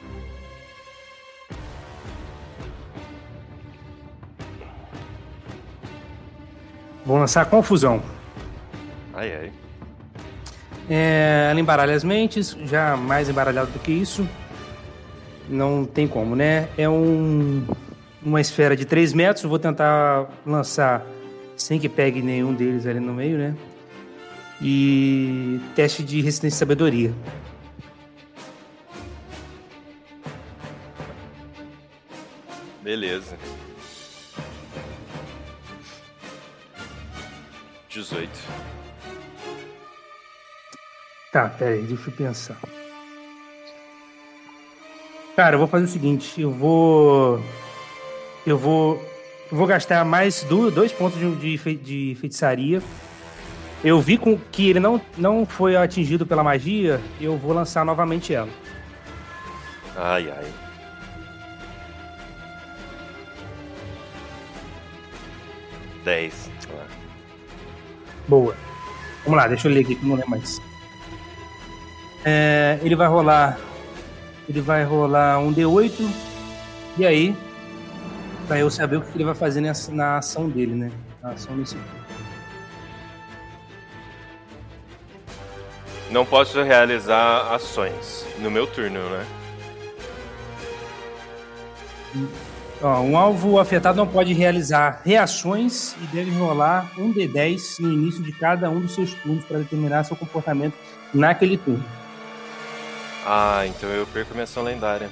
Vou 7.05 7.17
lançar 7.17 7.45
confusão. 7.45 8.01
Ai, 9.13 9.31
ai. 9.33 9.51
É, 10.89 11.47
ela 11.49 11.59
embaralha 11.59 11.95
as 11.95 12.03
mentes, 12.03 12.55
já 12.65 12.95
mais 12.95 13.27
embaralhado 13.29 13.71
do 13.71 13.79
que 13.79 13.91
isso. 13.91 14.27
Não 15.49 15.85
tem 15.85 16.07
como, 16.07 16.35
né? 16.35 16.69
É 16.77 16.87
um, 16.89 17.65
uma 18.23 18.41
esfera 18.41 18.75
de 18.75 18.85
3 18.85 19.13
metros. 19.13 19.45
Vou 19.45 19.59
tentar 19.59 20.29
lançar 20.45 21.05
sem 21.55 21.79
que 21.79 21.89
pegue 21.89 22.21
nenhum 22.21 22.53
deles 22.53 22.85
ali 22.85 22.99
no 22.99 23.13
meio, 23.13 23.37
né? 23.37 23.55
E 24.61 25.59
teste 25.75 26.03
de 26.03 26.21
resistência 26.21 26.55
e 26.55 26.59
sabedoria. 26.59 27.13
Beleza. 32.81 33.35
18. 37.89 38.29
Tá, 41.35 41.49
peraí, 41.49 41.81
deixa 41.81 42.09
eu 42.09 42.13
pensar. 42.13 42.55
Cara, 45.35 45.55
eu 45.55 45.59
vou 45.59 45.67
fazer 45.67 45.83
o 45.83 45.87
seguinte, 45.89 46.39
eu 46.39 46.49
vou. 46.49 47.43
Eu 48.47 48.57
vou. 48.57 48.95
Eu 49.51 49.57
vou 49.57 49.67
gastar 49.67 50.05
mais 50.05 50.45
do- 50.45 50.71
dois 50.71 50.93
pontos 50.93 51.19
de, 51.19 51.57
de, 51.57 51.75
de 51.75 52.17
feitiçaria. 52.21 52.81
Eu 53.83 53.99
vi 53.99 54.17
com 54.17 54.39
que 54.49 54.69
ele 54.69 54.79
não, 54.79 55.01
não 55.17 55.45
foi 55.45 55.75
atingido 55.75 56.25
pela 56.25 56.41
magia, 56.41 57.01
eu 57.19 57.35
vou 57.35 57.51
lançar 57.51 57.83
novamente 57.83 58.33
ela. 58.33 58.47
Ai, 59.97 60.31
ai. 60.31 60.45
Dez. 66.05 66.49
Boa. 68.25 68.55
Vamos 69.25 69.37
lá, 69.37 69.47
deixa 69.47 69.67
eu 69.67 69.73
ler 69.73 69.81
aqui 69.81 69.95
que 69.95 70.05
não 70.05 70.15
lembro 70.15 70.29
mais. 70.29 70.61
É, 72.27 72.79
ele 72.81 72.95
vai 72.95 73.07
rolar. 73.07 73.59
Ele 74.49 74.59
vai 74.59 74.83
rolar 74.83 75.37
um 75.37 75.53
D8. 75.53 76.09
E 76.97 77.05
aí, 77.05 77.37
pra 78.47 78.57
eu 78.57 78.71
saber 78.71 78.97
o 78.97 79.01
que 79.01 79.15
ele 79.15 79.23
vai 79.23 79.35
fazer 79.35 79.61
nessa, 79.61 79.91
na 79.91 80.17
ação 80.17 80.49
dele, 80.49 80.73
né? 80.73 80.91
Na 81.21 81.31
ação 81.31 81.55
desse. 81.55 81.77
Não 86.09 86.25
posso 86.25 86.63
realizar 86.63 87.53
ações 87.53 88.25
no 88.39 88.49
meu 88.49 88.65
turno, 88.65 88.99
né? 89.09 89.25
Ó, 92.81 93.01
um 93.01 93.17
alvo 93.17 93.59
afetado 93.59 93.97
não 93.97 94.07
pode 94.07 94.33
realizar 94.33 95.01
reações 95.03 95.95
e 96.01 96.07
deve 96.07 96.31
rolar 96.31 96.91
um 96.97 97.13
D10 97.13 97.79
no 97.79 97.91
início 97.91 98.23
de 98.23 98.31
cada 98.31 98.69
um 98.69 98.81
dos 98.81 98.95
seus 98.95 99.13
turnos 99.13 99.45
para 99.45 99.59
determinar 99.59 100.03
seu 100.05 100.15
comportamento 100.15 100.75
naquele 101.13 101.57
turno. 101.57 101.83
Ah, 103.25 103.63
então 103.67 103.89
eu 103.89 104.05
perco 104.07 104.33
minha 104.33 104.43
ação 104.43 104.63
lendária. 104.63 105.09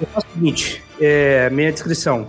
Eu 0.00 0.06
faço 0.08 0.26
o 0.26 0.32
seguinte, 0.34 0.82
é, 1.00 1.50
minha 1.50 1.70
descrição. 1.70 2.26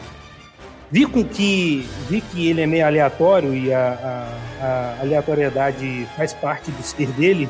Vi 0.91 1.05
com 1.07 1.23
que 1.23 1.87
vi 2.07 2.21
que 2.21 2.47
ele 2.49 2.61
é 2.61 2.67
meio 2.67 2.85
aleatório 2.85 3.55
e 3.55 3.73
a, 3.73 4.27
a- 4.61 4.65
a 4.65 5.01
aleatoriedade 5.01 6.07
faz 6.15 6.33
parte 6.33 6.69
do 6.69 6.83
ser 6.83 7.07
dele. 7.13 7.49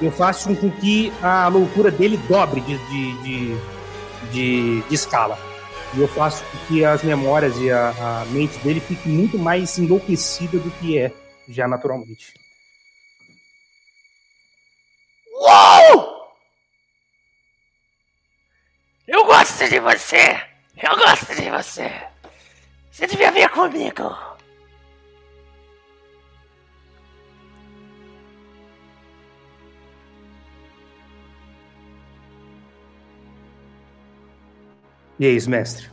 Eu 0.00 0.10
faço 0.10 0.52
com 0.56 0.68
que 0.70 1.12
a 1.22 1.46
loucura 1.46 1.90
dele 1.92 2.16
dobre 2.28 2.60
de, 2.62 2.76
de, 2.88 3.22
de, 3.22 3.56
de- 4.32 4.82
de 4.88 4.94
escala. 4.94 5.38
E 5.94 6.00
eu 6.00 6.08
faço 6.08 6.42
com 6.44 6.58
que 6.66 6.84
as 6.84 7.02
memórias 7.04 7.54
e 7.58 7.70
a, 7.70 7.90
a 7.90 8.24
mente 8.32 8.58
dele 8.58 8.80
fique 8.80 9.08
muito 9.08 9.38
mais 9.38 9.78
enlouquecida 9.78 10.58
do 10.58 10.70
que 10.72 10.98
é 10.98 11.12
já 11.48 11.68
naturalmente. 11.68 12.34
Uou! 15.32 16.32
Eu 19.06 19.24
gosto 19.24 19.68
de 19.68 19.80
você! 19.80 20.40
Eu 20.76 20.96
gosto 20.96 21.34
de 21.34 21.50
você! 21.50 21.90
Você 22.90 23.06
devia 23.06 23.32
vir 23.32 23.48
comigo! 23.50 24.32
E 35.18 35.36
isso, 35.36 35.48
mestre. 35.48 35.88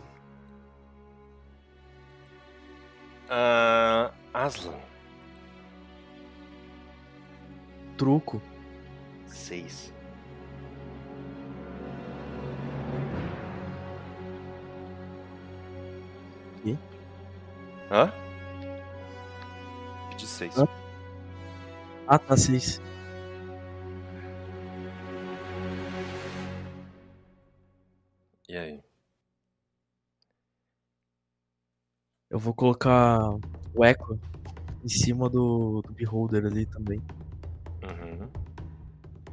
Ah, 3.30 4.12
Aslan. 4.34 4.74
Truco. 7.96 8.42
Seis. 9.30 9.94
Quê? 16.62 16.78
Hã? 17.90 18.12
Pedi 20.10 20.28
seis. 20.28 20.58
Hã? 20.58 20.68
Ah, 22.08 22.20
tá, 22.20 22.36
seis. 22.36 22.82
E 28.48 28.58
aí? 28.58 28.84
Eu 32.30 32.40
vou 32.40 32.54
colocar 32.54 33.20
o 33.74 33.86
Echo 33.86 34.20
em 34.84 34.90
cima 34.90 35.30
do, 35.30 35.82
do 35.82 35.94
Beholder 35.94 36.46
ali 36.46 36.66
também. 36.66 37.00
Uhum. 37.84 38.49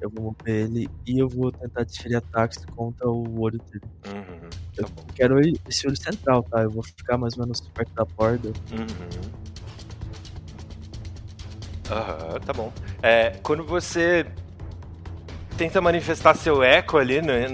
Eu 0.01 0.10
vou 0.10 0.24
mover 0.24 0.64
ele 0.66 0.89
e 1.06 1.18
eu 1.18 1.28
vou 1.28 1.51
tentar 1.52 1.85
desferir 1.85 2.16
ataques 2.16 2.64
contra 2.74 3.09
o 3.09 3.40
olho 3.40 3.59
dele. 3.59 3.85
Uhum. 4.06 4.48
Eu 4.77 4.86
quero 5.14 5.39
ele- 5.39 5.60
esse 5.68 5.86
olho 5.86 5.97
central, 5.97 6.43
tá? 6.43 6.62
Eu 6.62 6.70
vou 6.70 6.82
ficar 6.82 7.16
mais 7.16 7.35
ou 7.36 7.44
menos 7.44 7.60
perto 7.60 7.93
da 7.94 8.05
borda. 8.05 8.48
Uhum. 8.73 9.47
Aham, 11.90 12.40
tá 12.40 12.52
bom. 12.52 12.73
É, 13.02 13.31
quando 13.43 13.64
você 13.64 14.27
tenta 15.56 15.81
manifestar 15.81 16.35
seu 16.35 16.62
eco 16.62 16.98
ali 16.98 17.23
né, 17.23 17.47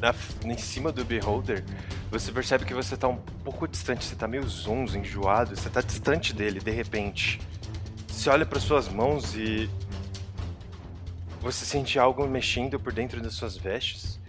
na- 0.00 0.14
em 0.44 0.56
cima 0.56 0.90
do 0.92 1.04
Beholder, 1.04 1.64
você 2.10 2.32
percebe 2.32 2.64
que 2.64 2.72
você 2.74 2.96
tá 2.96 3.08
um 3.08 3.16
pouco 3.44 3.66
distante, 3.68 4.04
você 4.04 4.14
tá 4.14 4.26
meio 4.26 4.46
zonzo, 4.48 4.96
enjoado, 4.96 5.56
você 5.56 5.68
tá 5.68 5.80
distante 5.80 6.34
dele 6.34 6.60
de 6.60 6.70
repente. 6.70 7.40
Você 8.08 8.30
olha 8.30 8.46
para 8.46 8.60
suas 8.60 8.88
mãos 8.88 9.34
e 9.34 9.68
você 11.40 11.64
sente 11.64 11.98
algo 11.98 12.28
mexendo 12.28 12.78
por 12.78 12.92
dentro 12.92 13.20
das 13.20 13.34
suas 13.34 13.56
vestes, 13.56 14.20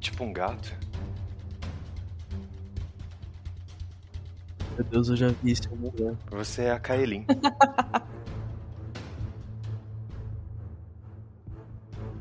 tipo 0.00 0.22
um 0.24 0.32
gato. 0.32 0.72
Meu 4.76 4.84
Deus, 4.84 5.08
eu 5.08 5.16
já 5.16 5.28
vi 5.28 5.50
isso 5.50 5.68
em 5.68 5.72
algum 5.72 5.86
lugar. 5.86 6.14
Você 6.30 6.62
é 6.64 6.70
a 6.70 6.78
Kaelin. 6.78 7.26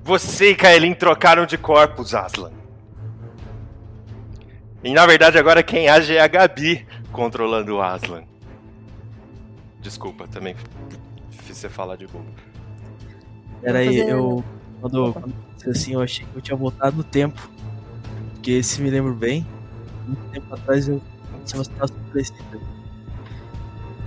Você 0.03 0.51
e 0.51 0.55
Kaelin 0.55 0.93
trocaram 0.93 1.45
de 1.47 1.57
corpos, 1.57 2.13
Aslan. 2.13 2.51
E 4.83 4.93
na 4.93 5.03
verdade 5.07 5.39
agora 5.39 5.63
quem 5.63 5.89
age 5.89 6.15
é 6.15 6.21
a 6.21 6.27
Gabi 6.27 6.85
controlando 7.11 7.75
o 7.75 7.81
Aslan. 7.81 8.23
Desculpa, 9.81 10.27
também 10.27 10.55
fiz 11.31 11.57
você 11.57 11.67
falar 11.69 11.95
de 11.95 12.05
bobo. 12.05 12.31
Peraí, 13.61 13.85
fazer- 13.87 14.09
eu. 14.09 14.43
Quando, 14.81 15.13
quando 15.13 15.35
disse 15.55 15.69
assim, 15.69 15.93
eu 15.93 16.01
achei 16.01 16.25
que 16.25 16.35
eu 16.35 16.41
tinha 16.41 16.55
voltado 16.57 16.97
no 16.97 17.03
tempo. 17.03 17.49
Porque 18.33 18.61
se 18.61 18.81
me 18.81 18.89
lembro 18.89 19.13
bem, 19.15 19.45
muito 20.05 20.21
tempo 20.31 20.53
atrás 20.53 20.87
eu 20.87 21.01
tinha 21.45 21.57
uma 21.59 21.63
situação 21.63 21.97
parecida. 22.11 22.59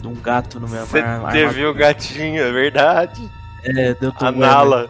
De 0.00 0.06
um 0.06 0.14
gato 0.14 0.60
no 0.60 0.68
meu 0.68 0.86
Você 0.86 1.00
arma- 1.00 1.32
teve 1.32 1.66
o 1.66 1.74
gatinho, 1.74 2.40
é 2.40 2.52
verdade. 2.52 3.28
É, 3.64 3.94
deu 3.94 4.10
A 4.10 4.12
tudo 4.12 4.38
Nala. 4.38 4.88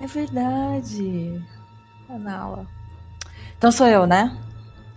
É 0.00 0.06
verdade. 0.06 1.40
A 2.08 2.18
Nala. 2.18 2.66
Então 3.56 3.70
sou 3.70 3.86
eu, 3.86 4.06
né? 4.06 4.36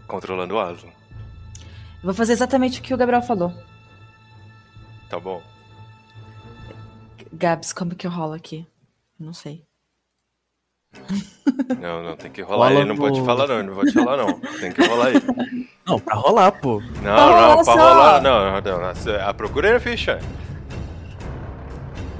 Controlando 0.07 0.55
o. 0.55 0.87
Eu 0.87 2.03
vou 2.03 2.13
fazer 2.13 2.33
exatamente 2.33 2.79
o 2.79 2.83
que 2.83 2.93
o 2.93 2.97
Gabriel 2.97 3.21
falou. 3.21 3.53
Tá 5.09 5.19
bom. 5.19 5.41
Gabs, 7.37 7.71
como 7.73 7.95
que 7.95 8.05
eu 8.07 8.11
rolo 8.11 8.33
aqui? 8.33 8.65
Não 9.19 9.33
sei. 9.33 9.63
Não, 11.79 12.01
não, 12.03 12.15
tem 12.15 12.31
que 12.31 12.41
rolar 12.41 12.69
Rola 12.69 12.79
aí. 12.81 12.85
Não 12.85 12.95
pode 12.95 13.19
no- 13.19 13.25
falar 13.25 13.47
não, 13.47 13.63
não 13.63 13.73
vou 13.75 13.85
te 13.85 13.91
falar 13.93 14.17
não. 14.17 14.39
Tem 14.59 14.71
que 14.71 14.85
rolar 14.85 15.07
aí. 15.07 15.67
Não, 15.85 15.99
pra 15.99 16.15
rolar, 16.15 16.51
pô. 16.53 16.81
Não, 17.01 17.15
rolar 17.15 17.47
não, 17.49 17.55
pra 17.55 17.63
só. 17.65 17.71
rolar. 17.73 18.21
Não, 18.21 18.61
não, 18.61 18.79
não. 18.81 19.27
A 19.29 19.33
procura 19.33 19.69
é 19.69 19.75
a 19.75 19.79
ficha. 19.79 20.19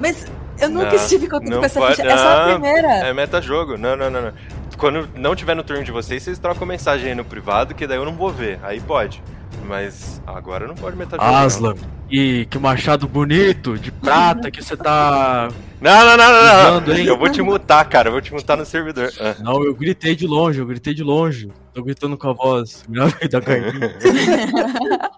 Mas 0.00 0.26
eu 0.60 0.68
nunca 0.70 0.86
Não, 0.88 0.94
estive 0.94 1.28
contato 1.28 1.50
não 1.50 1.58
com 1.60 1.64
essa 1.66 1.80
pode- 1.80 1.96
ficha. 1.96 2.08
É 2.08 2.16
só 2.16 2.28
a 2.28 2.46
não, 2.46 2.60
primeira. 2.60 2.88
É 2.88 3.12
meta-jogo. 3.12 3.76
Não, 3.76 3.96
não, 3.96 4.10
não, 4.10 4.22
não. 4.22 4.32
Quando 4.76 5.08
não 5.16 5.34
tiver 5.34 5.54
no 5.56 5.64
turno 5.64 5.82
de 5.82 5.90
vocês, 5.90 6.22
vocês 6.22 6.38
trocam 6.38 6.66
mensagem 6.66 7.08
aí 7.08 7.14
no 7.14 7.24
privado, 7.24 7.74
que 7.74 7.86
daí 7.86 7.98
eu 7.98 8.04
não 8.04 8.14
vou 8.14 8.30
ver. 8.30 8.60
Aí 8.62 8.80
pode. 8.80 9.20
Mas 9.66 10.20
agora 10.26 10.66
não 10.66 10.74
pode 10.74 10.96
meta-jogo. 10.96 11.30
não. 11.30 11.38
Aslan, 11.38 11.74
e 12.10 12.46
que 12.46 12.58
machado 12.58 13.06
bonito, 13.06 13.76
de 13.78 13.92
prata, 13.92 14.50
que 14.50 14.62
você 14.62 14.76
tá. 14.76 15.48
Não, 15.80 16.06
não, 16.06 16.16
não, 16.16 16.32
não, 16.32 16.44
não. 16.44 16.70
usando, 16.70 16.92
hein? 16.94 17.06
Eu 17.06 17.18
vou 17.18 17.28
te 17.28 17.42
mutar, 17.42 17.86
cara. 17.88 18.08
Eu 18.08 18.12
vou 18.12 18.20
te 18.20 18.32
mutar 18.32 18.56
no 18.56 18.64
servidor. 18.64 19.12
Ah. 19.20 19.36
Não, 19.40 19.62
eu 19.62 19.74
gritei 19.74 20.16
de 20.16 20.26
longe, 20.26 20.58
eu 20.58 20.66
gritei 20.66 20.94
de 20.94 21.02
longe. 21.02 21.52
Tô 21.74 21.82
gritando 21.82 22.16
com 22.16 22.30
a 22.30 22.32
voz 22.32 22.84
grave 22.88 23.28
da 23.28 23.40
carninha. 23.40 23.94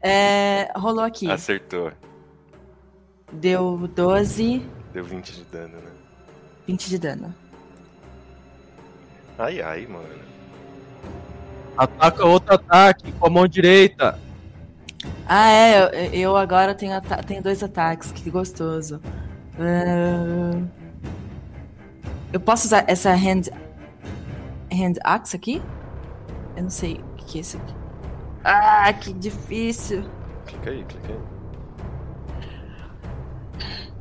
É, 0.00 0.70
rolou 0.76 1.02
aqui. 1.04 1.28
Acertou. 1.28 1.90
Deu 3.32 3.90
12, 3.94 4.62
Deu 4.92 5.04
20 5.04 5.32
de 5.32 5.44
dano, 5.44 5.74
né? 5.74 5.90
20 6.68 6.88
de 6.88 6.98
dano. 6.98 7.34
Ai, 9.36 9.60
ai, 9.60 9.86
mano. 9.86 10.06
Ataca 11.78 12.24
outro 12.26 12.54
ataque 12.54 13.12
com 13.12 13.26
a 13.26 13.30
mão 13.30 13.46
direita. 13.46 14.18
Ah, 15.26 15.48
é. 15.50 15.78
Eu, 15.78 16.12
eu 16.12 16.36
agora 16.36 16.74
tenho, 16.74 17.00
tenho 17.26 17.42
dois 17.42 17.62
ataques. 17.62 18.10
Que 18.10 18.28
gostoso. 18.30 19.00
Ah, 19.58 20.60
eu 22.32 22.40
posso 22.40 22.66
usar 22.66 22.84
essa 22.88 23.10
hand. 23.14 23.48
Hand 24.72 24.94
axe 25.04 25.36
aqui? 25.36 25.62
Eu 26.56 26.64
não 26.64 26.70
sei 26.70 26.94
o 26.94 27.24
que 27.24 27.38
é 27.38 27.40
isso 27.40 27.56
aqui. 27.56 27.74
Ah, 28.44 28.92
que 28.92 29.12
difícil. 29.12 30.04
Clica 30.46 30.70
aí, 30.70 30.84
clica 30.84 31.12
aí. 31.12 31.18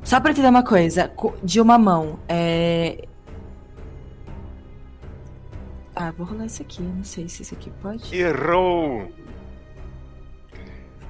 Só 0.04 0.20
pra 0.20 0.32
entender 0.32 0.48
uma 0.48 0.64
coisa, 0.64 1.10
co- 1.10 1.36
de 1.44 1.60
uma 1.60 1.78
mão, 1.78 2.18
é. 2.30 3.06
Ah, 6.00 6.12
vou 6.12 6.28
rolar 6.28 6.46
esse 6.46 6.62
aqui. 6.62 6.84
eu 6.84 6.90
Não 6.90 7.04
sei 7.04 7.28
se 7.28 7.42
esse 7.42 7.56
aqui 7.56 7.72
pode. 7.82 8.16
Errou! 8.16 9.12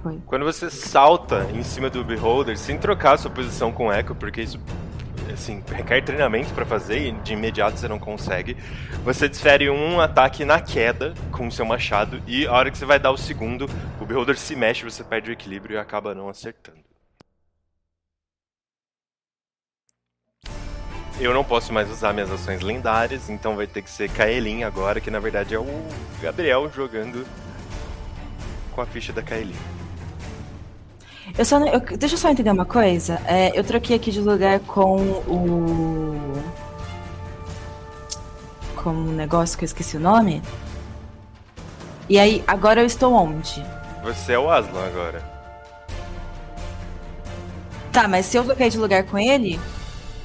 Foi. 0.02 0.22
Quando 0.26 0.46
você 0.46 0.70
salta 0.70 1.46
em 1.54 1.62
cima 1.62 1.90
do 1.90 2.06
Beholder, 2.06 2.58
sem 2.58 2.78
trocar 2.78 3.16
a 3.16 3.18
sua 3.18 3.30
posição 3.30 3.72
com 3.72 3.92
Echo, 3.92 4.16
porque 4.16 4.42
isso 4.42 4.60
assim, 5.34 5.62
requer 5.68 6.02
treinamento 6.02 6.54
pra 6.54 6.66
fazer 6.66 7.00
e 7.00 7.12
de 7.12 7.34
imediato 7.34 7.78
você 7.78 7.88
não 7.88 8.00
consegue, 8.00 8.56
você 9.04 9.28
desfere 9.28 9.70
um 9.70 10.00
ataque 10.00 10.46
na 10.46 10.62
queda 10.62 11.14
com 11.34 11.48
o 11.48 11.52
seu 11.52 11.66
machado 11.66 12.22
e 12.26 12.48
a 12.48 12.54
hora 12.54 12.72
que 12.72 12.78
você 12.78 12.86
vai 12.86 12.98
dar 12.98 13.12
o 13.12 13.18
segundo, 13.18 13.70
o 14.00 14.06
Beholder 14.06 14.38
se 14.38 14.56
mexe, 14.56 14.86
você 14.86 15.04
perde 15.04 15.30
o 15.30 15.34
equilíbrio 15.34 15.76
e 15.76 15.78
acaba 15.78 16.16
não 16.16 16.30
acertando. 16.30 16.87
Eu 21.20 21.34
não 21.34 21.44
posso 21.44 21.74
mais 21.74 21.90
usar 21.90 22.14
minhas 22.14 22.32
ações 22.32 22.62
lendárias, 22.62 23.30
então 23.30 23.56
vai 23.56 23.66
ter 23.66 23.82
que 23.82 23.90
ser 23.90 24.10
Kaelin 24.10 24.64
agora, 24.64 25.02
que 25.02 25.10
na 25.10 25.20
verdade 25.20 25.56
é 25.56 25.60
o 25.60 25.66
Gabriel 26.22 26.70
jogando 26.72 27.26
com 28.76 28.82
a 28.82 28.86
ficha 28.86 29.12
da 29.12 29.24
Kaelin. 29.24 29.56
Eu 31.38 31.44
só, 31.44 31.60
não- 31.60 31.68
eu- 31.68 31.80
deixa 31.98 32.14
eu 32.16 32.20
só 32.20 32.30
entender 32.30 32.52
uma 32.52 32.66
coisa. 32.66 33.20
É, 33.26 33.58
eu 33.58 33.64
troquei 33.64 33.96
aqui 33.96 34.12
de 34.12 34.22
lugar 34.22 34.60
com 34.62 34.96
o. 35.02 36.16
Com 38.76 38.92
um 38.92 39.12
negócio 39.12 39.58
que 39.58 39.64
eu 39.64 39.68
esqueci 39.68 39.98
o 39.98 40.00
nome. 40.00 40.42
E 42.08 42.18
aí, 42.20 42.44
agora 42.48 42.80
eu 42.82 42.86
estou 42.86 43.12
onde? 43.14 43.66
Você 44.04 44.34
é 44.34 44.40
o 44.40 44.50
Aslan 44.50 44.86
agora. 44.86 45.22
Tá, 47.92 48.08
mas 48.08 48.28
se 48.28 48.38
eu 48.38 48.44
troquei 48.46 48.70
de 48.70 48.78
lugar 48.78 49.04
com 49.04 49.18
ele, 49.18 49.60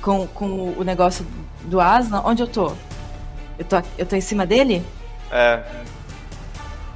com, 0.02 0.26
com 0.26 0.74
o 0.76 0.82
negócio 0.84 1.26
do 1.62 1.80
Aslan, 1.80 2.22
onde 2.24 2.42
eu 2.42 2.46
tô? 2.46 2.72
Eu 3.58 3.64
tô, 3.64 3.76
eu 3.96 4.04
tô 4.04 4.16
em 4.16 4.20
cima 4.20 4.44
dele? 4.44 4.84
É. 5.30 5.62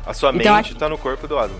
A 0.04 0.12
sua 0.12 0.30
Então, 0.34 0.54
mente 0.56 0.70
aqui- 0.70 0.74
tá 0.78 0.88
no 0.88 0.98
corpo 0.98 1.26
do 1.26 1.38
Aslan. 1.38 1.56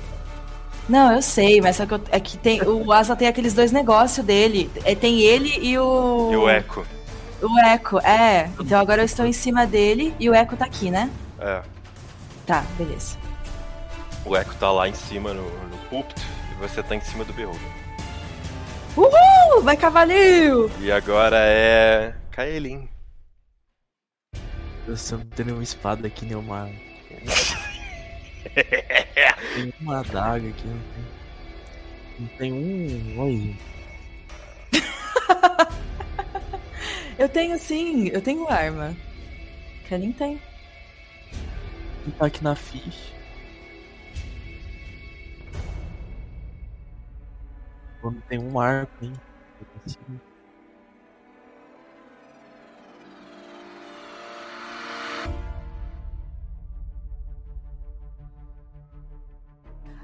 Não, 0.88 1.12
eu 1.12 1.22
sei, 1.22 1.60
mas 1.60 1.76
só 1.76 1.86
que 1.86 1.94
eu- 1.94 2.00
é 2.10 2.20
que 2.20 2.36
tem, 2.36 2.62
o 2.62 2.92
Aslan 2.92 3.16
tem 3.16 3.26
aqueles 3.28 3.54
dois 3.54 3.72
negócios 3.72 4.24
dele. 4.24 4.70
É, 4.84 4.94
tem 4.94 5.20
ele 5.20 5.58
e 5.60 5.76
o. 5.78 6.30
E 6.32 6.36
o 6.36 6.48
Echo. 6.50 6.84
O 7.42 7.58
Echo, 7.58 7.98
é. 8.00 8.48
Então 8.60 8.78
agora 8.78 9.02
eu 9.02 9.06
estou 9.06 9.26
em 9.26 9.32
cima 9.32 9.66
dele 9.66 10.14
e 10.18 10.30
o 10.30 10.34
Echo 10.34 10.56
tá 10.56 10.64
aqui, 10.64 10.90
né? 10.90 11.10
É. 11.40 11.60
Tá, 12.46 12.64
beleza. 12.78 13.16
O 14.24 14.36
Echo 14.36 14.54
tá 14.60 14.70
lá 14.70 14.88
em 14.88 14.94
cima 14.94 15.34
no, 15.34 15.42
no 15.42 15.76
púlpito 15.90 16.22
e 16.52 16.54
você 16.60 16.82
tá 16.82 16.94
em 16.94 17.00
cima 17.00 17.24
do 17.24 17.32
Beholder. 17.32 17.60
Uhul! 18.96 19.62
Vai, 19.62 19.76
cavaleiro! 19.76 20.70
E 20.80 20.90
agora 20.90 21.36
é. 21.38 22.14
Kaelin. 22.30 22.88
Você 24.86 25.16
não 25.16 25.24
tem 25.26 25.46
nenhuma 25.46 25.64
espada 25.64 26.06
aqui, 26.06 26.24
nenhuma. 26.24 26.70
tem 29.54 29.74
uma 29.80 30.00
adaga 30.00 30.48
aqui, 30.48 30.66
não 30.66 30.80
tem. 30.94 31.04
Não 32.18 32.28
tem 32.38 32.52
um. 32.52 33.20
Olha. 33.20 33.54
Eu 37.18 37.28
tenho 37.30 37.58
sim, 37.58 38.08
eu 38.08 38.20
tenho 38.20 38.46
arma. 38.46 38.94
Kanin 39.88 40.12
tem. 40.12 40.38
Não 42.04 42.12
tá 42.12 42.26
aqui 42.26 42.44
na 42.44 42.54
ficha. 42.54 43.15
Não 48.02 48.12
tem 48.28 48.38
um 48.38 48.58
arco, 48.60 49.04
hein? 49.04 49.12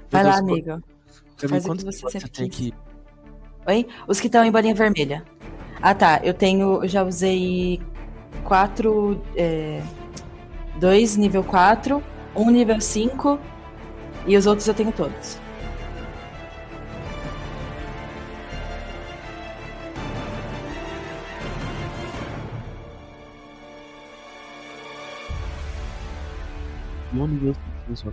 Vai 0.09 0.23
lá, 0.23 0.37
amigo. 0.37 0.81
Pra 1.37 1.49
mim, 1.49 1.61
Faz 1.61 1.65
o 1.65 1.75
que 1.75 1.83
você 1.85 2.09
sempre 2.11 2.29
tem 2.29 2.49
quis. 2.49 2.71
que. 2.71 2.73
Oi? 3.67 3.87
Os 4.07 4.19
que 4.19 4.27
estão 4.27 4.43
em 4.43 4.51
bolinha 4.51 4.75
vermelha. 4.75 5.23
Ah, 5.81 5.95
tá. 5.95 6.19
Eu 6.23 6.33
tenho. 6.33 6.83
Eu 6.83 6.87
já 6.87 7.03
usei 7.03 7.81
quatro. 8.43 9.21
É, 9.35 9.81
dois 10.79 11.15
nível 11.15 11.43
4, 11.43 12.03
um 12.35 12.49
nível 12.49 12.79
5 12.81 13.39
e 14.25 14.35
os 14.35 14.45
outros 14.45 14.67
eu 14.67 14.73
tenho 14.73 14.91
todos. 14.91 15.39
Cinco 27.13 27.95
só. 27.95 28.09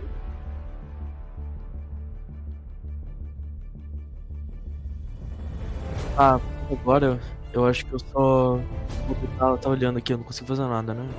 Ah, 6.17 6.39
agora 6.71 7.05
eu, 7.05 7.19
eu 7.53 7.65
acho 7.65 7.85
que 7.85 7.93
eu 7.93 7.99
só. 7.99 8.59
Vou 9.07 9.15
tentar 9.15 9.57
tá 9.57 9.69
olhando 9.69 9.97
aqui, 9.97 10.13
eu 10.13 10.17
não 10.17 10.23
consigo 10.23 10.47
fazer 10.47 10.65
nada, 10.65 10.93
né? 10.93 11.09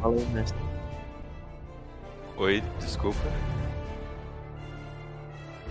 Fala 0.00 0.14
aí, 0.16 0.26
mestre. 0.26 0.58
Oi, 2.36 2.62
desculpa. 2.80 3.18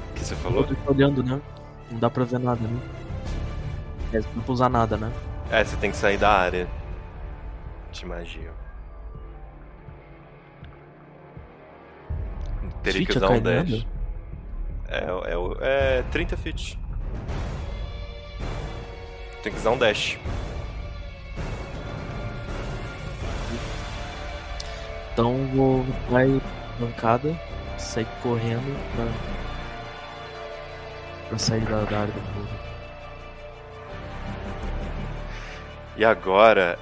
O 0.09 0.13
que 0.13 0.21
você 0.25 0.33
Eu 0.33 0.37
falou? 0.37 0.63
tô 0.63 0.75
olhando, 0.91 1.23
né? 1.23 1.41
Não 1.91 1.99
dá 1.99 2.09
pra 2.09 2.23
ver 2.23 2.39
nada, 2.39 2.61
né? 2.61 2.79
É, 4.13 4.17
não 4.17 4.23
dá 4.35 4.41
pra 4.43 4.53
usar 4.53 4.69
nada, 4.69 4.97
né? 4.97 5.11
É, 5.51 5.63
você 5.63 5.75
tem 5.77 5.91
que 5.91 5.97
sair 5.97 6.17
da 6.17 6.31
área. 6.31 6.67
de 7.91 8.05
magia. 8.07 8.51
Um 12.83 13.25
acarinhado? 13.25 13.71
dash. 13.71 13.85
É, 14.89 14.97
é, 14.99 15.99
é 15.99 16.03
30 16.11 16.37
feet. 16.37 16.79
Tem 19.41 19.51
que 19.51 19.59
usar 19.59 19.71
um 19.71 19.77
dash. 19.77 20.17
Então 25.13 25.45
vou 25.53 25.85
vai 26.09 26.41
bancada, 26.79 27.39
sair 27.77 28.07
correndo 28.21 28.79
pra. 28.95 29.05
pra 31.29 31.37
sair 31.37 31.61
da, 31.61 31.83
da 31.83 31.99
área 31.99 32.13
do 32.13 32.21
fogo. 32.33 32.47
E 35.97 36.03
agora. 36.03 36.79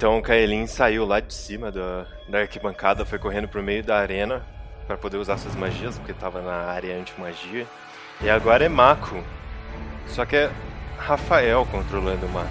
Então 0.00 0.16
o 0.16 0.22
Kaelin 0.22 0.66
saiu 0.66 1.04
lá 1.04 1.20
de 1.20 1.34
cima 1.34 1.70
da, 1.70 2.06
da 2.26 2.38
arquibancada, 2.38 3.04
foi 3.04 3.18
correndo 3.18 3.46
pro 3.46 3.62
meio 3.62 3.84
da 3.84 3.98
arena 3.98 4.40
para 4.86 4.96
poder 4.96 5.18
usar 5.18 5.36
suas 5.36 5.54
magias, 5.54 5.98
porque 5.98 6.14
tava 6.14 6.40
na 6.40 6.54
área 6.54 6.96
anti-magia. 6.96 7.66
E 8.22 8.30
agora 8.30 8.64
é 8.64 8.68
Mako. 8.70 9.22
Só 10.08 10.24
que 10.24 10.36
é 10.36 10.50
Rafael 10.96 11.66
controlando 11.70 12.24
o 12.24 12.28
Mako. 12.30 12.48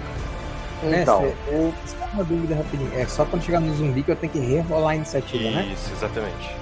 Então. 0.84 1.22
Mestre, 1.22 1.36
eu 1.48 1.74
só 1.86 1.96
uma 2.14 2.22
dúvida 2.22 2.54
rapidinho. 2.54 2.92
É 2.94 3.04
só 3.06 3.24
quando 3.24 3.42
chegar 3.42 3.58
no 3.58 3.74
zumbi 3.74 4.04
que 4.04 4.12
eu 4.12 4.16
tenho 4.16 4.32
que 4.32 4.38
rerolar 4.38 4.92
a 4.92 4.94
iniciativa, 4.94 5.50
né? 5.50 5.70
Isso, 5.74 5.92
exatamente. 5.92 6.54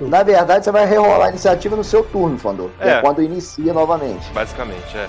Na 0.00 0.22
verdade, 0.22 0.64
você 0.64 0.70
vai 0.70 0.86
rerolar 0.86 1.26
a 1.26 1.30
iniciativa 1.30 1.74
no 1.74 1.82
seu 1.82 2.04
turno, 2.04 2.38
Fandor. 2.38 2.70
É. 2.78 2.90
É. 2.90 3.00
quando 3.00 3.20
inicia 3.20 3.72
novamente. 3.72 4.30
Basicamente, 4.32 4.96
é. 4.96 5.08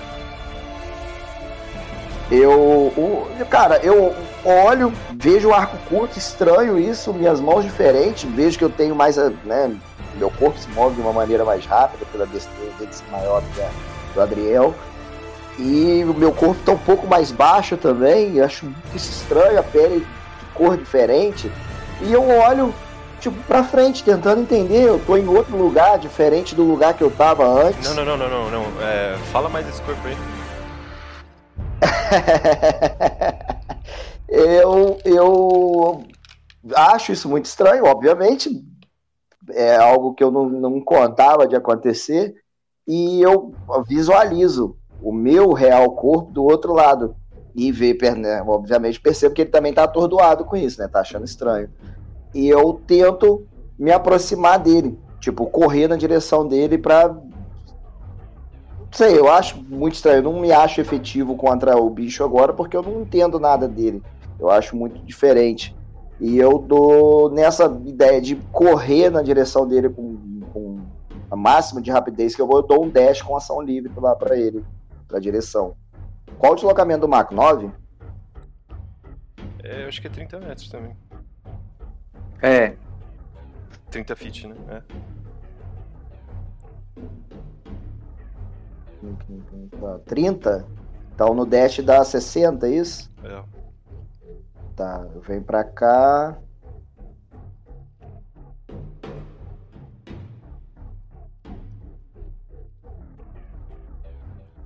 Eu. 2.28 2.50
o- 2.50 3.28
cara, 3.48 3.76
eu 3.84 4.12
olho, 4.44 4.92
vejo 5.12 5.48
o 5.48 5.54
arco 5.54 5.76
curto, 5.88 6.18
estranho 6.18 6.78
isso, 6.78 7.12
minhas 7.12 7.40
mãos 7.40 7.64
diferentes, 7.64 8.28
vejo 8.30 8.58
que 8.58 8.64
eu 8.64 8.70
tenho 8.70 8.94
mais. 8.94 9.16
Né, 9.16 9.74
meu 10.16 10.30
corpo 10.30 10.58
se 10.58 10.68
move 10.70 10.94
de 10.96 11.00
uma 11.00 11.12
maneira 11.12 11.44
mais 11.44 11.64
rápida, 11.64 12.04
pela 12.12 12.26
destreza 12.26 12.72
ser 12.90 13.04
maior 13.10 13.40
do 13.40 13.48
que 13.54 13.60
a 13.62 13.70
do 14.14 14.20
Adriel. 14.20 14.74
E 15.58 16.04
o 16.04 16.14
meu 16.14 16.32
corpo 16.32 16.60
tá 16.64 16.72
um 16.72 16.78
pouco 16.78 17.06
mais 17.06 17.30
baixo 17.30 17.76
também, 17.76 18.40
acho 18.40 18.64
muito 18.64 18.96
estranho, 18.96 19.58
a 19.58 19.62
pele 19.62 20.00
de 20.00 20.46
cor 20.54 20.76
diferente. 20.76 21.50
E 22.00 22.12
eu 22.12 22.26
olho, 22.26 22.74
tipo, 23.20 23.36
pra 23.44 23.62
frente, 23.62 24.02
tentando 24.02 24.40
entender, 24.40 24.88
eu 24.88 24.98
tô 24.98 25.16
em 25.16 25.28
outro 25.28 25.56
lugar, 25.56 25.98
diferente 25.98 26.54
do 26.54 26.62
lugar 26.62 26.94
que 26.94 27.02
eu 27.02 27.10
tava 27.10 27.46
antes. 27.46 27.94
Não, 27.94 28.04
não, 28.04 28.16
não, 28.16 28.28
não, 28.28 28.50
não, 28.50 28.50
não. 28.50 28.82
É, 28.82 29.16
fala 29.30 29.48
mais 29.48 29.68
esse 29.68 29.82
corpo 29.82 30.00
aí. 30.06 30.16
eu, 34.32 34.98
eu 35.04 36.04
acho 36.74 37.12
isso 37.12 37.28
muito 37.28 37.44
estranho, 37.44 37.84
obviamente. 37.84 38.64
É 39.50 39.76
algo 39.76 40.14
que 40.14 40.24
eu 40.24 40.30
não, 40.30 40.48
não 40.48 40.80
contava 40.80 41.46
de 41.46 41.54
acontecer. 41.54 42.34
E 42.86 43.20
eu 43.20 43.54
visualizo 43.86 44.76
o 45.02 45.12
meu 45.12 45.52
real 45.52 45.92
corpo 45.92 46.32
do 46.32 46.44
outro 46.44 46.72
lado. 46.72 47.14
E 47.54 47.70
ver, 47.70 48.16
né, 48.16 48.42
obviamente, 48.46 48.98
percebo 48.98 49.34
que 49.34 49.42
ele 49.42 49.50
também 49.50 49.74
tá 49.74 49.84
atordoado 49.84 50.46
com 50.46 50.56
isso, 50.56 50.80
né? 50.80 50.88
Tá 50.88 51.00
achando 51.00 51.26
estranho. 51.26 51.68
E 52.34 52.48
eu 52.48 52.80
tento 52.86 53.46
me 53.78 53.92
aproximar 53.92 54.58
dele. 54.58 54.98
Tipo, 55.20 55.46
correr 55.46 55.86
na 55.86 55.96
direção 55.96 56.48
dele 56.48 56.78
não 58.92 58.98
sei, 58.98 59.18
eu 59.18 59.30
acho 59.30 59.62
muito 59.62 59.94
estranho. 59.94 60.18
Eu 60.18 60.22
não 60.22 60.40
me 60.40 60.52
acho 60.52 60.80
efetivo 60.80 61.34
contra 61.34 61.76
o 61.76 61.88
bicho 61.88 62.22
agora 62.22 62.52
porque 62.52 62.76
eu 62.76 62.82
não 62.82 63.00
entendo 63.00 63.40
nada 63.40 63.66
dele. 63.66 64.02
Eu 64.42 64.50
acho 64.50 64.74
muito 64.74 64.98
diferente. 65.04 65.72
E 66.20 66.36
eu 66.36 66.58
dou 66.58 67.30
nessa 67.30 67.66
ideia 67.86 68.20
de 68.20 68.34
correr 68.50 69.08
na 69.08 69.22
direção 69.22 69.68
dele 69.68 69.88
com, 69.88 70.40
com 70.52 70.80
a 71.30 71.36
máxima 71.36 71.80
de 71.80 71.92
rapidez 71.92 72.34
que 72.34 72.42
eu 72.42 72.46
vou, 72.46 72.56
eu 72.56 72.62
dou 72.64 72.84
um 72.84 72.90
dash 72.90 73.22
com 73.22 73.36
ação 73.36 73.62
livre 73.62 73.92
lá 73.96 74.16
pra 74.16 74.36
ele, 74.36 74.64
pra 75.06 75.20
direção. 75.20 75.76
Qual 76.40 76.52
o 76.52 76.56
deslocamento 76.56 77.02
do 77.02 77.08
Mac? 77.08 77.30
9? 77.30 77.70
É, 79.62 79.84
eu 79.84 79.88
acho 79.88 80.00
que 80.00 80.08
é 80.08 80.10
30 80.10 80.40
metros 80.40 80.68
também. 80.68 80.96
É. 82.42 82.74
30 83.92 84.16
feet, 84.16 84.48
né? 84.48 84.56
É. 84.68 84.82
Tá, 89.80 89.98
30? 90.04 90.66
Então 91.14 91.32
no 91.32 91.46
dash 91.46 91.78
dá 91.78 92.04
60, 92.04 92.66
é 92.66 92.70
isso? 92.70 93.08
É. 93.22 93.61
Tá, 94.82 95.06
venho 95.28 95.44
pra 95.44 95.62
cá. 95.62 96.36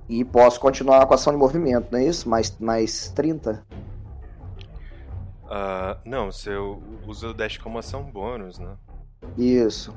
E 0.09 0.23
posso 0.23 0.59
continuar 0.59 1.05
com 1.05 1.13
a 1.13 1.15
ação 1.15 1.33
de 1.33 1.37
movimento, 1.39 1.89
não 1.91 1.99
é 1.99 2.05
isso? 2.05 2.27
Mais, 2.29 2.57
mais 2.59 3.09
30? 3.09 3.63
Ah, 5.49 5.97
não, 6.05 6.31
você 6.31 6.51
usa 7.05 7.27
o 7.27 7.33
dash 7.33 7.57
como 7.57 7.77
ação 7.77 8.03
bônus, 8.03 8.57
né? 8.57 8.75
Isso. 9.37 9.93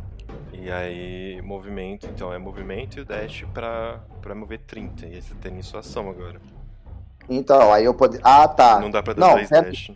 E 0.53 0.71
aí, 0.71 1.41
movimento, 1.43 2.07
então 2.09 2.33
é 2.33 2.39
movimento 2.39 2.99
e 2.99 3.01
o 3.01 3.05
dash 3.05 3.45
pra, 3.55 4.01
pra 4.21 4.35
mover 4.35 4.61
30. 4.67 5.07
E 5.07 5.15
aí 5.15 5.23
você 5.23 5.35
tem 5.37 5.63
sua 5.63 5.81
ação 5.81 6.11
agora. 6.11 6.41
Então, 7.29 7.73
aí 7.73 7.85
eu 7.85 7.95
poder. 7.95 8.21
Ah, 8.25 8.47
tá. 8.49 8.81
Não 8.81 8.91
dá 8.91 9.03
pra 9.03 9.15
dar 9.15 9.21
não, 9.21 9.35
dois 9.35 9.49
pera- 9.49 9.63
dash. 9.71 9.93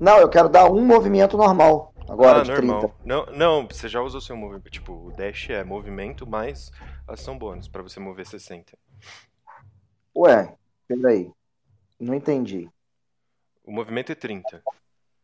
Não, 0.00 0.18
eu 0.18 0.28
quero 0.28 0.48
dar 0.48 0.70
um 0.70 0.84
movimento 0.84 1.36
normal. 1.36 1.92
Agora 2.08 2.40
ah, 2.40 2.42
de 2.42 2.50
normal. 2.50 2.80
30. 2.80 2.94
Não, 3.04 3.26
não, 3.26 3.66
você 3.66 3.88
já 3.88 4.00
usou 4.00 4.20
seu 4.20 4.36
movimento. 4.36 4.70
Tipo, 4.70 4.92
o 4.92 5.12
dash 5.12 5.50
é 5.50 5.62
movimento 5.62 6.26
mais 6.26 6.70
ação 7.06 7.38
bônus 7.38 7.68
pra 7.68 7.82
você 7.82 8.00
mover 8.00 8.26
60. 8.26 8.76
Ué, 10.16 10.54
peraí. 10.86 11.30
Não 12.00 12.14
entendi. 12.14 12.68
O 13.64 13.72
movimento 13.72 14.12
é 14.12 14.14
30. 14.14 14.62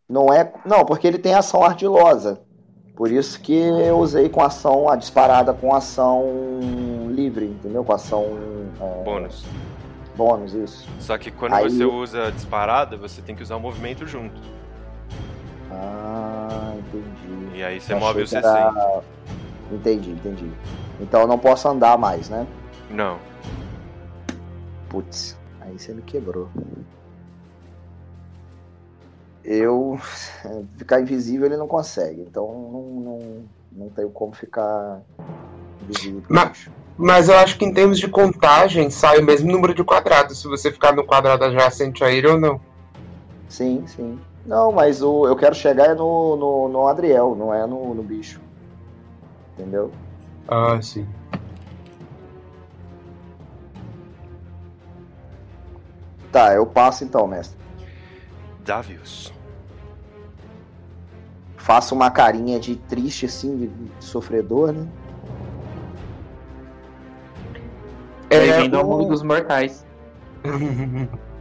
Não 0.08 0.32
é. 0.32 0.52
Não, 0.66 0.84
porque 0.84 1.06
ele 1.06 1.18
tem 1.18 1.34
ação 1.34 1.62
ardilosa. 1.62 2.42
Por 2.94 3.10
isso 3.10 3.40
que 3.40 3.54
eu 3.54 3.98
usei 3.98 4.28
com 4.28 4.42
ação, 4.42 4.88
a 4.88 4.94
disparada 4.94 5.52
com 5.52 5.74
ação 5.74 6.60
livre, 7.10 7.46
entendeu? 7.46 7.82
Com 7.82 7.92
ação. 7.92 8.24
é, 8.80 9.02
Bônus. 9.02 9.44
Bônus, 10.14 10.52
isso. 10.52 10.88
Só 11.00 11.18
que 11.18 11.30
quando 11.30 11.54
Aí- 11.54 11.64
você 11.64 11.84
usa 11.84 12.30
disparada, 12.30 12.96
você 12.96 13.20
tem 13.20 13.34
que 13.34 13.42
usar 13.42 13.56
o 13.56 13.60
movimento 13.60 14.06
junto. 14.06 14.40
Ah, 15.74 16.74
entendi. 16.78 17.56
E 17.58 17.62
aí 17.64 17.80
você 17.80 17.94
move 17.94 18.22
o 18.22 18.26
que 18.26 18.36
era- 18.36 19.02
Entendi, 19.72 20.10
entendi. 20.10 20.50
Então 21.00 21.22
eu 21.22 21.26
não 21.26 21.38
posso 21.38 21.68
andar 21.68 21.98
mais, 21.98 22.28
né? 22.28 22.46
Não. 22.90 23.18
Putz, 24.88 25.36
aí 25.60 25.78
você 25.78 25.92
me 25.92 26.02
quebrou. 26.02 26.48
Eu. 29.44 29.98
Ficar 30.78 31.00
invisível 31.00 31.46
ele 31.46 31.56
não 31.56 31.66
consegue, 31.68 32.20
então 32.22 32.46
não, 32.46 32.82
não, 33.00 33.44
não 33.72 33.88
tenho 33.90 34.10
como 34.10 34.32
ficar 34.34 35.00
invisível. 35.82 36.22
pro 36.22 36.34
Ma- 36.34 36.46
bicho. 36.46 36.70
Mas 36.96 37.28
eu 37.28 37.36
acho 37.36 37.58
que 37.58 37.64
em 37.64 37.74
termos 37.74 37.98
de 37.98 38.06
contagem, 38.06 38.88
sai 38.88 39.18
o 39.18 39.24
mesmo 39.24 39.50
número 39.50 39.74
de 39.74 39.82
quadrados, 39.82 40.40
se 40.40 40.46
você 40.46 40.70
ficar 40.70 40.92
no 40.94 41.04
quadrado 41.04 41.44
adjacente 41.44 42.04
a 42.04 42.10
ele 42.10 42.28
ou 42.28 42.38
não. 42.38 42.60
Sim, 43.48 43.84
sim. 43.86 44.16
Não, 44.46 44.70
mas 44.72 45.00
o, 45.02 45.26
eu 45.26 45.34
quero 45.36 45.54
chegar 45.54 45.86
é 45.90 45.94
no, 45.94 46.36
no, 46.36 46.68
no 46.68 46.86
Adriel, 46.88 47.34
não 47.34 47.52
é 47.52 47.66
no, 47.66 47.94
no 47.94 48.02
bicho. 48.02 48.40
Entendeu? 49.54 49.90
Ah, 50.46 50.80
sim. 50.82 51.06
Tá, 56.30 56.52
eu 56.54 56.66
passo 56.66 57.04
então, 57.04 57.26
mestre. 57.26 57.56
Davius. 58.64 59.32
Faço 61.56 61.94
uma 61.94 62.10
carinha 62.10 62.58
de 62.60 62.76
triste, 62.76 63.24
assim, 63.24 63.56
de, 63.56 63.66
de 63.68 64.04
sofredor, 64.04 64.72
né? 64.72 64.86
Bem-vindo 68.28 68.76
ao 68.76 68.84
o- 68.84 68.90
mundo 68.90 69.08
dos 69.08 69.22
mortais. 69.22 69.86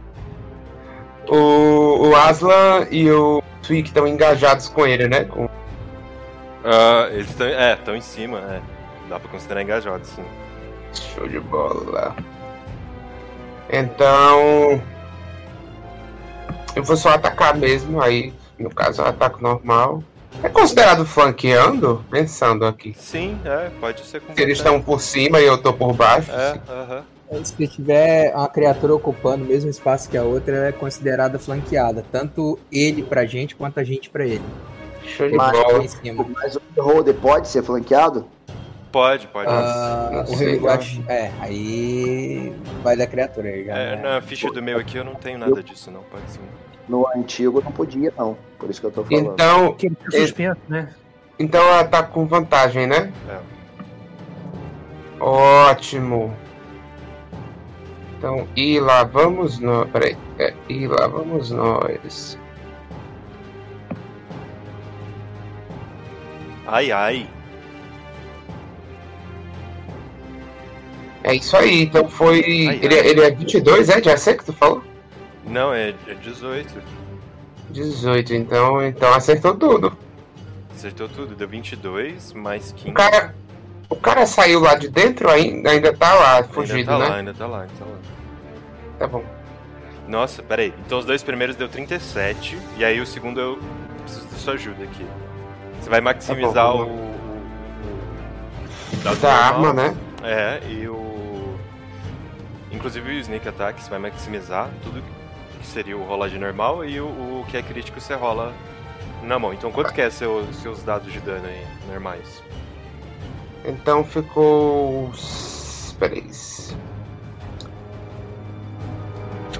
o, 1.28 2.08
o 2.08 2.16
Aslan 2.16 2.86
e 2.90 3.10
o 3.10 3.42
Twig 3.62 3.88
estão 3.88 4.06
engajados 4.06 4.68
com 4.68 4.86
ele, 4.86 5.08
né? 5.08 5.24
Com... 5.24 5.48
Ah, 6.64 7.08
eles 7.10 7.28
estão. 7.30 7.46
É, 7.46 7.74
estão 7.74 7.96
em 7.96 8.00
cima, 8.00 8.38
é. 8.38 8.60
Dá 9.08 9.20
pra 9.20 9.30
considerar 9.30 9.62
engajado, 9.62 10.04
sim. 10.06 10.24
Show 10.92 11.28
de 11.28 11.40
bola. 11.40 12.16
Então. 13.70 14.80
Eu 16.74 16.82
vou 16.82 16.96
só 16.96 17.10
atacar 17.10 17.56
mesmo, 17.56 18.00
aí, 18.00 18.32
no 18.58 18.68
caso, 18.68 19.00
é 19.00 19.04
um 19.04 19.08
ataque 19.08 19.42
normal. 19.42 20.02
É 20.42 20.48
considerado 20.48 21.06
flanqueando? 21.06 22.04
Pensando 22.10 22.66
aqui. 22.66 22.94
Sim, 22.98 23.38
é, 23.44 23.70
pode 23.80 24.04
ser 24.04 24.20
Se 24.34 24.42
eles 24.42 24.58
estão 24.58 24.80
por 24.80 25.00
cima 25.00 25.40
e 25.40 25.46
eu 25.46 25.56
tô 25.56 25.72
por 25.72 25.92
baixo. 25.92 26.30
É, 26.32 26.50
assim. 26.50 26.60
aham. 26.68 27.04
Se 27.42 27.66
tiver 27.66 28.32
uma 28.34 28.48
criatura 28.48 28.94
ocupando 28.94 29.44
o 29.44 29.48
mesmo 29.48 29.68
espaço 29.70 30.08
que 30.08 30.16
a 30.16 30.22
outra, 30.22 30.56
ela 30.56 30.66
é 30.66 30.72
considerada 30.72 31.38
flanqueada. 31.38 32.04
Tanto 32.12 32.58
ele 32.70 33.02
pra 33.02 33.24
gente 33.26 33.56
quanto 33.56 33.80
a 33.80 33.84
gente 33.84 34.08
pra 34.10 34.24
ele. 34.24 34.42
Show 35.04 35.28
de 35.28 35.36
Mas, 35.36 35.52
bola. 35.52 35.84
mas 36.34 36.56
o 36.56 36.62
Beholder 36.74 37.14
pode 37.14 37.48
ser 37.48 37.62
flanqueado? 37.62 38.26
Pode, 38.92 39.26
pode. 39.26 39.48
Ah, 39.50 40.24
o 40.28 40.36
sei, 40.36 40.64
acho- 40.68 41.02
é, 41.08 41.30
aí 41.40 42.54
vai 42.82 42.96
da 42.96 43.06
criatura 43.06 43.48
aí 43.48 43.64
já. 43.64 43.76
É, 43.76 43.96
né? 43.96 44.02
na 44.02 44.22
ficha 44.22 44.48
do 44.52 44.62
meu 44.62 44.78
aqui 44.78 44.96
eu 44.96 45.04
não 45.04 45.14
tenho 45.16 45.36
nada 45.38 45.60
disso, 45.62 45.90
não. 45.90 46.02
Pode 46.04 46.22
sim. 46.30 46.40
No 46.88 47.06
antigo 47.16 47.60
não 47.62 47.72
podia, 47.72 48.12
não. 48.16 48.36
Por 48.58 48.70
isso 48.70 48.80
que 48.80 48.86
eu 48.86 48.92
tô 48.92 49.02
falando. 49.04 49.32
Então, 49.32 49.72
Que 49.74 49.86
ele 49.86 49.96
fica 50.04 50.16
é- 50.16 50.20
suspenso, 50.20 50.60
né? 50.68 50.88
então 51.38 51.60
ela 51.62 51.82
tá 51.84 52.02
com 52.04 52.24
vantagem, 52.26 52.86
né? 52.86 53.12
É. 53.28 53.38
Ótimo. 55.20 56.32
Então, 58.24 58.48
e 58.56 58.80
lá 58.80 59.04
vamos 59.04 59.58
nós. 59.58 59.86
Peraí. 59.90 60.16
É, 60.38 60.54
e 60.66 60.86
lá 60.86 61.06
vamos 61.06 61.50
nós. 61.50 62.38
Ai, 66.66 66.90
ai. 66.90 67.28
É 71.22 71.34
isso 71.34 71.54
aí. 71.54 71.82
Então 71.82 72.08
foi. 72.08 72.36
Ai, 72.66 72.80
ele, 72.82 72.98
ai. 72.98 73.06
ele 73.08 73.20
é 73.20 73.30
22, 73.30 73.90
é? 73.90 74.02
Já 74.02 74.16
sei 74.16 74.38
que 74.38 74.46
tu 74.46 74.54
falou? 74.54 74.82
Não, 75.46 75.74
é, 75.74 75.94
é 76.08 76.14
18. 76.14 76.82
18, 77.72 78.32
então, 78.32 78.82
então 78.82 79.12
acertou 79.12 79.54
tudo. 79.54 79.94
Acertou 80.74 81.10
tudo. 81.10 81.34
Deu 81.34 81.46
22, 81.46 82.32
mais 82.32 82.72
15. 82.72 82.88
O 82.88 82.94
cara, 82.94 83.34
o 83.90 83.96
cara 83.96 84.24
saiu 84.24 84.60
lá 84.60 84.76
de 84.76 84.88
dentro 84.88 85.28
ainda, 85.28 85.72
ainda 85.72 85.92
tá 85.92 86.14
lá, 86.14 86.42
fugido, 86.44 86.78
ainda 86.78 86.92
tá 86.92 86.98
né? 86.98 87.08
lá, 87.08 87.16
ainda 87.16 87.34
tá 87.34 87.46
lá, 87.46 87.60
ainda 87.60 87.72
tá 87.78 87.84
lá. 87.84 88.13
Tá 88.98 89.06
bom. 89.06 89.24
Nossa, 90.08 90.42
peraí. 90.42 90.72
Então 90.86 90.98
os 90.98 91.04
dois 91.04 91.22
primeiros 91.22 91.56
deu 91.56 91.68
37, 91.68 92.58
e 92.76 92.84
aí 92.84 93.00
o 93.00 93.06
segundo 93.06 93.40
eu 93.40 93.58
preciso 94.02 94.26
da 94.28 94.36
sua 94.36 94.54
ajuda 94.54 94.84
aqui. 94.84 95.06
Você 95.80 95.88
vai 95.90 96.00
maximizar 96.00 96.66
Tá 96.66 96.72
bom, 96.72 96.84
o, 96.84 97.14
o, 98.94 99.02
Da 99.02 99.10
normal. 99.12 99.32
arma, 99.32 99.72
né? 99.72 99.96
É, 100.22 100.60
e 100.68 100.88
o. 100.88 101.56
Inclusive 102.70 103.08
o 103.08 103.20
Sneak 103.20 103.48
Attack 103.48 103.82
você 103.82 103.88
vai 103.90 103.98
maximizar 103.98 104.68
tudo 104.82 105.02
que 105.60 105.66
seria 105.66 105.96
o 105.96 106.04
rolagem 106.04 106.38
normal 106.38 106.84
e 106.84 107.00
o, 107.00 107.06
o 107.06 107.46
que 107.48 107.56
é 107.56 107.62
crítico 107.62 108.00
você 108.00 108.14
rola 108.14 108.52
na 109.22 109.38
mão. 109.38 109.54
Então 109.54 109.70
quanto 109.72 109.92
que 109.92 110.00
é 110.00 110.10
seu, 110.10 110.46
seus 110.52 110.82
dados 110.82 111.10
de 111.12 111.20
dano 111.20 111.46
aí, 111.46 111.66
normais? 111.88 112.42
Então 113.64 114.04
ficou. 114.04 115.10
Peraí. 115.98 116.26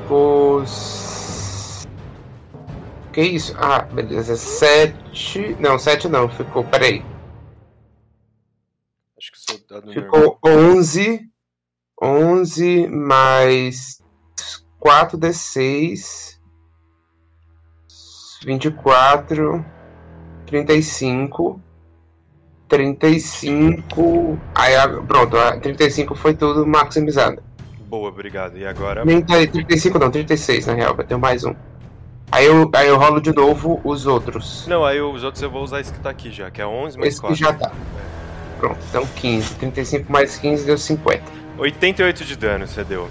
Ficou. 0.05 0.63
Que 3.13 3.23
isso? 3.23 3.55
Ah, 3.59 3.81
beleza. 3.83 4.37
7. 4.37 5.57
Não, 5.59 5.79
7 5.79 6.09
não. 6.09 6.29
Ficou. 6.29 6.63
Peraí. 6.65 7.05
Acho 9.17 9.33
que 9.33 9.39
o 9.39 9.41
seu 9.41 9.67
dado 9.69 9.93
Ficou 9.93 10.39
normal. 10.43 10.75
11. 10.77 11.21
11 12.03 12.89
mais 12.89 14.03
4d6. 14.85 16.39
24. 18.45 19.65
35. 20.47 21.61
35. 22.69 24.39
Aí, 24.55 24.75
a- 24.77 24.89
pronto, 24.89 25.37
a 25.37 25.59
35 25.59 26.15
foi 26.15 26.35
tudo 26.35 26.67
maximizado. 26.67 27.43
Boa, 27.95 28.09
obrigado. 28.09 28.59
E 28.59 28.67
agora. 28.67 29.03
30, 29.05 29.47
35 29.47 29.99
não, 30.01 30.11
36 30.11 30.67
na 30.67 30.75
real, 30.75 30.97
vai 30.97 31.07
ter 31.07 31.17
mais 31.17 31.45
um. 31.45 31.55
Aí 32.33 32.45
eu, 32.45 32.69
aí 32.75 32.89
eu 32.89 32.99
rolo 32.99 33.21
de 33.21 33.33
novo 33.33 33.81
os 33.85 34.05
outros. 34.05 34.67
Não, 34.67 34.85
aí 34.85 35.01
os 35.01 35.23
outros 35.23 35.41
eu 35.41 35.49
vou 35.49 35.63
usar 35.63 35.81
esse 35.81 35.93
que 35.93 36.01
tá 36.01 36.11
aqui 36.11 36.33
já, 36.33 36.51
que 36.51 36.61
é 36.61 36.67
11 36.67 36.99
mais 36.99 37.11
Esse 37.11 37.21
que 37.21 37.29
4. 37.29 37.37
já 37.37 37.53
tá. 37.53 37.71
Pronto, 38.59 38.79
então 38.89 39.07
15. 39.07 39.55
35 39.55 40.11
mais 40.11 40.37
15 40.37 40.67
deu 40.67 40.77
50. 40.77 41.23
88 41.57 42.25
de 42.25 42.37
dano 42.37 42.67
você 42.67 42.83
deu. 42.83 43.09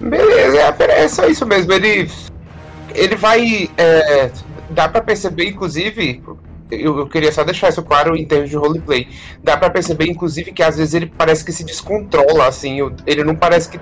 Beleza, 0.00 0.56
é, 0.56 1.02
é 1.02 1.08
só 1.08 1.26
isso 1.26 1.44
mesmo. 1.44 1.74
Ele, 1.74 2.10
ele 2.94 3.16
vai. 3.16 3.68
É, 3.76 4.30
dá 4.70 4.88
pra 4.88 5.02
perceber, 5.02 5.46
inclusive. 5.50 6.22
Eu, 6.70 6.98
eu 6.98 7.06
queria 7.06 7.30
só 7.30 7.44
deixar 7.44 7.68
isso 7.68 7.82
claro 7.82 8.16
em 8.16 8.24
termos 8.24 8.50
de 8.50 8.56
roleplay. 8.56 9.08
Dá 9.42 9.56
pra 9.56 9.70
perceber, 9.70 10.06
inclusive, 10.08 10.52
que 10.52 10.62
às 10.62 10.76
vezes 10.76 10.94
ele 10.94 11.06
parece 11.06 11.44
que 11.44 11.52
se 11.52 11.64
descontrola, 11.64 12.46
assim. 12.46 12.78
Ele 13.06 13.22
não 13.24 13.36
parece 13.36 13.68
que. 13.68 13.80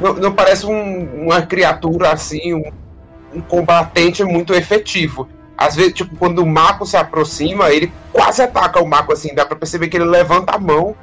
Não, 0.00 0.14
não 0.14 0.32
parece 0.32 0.64
um- 0.66 1.24
uma 1.26 1.42
criatura 1.42 2.10
assim, 2.12 2.54
um, 2.54 2.70
um 3.34 3.40
combatente 3.40 4.22
muito 4.24 4.54
efetivo. 4.54 5.28
Às 5.56 5.74
vezes, 5.74 5.92
tipo, 5.92 6.16
quando 6.16 6.38
o 6.38 6.46
Mako 6.46 6.86
se 6.86 6.96
aproxima, 6.96 7.70
ele 7.70 7.92
quase 8.12 8.40
ataca 8.40 8.80
o 8.80 8.86
Mako 8.86 9.12
assim. 9.12 9.34
Dá 9.34 9.44
pra 9.44 9.56
perceber 9.56 9.88
que 9.88 9.96
ele 9.96 10.04
levanta 10.04 10.54
a 10.54 10.58
mão, 10.58 10.94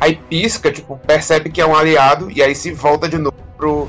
aí 0.00 0.16
pisca, 0.30 0.70
tipo, 0.70 0.98
percebe 1.06 1.50
que 1.50 1.60
é 1.60 1.66
um 1.66 1.74
aliado, 1.74 2.30
e 2.30 2.40
aí 2.42 2.54
se 2.54 2.72
volta 2.72 3.08
de 3.08 3.18
novo 3.18 3.34
pro, 3.56 3.88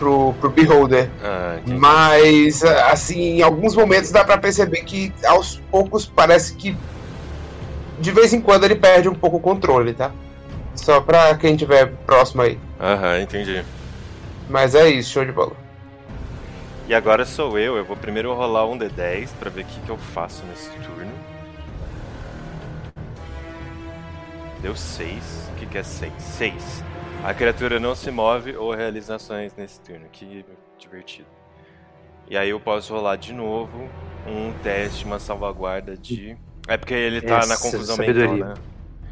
pro, 0.00 0.32
pro 0.40 0.48
Beholder. 0.48 1.10
Ah. 1.22 1.58
Mas, 1.66 2.64
assim, 2.64 3.36
em 3.38 3.42
alguns 3.42 3.76
momentos 3.76 4.10
dá 4.10 4.24
pra 4.24 4.38
perceber 4.38 4.82
que 4.82 5.12
aos 5.26 5.60
poucos 5.70 6.06
parece 6.06 6.54
que 6.54 6.74
de 8.00 8.10
vez 8.10 8.32
em 8.32 8.40
quando 8.40 8.64
ele 8.64 8.74
perde 8.74 9.10
um 9.10 9.14
pouco 9.14 9.36
o 9.36 9.40
controle, 9.40 9.92
tá? 9.92 10.10
Só 10.74 11.02
pra 11.02 11.34
quem 11.36 11.54
tiver 11.54 11.92
próximo 12.06 12.40
aí. 12.40 12.58
Aham, 12.80 13.20
entendi. 13.20 13.62
Mas 14.48 14.74
é 14.74 14.88
isso, 14.88 15.12
show 15.12 15.24
de 15.24 15.32
bola. 15.32 15.52
E 16.88 16.94
agora 16.94 17.26
sou 17.26 17.58
eu, 17.58 17.76
eu 17.76 17.84
vou 17.84 17.96
primeiro 17.96 18.34
rolar 18.34 18.66
um 18.66 18.78
D10 18.78 19.28
pra 19.38 19.50
ver 19.50 19.60
o 19.60 19.64
que, 19.64 19.80
que 19.80 19.90
eu 19.90 19.98
faço 19.98 20.42
nesse 20.46 20.70
turno. 20.70 21.12
Deu 24.62 24.74
6. 24.74 25.50
O 25.52 25.58
que, 25.58 25.66
que 25.66 25.78
é 25.78 25.82
6? 25.82 26.12
6. 26.18 26.89
A 27.24 27.34
criatura 27.34 27.78
não 27.78 27.94
se 27.94 28.10
move 28.10 28.56
ou 28.56 28.74
realiza 28.74 29.16
ações 29.16 29.54
nesse 29.54 29.80
turno. 29.80 30.06
Que 30.10 30.44
divertido. 30.78 31.28
E 32.28 32.36
aí 32.36 32.50
eu 32.50 32.60
posso 32.60 32.94
rolar 32.94 33.16
de 33.16 33.32
novo 33.32 33.88
um 34.26 34.52
teste, 34.62 35.04
uma 35.04 35.18
salvaguarda 35.18 35.96
de. 35.96 36.36
É 36.66 36.76
porque 36.76 36.94
ele 36.94 37.20
tá 37.20 37.38
na 37.46 37.54
Essa 37.54 37.62
confusão 37.62 37.96
sabedoria. 37.96 38.32
mental, 38.32 38.48
né? 38.48 38.54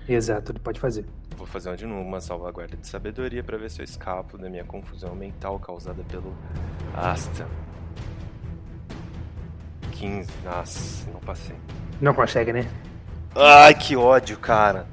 Exato, 0.09 0.53
ele 0.53 0.59
pode 0.59 0.81
fazer. 0.81 1.05
Vou 1.37 1.47
fazer 1.47 1.77
de 1.77 1.87
novo 1.87 2.01
uma 2.03 2.21
salvaguarda 2.21 2.77
de 2.77 2.87
sabedoria 2.87 3.45
pra 3.45 3.59
ver 3.59 3.71
se 3.71 3.81
eu 3.81 3.85
escapo 3.85 4.39
da 4.39 4.49
minha 4.49 4.65
confusão 4.65 5.15
mental 5.15 5.59
causada 5.59 6.03
pelo 6.05 6.35
Asta. 6.95 7.47
15. 9.93 10.31
Nossa, 10.45 11.11
não 11.11 11.21
passei. 11.21 11.57
Não 12.01 12.15
consegue, 12.15 12.53
né? 12.53 12.69
Ai, 13.35 13.75
que 13.75 13.97
ódio, 13.97 14.39
cara. 14.39 14.87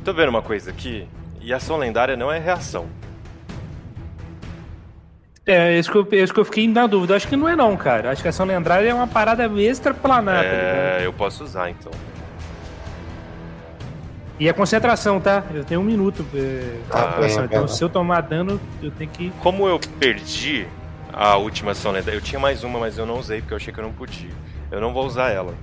Eu 0.00 0.04
tô 0.04 0.14
vendo 0.14 0.30
uma 0.30 0.40
coisa 0.40 0.70
aqui. 0.70 1.06
E 1.42 1.52
ação 1.52 1.76
lendária 1.76 2.16
não 2.16 2.32
é 2.32 2.38
reação. 2.38 2.86
É, 5.44 5.78
isso 5.78 5.90
que, 5.90 5.98
eu, 5.98 6.08
isso 6.22 6.32
que 6.32 6.40
eu 6.40 6.44
fiquei 6.44 6.66
na 6.66 6.86
dúvida. 6.86 7.14
Acho 7.14 7.28
que 7.28 7.36
não 7.36 7.46
é 7.46 7.54
não, 7.54 7.76
cara. 7.76 8.10
Acho 8.10 8.22
que 8.22 8.28
a 8.28 8.30
ação 8.30 8.46
lendária 8.46 8.88
é 8.88 8.94
uma 8.94 9.06
parada 9.06 9.44
extraplanar, 9.60 10.36
tá 10.42 10.50
ligado? 10.50 11.00
É, 11.00 11.00
eu 11.04 11.12
posso 11.12 11.44
usar 11.44 11.68
então. 11.70 11.92
E 14.38 14.48
a 14.48 14.54
concentração, 14.54 15.20
tá? 15.20 15.44
Eu 15.52 15.64
tenho 15.64 15.80
um 15.80 15.84
minuto. 15.84 16.24
É, 16.34 16.78
Ah, 16.90 17.02
concentração. 17.02 17.36
bem, 17.38 17.44
então, 17.44 17.68
se 17.68 17.84
eu 17.84 17.90
tomar 17.90 18.22
dano, 18.22 18.58
eu 18.82 18.90
tenho 18.90 19.10
que. 19.10 19.30
Como 19.42 19.68
eu 19.68 19.78
perdi 19.98 20.66
a 21.12 21.36
última 21.36 21.72
ação 21.72 21.92
lendária, 21.92 22.16
eu 22.16 22.22
tinha 22.22 22.40
mais 22.40 22.64
uma, 22.64 22.78
mas 22.78 22.96
eu 22.96 23.04
não 23.04 23.18
usei 23.18 23.40
porque 23.42 23.52
eu 23.52 23.56
achei 23.58 23.72
que 23.72 23.78
eu 23.78 23.84
não 23.84 23.92
podia. 23.92 24.30
Eu 24.70 24.80
não 24.80 24.94
vou 24.94 25.04
usar 25.04 25.28
ela. 25.30 25.54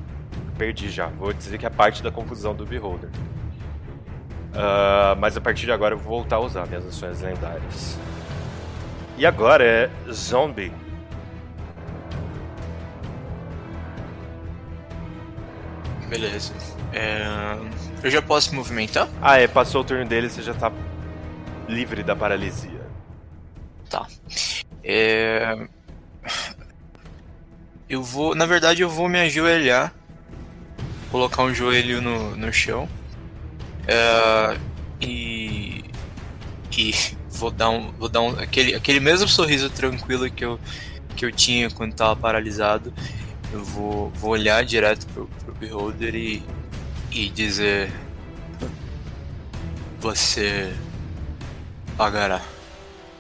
Perdi 0.60 0.90
já. 0.90 1.08
Vou 1.08 1.34
dizer 1.34 1.58
que 1.58 1.66
é 1.66 1.70
parte 1.72 2.04
da 2.04 2.12
confusão 2.12 2.54
do 2.54 2.66
Beholder. 2.68 3.10
Ah, 4.54 5.16
mas 5.18 5.36
a 5.38 5.42
partir 5.42 5.66
de 5.66 5.72
agora 5.72 5.96
eu 5.96 6.00
vou 6.00 6.20
voltar 6.20 6.38
a 6.38 6.40
usar 6.40 6.66
minhas 6.68 6.86
ações 6.86 7.22
lendárias. 7.22 7.98
E 9.18 9.26
agora 9.26 9.64
é 9.64 9.90
Zombie. 10.12 10.72
Beleza. 16.08 16.54
É, 16.94 17.26
Eu 18.02 18.10
já 18.10 18.22
posso 18.22 18.52
me 18.52 18.58
movimentar? 18.58 19.10
Ah, 19.22 19.38
é, 19.38 19.48
passou 19.48 19.82
o 19.82 19.84
turno 19.84 20.06
dele, 20.06 20.30
você 20.30 20.42
já 20.42 20.54
tá 20.54 20.72
livre 21.68 22.02
da 22.02 22.16
paralisia. 22.16 22.82
Tá. 23.90 24.08
É... 24.84 25.68
Eu 27.90 28.04
vou. 28.04 28.36
Na 28.36 28.46
verdade, 28.46 28.82
eu 28.82 28.90
vou 28.90 29.08
me 29.10 29.20
ajoelhar. 29.20 29.94
Colocar 31.12 31.44
um 31.44 31.54
joelho 31.54 32.02
no, 32.02 32.36
no 32.36 32.52
chão. 32.52 32.88
É, 33.88 34.58
E. 35.02 35.84
E 36.78 36.94
vou 37.32 37.50
dar 37.50 37.70
um. 37.70 37.92
Vou 37.94 38.10
dar 38.10 38.22
um. 38.22 38.40
Aquele, 38.40 38.76
aquele 38.76 39.00
mesmo 39.00 39.28
sorriso 39.28 39.70
tranquilo 39.70 40.30
que 40.30 40.44
eu, 40.44 40.60
que 41.16 41.26
eu 41.26 41.32
tinha 41.32 41.70
quando 41.70 41.94
tava 41.94 42.16
paralisado. 42.16 42.94
Eu 43.52 43.64
vou, 43.64 44.10
vou 44.10 44.32
olhar 44.32 44.64
direto 44.66 45.08
pro, 45.08 45.28
pro 45.46 45.54
Beholder 45.56 46.16
e. 46.16 46.44
e 47.12 47.30
dizer: 47.30 47.92
Você 50.00 50.74
pagará. 51.98 52.42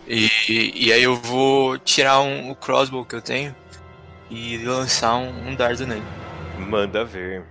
E, 0.07 0.29
e 0.73 0.93
aí 0.93 1.03
eu 1.03 1.17
vou 1.17 1.77
tirar 1.77 2.21
um, 2.21 2.49
o 2.49 2.55
crossbow 2.55 3.03
que 3.03 3.15
eu 3.15 3.21
tenho 3.21 3.53
e 4.29 4.57
lançar 4.57 5.15
um, 5.17 5.49
um 5.49 5.55
dardo 5.55 5.85
nele. 5.85 6.03
Manda 6.57 7.03
ver. 7.03 7.43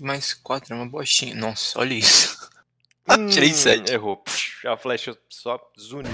Mais 0.00 0.34
quatro 0.34 0.74
é 0.74 0.76
uma 0.76 0.86
bostinha. 0.88 1.34
Nossa, 1.34 1.78
olha 1.78 1.94
isso. 1.94 2.34
Hum, 3.06 3.26
Tirei 3.26 3.52
sete. 3.52 3.92
Errou. 3.92 4.16
Psh, 4.16 4.64
A 4.64 4.78
flecha 4.78 5.14
só 5.28 5.60
zuniu 5.78 6.10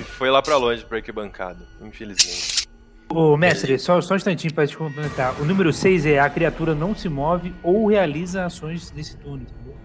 e 0.00 0.02
foi 0.04 0.30
lá 0.30 0.40
pra 0.40 0.56
longe 0.56 0.82
pra 0.82 0.96
arquibancada, 0.96 1.68
infelizmente. 1.82 2.66
Ô, 3.10 3.36
mestre, 3.36 3.78
só, 3.78 4.00
só 4.00 4.14
um 4.14 4.16
instantinho 4.16 4.54
pra 4.54 4.66
te 4.66 4.74
complementar. 4.74 5.38
O 5.38 5.44
número 5.44 5.70
6 5.70 6.06
é 6.06 6.18
a 6.18 6.30
criatura 6.30 6.74
não 6.74 6.94
se 6.96 7.10
move 7.10 7.54
ou 7.62 7.88
realiza 7.88 8.46
ações 8.46 8.90
nesse 8.92 9.18
turno, 9.18 9.42
entendeu? 9.42 9.76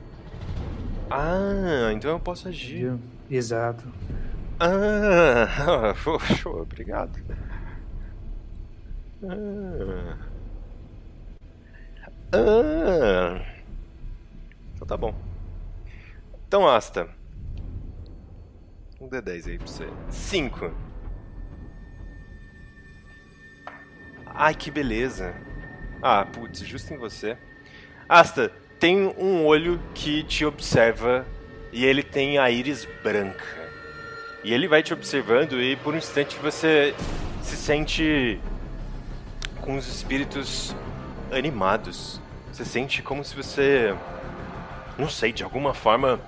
Ah, 1.12 1.92
então 1.92 2.12
eu 2.12 2.20
posso 2.22 2.48
agir. 2.48 2.98
Exato. 3.30 3.84
Ah, 4.62 5.94
poxa, 6.06 6.48
obrigado. 6.50 7.20
Ah. 9.24 10.29
Ah. 12.32 13.42
Então 14.76 14.88
tá 14.88 14.98
bom. 14.98 15.14
Então, 16.48 16.68
Asta. 16.68 17.10
Um 19.00 19.08
D10 19.08 19.48
aí 19.48 19.58
pra 19.58 19.68
você. 19.68 19.88
5. 20.10 20.72
Ai, 24.26 24.54
que 24.56 24.70
beleza. 24.70 25.34
Ah, 26.02 26.26
putz, 26.26 26.60
justo 26.60 26.94
em 26.94 26.98
você. 26.98 27.38
Asta, 28.08 28.52
tem 28.80 29.14
um 29.18 29.46
olho 29.46 29.82
que 29.94 30.24
te 30.24 30.46
observa 30.46 31.26
e 31.72 31.86
ele 31.86 32.02
tem 32.04 32.38
a 32.38 32.50
íris 32.50 32.88
branca. 33.04 33.44
E 34.44 34.54
ele 34.54 34.68
vai 34.68 34.82
te 34.82 34.94
observando 34.94 35.62
e 35.62 35.76
por 35.78 35.94
um 35.94 35.98
instante 35.98 36.38
você 36.38 36.96
se 37.44 37.58
sente 37.58 38.40
com 39.62 39.78
os 39.78 39.88
espíritos 39.88 40.76
animados. 41.32 42.20
Você 42.52 42.66
sente 42.66 43.02
como 43.02 43.24
se 43.24 43.36
você, 43.36 43.96
não 44.98 45.10
sei, 45.10 45.32
de 45.32 45.44
alguma 45.44 45.74
forma 45.74 46.20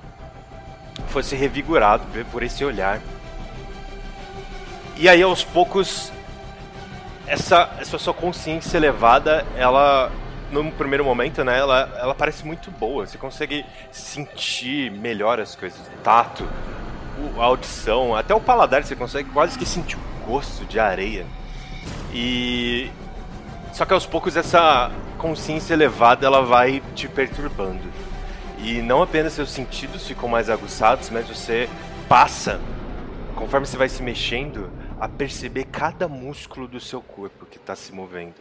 fosse 1.08 1.36
revigorado 1.36 2.04
por- 2.32 2.44
esse 2.44 2.64
olhar. 2.64 3.00
E 4.98 5.10
aí 5.10 5.22
aos 5.22 5.44
poucos 5.44 6.12
essa, 7.26 7.70
essa 7.80 7.98
sua 7.98 8.14
consciência 8.14 8.78
elevada, 8.78 9.46
ela 9.56 10.12
no 10.52 10.70
primeiro 10.72 11.06
momento, 11.06 11.44
né, 11.46 11.58
ela, 11.58 11.90
ela 11.98 12.14
parece 12.14 12.46
muito 12.46 12.70
boa. 12.72 13.08
Você 13.08 13.18
consegue 13.18 13.66
sentir 13.90 14.92
melhor 14.92 15.40
as 15.40 15.56
coisas, 15.56 15.80
o 15.80 15.98
tato, 16.04 16.46
a 17.40 17.44
audição, 17.44 18.16
até 18.16 18.36
o 18.36 18.40
paladar, 18.42 18.84
você 18.84 18.96
consegue 18.96 19.30
quase 19.30 19.58
que 19.58 19.66
sentir 19.66 19.96
o 19.98 20.26
gosto 20.26 20.66
de 20.66 20.78
areia. 20.78 21.26
E 22.14 22.92
só 23.82 23.86
que 23.88 23.96
aos 23.96 24.06
poucos 24.06 24.38
essa 24.38 24.92
consciência 25.18 25.74
elevada 25.74 26.24
ela 26.24 26.44
vai 26.44 26.84
te 26.94 27.08
perturbando. 27.08 27.82
E 28.60 28.80
não 28.80 29.02
apenas 29.02 29.34
seus 29.34 29.50
sentidos 29.50 30.08
ficam 30.08 30.30
mais 30.30 30.52
aguçados, 30.52 31.10
mas 31.10 31.28
você 31.28 31.68
passa, 32.08 32.62
conforme 33.34 33.66
você 33.66 33.78
vai 33.78 33.90
se 33.90 34.04
mexendo, 34.04 34.70
a 35.00 35.10
perceber 35.10 35.64
cada 35.64 36.08
músculo 36.08 36.68
do 36.68 36.80
seu 36.80 37.02
corpo 37.02 37.48
que 37.48 37.58
está 37.58 37.76
se 37.76 37.92
movendo. 37.92 38.36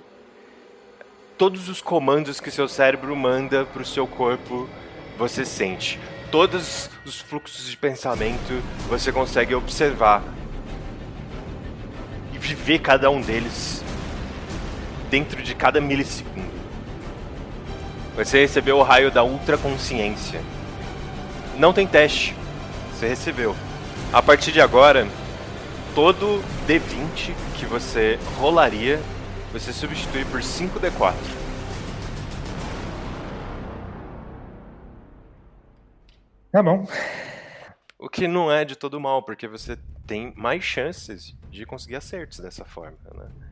Todos 1.38 1.70
os 1.70 1.80
comandos 1.80 2.38
que 2.38 2.50
seu 2.50 2.68
cérebro 2.68 3.16
manda 3.16 3.64
para 3.64 3.80
o 3.80 3.86
seu 3.86 4.06
corpo, 4.06 4.68
você 5.16 5.46
sente. 5.46 5.98
Todos 6.30 6.90
os 7.06 7.18
fluxos 7.18 7.66
de 7.66 7.78
pensamento 7.78 8.62
você 8.90 9.10
consegue 9.10 9.54
observar 9.54 10.22
e 12.30 12.36
viver 12.36 12.80
cada 12.80 13.10
um 13.10 13.22
deles 13.22 13.82
dentro 15.10 15.42
de 15.42 15.54
cada 15.54 15.80
milissegundo. 15.80 16.60
Você 18.16 18.40
recebeu 18.40 18.78
o 18.78 18.82
raio 18.82 19.10
da 19.10 19.24
ultra 19.24 19.58
consciência. 19.58 20.40
Não 21.58 21.72
tem 21.72 21.86
teste. 21.86 22.34
Você 22.92 23.08
recebeu. 23.08 23.54
A 24.12 24.22
partir 24.22 24.52
de 24.52 24.60
agora, 24.60 25.06
todo 25.94 26.42
D20 26.66 27.34
que 27.56 27.66
você 27.66 28.18
rolaria, 28.38 29.00
você 29.52 29.72
substitui 29.72 30.24
por 30.24 30.40
5D4. 30.40 31.14
Tá 36.52 36.62
bom. 36.62 36.86
O 37.98 38.08
que 38.08 38.26
não 38.26 38.50
é 38.50 38.64
de 38.64 38.76
todo 38.76 39.00
mal, 39.00 39.22
porque 39.22 39.46
você 39.46 39.78
tem 40.06 40.32
mais 40.36 40.64
chances 40.64 41.36
de 41.50 41.64
conseguir 41.64 41.96
acertos 41.96 42.40
dessa 42.40 42.64
forma, 42.64 42.98
né? 43.14 43.49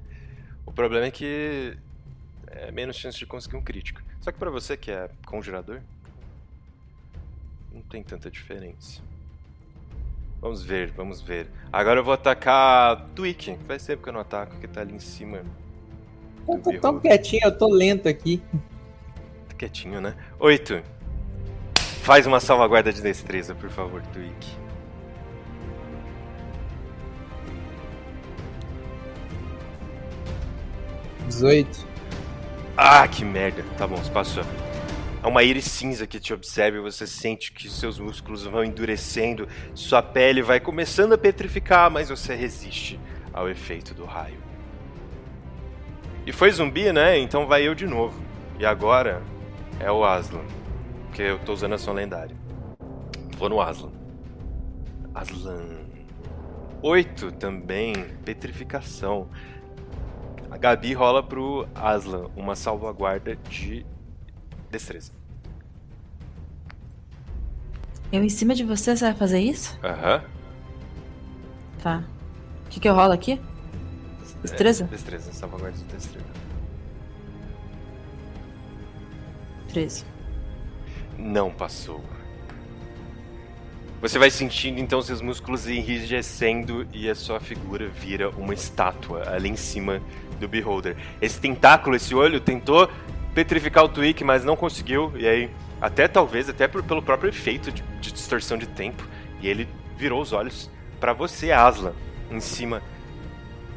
O 0.69 0.71
problema 0.71 1.07
é 1.07 1.11
que 1.11 1.79
é 2.47 2.71
menos 2.71 2.95
chance 2.95 3.19
de 3.19 3.25
conseguir 3.25 3.57
um 3.57 3.63
crítico. 3.63 4.03
Só 4.21 4.31
que 4.31 4.39
pra 4.39 4.51
você 4.51 4.77
que 4.77 4.91
é 4.91 5.09
conjurador, 5.25 5.81
não 7.73 7.81
tem 7.81 8.03
tanta 8.03 8.31
diferença. 8.31 9.01
Vamos 10.43 10.63
ver, 10.63 10.91
vamos 10.91 11.23
ver. 11.23 11.49
Agora 11.73 12.01
eu 12.01 12.05
vou 12.05 12.13
atacar 12.13 13.09
Twig. 13.15 13.59
Faz 13.67 13.87
tempo 13.87 14.03
que 14.03 14.11
eu 14.11 14.13
não 14.13 14.21
ataco, 14.21 14.57
que 14.61 14.69
tá 14.69 14.83
ali 14.83 14.93
em 14.93 14.99
cima. 14.99 15.43
Eu 16.47 16.61
tô 16.61 16.79
tão 16.79 17.01
quietinho, 17.01 17.47
eu 17.47 17.57
tô 17.57 17.67
lento 17.67 18.07
aqui. 18.07 18.43
Tá 19.49 19.55
quietinho, 19.57 20.03
né? 20.03 20.15
Oito. 20.39 20.83
Faz 22.03 22.27
uma 22.27 22.41
salvaguarda 22.41 22.93
de 22.93 23.01
destreza, 23.01 23.55
por 23.55 23.71
favor, 23.71 24.03
Twig. 24.13 24.37
Dezoito. 31.29 31.87
Ah, 32.77 33.07
que 33.07 33.25
merda. 33.25 33.63
Tá 33.77 33.87
bom, 33.87 33.97
você 33.97 34.11
passou. 34.11 34.43
É 35.23 35.27
uma 35.27 35.43
íris 35.43 35.67
cinza 35.67 36.07
que 36.07 36.19
te 36.19 36.33
observa 36.33 36.79
e 36.79 36.81
você 36.81 37.07
sente 37.07 37.53
que 37.53 37.69
seus 37.69 37.99
músculos 37.99 38.45
vão 38.45 38.65
endurecendo, 38.65 39.47
sua 39.75 40.01
pele 40.01 40.43
vai 40.43 40.59
começando 40.59 41.13
a 41.13 41.19
petrificar, 41.19 41.91
mas 41.91 42.09
você 42.09 42.35
resiste 42.35 42.99
ao 43.33 43.49
efeito 43.49 43.93
do 43.95 44.05
raio. 44.05 44.39
E 46.25 46.33
foi 46.33 46.51
zumbi, 46.51 46.93
né? 46.93 47.19
Então 47.19 47.47
vai 47.47 47.67
eu 47.67 47.75
de 47.75 47.87
novo. 47.87 48.23
E 48.59 48.65
agora 48.65 49.23
é 49.81 49.91
o 49.91 50.05
Aslan. 50.05 50.45
Porque 51.07 51.23
eu 51.23 51.39
tô 51.41 51.53
usando 51.53 51.73
a 51.73 51.75
ação 51.75 51.93
lendária. 51.93 52.37
Vou 53.37 53.49
no 53.49 53.61
Aslan. 53.61 53.93
Aslan. 55.15 55.81
Oito 56.83 57.33
também. 57.33 57.95
Petrificação. 58.25 59.29
A 60.51 60.57
Gabi 60.57 60.95
rola 60.95 61.23
pro 61.23 61.69
Aslan 61.75 62.29
uma 62.37 62.57
salvaguarda 62.57 63.37
de 63.37 63.85
destreza. 64.71 65.13
Eu 68.11 68.25
em 68.25 68.29
cima 68.29 68.55
de 68.55 68.65
você, 68.65 68.97
você 68.97 69.05
vai 69.05 69.15
fazer 69.15 69.41
isso? 69.41 69.79
Aham. 69.85 70.25
Tá. 71.83 72.03
O 72.65 72.69
que, 72.71 72.81
que 72.81 72.89
eu 72.89 72.95
rolo 72.95 73.13
aqui? 73.13 73.41
Destreza? 74.43 74.85
É, 74.85 74.87
destreza, 74.87 75.33
salvaguarda 75.33 75.77
de 75.77 75.85
destreza. 75.85 76.27
13. 79.69 80.05
Não 81.19 81.51
passou. 81.51 82.03
Você 84.01 84.17
vai 84.19 84.31
sentindo 84.31 84.79
então 84.79 85.03
seus 85.03 85.21
músculos 85.21 85.67
enrijecendo 85.67 86.87
e 86.93 87.11
a 87.11 87.15
sua 87.17 87.41
figura 87.41 87.89
vira 87.89 88.31
uma 88.31 88.55
estátua 88.55 89.29
ali 89.29 89.49
em 89.49 89.57
cima 89.57 90.01
do 90.39 90.47
Beholder. 90.47 90.97
Esse 91.21 91.41
tentáculo, 91.41 91.97
esse 91.97 92.15
olho, 92.15 92.41
tentou 92.41 92.89
petrificar 93.35 93.85
o 93.85 93.89
Twig, 93.89 94.23
mas 94.23 94.45
não 94.45 94.55
conseguiu. 94.55 95.13
E 95.17 95.27
aí, 95.27 95.51
até 95.81 96.07
talvez, 96.07 96.49
até 96.49 96.69
por- 96.69 96.83
pelo 96.85 97.03
próprio 97.03 97.29
efeito 97.29 97.73
de, 97.73 97.83
de 98.01 98.13
distorção 98.13 98.57
de 98.57 98.69
tempo, 98.69 99.05
e 99.41 99.49
ele 99.49 99.69
virou 99.97 100.23
os 100.23 100.33
olhos 100.33 100.71
para 101.01 101.13
você, 101.13 101.51
Aslan, 101.51 101.93
em 102.31 102.41
cima 102.41 102.81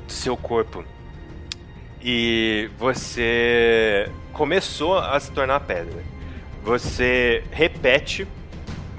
do 0.06 0.14
seu 0.14 0.38
corpo. 0.38 0.86
E 2.00 2.70
você 2.78 4.08
começou 4.34 5.00
a 5.00 5.20
se 5.20 5.32
tornar 5.32 5.60
pedra. 5.62 6.04
Você 6.64 7.44
repete, 7.52 8.28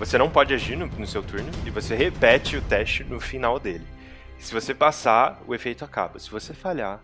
você 0.04 0.18
não 0.18 0.28
pode 0.28 0.52
agir 0.52 0.74
no, 0.74 0.88
no 0.88 1.06
seu 1.06 1.22
turno, 1.22 1.48
e 1.64 1.70
você 1.70 1.94
repete 1.94 2.56
o 2.56 2.62
teste 2.62 3.04
no 3.04 3.20
final 3.20 3.60
dele. 3.60 3.86
Se 4.36 4.52
você 4.52 4.74
passar, 4.74 5.40
o 5.46 5.54
efeito 5.54 5.84
acaba. 5.84 6.18
Se 6.18 6.28
você 6.28 6.52
falhar, 6.52 7.00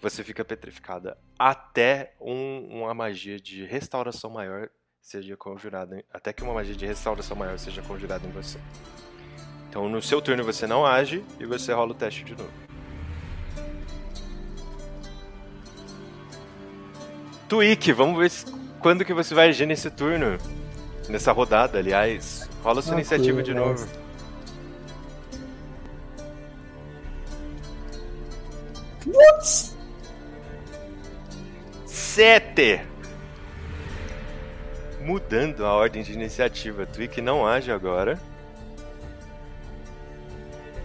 você 0.00 0.24
fica 0.24 0.44
petrificada 0.44 1.16
até 1.38 2.12
um- 2.20 2.80
uma 2.80 2.92
magia 2.92 3.38
de 3.38 3.64
restauração 3.64 4.30
maior 4.30 4.68
seja 5.00 5.36
conjurada, 5.36 6.04
até 6.12 6.32
que 6.32 6.42
uma 6.42 6.52
magia 6.52 6.74
de 6.74 6.84
restauração 6.84 7.36
maior 7.36 7.56
seja 7.56 7.80
conjurada 7.82 8.26
em 8.26 8.32
você. 8.32 8.58
Então, 9.68 9.88
no 9.88 10.02
seu 10.02 10.20
turno 10.20 10.42
você 10.42 10.66
não 10.66 10.84
age 10.84 11.24
e 11.38 11.46
você 11.46 11.72
rola 11.72 11.92
o 11.92 11.94
teste 11.94 12.24
de 12.24 12.34
novo. 12.34 12.50
Twig, 17.48 17.92
vamos 17.92 18.18
ver 18.18 18.52
quando 18.80 19.04
que 19.04 19.14
você 19.14 19.36
vai 19.36 19.50
agir 19.50 19.66
nesse 19.66 19.88
turno. 19.88 20.36
Nessa 21.12 21.30
rodada, 21.30 21.78
aliás. 21.78 22.48
Rola 22.64 22.80
sua 22.80 22.94
iniciativa 22.94 23.42
de 23.42 23.52
novo. 23.52 23.86
Putz! 29.04 29.76
Sete! 31.84 32.80
Mudando 35.02 35.66
a 35.66 35.74
ordem 35.74 36.02
de 36.02 36.14
iniciativa, 36.14 36.86
Twig 36.86 37.20
não 37.20 37.46
age 37.46 37.70
agora. 37.70 38.18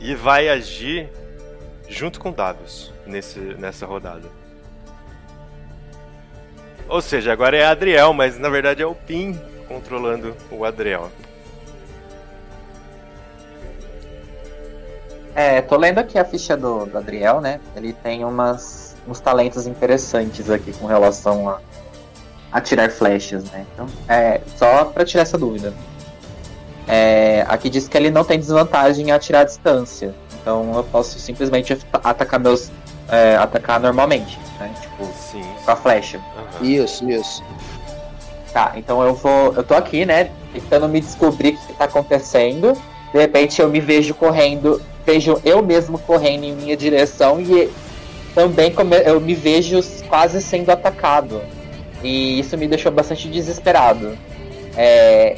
E 0.01 0.13
vai 0.13 0.49
agir 0.49 1.09
junto 1.87 2.19
com 2.19 2.33
Davius 2.33 2.93
nesse, 3.05 3.39
nessa 3.39 3.85
rodada. 3.85 4.29
Ou 6.89 7.01
seja, 7.01 7.31
agora 7.31 7.55
é 7.55 7.63
Adriel, 7.63 8.11
mas 8.11 8.37
na 8.37 8.49
verdade 8.49 8.81
é 8.83 8.85
o 8.85 8.93
Pin 8.93 9.39
controlando 9.67 10.35
o 10.51 10.63
Adriel. 10.65 11.09
É, 15.35 15.61
tô 15.61 15.77
lendo 15.77 15.99
aqui 15.99 16.17
a 16.17 16.25
ficha 16.25 16.57
do, 16.57 16.85
do 16.85 16.97
Adriel, 16.97 17.39
né? 17.39 17.59
Ele 17.75 17.93
tem 17.93 18.25
umas, 18.25 18.95
uns 19.07 19.19
talentos 19.19 19.67
interessantes 19.67 20.49
aqui 20.49 20.73
com 20.73 20.87
relação 20.87 21.47
a, 21.47 21.59
a 22.51 22.59
tirar 22.59 22.89
flechas, 22.89 23.43
né? 23.51 23.65
Então, 23.73 23.85
é, 24.09 24.41
só 24.55 24.85
pra 24.85 25.05
tirar 25.05 25.21
essa 25.23 25.37
dúvida. 25.37 25.73
É, 26.87 27.45
aqui 27.49 27.69
diz 27.69 27.87
que 27.87 27.95
ele 27.97 28.09
não 28.09 28.23
tem 28.23 28.39
desvantagem 28.39 29.09
em 29.09 29.11
atirar 29.11 29.41
à 29.41 29.45
distância. 29.45 30.15
Então 30.41 30.73
eu 30.75 30.83
posso 30.85 31.19
simplesmente 31.19 31.73
at- 31.73 31.85
atacar 32.03 32.39
meus. 32.39 32.71
é, 33.09 33.35
atacar 33.35 33.79
normalmente, 33.79 34.39
né? 34.59 34.73
Tipo, 34.81 35.05
com 35.65 35.71
a 35.71 35.75
flecha. 35.75 36.19
Isso, 36.61 37.07
isso. 37.11 37.43
Tá, 38.57 38.73
então 38.75 39.03
eu 39.03 39.13
vou. 39.13 39.53
Eu 39.53 39.63
tô 39.63 39.75
aqui, 39.75 40.03
né? 40.03 40.31
Tentando 40.51 40.89
me 40.89 40.99
descobrir 40.99 41.49
o 41.49 41.57
que 41.67 41.73
tá 41.73 41.85
acontecendo. 41.85 42.73
De 43.13 43.19
repente 43.19 43.61
eu 43.61 43.69
me 43.69 43.79
vejo 43.79 44.15
correndo, 44.15 44.81
vejo 45.05 45.39
eu 45.45 45.61
mesmo 45.61 45.99
correndo 45.99 46.43
em 46.43 46.55
minha 46.55 46.75
direção 46.75 47.39
e 47.39 47.69
também 48.33 48.73
eu 49.05 49.21
me 49.21 49.35
vejo 49.35 49.79
quase 50.09 50.41
sendo 50.41 50.71
atacado. 50.71 51.39
E 52.03 52.39
isso 52.39 52.57
me 52.57 52.67
deixou 52.67 52.91
bastante 52.91 53.27
desesperado. 53.27 54.17
É, 54.75 55.35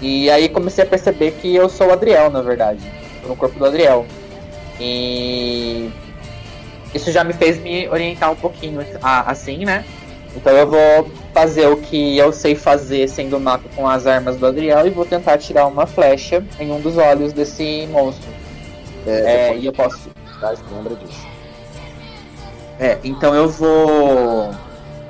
e 0.00 0.30
aí 0.30 0.48
comecei 0.48 0.84
a 0.84 0.86
perceber 0.86 1.32
que 1.32 1.52
eu 1.56 1.68
sou 1.68 1.88
o 1.88 1.92
Adriel, 1.92 2.30
na 2.30 2.40
verdade. 2.40 2.78
No 3.26 3.34
corpo 3.34 3.58
do 3.58 3.66
Adriel. 3.66 4.06
E 4.78 5.90
isso 6.94 7.10
já 7.10 7.24
me 7.24 7.32
fez 7.32 7.60
me 7.60 7.88
orientar 7.88 8.30
um 8.30 8.36
pouquinho 8.36 8.78
assim, 9.02 9.64
né? 9.64 9.84
Então 10.36 10.52
eu 10.52 10.68
vou 10.68 11.10
fazer 11.32 11.66
o 11.68 11.76
que 11.76 12.16
eu 12.16 12.32
sei 12.32 12.54
fazer 12.54 13.08
sendo 13.08 13.38
mago 13.38 13.68
com 13.74 13.88
as 13.88 14.06
armas 14.06 14.36
do 14.36 14.46
Adriel 14.46 14.86
e 14.86 14.90
vou 14.90 15.04
tentar 15.04 15.38
tirar 15.38 15.66
uma 15.66 15.86
flecha 15.86 16.44
em 16.58 16.70
um 16.70 16.80
dos 16.80 16.96
olhos 16.98 17.32
desse 17.32 17.86
monstro. 17.90 18.28
É, 19.06 19.56
e 19.56 19.66
eu 19.66 19.72
posso. 19.72 20.10
Lembra 20.72 20.96
disso. 20.96 21.26
É, 22.78 22.98
então 23.04 23.34
eu 23.34 23.48
vou 23.48 24.50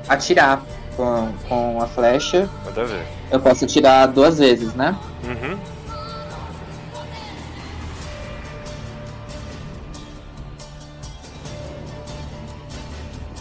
atirar 0.08 0.62
com, 0.96 1.32
com 1.48 1.82
a 1.82 1.86
flecha. 1.86 2.48
Manda 2.64 2.84
ver. 2.84 3.02
Eu 3.30 3.40
posso 3.40 3.64
atirar 3.64 4.06
duas 4.08 4.38
vezes, 4.38 4.74
né? 4.74 4.96
Uhum. 5.24 5.58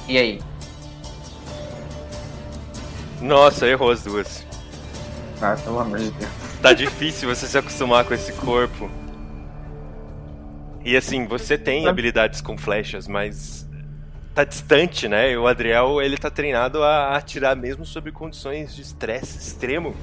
E 0.08 0.18
aí? 0.18 0.40
Nossa, 3.24 3.66
errou 3.66 3.90
as 3.90 4.04
duas. 4.04 4.46
Ah, 5.42 5.56
pelo 5.64 5.80
amor 5.80 5.98
de 5.98 6.12
Deus. 6.12 6.32
Tá 6.62 6.74
difícil 6.74 7.34
você 7.34 7.48
se 7.48 7.58
acostumar 7.58 8.04
com 8.04 8.14
esse 8.14 8.34
corpo. 8.34 8.92
E 10.84 10.98
assim, 10.98 11.26
você 11.26 11.58
tem 11.58 11.88
habilidades 11.88 12.42
com 12.42 12.58
flechas, 12.58 13.08
mas 13.08 13.66
tá 14.36 14.44
distante, 14.44 15.08
né? 15.08 15.32
E 15.32 15.38
o 15.38 15.48
Adriel, 15.48 16.02
ele 16.02 16.18
tá 16.18 16.30
treinado 16.30 16.84
a 16.84 17.16
atirar 17.16 17.56
mesmo 17.56 17.86
sob 17.86 18.12
condições 18.12 18.76
de 18.76 18.82
estresse 18.82 19.38
extremo. 19.38 19.96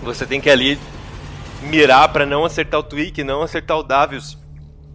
Você 0.00 0.24
tem 0.24 0.40
que 0.40 0.48
ali 0.48 0.78
mirar 1.60 2.08
pra 2.12 2.24
não 2.24 2.44
acertar 2.44 2.78
o 2.78 2.84
Twig, 2.84 3.24
não 3.24 3.42
acertar 3.42 3.76
o 3.76 3.82
Davius, 3.82 4.38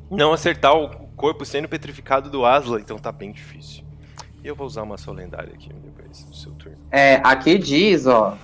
não 0.10 0.32
acertar 0.32 0.74
o 0.78 0.88
corpo 1.18 1.44
sendo 1.44 1.68
petrificado 1.68 2.30
do 2.30 2.46
Asla, 2.46 2.80
então 2.80 2.98
tá 2.98 3.12
bem 3.12 3.34
difícil. 3.34 3.89
E 4.44 4.48
eu 4.48 4.56
vou 4.56 4.66
usar 4.66 4.84
uma 4.84 4.96
lendária 5.14 5.54
aqui 5.54 5.72
depois 5.74 6.24
do 6.24 6.36
seu 6.36 6.52
turno. 6.54 6.78
É, 6.92 7.16
aqui 7.24 7.58
diz, 7.58 8.06
ó, 8.08 8.38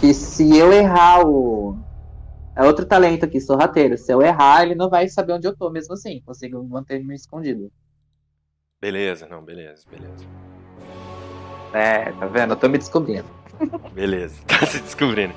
que 0.00 0.12
se 0.12 0.56
eu 0.56 0.72
errar 0.72 1.24
o. 1.26 1.76
É 2.56 2.64
outro 2.64 2.84
talento 2.84 3.24
aqui, 3.24 3.40
sorrateiro. 3.40 3.96
Se 3.96 4.12
eu 4.12 4.20
errar, 4.20 4.62
ele 4.62 4.74
não 4.74 4.90
vai 4.90 5.08
saber 5.08 5.32
onde 5.32 5.46
eu 5.46 5.56
tô 5.56 5.70
mesmo 5.70 5.94
assim. 5.94 6.20
Consigo 6.26 6.62
manter-me 6.64 7.14
escondido. 7.14 7.70
Beleza, 8.80 9.26
não, 9.28 9.42
beleza, 9.42 9.84
beleza. 9.88 10.26
É, 11.72 12.10
tá 12.12 12.26
vendo? 12.26 12.52
Eu 12.52 12.56
tô 12.56 12.68
me 12.68 12.76
descobrindo. 12.76 13.24
Beleza, 13.94 14.42
tá 14.46 14.66
se 14.66 14.80
descobrindo. 14.80 15.32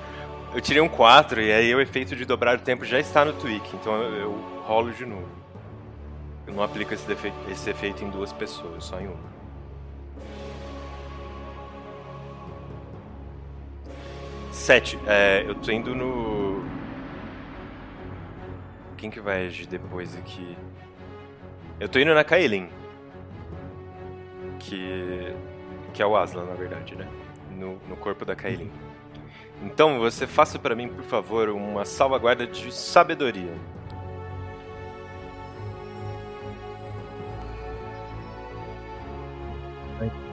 Eu 0.54 0.60
tirei 0.60 0.82
um 0.82 0.90
4 0.90 1.42
e 1.42 1.52
aí 1.52 1.76
o 1.76 1.80
efeito 1.80 2.16
de 2.16 2.26
dobrar 2.26 2.58
o 2.58 2.62
tempo 2.62 2.84
já 2.86 3.00
está 3.00 3.24
no 3.24 3.34
tweak, 3.34 3.76
então 3.76 3.94
eu, 4.02 4.16
eu 4.16 4.32
rolo 4.64 4.92
de 4.92 5.06
novo. 5.06 5.30
Eu 6.48 6.54
não 6.54 6.64
aplico 6.64 6.94
esse, 6.94 7.06
esse 7.52 7.70
efeito 7.70 8.04
em 8.04 8.10
duas 8.10 8.34
pessoas, 8.34 8.84
só 8.86 9.00
em 9.00 9.08
uma. 9.08 9.35
Sete. 14.56 14.98
É, 15.06 15.44
eu 15.46 15.54
tô 15.54 15.70
indo 15.70 15.94
no. 15.94 16.64
Quem 18.98 19.12
que 19.12 19.20
vai 19.20 19.46
agir 19.46 19.68
depois 19.68 20.16
aqui? 20.18 20.58
Eu 21.78 21.90
tô 21.90 22.00
indo 22.00 22.14
na 22.16 22.24
Kaelin. 22.24 22.70
Que. 24.58 25.36
Que 25.94 26.02
é 26.02 26.06
o 26.06 26.16
Aslan, 26.16 26.46
na 26.46 26.56
verdade, 26.56 26.96
né? 26.96 27.06
No, 27.52 27.78
no 27.90 27.98
corpo 27.98 28.24
da 28.24 28.34
Kaelin. 28.34 28.72
Então, 29.62 30.00
você 30.00 30.26
faça 30.26 30.58
pra 30.58 30.74
mim, 30.74 30.88
por 30.88 31.04
favor, 31.04 31.50
uma 31.50 31.84
salvaguarda 31.84 32.48
de 32.48 32.74
sabedoria. 32.74 33.54
Alô, 40.00 40.25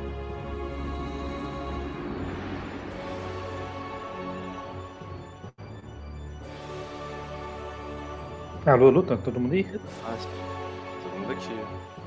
alô, 8.70 9.02
tá 9.02 9.16
todo 9.16 9.40
mundo 9.40 9.54
aí? 9.54 9.64
Todo 9.64 11.18
mundo 11.18 11.32
aqui. 11.32 11.50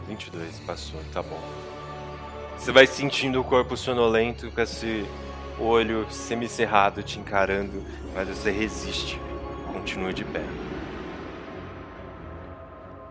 22, 0.07 0.59
passou, 0.59 0.99
tá 1.11 1.21
bom. 1.21 1.39
Você 2.57 2.71
vai 2.71 2.87
sentindo 2.87 3.41
o 3.41 3.43
corpo 3.43 3.75
sonolento 3.75 4.49
com 4.51 4.61
esse 4.61 5.05
olho 5.59 6.05
semicerrado 6.09 7.03
te 7.03 7.19
encarando, 7.19 7.83
mas 8.13 8.27
você 8.29 8.51
resiste. 8.51 9.19
Continua 9.73 10.13
de 10.13 10.23
pé. 10.23 10.43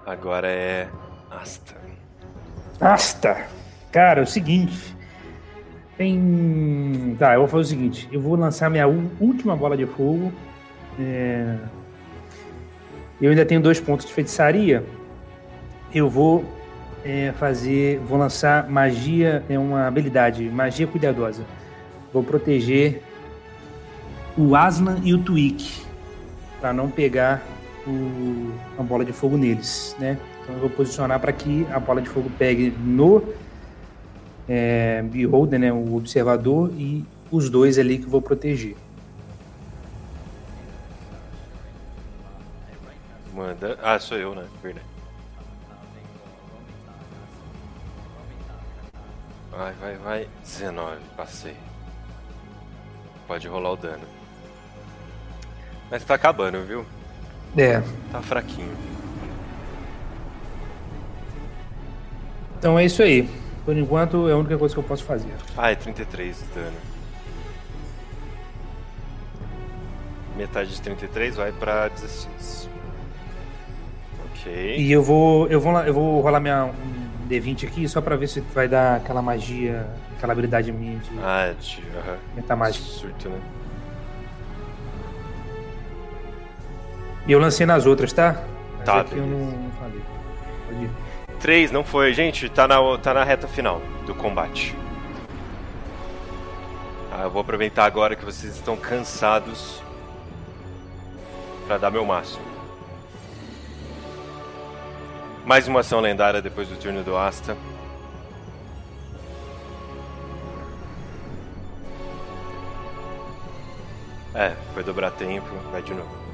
Agora 0.06 0.48
é. 0.48 0.88
Asta. 1.30 1.74
Asta! 2.80 3.46
Cara, 3.92 4.20
é 4.20 4.24
o 4.24 4.26
seguinte. 4.26 4.96
Tem. 5.96 7.16
Tá, 7.18 7.34
eu 7.34 7.40
vou 7.40 7.48
fazer 7.48 7.62
o 7.62 7.66
seguinte: 7.66 8.08
eu 8.10 8.20
vou 8.20 8.36
lançar 8.36 8.70
minha 8.70 8.86
última 8.86 9.54
bola 9.54 9.76
de 9.76 9.86
fogo. 9.86 10.32
É, 10.98 11.56
Eu 13.24 13.30
ainda 13.30 13.46
tenho 13.46 13.58
dois 13.58 13.80
pontos 13.80 14.04
de 14.04 14.12
feitiçaria. 14.12 14.84
Eu 15.94 16.10
vou 16.10 16.44
é, 17.02 17.32
fazer. 17.38 17.98
Vou 18.00 18.18
lançar 18.18 18.68
magia. 18.68 19.42
É 19.48 19.58
uma 19.58 19.86
habilidade, 19.86 20.44
magia 20.50 20.86
cuidadosa. 20.86 21.42
Vou 22.12 22.22
proteger 22.22 23.00
o 24.36 24.54
Aslan 24.54 24.98
e 25.02 25.14
o 25.14 25.18
Twig. 25.22 25.86
Pra 26.60 26.74
não 26.74 26.90
pegar 26.90 27.42
o, 27.86 28.52
a 28.78 28.82
bola 28.82 29.06
de 29.06 29.12
fogo 29.14 29.38
neles, 29.38 29.96
né? 29.98 30.18
Então 30.42 30.56
eu 30.56 30.60
vou 30.60 30.68
posicionar 30.68 31.18
para 31.18 31.32
que 31.32 31.66
a 31.72 31.80
bola 31.80 32.02
de 32.02 32.10
fogo 32.10 32.30
pegue 32.38 32.74
no 32.78 33.22
é, 34.46 35.02
Beholder, 35.02 35.58
né, 35.58 35.72
o 35.72 35.96
observador, 35.96 36.70
e 36.76 37.02
os 37.30 37.48
dois 37.48 37.78
ali 37.78 37.96
que 37.96 38.04
eu 38.04 38.10
vou 38.10 38.20
proteger. 38.20 38.76
Ah, 43.82 43.98
sou 43.98 44.18
eu, 44.18 44.34
né? 44.34 44.46
Verdade. 44.62 44.86
Vai, 49.50 49.72
vai, 49.74 49.96
vai. 49.96 50.28
19, 50.42 51.00
passei. 51.16 51.56
Pode 53.26 53.46
rolar 53.48 53.72
o 53.72 53.76
dano. 53.76 54.04
Mas 55.90 56.04
tá 56.04 56.14
acabando, 56.14 56.62
viu? 56.64 56.84
É. 57.56 57.80
Tá 58.10 58.20
fraquinho. 58.20 58.76
Então 62.58 62.78
é 62.78 62.84
isso 62.84 63.02
aí. 63.02 63.28
Por 63.64 63.76
enquanto, 63.76 64.28
é 64.28 64.32
a 64.32 64.36
única 64.36 64.58
coisa 64.58 64.74
que 64.74 64.80
eu 64.80 64.84
posso 64.84 65.04
fazer. 65.04 65.34
Ah, 65.56 65.70
é 65.70 65.74
33 65.74 66.38
de 66.38 66.44
dano. 66.46 66.76
Metade 70.36 70.70
de 70.70 70.82
33 70.82 71.36
vai 71.36 71.52
pra 71.52 71.88
16. 71.88 72.68
Ok. 74.44 74.76
E 74.78 74.92
eu 74.92 75.02
vou, 75.02 75.46
eu 75.48 75.58
vou, 75.60 75.72
lá- 75.72 75.86
eu 75.86 75.94
vou 75.94 76.20
rolar 76.20 76.38
minha, 76.40 76.66
um 76.66 77.28
D20 77.28 77.66
aqui 77.66 77.88
só 77.88 78.00
pra 78.00 78.14
ver 78.16 78.28
se 78.28 78.40
vai 78.40 78.68
dar 78.68 78.96
aquela 78.96 79.22
magia, 79.22 79.86
aquela 80.16 80.32
habilidade 80.32 80.70
minha 80.70 80.98
de 80.98 81.10
Ah, 81.22 81.54
de. 81.58 81.82
aham. 81.98 82.16
metamágica. 82.36 82.84
Surto, 82.84 83.28
né? 83.30 83.38
E 87.26 87.32
eu 87.32 87.38
lancei 87.38 87.64
nas 87.64 87.86
outras, 87.86 88.12
tá? 88.12 88.42
Mas 88.76 88.84
Tá, 88.84 89.00
aqui 89.00 89.16
eu 89.16 89.26
não, 89.26 89.38
não 89.38 89.70
falei. 89.72 90.00
Pode 90.68 90.84
ir. 90.84 90.90
3 91.40 91.70
não 91.70 91.82
foi. 91.82 92.12
Gente, 92.12 92.48
tá 92.50 92.68
na, 92.68 92.76
tá 92.98 93.14
na 93.14 93.24
reta 93.24 93.48
final 93.48 93.80
do 94.06 94.14
combate. 94.14 94.76
Ah, 97.10 97.22
eu 97.22 97.30
vou 97.30 97.40
aproveitar 97.40 97.84
agora 97.86 98.14
que 98.14 98.24
vocês 98.24 98.54
estão 98.56 98.76
cansados 98.76 99.82
pra 101.66 101.78
dar 101.78 101.90
meu 101.90 102.04
máximo. 102.04 102.44
Mais 105.44 105.68
uma 105.68 105.80
ação 105.80 106.00
lendária 106.00 106.40
depois 106.40 106.68
do 106.68 106.76
turno 106.76 107.04
do 107.04 107.14
Asta. 107.18 107.54
É, 114.34 114.56
foi 114.72 114.82
dobrar 114.82 115.10
tempo, 115.10 115.46
vai 115.70 115.82
de 115.82 115.92
novo. 115.92 116.24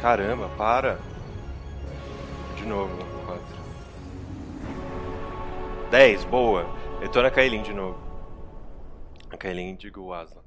Caramba, 0.00 0.48
para. 0.56 1.00
De 2.56 2.64
novo, 2.64 2.96
4. 3.26 3.42
10, 5.90 6.24
boa. 6.26 6.64
Eu 7.00 7.08
tô 7.10 7.20
na 7.20 7.30
Kailin 7.30 7.62
de 7.62 7.72
novo. 7.72 7.98
A 9.32 9.36
Kailin, 9.36 9.74
digo 9.74 10.02
o 10.02 10.14
Aslan. 10.14 10.43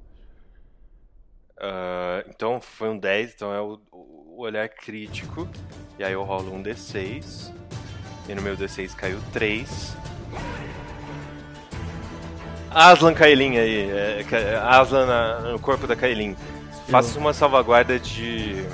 Ah, 1.60 2.22
então 2.28 2.60
foi 2.60 2.88
um 2.88 2.98
10, 2.98 3.34
então 3.34 3.52
é 3.52 3.60
o, 3.60 3.80
o 3.92 4.40
olhar 4.40 4.68
crítico. 4.68 5.48
E 5.98 6.04
aí 6.04 6.12
eu 6.12 6.22
rolo 6.22 6.52
um 6.54 6.62
D6. 6.62 7.52
E 8.28 8.34
no 8.34 8.42
meu 8.42 8.56
D6 8.56 8.94
caiu 8.94 9.18
3. 9.32 9.96
Aslan 12.70 13.14
Kailin 13.14 13.56
aí. 13.56 13.90
É, 13.90 14.24
Ka- 14.28 14.78
Aslan 14.80 15.06
na- 15.06 15.40
no 15.52 15.58
corpo 15.58 15.86
da 15.86 15.96
Kailin. 15.96 16.36
Faça 16.88 17.18
uma 17.18 17.32
salvaguarda 17.32 17.98
de 17.98 18.64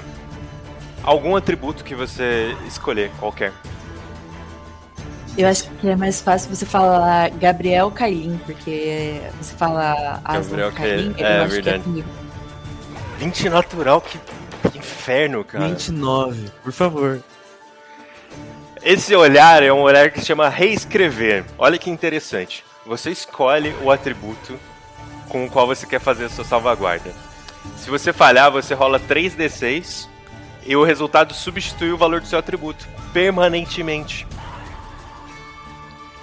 algum 1.02 1.34
atributo 1.36 1.82
que 1.84 1.94
você 1.94 2.56
escolher, 2.66 3.10
qualquer. 3.18 3.52
Eu 5.36 5.48
acho 5.48 5.68
que 5.80 5.88
é 5.88 5.96
mais 5.96 6.20
fácil 6.20 6.54
você 6.54 6.64
falar 6.64 7.30
Gabriel 7.30 7.90
Cailin, 7.90 8.38
porque 8.46 9.20
você 9.40 9.54
fala 9.56 10.20
Gabriel 10.28 10.68
Aslan 10.68 10.72
Cailin, 10.72 11.12
Cailin, 11.12 11.14
eu 11.18 11.26
é, 11.26 11.40
acho 11.40 11.60
que 11.62 11.70
é 11.70 11.72
verdade. 11.72 11.84
comigo. 11.84 12.23
20 13.18 13.48
natural, 13.48 14.00
que, 14.00 14.18
que 14.70 14.78
inferno, 14.78 15.44
cara. 15.44 15.68
29, 15.68 16.50
por 16.62 16.72
favor. 16.72 17.22
Esse 18.82 19.14
olhar 19.14 19.62
é 19.62 19.72
um 19.72 19.80
olhar 19.80 20.10
que 20.10 20.20
se 20.20 20.26
chama 20.26 20.48
reescrever. 20.48 21.44
Olha 21.56 21.78
que 21.78 21.90
interessante. 21.90 22.64
Você 22.84 23.10
escolhe 23.10 23.74
o 23.82 23.90
atributo 23.90 24.58
com 25.28 25.46
o 25.46 25.50
qual 25.50 25.66
você 25.66 25.86
quer 25.86 26.00
fazer 26.00 26.26
a 26.26 26.28
sua 26.28 26.44
salvaguarda. 26.44 27.10
Se 27.78 27.88
você 27.88 28.12
falhar, 28.12 28.50
você 28.50 28.74
rola 28.74 29.00
3d6 29.00 30.06
e 30.66 30.76
o 30.76 30.84
resultado 30.84 31.32
substitui 31.32 31.92
o 31.92 31.96
valor 31.96 32.20
do 32.20 32.26
seu 32.26 32.38
atributo 32.38 32.86
permanentemente. 33.12 34.26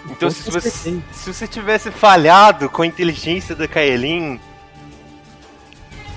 Então, 0.10 0.30
se 0.30 0.50
você, 0.50 1.02
se 1.12 1.34
você 1.34 1.48
tivesse 1.48 1.92
falhado 1.92 2.70
com 2.70 2.82
a 2.82 2.88
inteligência 2.88 3.56
da 3.56 3.68
Kaelin, 3.68 4.40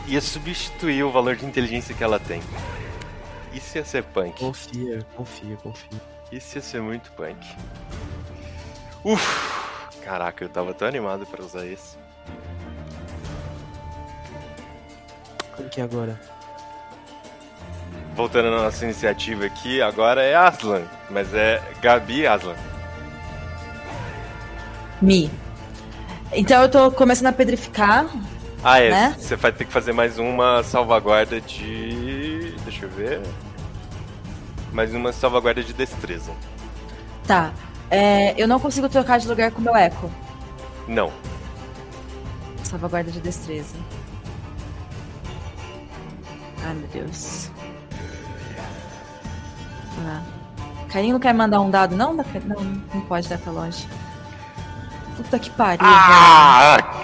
ia 0.07 0.21
substituir 0.21 1.03
o 1.03 1.11
valor 1.11 1.37
de 1.37 1.45
inteligência 1.45 1.95
que 1.95 2.05
ela 2.05 2.19
tem. 2.19 2.41
Isso 3.53 3.79
ia 3.79 3.85
ser 3.85 4.03
punk. 4.05 4.39
Confia, 4.39 5.07
confia, 5.15 5.57
confia. 5.57 6.01
Isso 6.33 6.59
ia 6.59 6.63
ser 6.63 6.83
muito 6.83 7.11
punk. 7.13 7.47
Uf! 9.05 9.65
Caraca, 10.03 10.45
eu 10.45 10.49
tava 10.49 10.75
tão 10.75 10.87
animado 10.87 11.25
pra 11.27 11.43
usar 11.43 11.65
esse. 11.67 11.97
Como 15.57 15.69
que 15.69 15.81
é 15.81 15.85
agora? 15.85 16.21
Voltando 18.15 18.51
na 18.51 18.63
nossa 18.63 18.85
iniciativa 18.85 19.45
aqui, 19.47 19.81
agora 19.81 20.23
é 20.23 20.35
Aslan, 20.35 20.83
mas 21.11 21.33
é 21.33 21.63
Gabi 21.81 22.21
e 22.21 22.27
Aslan. 22.27 22.55
Mi. 25.01 25.31
Então 26.33 26.63
eu 26.63 26.69
tô 26.69 26.91
começando 26.91 27.29
a 27.29 27.33
pedrificar. 27.33 28.07
Ah, 28.65 28.81
é. 28.81 28.91
Né? 28.91 29.17
Você 29.19 29.37
vai 29.37 29.53
ter 29.53 29.67
que 29.67 29.73
fazer 29.73 29.93
mais 29.93 30.19
uma 30.19 30.63
salvaguarda 30.63 31.39
de. 31.39 32.57
Deixa 32.65 32.87
eu 32.87 32.89
ver. 32.89 33.21
Mais 34.73 34.95
uma 34.95 35.13
salvaguarda 35.13 35.63
de 35.63 35.75
destreza. 35.75 36.33
Tá. 37.27 37.53
É, 37.91 38.35
eu 38.41 38.49
não 38.49 38.59
consigo 38.59 38.89
trocar 38.89 39.19
de 39.19 39.29
lugar 39.29 39.51
com 39.51 39.61
o 39.61 39.63
meu 39.63 39.77
eco. 39.77 40.11
Não. 40.89 41.13
Salvaguarda 42.63 43.11
de 43.11 43.21
destreza. 43.21 43.77
Ai, 46.65 46.75
meu 46.75 46.89
Deus. 46.89 47.51
Ah. 50.07 50.23
Carinho 50.89 51.13
não 51.13 51.21
quer 51.21 51.35
mandar 51.35 51.61
um 51.61 51.71
dado, 51.71 51.95
não? 51.95 52.15
Não, 52.15 52.25
não 52.95 53.01
pode 53.03 53.29
data 53.29 53.51
longe. 53.51 53.87
Puta 55.17 55.39
que 55.39 55.51
pariu. 55.51 55.87
Ah! 55.87 57.04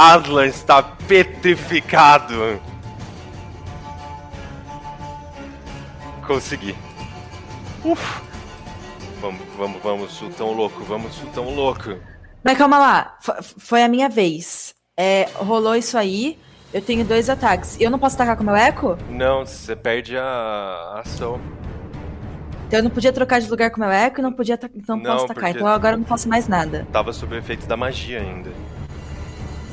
Aslan 0.00 0.46
está 0.46 0.82
petrificado. 0.82 2.60
Consegui. 6.26 6.76
Uf. 7.82 8.20
Vamos, 9.22 9.40
vamos, 9.56 9.82
vamos, 9.82 10.12
sultão 10.12 10.52
louco, 10.52 10.84
vamos, 10.84 11.14
sultão 11.14 11.48
louco. 11.54 11.96
Mas 12.44 12.58
calma 12.58 12.78
lá, 12.78 13.16
F- 13.22 13.54
foi 13.58 13.82
a 13.82 13.88
minha 13.88 14.08
vez. 14.10 14.74
É, 14.98 15.28
rolou 15.36 15.74
isso 15.74 15.96
aí, 15.96 16.38
eu 16.74 16.82
tenho 16.82 17.02
dois 17.04 17.30
ataques. 17.30 17.78
Eu 17.80 17.90
não 17.90 17.98
posso 17.98 18.16
atacar 18.16 18.36
com 18.36 18.42
o 18.42 18.46
meu 18.46 18.54
eco? 18.56 18.98
Não, 19.08 19.46
você 19.46 19.74
perde 19.74 20.16
a 20.18 20.22
a 20.96 21.00
ação. 21.00 21.40
Então 22.66 22.80
eu 22.80 22.82
não 22.84 22.90
podia 22.90 23.12
trocar 23.12 23.40
de 23.40 23.48
lugar 23.48 23.70
com 23.70 23.78
o 23.78 23.80
meu 23.80 23.90
eco 23.90 24.20
e 24.20 24.22
não 24.22 24.32
podia 24.32 24.56
ata- 24.56 24.70
não, 24.86 24.96
Não, 24.98 25.12
posso 25.12 25.24
atacar. 25.24 25.50
Então 25.50 25.66
agora 25.66 25.94
eu 25.94 25.98
não 25.98 26.04
posso 26.04 26.28
mais 26.28 26.46
nada. 26.48 26.86
Tava 26.92 27.12
sob 27.14 27.34
o 27.34 27.38
efeito 27.38 27.66
da 27.66 27.76
magia 27.78 28.20
ainda. 28.20 28.50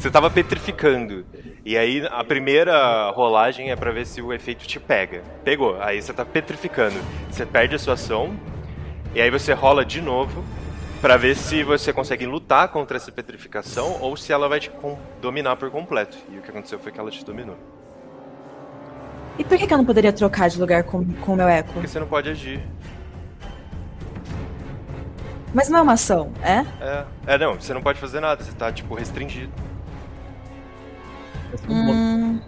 Você 0.04 0.12
tava 0.12 0.30
petrificando. 0.30 1.26
E 1.64 1.78
aí 1.78 2.06
a 2.12 2.26
primeira 2.26 3.10
rolagem 3.12 3.72
é 3.72 3.76
pra 3.78 3.90
ver 3.90 4.06
se 4.06 4.22
o 4.22 4.34
efeito 4.34 4.68
te 4.68 4.78
pega. 4.78 5.24
Pegou. 5.46 5.82
Aí 5.82 6.02
você 6.02 6.12
tá 6.12 6.26
petrificando. 6.26 7.00
Você 7.32 7.46
perde 7.46 7.76
a 7.76 7.80
sua 7.80 7.94
ação. 7.94 8.38
E 9.16 9.22
aí 9.22 9.32
você 9.32 9.54
rola 9.54 9.86
de 9.86 10.02
novo 10.02 10.44
pra 11.00 11.16
ver 11.16 11.38
se 11.38 11.64
você 11.64 11.94
consegue 11.94 12.26
lutar 12.26 12.68
contra 12.68 12.98
essa 12.98 13.14
petrificação 13.14 13.98
ou 14.02 14.18
se 14.18 14.34
ela 14.34 14.50
vai 14.50 14.60
te 14.60 14.70
dominar 15.22 15.56
por 15.56 15.72
completo. 15.72 16.18
E 16.30 16.38
o 16.38 16.42
que 16.42 16.50
aconteceu 16.50 16.80
foi 16.80 16.92
que 16.92 17.00
ela 17.00 17.10
te 17.10 17.24
dominou. 17.24 17.56
E 19.40 19.46
por 19.46 19.58
que, 19.58 19.66
que 19.66 19.74
eu 19.74 19.78
não 19.78 19.86
poderia 19.86 20.12
trocar 20.12 20.50
de 20.50 20.60
lugar 20.60 20.84
com, 20.84 21.06
com 21.14 21.32
o 21.32 21.38
meu 21.38 21.48
eco? 21.48 21.72
Porque 21.72 21.88
você 21.88 22.02
não 22.02 22.08
pode 22.08 22.30
agir. 22.30 22.60
Mas 25.54 25.70
não 25.70 25.80
é 25.80 25.82
uma 25.82 25.94
ação, 25.94 26.34
é? 26.42 26.66
É, 26.82 27.06
é 27.26 27.38
não, 27.38 27.54
você 27.54 27.74
não 27.74 27.82
pode 27.82 28.02
fazer 28.02 28.20
nada, 28.20 28.44
você 28.44 28.52
tá 28.52 28.70
tipo 28.70 28.96
restringido. 28.96 29.72
Hum, 31.70 32.40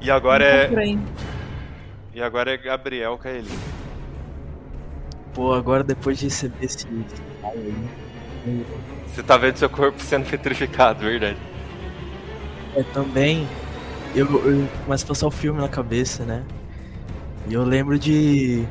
E 0.00 0.10
agora 0.10 0.44
é. 0.44 0.70
E 2.14 2.20
agora 2.22 2.52
é 2.52 2.56
Gabriel 2.56 3.16
Kaeli. 3.18 3.48
Pô, 5.34 5.52
agora 5.52 5.84
depois 5.84 6.18
de 6.18 6.24
receber 6.24 6.64
esse. 6.64 6.86
Você 9.06 9.22
tá 9.22 9.36
vendo 9.36 9.56
seu 9.56 9.70
corpo 9.70 10.00
sendo 10.02 10.28
petrificado, 10.28 11.00
verdade. 11.04 11.38
É, 12.74 12.82
também. 12.82 13.46
Eu, 14.14 14.26
eu 14.44 14.68
começo 14.84 15.04
a 15.04 15.08
passar 15.08 15.26
o 15.26 15.30
filme 15.30 15.60
na 15.60 15.68
cabeça, 15.68 16.24
né? 16.24 16.44
E 17.48 17.54
eu 17.54 17.62
lembro 17.62 17.98
de. 17.98 18.64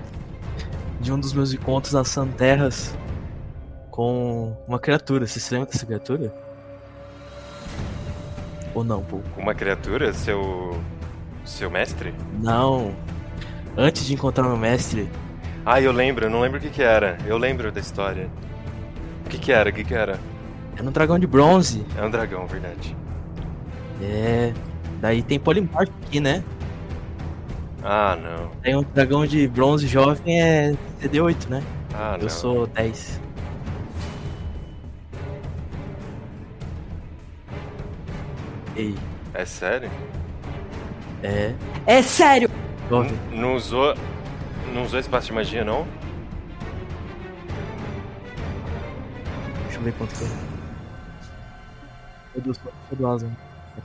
De 1.00 1.14
um 1.14 1.20
dos 1.20 1.32
meus 1.32 1.54
encontros 1.54 1.94
nas 1.94 2.10
Santerras 2.10 2.94
com 3.90 4.54
uma 4.68 4.78
criatura. 4.80 5.26
Você 5.26 5.40
se 5.40 5.54
lembra 5.54 5.70
dessa 5.72 5.86
criatura? 5.86 6.34
Ou 8.74 8.84
não? 8.84 9.04
Uma 9.38 9.54
criatura, 9.56 10.14
seu. 10.14 10.80
seu 11.46 11.70
mestre? 11.70 12.14
Não. 12.40 12.94
Antes 13.78 14.06
de 14.06 14.14
encontrar 14.14 14.44
meu 14.44 14.58
mestre, 14.58 15.10
Ah, 15.66 15.80
eu 15.82 15.92
lembro, 15.92 16.26
eu 16.26 16.30
não 16.30 16.42
lembro 16.42 16.58
o 16.58 16.62
que 16.62 16.70
que 16.70 16.82
era. 16.82 17.18
Eu 17.26 17.38
lembro 17.38 17.72
da 17.72 17.80
história. 17.80 18.30
O 19.26 19.30
que 19.30 19.38
que 19.38 19.52
era? 19.52 19.70
O 19.70 19.74
que 19.74 19.84
que 19.84 19.94
era? 19.94 20.20
era 20.78 20.88
um 20.88 20.92
dragão 20.92 21.20
de 21.20 21.28
bronze. 21.28 21.86
É 21.98 22.04
um 22.04 22.10
dragão, 22.10 22.48
verdade. 22.48 22.96
É. 24.02 24.54
Daí 25.02 25.22
tem 25.22 25.38
polimorfo 25.40 25.92
aqui, 26.08 26.20
né? 26.22 26.44
Ah, 27.84 28.18
não. 28.22 28.52
Aí 28.64 28.76
um 28.76 28.84
dragão 28.94 29.26
de 29.26 29.48
bronze 29.48 29.88
jovem 29.88 30.42
é 30.42 30.74
CD8, 31.02 31.50
né? 31.50 31.64
Ah, 31.94 32.16
Eu 32.18 32.24
não. 32.24 32.30
sou 32.30 32.68
10. 32.68 33.20
Ei, 38.80 38.96
É 39.34 39.44
sério? 39.44 39.92
é. 41.22 41.54
É 41.86 42.02
sério! 42.02 42.50
N- 42.90 43.38
Não 43.38 43.56
usou. 43.56 43.94
Não 44.74 44.84
usou 44.84 45.00
espaço 45.00 45.28
de 45.28 45.34
magia, 45.34 45.66
não? 45.66 45.86
Deixa 49.64 49.80
eu 49.80 49.82
ver 49.84 49.94
quanto 49.98 50.16
que 50.16 50.24
é. 50.24 50.28
Quanto 52.42 52.60
foi 52.88 52.98
do 52.98 53.08
Asa? 53.08 53.30
Tá. 53.76 53.82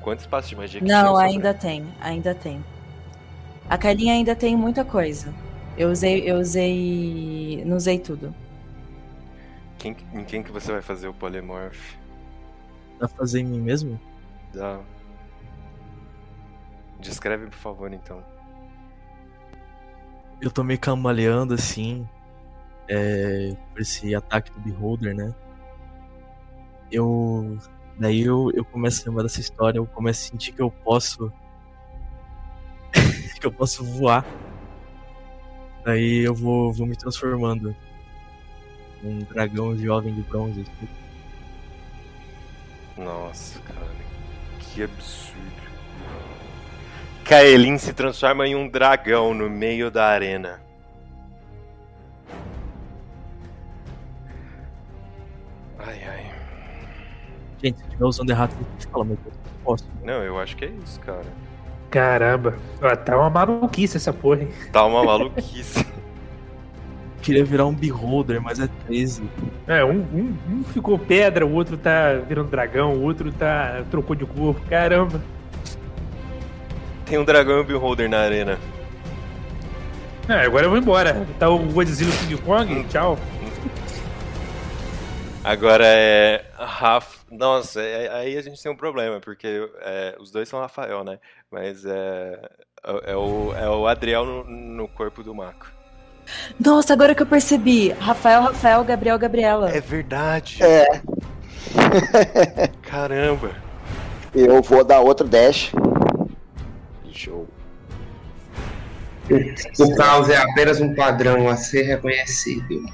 Quanto 0.00 0.20
espaço 0.20 0.48
de 0.50 0.56
magia 0.56 0.80
que 0.80 0.86
Não, 0.86 1.14
tinha 1.16 1.26
ainda 1.26 1.54
tem, 1.54 1.84
ainda 2.00 2.34
tem. 2.34 2.64
A 3.68 3.76
Kailinha 3.76 4.12
ainda 4.12 4.36
tem 4.36 4.54
muita 4.56 4.84
coisa. 4.84 5.34
Eu 5.76 5.90
usei, 5.90 6.30
eu 6.30 6.36
usei. 6.36 7.64
Não 7.66 7.76
usei 7.78 7.98
tudo. 7.98 8.32
Quem, 9.84 9.94
em 10.14 10.24
quem 10.24 10.42
que 10.42 10.50
você 10.50 10.72
vai 10.72 10.80
fazer 10.80 11.08
o 11.08 11.12
polimorph? 11.12 11.98
Dá 12.98 13.06
pra 13.06 13.18
fazer 13.18 13.40
em 13.40 13.44
mim 13.44 13.60
mesmo? 13.60 14.00
Dá. 14.50 14.80
Descreve, 17.00 17.48
por 17.48 17.58
favor, 17.58 17.92
então. 17.92 18.24
Eu 20.40 20.50
tô 20.50 20.64
meio 20.64 20.80
cambaleando 20.80 21.52
assim. 21.52 22.08
É, 22.88 23.54
por 23.72 23.82
esse 23.82 24.14
ataque 24.14 24.50
do 24.52 24.60
Beholder, 24.60 25.14
né? 25.14 25.34
Eu. 26.90 27.58
Daí 27.98 28.22
eu, 28.22 28.50
eu 28.54 28.64
começo 28.64 29.02
a 29.02 29.10
lembrar 29.10 29.24
dessa 29.24 29.40
história, 29.40 29.76
eu 29.76 29.86
começo 29.86 30.28
a 30.28 30.30
sentir 30.30 30.52
que 30.52 30.62
eu 30.62 30.70
posso. 30.70 31.30
que 33.38 33.46
eu 33.46 33.52
posso 33.52 33.84
voar. 33.84 34.24
Daí 35.84 36.20
eu 36.24 36.34
vou, 36.34 36.72
vou 36.72 36.86
me 36.86 36.96
transformando. 36.96 37.76
Um 39.04 39.18
dragão 39.18 39.76
jovem 39.76 40.14
de 40.14 40.22
bronze. 40.22 40.62
assim. 40.62 40.88
Nossa, 42.96 43.58
cara. 43.60 43.86
Que 44.60 44.82
absurdo. 44.82 45.34
Kaelin 47.24 47.78
se 47.78 47.92
transforma 47.92 48.46
em 48.46 48.54
um 48.54 48.68
dragão 48.68 49.34
no 49.34 49.48
meio 49.48 49.90
da 49.90 50.06
arena. 50.06 50.60
Ai, 55.78 56.00
ai. 56.06 56.34
Gente, 57.62 57.78
se 57.78 57.84
estiver 57.84 58.04
usando 58.04 58.30
errado, 58.30 58.54
fala, 58.90 59.04
mas 59.04 59.18
eu 59.24 59.32
posso. 59.64 59.84
Não, 60.02 60.22
eu 60.22 60.38
acho 60.38 60.56
que 60.56 60.64
é 60.64 60.68
isso, 60.68 61.00
cara. 61.00 61.24
Caramba. 61.90 62.56
Tá 63.04 63.16
uma 63.16 63.30
maluquice 63.30 63.96
essa 63.96 64.12
porra, 64.12 64.42
hein? 64.42 64.48
Tá 64.72 64.84
uma 64.84 65.04
maluquice. 65.04 65.86
Queria 67.24 67.42
virar 67.42 67.64
um 67.64 67.74
beholder, 67.74 68.38
mas 68.38 68.60
é 68.60 68.68
13. 68.86 69.22
É, 69.66 69.82
um, 69.82 70.00
um, 70.12 70.36
um 70.50 70.64
ficou 70.64 70.98
pedra, 70.98 71.46
o 71.46 71.54
outro 71.54 71.78
tá 71.78 72.12
virando 72.28 72.50
dragão, 72.50 72.92
o 72.92 73.02
outro 73.02 73.32
tá. 73.32 73.82
trocou 73.90 74.14
de 74.14 74.26
corpo. 74.26 74.60
Caramba. 74.68 75.22
Tem 77.06 77.16
um 77.16 77.24
dragão 77.24 77.56
e 77.56 77.60
um 77.62 77.64
beholder 77.64 78.10
na 78.10 78.18
arena. 78.18 78.58
É, 80.28 80.44
agora 80.44 80.66
eu 80.66 80.70
vou 80.70 80.78
embora. 80.78 81.26
Tá 81.38 81.48
o 81.48 81.58
Godzilla 81.58 82.10
e 82.10 82.14
o 82.14 82.18
King 82.18 82.42
Kong? 82.42 82.84
Tchau. 82.88 83.18
Agora 85.42 85.84
é. 85.86 86.44
Raf... 86.58 87.20
Nossa, 87.30 87.80
é- 87.80 88.12
aí 88.12 88.36
a 88.36 88.42
gente 88.42 88.62
tem 88.62 88.70
um 88.70 88.76
problema, 88.76 89.18
porque 89.18 89.66
é, 89.80 90.14
os 90.20 90.30
dois 90.30 90.46
são 90.46 90.60
Rafael, 90.60 91.02
né? 91.02 91.18
Mas 91.50 91.86
é. 91.86 92.38
É 92.86 93.12
é 93.12 93.16
o, 93.16 93.54
é 93.54 93.70
o 93.70 93.86
Adriel 93.86 94.26
no, 94.26 94.44
no 94.44 94.88
corpo 94.88 95.22
do 95.22 95.34
Mako. 95.34 95.73
Nossa, 96.58 96.92
agora 96.92 97.14
que 97.14 97.22
eu 97.22 97.26
percebi. 97.26 97.90
Rafael, 97.92 98.42
Rafael, 98.42 98.84
Gabriel, 98.84 99.18
Gabriela. 99.18 99.70
É 99.70 99.80
verdade. 99.80 100.58
É. 100.62 100.86
Caramba. 102.82 103.50
Eu 104.34 104.60
vou 104.62 104.82
dar 104.84 105.00
outro 105.00 105.28
dash. 105.28 105.72
Show. 107.12 107.46
O 109.78 109.94
caos 109.96 110.28
é 110.28 110.36
apenas 110.36 110.80
um 110.80 110.94
padrão 110.94 111.48
a 111.48 111.56
ser 111.56 111.82
reconhecido. 111.82 112.84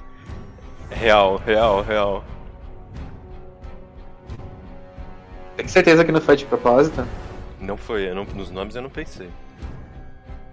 Real, 0.91 1.37
real, 1.45 1.83
real. 1.83 2.25
Tem 5.57 5.67
certeza 5.69 6.05
que 6.05 6.13
não 6.13 6.21
foi 6.21 6.37
de 6.37 6.47
propósito? 6.47 7.07
Não 7.61 7.77
foi, 7.77 8.09
eu 8.09 8.15
não- 8.15 8.25
nos 8.25 8.51
nomes 8.51 8.75
eu 8.77 8.83
não 8.83 8.91
pensei. 8.91 9.29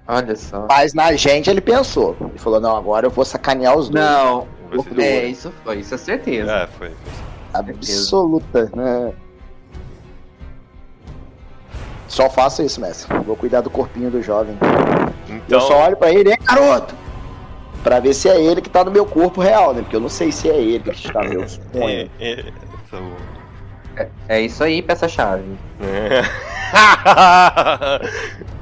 Olha 0.08 0.36
só. 0.36 0.66
Mas 0.70 0.94
na 0.94 1.14
gente 1.14 1.50
ele 1.50 1.60
pensou. 1.62 2.16
Ele 2.22 2.38
falou, 2.38 2.60
não, 2.62 2.76
agora 2.78 3.08
eu 3.08 3.12
vou 3.12 3.26
sacanear 3.26 3.76
os 3.78 3.90
dois. 3.90 4.04
Não, 4.06 4.48
Você 4.72 5.02
é, 5.02 5.26
isso 5.26 5.52
foi, 5.64 5.80
isso 5.80 5.94
é 5.94 5.98
certeza. 5.98 6.52
É, 6.52 6.68
foi. 6.68 6.92
Absoluta, 7.54 8.70
né? 8.76 9.14
Só 12.08 12.30
faço 12.30 12.64
isso, 12.64 12.80
mestre. 12.80 13.18
Vou 13.20 13.36
cuidar 13.36 13.62
do 13.62 13.70
corpinho 13.70 14.10
do 14.10 14.22
jovem. 14.22 14.58
Então- 15.28 15.60
Eu 15.60 15.62
só 15.62 15.86
olho 15.86 15.98
pra 15.98 16.10
ele, 16.12 16.32
hein, 16.32 16.38
garoto? 16.44 16.96
Pra 17.84 18.00
ver 18.00 18.14
se 18.14 18.30
é 18.30 18.42
ele 18.42 18.62
que 18.62 18.70
tá 18.70 18.84
no 18.84 18.92
meu 18.92 19.06
corpo 19.06 19.42
real, 19.42 19.74
né? 19.74 19.82
Porque 19.82 19.96
eu 19.96 20.00
não 20.00 20.10
sei 20.10 20.32
se 20.32 20.50
é 20.50 20.58
ele 20.58 20.80
que 20.84 21.08
está 21.08 21.22
no 21.22 21.30
meu 21.30 21.48
sonho. 21.50 21.64
É, 21.74 22.08
é, 22.20 22.44
tá. 22.90 22.98
É, 23.98 24.08
é 24.30 24.42
isso 24.42 24.64
aí, 24.64 24.82
peça-chave. 24.82 25.44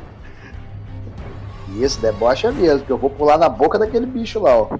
Isso, 1.80 2.00
debocha 2.00 2.52
mesmo, 2.52 2.80
porque 2.80 2.92
eu 2.94 2.98
vou 2.98 3.10
pular 3.10 3.38
na 3.38 3.50
boca 3.50 3.78
daquele 3.78 4.06
bicho 4.06 4.40
lá, 4.40 4.58
ó. 4.58 4.78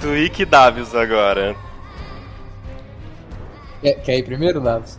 Twig 0.00 0.44
Davius 0.44 0.94
agora. 0.94 1.54
Quer, 3.80 3.94
quer 4.02 4.18
ir 4.18 4.22
primeiro, 4.24 4.60
Davos? 4.60 4.98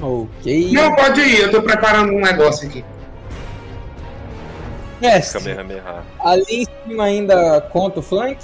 Ok. 0.00 0.72
Não, 0.72 0.94
pode 0.94 1.20
ir, 1.20 1.40
eu 1.40 1.50
tô 1.50 1.62
preparando 1.62 2.12
um 2.12 2.20
negócio 2.20 2.68
aqui. 2.68 2.84
Mestre, 5.00 5.40
Kamehameha. 5.40 6.02
ali 6.20 6.44
em 6.62 6.66
cima 6.84 7.04
ainda 7.04 7.60
conta 7.60 8.00
o 8.00 8.02
flank? 8.02 8.38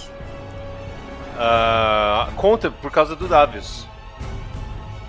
Ah, 1.38 2.28
conta 2.36 2.70
por 2.70 2.90
causa 2.90 3.16
do 3.16 3.26
Davius. 3.26 3.86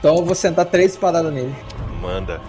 Então 0.04 0.18
eu 0.18 0.26
vou 0.26 0.36
sentar 0.36 0.66
três 0.66 0.92
espadadas 0.92 1.34
nele. 1.34 1.56
Manda. 2.02 2.42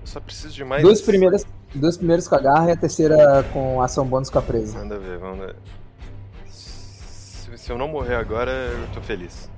Eu 0.00 0.06
só 0.06 0.18
preciso 0.18 0.52
de 0.52 0.64
mais. 0.64 0.82
Duas 0.82 1.00
primeiras, 1.00 1.46
duas 1.72 1.96
primeiras 1.96 2.26
com 2.26 2.34
a 2.34 2.40
garra 2.40 2.70
e 2.70 2.72
a 2.72 2.76
terceira 2.76 3.44
com 3.52 3.80
ação 3.80 4.04
bônus 4.04 4.28
com 4.28 4.40
a 4.40 4.42
presa. 4.42 4.76
Manda 4.76 4.98
ver, 4.98 5.18
vamos 5.18 5.46
ver. 5.46 5.54
Se, 6.48 7.56
se 7.56 7.70
eu 7.70 7.78
não 7.78 7.86
morrer 7.86 8.16
agora, 8.16 8.50
eu 8.50 8.88
tô 8.92 9.00
feliz. 9.00 9.48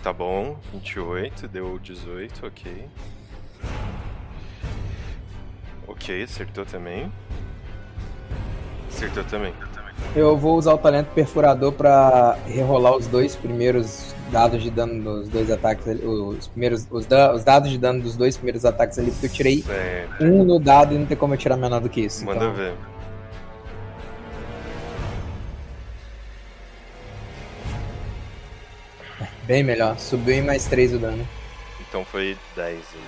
Tá 0.00 0.12
bom, 0.12 0.56
28, 0.72 1.48
deu 1.48 1.76
18, 1.80 2.46
ok. 2.46 2.88
Ok, 5.88 6.22
acertou 6.22 6.64
também. 6.64 7.12
Acertou 8.88 9.24
também. 9.24 9.52
Eu 10.16 10.36
vou 10.36 10.56
usar 10.56 10.72
o 10.74 10.78
talento 10.78 11.08
perfurador 11.14 11.72
pra 11.72 12.36
rerolar 12.46 12.96
os 12.96 13.06
dois 13.06 13.36
primeiros 13.36 14.14
dados 14.32 14.62
de 14.62 14.70
dano 14.70 15.02
dos 15.02 15.28
dois 15.28 15.50
ataques 15.50 15.86
ali, 15.88 16.04
os 16.04 16.46
primeiros 16.48 16.86
os, 16.90 17.06
da- 17.06 17.34
os 17.34 17.44
dados 17.44 17.70
de 17.70 17.78
dano 17.78 18.00
dos 18.02 18.16
dois 18.16 18.36
primeiros 18.36 18.64
ataques 18.64 18.98
ali, 18.98 19.10
porque 19.10 19.26
eu 19.26 19.30
tirei 19.30 19.62
Certo. 19.62 20.24
um 20.24 20.44
no 20.44 20.58
dado 20.58 20.94
e 20.94 20.98
não 20.98 21.06
tem 21.06 21.16
como 21.16 21.34
eu 21.34 21.38
tirar 21.38 21.56
menor 21.56 21.80
do 21.80 21.88
que 21.88 22.00
isso. 22.02 22.24
Manda 22.24 22.44
então- 22.44 22.54
ver. 22.54 22.74
Bem 29.44 29.62
melhor. 29.62 29.98
Subiu 29.98 30.34
em 30.34 30.42
mais 30.42 30.66
3 30.66 30.94
o 30.94 30.98
dano. 30.98 31.26
Então 31.88 32.04
foi 32.04 32.36
10. 32.54 32.74
ali. 32.76 33.02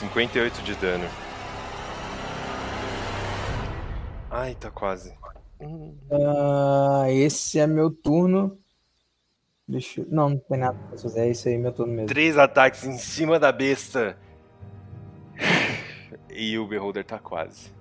58 0.00 0.62
de 0.62 0.74
dano. 0.74 1.04
Ai, 4.36 4.56
tá 4.56 4.68
quase. 4.68 5.14
Ah, 6.10 7.04
esse 7.08 7.60
é 7.60 7.68
meu 7.68 7.88
turno. 7.88 8.58
Deixa 9.66 10.00
eu... 10.00 10.06
Não, 10.10 10.30
não 10.30 10.38
tem 10.38 10.58
nada 10.58 10.76
pra 10.88 10.98
fazer. 10.98 11.20
É 11.20 11.30
isso 11.30 11.48
aí, 11.48 11.56
meu 11.56 11.70
turno 11.70 11.92
mesmo. 11.92 12.08
Três 12.08 12.36
ataques 12.36 12.82
em 12.82 12.98
cima 12.98 13.38
da 13.38 13.52
besta. 13.52 14.18
E 16.36 16.58
o 16.58 16.66
Beholder 16.66 17.04
tá 17.04 17.16
quase. 17.16 17.72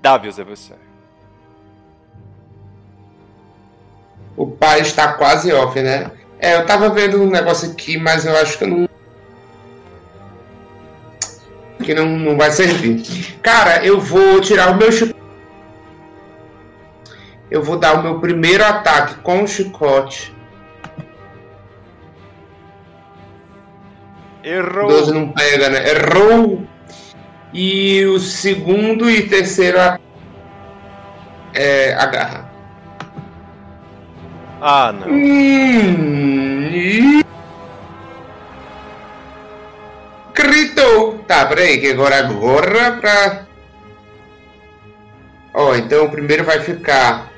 Davius, 0.00 0.38
é 0.38 0.44
você. 0.44 0.72
O 4.34 4.46
pai 4.46 4.80
está 4.80 5.12
quase 5.12 5.52
off, 5.52 5.78
né? 5.82 6.10
É, 6.38 6.56
eu 6.56 6.64
tava 6.64 6.88
vendo 6.88 7.22
um 7.22 7.28
negócio 7.28 7.70
aqui, 7.70 7.98
mas 7.98 8.24
eu 8.24 8.34
acho 8.38 8.56
que 8.56 8.64
eu 8.64 8.68
não. 8.68 8.88
Que 11.82 11.94
não, 11.94 12.06
não 12.06 12.36
vai 12.36 12.50
servir. 12.50 13.02
Cara, 13.42 13.84
eu 13.84 14.00
vou 14.00 14.40
tirar 14.40 14.70
o 14.70 14.76
meu 14.76 14.90
chicote. 14.90 15.20
Eu 17.50 17.62
vou 17.62 17.78
dar 17.78 17.98
o 17.98 18.02
meu 18.02 18.18
primeiro 18.18 18.64
ataque 18.64 19.16
com 19.16 19.42
o 19.42 19.46
chicote. 19.46 20.34
Errou. 24.42 24.88
12 24.88 25.12
não 25.12 25.28
pega, 25.28 25.68
né? 25.68 25.90
Errou. 25.90 26.66
E 27.52 28.04
o 28.06 28.18
segundo 28.18 29.10
e 29.10 29.28
terceiro 29.28 29.78
é 31.54 31.94
agarra. 31.94 32.50
Ah, 34.60 34.92
não. 34.92 35.08
Hum, 35.08 36.70
e- 36.72 37.21
Gritou! 40.42 41.18
Tá, 41.26 41.46
peraí, 41.46 41.80
que 41.80 41.88
agora 41.88 42.18
agora 42.18 42.92
pra. 43.00 43.46
Ó, 45.54 45.74
então 45.76 46.06
o 46.06 46.10
primeiro 46.10 46.44
vai 46.44 46.60
ficar. 46.60 47.30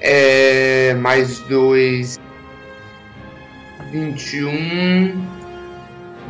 É. 0.00 0.94
Mais 0.94 1.40
dois. 1.40 2.18
21. 3.90 5.26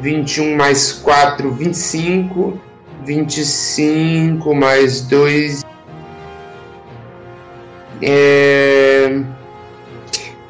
21 0.01 0.57
mais 0.57 0.93
4, 0.93 1.53
25. 1.53 2.61
25 3.05 4.55
mais 4.55 5.03
2. 5.03 5.63
É. 8.01 9.21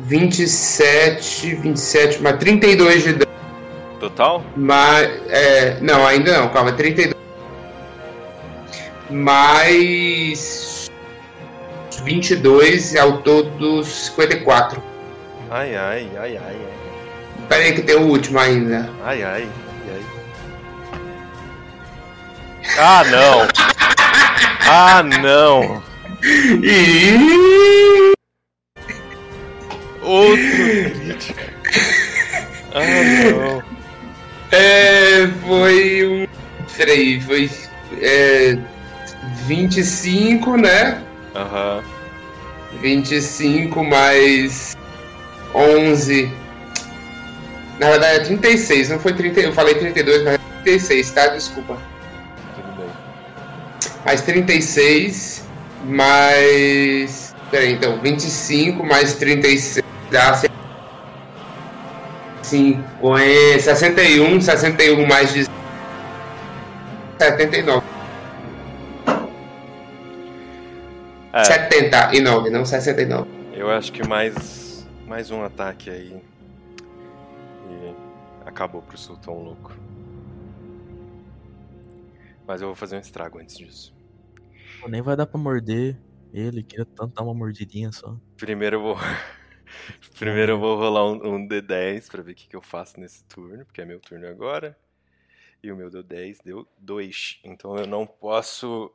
27, 0.01 1.55
27 1.57 2.23
mais 2.23 2.37
32 2.39 3.05
de 3.05 3.13
dano. 3.15 3.42
Total? 4.03 4.45
Mas. 4.57 5.09
É, 5.29 5.79
não, 5.81 6.05
ainda 6.05 6.37
não, 6.37 6.49
calma, 6.49 6.73
32. 6.73 7.15
Mais. 9.09 10.91
22 12.03 12.97
ao 12.97 13.19
todo 13.19 13.85
54. 13.85 14.83
Ai, 15.49 15.77
ai, 15.77 16.11
ai, 16.17 16.37
ai, 16.37 16.41
ai. 16.45 17.47
Pera 17.49 17.63
aí 17.63 17.75
que 17.75 17.83
tem 17.83 17.95
o 17.95 18.09
último 18.09 18.41
ainda. 18.41 18.91
Ai, 19.05 19.23
ai, 19.23 19.49
ai. 19.89 20.03
Ah, 22.79 23.05
não! 23.05 23.47
Ah, 24.69 25.03
não! 25.05 25.81
Outro 30.03 30.43
crítico. 30.43 31.39
Ah, 32.75 32.81
não. 33.31 33.72
É. 34.53 35.27
Foi 35.47 36.07
um. 36.07 36.27
Peraí, 36.77 37.21
foi. 37.21 37.51
É. 38.01 38.57
25, 39.47 40.57
né? 40.57 41.03
Aham. 41.35 41.83
25 42.81 43.85
mais 43.85 44.77
11. 45.55 46.33
Na 47.79 47.91
verdade 47.91 48.17
é 48.17 48.25
36, 48.25 48.91
não 48.91 48.99
foi 48.99 49.13
30. 49.13 49.41
Eu 49.41 49.53
falei 49.53 49.75
32, 49.75 50.25
mas 50.25 50.35
é 50.35 50.39
36, 50.65 51.11
tá? 51.11 51.27
Desculpa. 51.29 51.79
Tudo 52.55 52.77
bem. 52.77 52.87
Mais 54.05 54.21
36, 54.23 55.45
mais. 55.85 57.35
Peraí, 57.51 57.73
então, 57.73 58.01
25 58.01 58.85
mais 58.85 59.15
36 59.15 59.85
dá 60.11 60.35
50, 62.53 63.59
61, 63.61 64.41
61 64.41 65.07
mais 65.07 65.33
10, 65.33 65.49
79. 67.19 67.87
É. 71.33 71.45
79, 71.45 72.51
não 72.51 72.67
69. 72.67 73.31
Eu 73.55 73.71
acho 73.71 73.91
que 73.91 74.07
mais. 74.07 74.87
Mais 75.07 75.31
um 75.31 75.43
ataque 75.43 75.89
aí. 75.89 76.23
E 77.71 77.95
acabou 78.45 78.83
pro 78.83 78.99
Sultão 78.99 79.35
louco. 79.43 79.73
Mas 82.47 82.61
eu 82.61 82.69
vou 82.69 82.75
fazer 82.75 82.97
um 82.97 83.01
estrago 83.01 83.39
antes 83.39 83.57
disso. 83.57 83.95
Nem 84.87 85.01
vai 85.01 85.17
dar 85.17 85.27
pra 85.27 85.41
morder 85.41 85.97
ele, 86.35 86.63
queria 86.63 86.85
tanto 86.85 87.15
dar 87.15 87.23
uma 87.23 87.35
mordidinha 87.35 87.93
só. 87.93 88.17
Primeiro 88.37 88.77
eu 88.77 88.83
vou. 88.83 88.97
Primeiro 90.19 90.53
eu 90.53 90.59
vou 90.59 90.77
rolar 90.77 91.05
um, 91.05 91.35
um 91.35 91.49
D10 91.49 92.11
pra 92.11 92.23
ver 92.23 92.33
o 92.33 92.35
que, 92.35 92.49
que 92.49 92.57
eu 92.57 92.63
faço 92.63 92.99
nesse 92.99 93.25
turno, 93.25 93.65
porque 93.65 93.81
é 93.81 93.85
meu 93.85 94.01
turno 94.01 94.27
agora. 94.29 94.77
E 95.63 95.71
o 95.71 95.77
meu 95.77 95.91
deu 95.91 96.03
10, 96.03 96.41
deu 96.41 96.67
2. 96.79 97.41
Então 97.45 97.77
eu 97.77 97.87
não 97.87 98.07
posso 98.07 98.93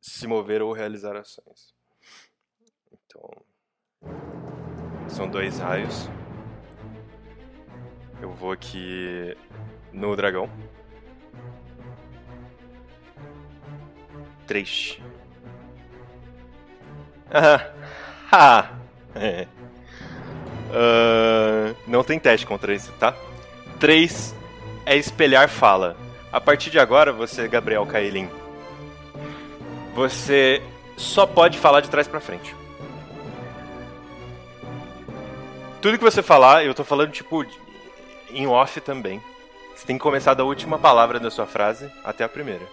se 0.00 0.26
mover 0.26 0.62
ou 0.62 0.72
realizar 0.72 1.16
ações. 1.16 1.74
Então. 2.92 3.30
São 5.08 5.28
dois 5.28 5.58
raios. 5.58 6.08
Eu 8.20 8.32
vou 8.32 8.52
aqui 8.52 9.36
no 9.92 10.16
dragão. 10.16 10.50
3. 14.46 14.98
Ah, 17.30 17.70
ah, 18.32 18.78
Ah, 20.70 21.74
não 21.86 22.04
tem 22.04 22.18
teste 22.18 22.46
contra 22.46 22.74
esse, 22.74 22.90
tá? 22.92 23.14
3 23.80 24.34
é 24.84 24.96
espelhar 24.96 25.48
fala. 25.48 25.96
A 26.30 26.40
partir 26.40 26.70
de 26.70 26.78
agora, 26.78 27.12
você, 27.12 27.48
Gabriel 27.48 27.86
Kaelin, 27.86 28.28
você 29.94 30.62
só 30.96 31.26
pode 31.26 31.58
falar 31.58 31.80
de 31.80 31.88
trás 31.88 32.06
pra 32.06 32.20
frente. 32.20 32.54
Tudo 35.80 35.96
que 35.96 36.04
você 36.04 36.22
falar, 36.22 36.64
eu 36.64 36.74
tô 36.74 36.84
falando 36.84 37.12
tipo 37.12 37.46
em 38.30 38.46
off 38.46 38.80
também. 38.80 39.22
Você 39.74 39.86
tem 39.86 39.96
que 39.96 40.02
começar 40.02 40.34
da 40.34 40.44
última 40.44 40.78
palavra 40.78 41.18
da 41.20 41.30
sua 41.30 41.46
frase 41.46 41.90
até 42.04 42.24
a 42.24 42.28
primeira. 42.28 42.66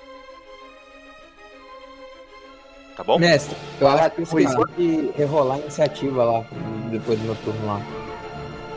Tá 2.95 3.03
bom? 3.03 3.19
Mestre, 3.19 3.57
eu 3.80 3.88
acho 3.88 4.11
que 4.11 4.22
eu 4.22 4.23
esqueci 4.23 4.55
de 4.77 5.11
rerolar 5.17 5.57
a 5.57 5.59
iniciativa 5.59 6.23
lá, 6.23 6.45
depois 6.89 7.19
do 7.19 7.26
meu 7.26 7.35
turno 7.35 7.67
lá. 7.67 7.81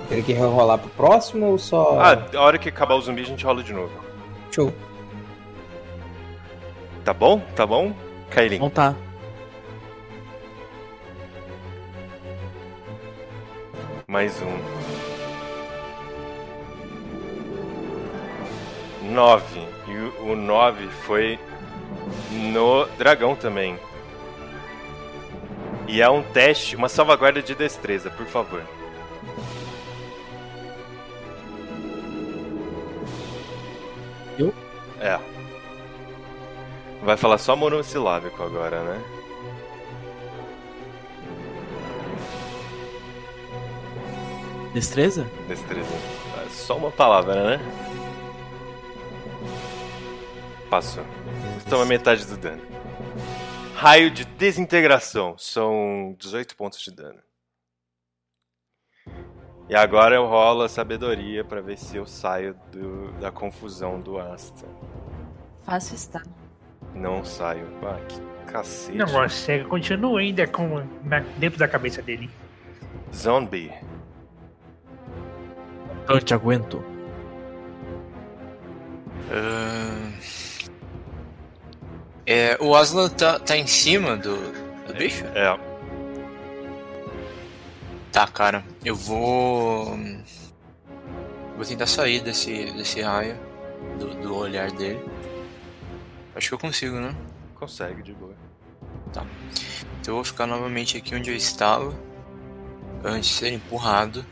Teria 0.08 0.24
que 0.24 0.32
rerolar 0.32 0.78
pro 0.78 0.88
próximo 0.90 1.46
ou 1.46 1.58
só. 1.58 2.00
Ah, 2.00 2.26
a 2.34 2.40
hora 2.40 2.58
que 2.58 2.68
acabar 2.68 2.94
o 2.94 3.00
zumbi 3.00 3.22
a 3.22 3.26
gente 3.26 3.44
rola 3.44 3.62
de 3.62 3.72
novo. 3.72 3.92
Show. 4.50 4.72
Tá 7.04 7.14
bom? 7.14 7.40
Tá 7.54 7.64
bom? 7.64 7.94
Kailin. 8.30 8.58
Não 8.58 8.70
tá. 8.70 8.94
Mais 14.06 14.42
um. 14.42 14.58
Nove. 19.12 19.60
E 19.86 20.22
o 20.22 20.34
nove 20.34 20.88
foi 21.06 21.38
no 22.30 22.86
dragão 22.98 23.36
também. 23.36 23.78
E 25.88 26.02
é 26.02 26.10
um 26.10 26.22
teste, 26.22 26.76
uma 26.76 26.88
salvaguarda 26.88 27.40
de 27.40 27.54
destreza, 27.54 28.10
por 28.10 28.26
favor. 28.26 28.62
Eu? 34.38 34.52
É. 35.00 35.18
Vai 37.02 37.16
falar 37.16 37.38
só 37.38 37.56
monossilábico 37.56 38.42
agora, 38.42 38.82
né? 38.82 39.02
Destreza? 44.74 45.26
Destreza. 45.48 45.88
É 46.44 46.50
Só 46.50 46.76
uma 46.76 46.90
palavra, 46.90 47.56
né? 47.56 47.60
Passou. 50.68 51.04
Toma 51.68 51.86
metade 51.86 52.26
do 52.26 52.36
dano. 52.36 52.77
Raio 53.80 54.10
de 54.10 54.24
desintegração. 54.24 55.36
São 55.38 56.16
18 56.18 56.56
pontos 56.56 56.80
de 56.80 56.90
dano. 56.90 57.20
E 59.68 59.74
agora 59.76 60.16
eu 60.16 60.26
rolo 60.26 60.62
a 60.62 60.68
sabedoria 60.68 61.44
pra 61.44 61.60
ver 61.60 61.76
se 61.78 61.96
eu 61.96 62.04
saio 62.06 62.54
do- 62.72 63.12
da 63.20 63.30
confusão 63.30 64.00
do 64.00 64.18
Asta. 64.18 64.66
Fácil 65.64 65.94
está. 65.94 66.22
Não 66.94 67.24
saio. 67.24 67.68
Ah, 67.84 68.00
que 68.08 68.50
cacete. 68.50 68.96
Não 68.96 69.06
consegue, 69.06 69.64
continua 69.66 70.20
ainda 70.20 70.46
com, 70.48 70.78
na- 71.04 71.20
dentro 71.36 71.58
da 71.58 71.68
cabeça 71.68 72.00
dele. 72.02 72.28
Zombie. 73.14 73.70
Eu 76.08 76.20
te 76.20 76.32
aguento. 76.34 76.82
Ahn, 79.30 80.07
É, 82.30 82.58
o 82.60 82.76
Aslan 82.76 83.08
tá, 83.08 83.38
tá 83.38 83.56
em 83.56 83.66
cima 83.66 84.14
do, 84.14 84.36
do 84.86 84.92
bicho? 84.92 85.24
É. 85.34 85.58
Tá, 88.12 88.26
cara. 88.26 88.62
Eu 88.84 88.94
vou. 88.94 89.98
Vou 91.56 91.64
tentar 91.64 91.86
sair 91.86 92.20
desse, 92.20 92.70
desse 92.72 93.00
raio. 93.00 93.34
do, 93.98 94.14
do 94.20 94.36
olhar 94.36 94.70
dele. 94.70 95.02
Acho 96.36 96.48
que 96.48 96.54
eu 96.54 96.58
consigo, 96.58 96.96
né? 96.96 97.16
Consegue, 97.54 98.02
de 98.02 98.12
boa. 98.12 98.34
Tá. 99.10 99.24
Então 99.98 100.12
eu 100.12 100.16
vou 100.16 100.24
ficar 100.24 100.46
novamente 100.46 100.98
aqui 100.98 101.14
onde 101.14 101.30
eu 101.30 101.34
estava. 101.34 101.94
Antes 103.02 103.30
de 103.30 103.36
ser 103.36 103.52
empurrado. 103.54 104.22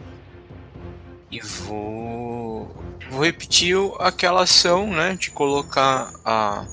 E 1.30 1.40
vou. 1.40 2.76
Vou 3.08 3.24
repetir 3.24 3.74
aquela 4.00 4.42
ação, 4.42 4.86
né? 4.86 5.16
De 5.18 5.30
colocar 5.30 6.12
a. 6.26 6.66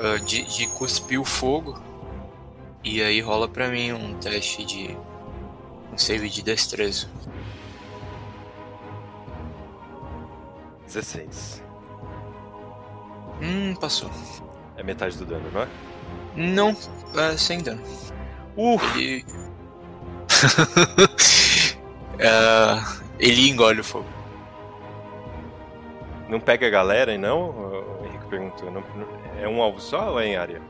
a- 0.00 0.18
de, 0.18 0.44
de 0.44 0.66
cuspir 0.68 1.20
o 1.20 1.24
fogo. 1.24 1.78
E 2.82 3.02
aí 3.02 3.20
rola 3.20 3.46
pra 3.48 3.68
mim 3.68 3.92
um 3.92 4.14
teste 4.14 4.64
de. 4.64 4.96
Um 5.92 5.98
save 5.98 6.28
de 6.28 6.42
destreza. 6.42 7.08
16. 10.86 11.62
Hum, 13.42 13.74
passou. 13.80 14.10
É 14.76 14.82
metade 14.82 15.16
do 15.16 15.24
dano, 15.26 15.50
não 15.52 15.62
é? 15.62 15.68
Não, 16.36 16.76
é 17.16 17.36
sem 17.36 17.60
dano. 17.62 17.82
Uh. 18.56 18.78
Ele. 18.96 19.24
É, 22.22 22.76
ele 23.18 23.48
engole 23.48 23.80
o 23.80 23.84
fogo. 23.84 24.04
Não 26.28 26.38
pega 26.38 26.66
a 26.66 26.70
galera 26.70 27.14
e 27.14 27.16
não? 27.16 27.48
O 27.48 28.04
Henrique 28.04 28.26
perguntou. 28.26 28.70
Não- 28.70 28.82
não- 28.94 29.19
é 29.40 29.48
um 29.48 29.60
alvo 29.62 29.80
só 29.80 30.12
ou 30.12 30.20
é 30.20 30.26
em 30.26 30.36
área? 30.36 30.60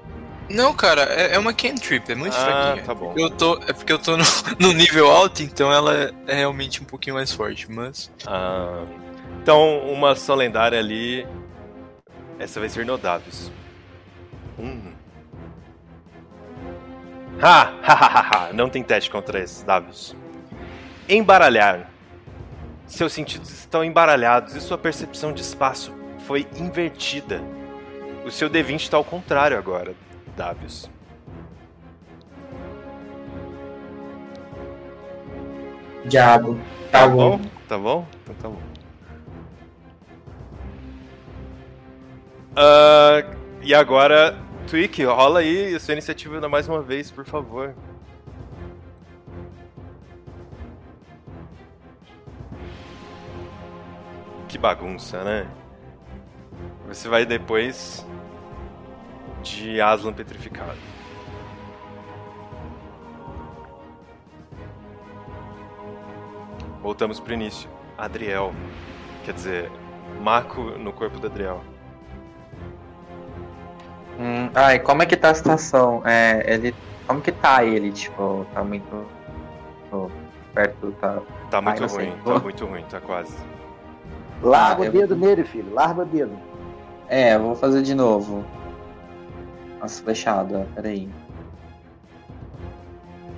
Não, 0.48 0.72
cara, 0.74 1.02
é, 1.02 1.34
é 1.34 1.38
uma 1.38 1.52
cantrip, 1.54 2.10
é 2.10 2.14
muito 2.14 2.36
Ah, 2.36 2.40
fraquinha. 2.44 2.84
tá 2.84 2.94
bom. 2.94 3.14
Eu 3.16 3.30
tô, 3.30 3.54
é 3.68 3.72
porque 3.72 3.92
eu 3.92 3.98
tô 3.98 4.16
no, 4.16 4.24
no 4.58 4.72
nível 4.72 5.10
alto, 5.10 5.42
então 5.42 5.72
ela 5.72 6.12
é 6.26 6.34
realmente 6.34 6.82
um 6.82 6.84
pouquinho 6.84 7.14
mais 7.14 7.32
forte, 7.32 7.70
mas. 7.70 8.10
Ah, 8.26 8.82
então, 9.42 9.78
uma 9.92 10.10
ação 10.12 10.34
lendária 10.34 10.78
ali. 10.78 11.26
Essa 12.38 12.58
vai 12.58 12.68
ser 12.68 12.84
Nodavius. 12.84 13.50
Hum. 14.58 14.92
Ha! 17.40 17.72
Ha, 17.82 17.92
ha, 17.92 18.46
ha! 18.48 18.52
Não 18.52 18.68
tem 18.68 18.82
teste 18.82 19.10
contra 19.10 19.40
esses, 19.40 19.62
Davius. 19.62 20.14
Embaralhar. 21.08 21.90
Seus 22.86 23.12
sentidos 23.12 23.50
estão 23.50 23.84
embaralhados 23.84 24.54
e 24.56 24.60
sua 24.60 24.76
percepção 24.76 25.32
de 25.32 25.42
espaço 25.42 25.92
foi 26.26 26.46
invertida. 26.56 27.40
O 28.24 28.30
seu 28.30 28.48
D20 28.50 28.76
está 28.76 28.96
ao 28.96 29.04
contrário 29.04 29.56
agora, 29.56 29.94
Davius. 30.36 30.90
Diabo. 36.04 36.58
Tá 36.90 37.06
bom? 37.06 37.40
Tá 37.68 37.78
bom? 37.78 38.06
Então 38.22 38.34
tá 38.36 38.48
bom. 38.48 38.60
Ah, 42.56 43.24
e 43.62 43.74
agora, 43.74 44.36
Twig, 44.68 45.04
rola 45.04 45.40
aí 45.40 45.74
a 45.74 45.80
sua 45.80 45.92
iniciativa 45.92 46.46
mais 46.48 46.68
uma 46.68 46.82
vez, 46.82 47.10
por 47.10 47.24
favor. 47.24 47.74
Que 54.48 54.58
bagunça, 54.58 55.22
né? 55.22 55.46
Você 56.90 57.08
vai 57.08 57.24
depois 57.24 58.04
de 59.42 59.80
Aslan 59.80 60.12
petrificado. 60.12 60.76
Voltamos 66.82 67.20
pro 67.20 67.32
início. 67.34 67.68
Adriel. 67.96 68.52
Quer 69.24 69.34
dizer, 69.34 69.70
Marco 70.22 70.60
no 70.62 70.92
corpo 70.92 71.18
do 71.18 71.26
Adriel. 71.26 71.60
Hum, 74.18 74.50
ai, 74.54 74.78
como 74.78 75.02
é 75.02 75.06
que 75.06 75.16
tá 75.16 75.30
a 75.30 75.34
situação? 75.34 76.02
É, 76.06 76.42
ele. 76.52 76.74
Como 77.06 77.20
que 77.20 77.32
tá 77.32 77.64
ele? 77.64 77.92
Tipo, 77.92 78.46
tá 78.54 78.62
muito. 78.62 79.06
tipo, 79.84 80.10
perto, 80.54 80.92
tá. 81.00 81.18
Tá 81.50 81.60
muito 81.60 81.82
Ai, 81.82 81.88
ruim, 81.88 82.12
tá 82.24 82.38
muito 82.38 82.66
ruim, 82.66 82.84
tá 82.88 83.00
quase. 83.00 83.36
Larga 84.42 84.76
Ah, 84.76 84.80
o 84.80 84.84
eu- 84.86 84.92
dedo 84.92 85.16
nele, 85.16 85.44
filho. 85.44 85.72
Larga 85.74 86.02
o 86.02 86.06
dedo. 86.06 86.49
É, 87.10 87.34
eu 87.34 87.40
vou 87.40 87.56
fazer 87.56 87.82
de 87.82 87.92
novo. 87.92 88.44
Nossa, 89.80 90.00
flechada, 90.00 90.64
peraí. 90.76 91.10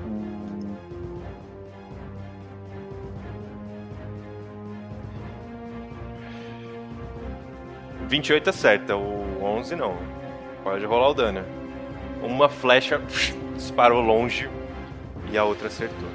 Hum, 0.07 0.77
28 8.09 8.51
acerta, 8.51 8.95
o 8.95 9.43
11 9.43 9.75
não. 9.75 9.97
Pode 10.63 10.85
rolar 10.85 11.09
o 11.09 11.15
dano. 11.15 11.43
Uma 12.23 12.51
flecha 12.51 13.01
disparou 13.57 14.03
longe 14.03 14.51
e 15.31 15.39
a 15.39 15.45
outra 15.45 15.69
acertou. 15.69 16.11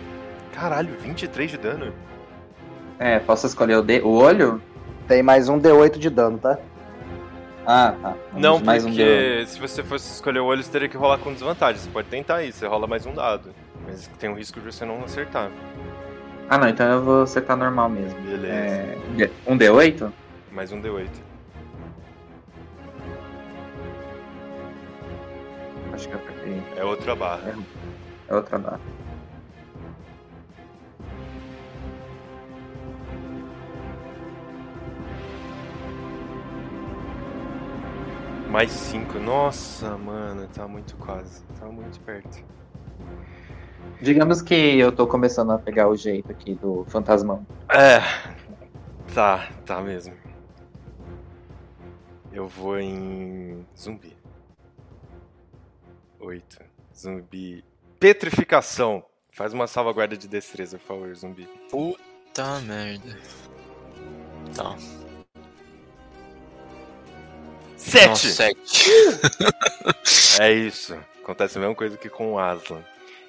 Caralho, 0.53 0.93
23 0.99 1.49
de 1.49 1.57
dano? 1.57 1.91
É, 2.99 3.17
posso 3.17 3.47
escolher 3.47 3.77
o, 3.77 3.81
de... 3.81 3.99
o 4.01 4.11
olho? 4.11 4.61
Tem 5.07 5.23
mais 5.23 5.49
um 5.49 5.59
D8 5.59 5.97
de 5.97 6.11
dano, 6.11 6.37
tá? 6.37 6.59
Ah, 7.69 7.93
tá. 8.01 8.15
Não, 8.31 8.59
mais 8.61 8.85
um 8.85 8.87
porque 8.87 9.43
se 9.45 9.59
você 9.59 9.83
fosse 9.83 10.09
escolher 10.13 10.39
o 10.39 10.45
olho, 10.45 10.63
você 10.63 10.71
teria 10.71 10.87
que 10.87 10.95
rolar 10.95 11.17
com 11.17 11.33
desvantagem. 11.33 11.81
Você 11.81 11.89
pode 11.89 12.07
tentar 12.07 12.41
isso, 12.41 12.59
você 12.59 12.65
rola 12.65 12.87
mais 12.87 13.05
um 13.05 13.13
dado. 13.13 13.53
Mas 13.85 14.07
tem 14.17 14.29
o 14.29 14.35
risco 14.35 14.61
de 14.61 14.71
você 14.71 14.85
não 14.85 15.03
acertar. 15.03 15.51
Ah, 16.49 16.57
não, 16.57 16.69
então 16.69 16.89
eu 16.89 17.03
vou 17.03 17.23
acertar 17.23 17.57
normal 17.57 17.89
mesmo. 17.89 18.17
Beleza. 18.21 18.47
É, 18.53 19.29
um 19.45 19.57
D8? 19.57 20.09
Mais 20.49 20.71
um 20.71 20.81
D8. 20.81 21.09
Acho 25.91 26.07
que 26.07 26.13
eu 26.13 26.19
apertei. 26.19 26.63
É 26.77 26.85
outra 26.85 27.15
barra. 27.17 27.53
É 28.29 28.33
outra 28.33 28.57
barra. 28.57 28.79
Mais 38.49 38.71
5. 38.71 39.19
Nossa, 39.19 39.97
mano, 39.97 40.47
tá 40.47 40.67
muito 40.67 40.95
quase. 40.97 41.43
Tá 41.59 41.65
muito 41.65 41.99
perto. 42.01 42.43
Digamos 44.01 44.41
que 44.41 44.53
eu 44.53 44.91
tô 44.91 45.07
começando 45.07 45.51
a 45.51 45.57
pegar 45.57 45.89
o 45.89 45.95
jeito 45.95 46.31
aqui 46.31 46.55
do 46.55 46.85
fantasmão. 46.85 47.45
É. 47.69 47.99
Tá, 49.13 49.49
tá 49.65 49.81
mesmo. 49.81 50.15
Eu 52.31 52.47
vou 52.47 52.79
em. 52.79 53.65
Zumbi. 53.77 54.15
8. 56.19 56.59
Zumbi. 56.95 57.63
Petrificação. 57.99 59.03
Faz 59.31 59.53
uma 59.53 59.67
salvaguarda 59.67 60.17
de 60.17 60.27
destreza, 60.27 60.77
por 60.77 60.85
favor, 60.87 61.15
zumbi. 61.15 61.47
Puta 61.69 62.59
merda. 62.61 63.17
Tá. 64.55 64.75
Sete! 67.77 68.07
Nossa, 68.07 68.29
sete. 68.29 68.89
é 70.41 70.51
isso. 70.51 70.97
Acontece 71.23 71.57
a 71.57 71.61
mesma 71.61 71.75
coisa 71.75 71.95
que 71.95 72.09
com 72.09 72.33
o 72.33 72.39
Aslan. 72.39 72.81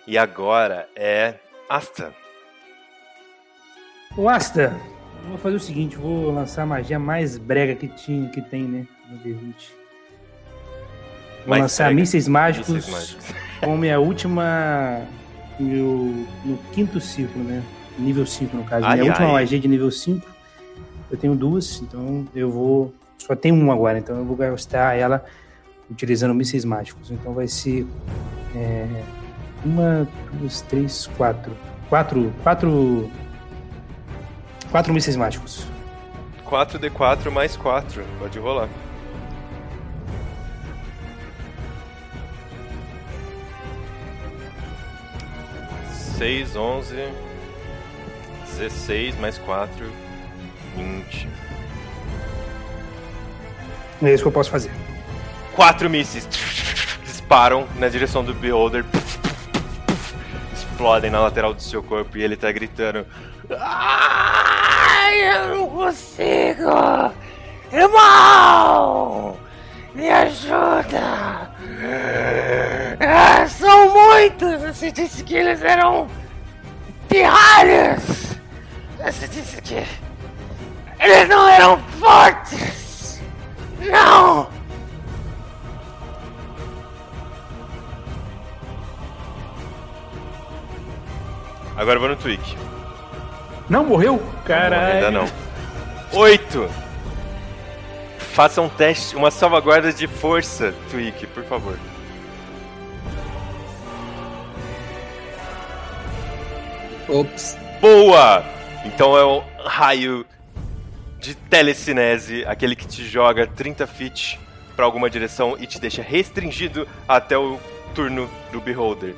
E 0.06 0.16
agora 0.16 0.88
é. 0.96 1.34
Asta. 1.68 2.14
O 4.16 4.28
Asta, 4.28 4.74
eu 5.22 5.28
vou 5.30 5.38
fazer 5.38 5.56
o 5.56 5.60
seguinte, 5.60 5.96
eu 5.96 6.02
vou 6.02 6.32
lançar 6.32 6.62
a 6.62 6.66
magia 6.66 6.98
mais 6.98 7.36
brega 7.36 7.74
que, 7.74 7.88
tinha, 7.88 8.28
que 8.30 8.40
tem, 8.40 8.62
né? 8.62 8.86
No 9.10 9.18
D20. 9.18 9.54
Vou 11.40 11.48
Mais 11.48 11.62
lançar 11.62 11.84
brega. 11.84 12.00
mísseis 12.00 12.26
mágicos, 12.26 12.68
Mísseis 12.70 12.94
mágicos. 12.94 13.26
como 13.60 13.76
minha 13.76 14.00
última. 14.00 15.02
Meu, 15.60 16.26
no 16.44 16.56
quinto 16.72 17.00
ciclo, 17.00 17.42
né? 17.42 17.62
Nível 17.98 18.24
5, 18.24 18.56
no 18.56 18.64
caso. 18.64 18.86
Ai, 18.86 18.98
minha 18.98 19.10
última 19.10 19.26
ai. 19.26 19.32
magia 19.32 19.58
de 19.58 19.68
nível 19.68 19.90
5. 19.90 20.26
Eu 21.10 21.18
tenho 21.18 21.34
duas, 21.34 21.80
então 21.82 22.26
eu 22.34 22.50
vou. 22.50 22.94
Só 23.18 23.34
tem 23.36 23.52
uma 23.52 23.74
agora, 23.74 23.98
então 23.98 24.16
eu 24.16 24.24
vou 24.24 24.36
gastar 24.36 24.96
ela 24.96 25.24
utilizando 25.90 26.34
mísseis 26.34 26.64
mágicos. 26.64 27.10
Então 27.10 27.34
vai 27.34 27.48
ser. 27.48 27.86
é, 28.54 28.86
uma, 29.64 30.08
duas, 30.34 30.60
três, 30.62 31.06
quatro. 31.16 31.52
Quatro. 31.88 32.32
Quatro. 32.42 33.10
Quatro 34.70 34.92
mísseis 34.92 35.16
mágicos. 35.16 35.66
4d4 36.46 37.30
mais 37.30 37.56
4. 37.56 38.04
Pode 38.18 38.38
rolar. 38.38 38.68
Seis, 45.92 46.56
onze, 46.56 46.96
dezesseis 48.44 49.16
mais 49.20 49.38
quatro, 49.38 49.86
vinte. 50.76 51.28
É 54.02 54.12
isso 54.12 54.22
que 54.22 54.28
eu 54.28 54.32
posso 54.32 54.50
fazer. 54.50 54.70
Quatro 55.54 55.90
mísseis 55.90 56.28
disparam 57.04 57.66
na 57.76 57.88
direção 57.88 58.22
do 58.24 58.32
Beholder. 58.32 58.84
Explodem 60.54 61.10
na 61.10 61.20
lateral 61.20 61.52
do 61.52 61.60
seu 61.60 61.82
corpo 61.82 62.16
e 62.16 62.22
ele 62.22 62.36
tá 62.36 62.52
gritando. 62.52 63.04
Ai, 63.58 65.36
eu 65.36 65.56
não 65.56 65.66
consigo! 65.68 67.12
Irmão! 67.72 69.36
Me 69.94 70.08
ajuda! 70.08 71.50
Ah, 73.00 73.46
são 73.48 73.92
muitos! 73.92 74.62
Você 74.62 74.92
disse 74.92 75.24
que 75.24 75.34
eles 75.34 75.60
eram 75.62 76.08
pirralhas! 77.08 78.36
Você 79.04 79.26
disse 79.26 79.60
que 79.60 79.84
eles 81.00 81.28
não 81.28 81.48
eram 81.48 81.78
fortes! 81.98 82.87
Não! 83.78 84.48
Agora 91.76 91.98
vou 91.98 92.08
no 92.08 92.16
Twig. 92.16 92.40
Não 93.68 93.84
morreu? 93.84 94.14
Ainda 94.14 94.42
Caralho. 94.44 95.10
não. 95.12 95.26
Oito. 96.12 96.68
Faça 98.18 98.60
um 98.60 98.68
teste, 98.68 99.14
uma 99.16 99.30
salvaguarda 99.30 99.92
de 99.92 100.06
força, 100.06 100.74
Twig, 100.90 101.26
por 101.28 101.44
favor. 101.44 101.76
Ops. 107.08 107.56
Boa! 107.80 108.44
Então 108.84 109.16
é 109.16 109.24
o 109.24 109.42
raio 109.64 110.26
de 111.18 111.34
telecinese, 111.34 112.44
aquele 112.46 112.76
que 112.76 112.86
te 112.86 113.04
joga 113.04 113.46
30 113.46 113.86
feet 113.86 114.38
pra 114.76 114.84
alguma 114.84 115.10
direção 115.10 115.56
e 115.58 115.66
te 115.66 115.80
deixa 115.80 116.02
restringido 116.02 116.86
até 117.08 117.36
o 117.36 117.58
turno 117.94 118.30
do 118.52 118.60
Beholder. 118.60 119.14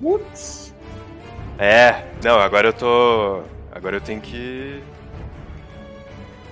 Putz. 0.00 0.72
É, 1.58 2.04
não, 2.22 2.38
agora 2.38 2.68
eu 2.68 2.72
tô. 2.72 3.42
Agora 3.72 3.96
eu 3.96 4.00
tenho 4.00 4.20
que. 4.20 4.80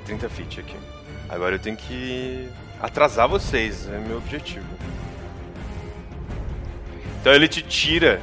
30 0.05 0.29
feet 0.29 0.61
aqui. 0.61 0.77
Agora 1.29 1.55
eu 1.55 1.59
tenho 1.59 1.77
que 1.77 2.49
atrasar 2.81 3.29
vocês, 3.29 3.89
é 3.89 3.99
meu 3.99 4.19
objetivo. 4.19 4.67
Então 7.21 7.33
ele 7.33 7.47
te 7.47 7.63
tira 7.63 8.21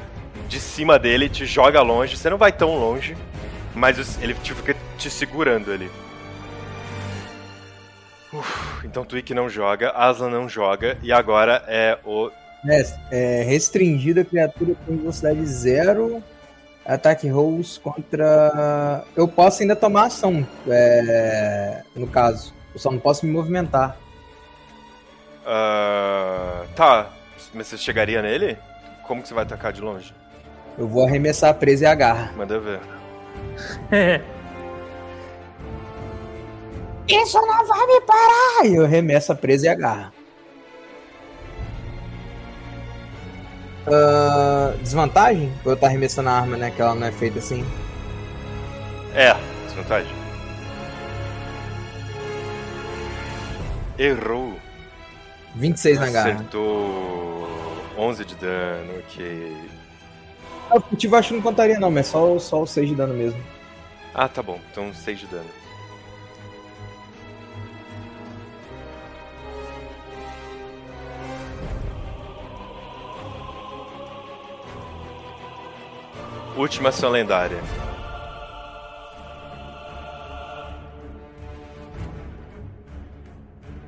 de 0.49 0.59
cima 0.59 0.99
dele, 0.99 1.29
te 1.29 1.45
joga 1.45 1.81
longe. 1.81 2.17
Você 2.17 2.29
não 2.29 2.37
vai 2.37 2.51
tão 2.51 2.77
longe, 2.77 3.15
mas 3.73 4.21
ele 4.21 4.33
fica 4.33 4.75
te 4.97 5.09
segurando 5.09 5.71
ali. 5.71 5.89
Então 8.83 9.03
Twig 9.05 9.33
não 9.33 9.49
joga, 9.49 9.91
Aslan 9.91 10.29
não 10.29 10.47
joga, 10.49 10.97
e 11.03 11.11
agora 11.11 11.63
é 11.67 11.97
o. 12.05 12.29
É, 12.67 12.83
é 13.11 13.43
restringida 13.43 14.21
a 14.21 14.25
criatura 14.25 14.73
com 14.85 14.97
velocidade 14.97 15.45
zero. 15.45 16.23
Ataque 16.85 17.27
rolls 17.27 17.79
contra. 17.79 19.03
Eu 19.15 19.27
posso 19.27 19.61
ainda 19.61 19.75
tomar 19.75 20.05
ação. 20.07 20.45
é, 20.67 21.83
No 21.95 22.07
caso. 22.07 22.53
Eu 22.73 22.79
só 22.79 22.91
não 22.91 22.99
posso 22.99 23.25
me 23.25 23.31
movimentar. 23.31 23.97
ah, 25.45 26.63
tá, 26.75 27.09
mas 27.53 27.67
você 27.67 27.77
chegaria 27.77 28.21
nele? 28.21 28.57
Como 29.03 29.21
que 29.21 29.27
você 29.27 29.33
vai 29.33 29.43
atacar 29.43 29.73
de 29.73 29.81
longe? 29.81 30.13
Eu 30.77 30.87
vou 30.87 31.05
arremessar 31.05 31.49
a 31.49 31.53
presa 31.53 31.83
e 31.85 31.87
a 31.87 31.95
garra. 31.95 32.31
Manda 32.35 32.59
ver. 32.59 32.79
Isso 37.09 37.41
não 37.41 37.65
vai 37.65 37.87
me 37.87 38.01
parar! 38.01 38.65
E 38.65 38.75
eu 38.75 38.85
arremesso 38.85 39.31
a 39.31 39.35
presa 39.35 39.65
e 39.65 39.69
a 39.69 39.75
garra. 39.75 40.13
Ah, 43.87 44.73
desvantagem? 44.81 45.51
Por 45.63 45.69
eu 45.71 45.73
estar 45.73 45.87
arremessando 45.87 46.29
a 46.29 46.33
arma, 46.33 46.55
né? 46.55 46.69
Que 46.71 46.81
ela 46.81 46.93
não 46.93 47.07
é 47.07 47.11
feita 47.11 47.39
assim. 47.39 47.65
É, 49.15 49.35
desvantagem. 49.65 50.13
Errou. 53.97 54.53
26 55.55 55.99
na 55.99 56.09
garra. 56.11 56.31
Acertou 56.33 57.47
11 57.97 58.23
de 58.25 58.35
dano, 58.35 58.99
ok. 58.99 59.57
Ah, 60.69 60.77
O 60.77 60.81
furtivo 60.81 61.15
acho 61.15 61.29
que 61.29 61.33
não 61.35 61.41
contaria, 61.41 61.79
não, 61.79 61.89
mas 61.89 62.05
só, 62.05 62.37
só 62.37 62.61
o 62.61 62.67
6 62.67 62.89
de 62.89 62.95
dano 62.95 63.15
mesmo. 63.15 63.41
Ah, 64.13 64.27
tá 64.27 64.43
bom. 64.43 64.59
Então 64.71 64.93
6 64.93 65.19
de 65.19 65.25
dano. 65.25 65.49
Última 76.59 76.89
ação 76.89 77.09
lendária. 77.09 77.57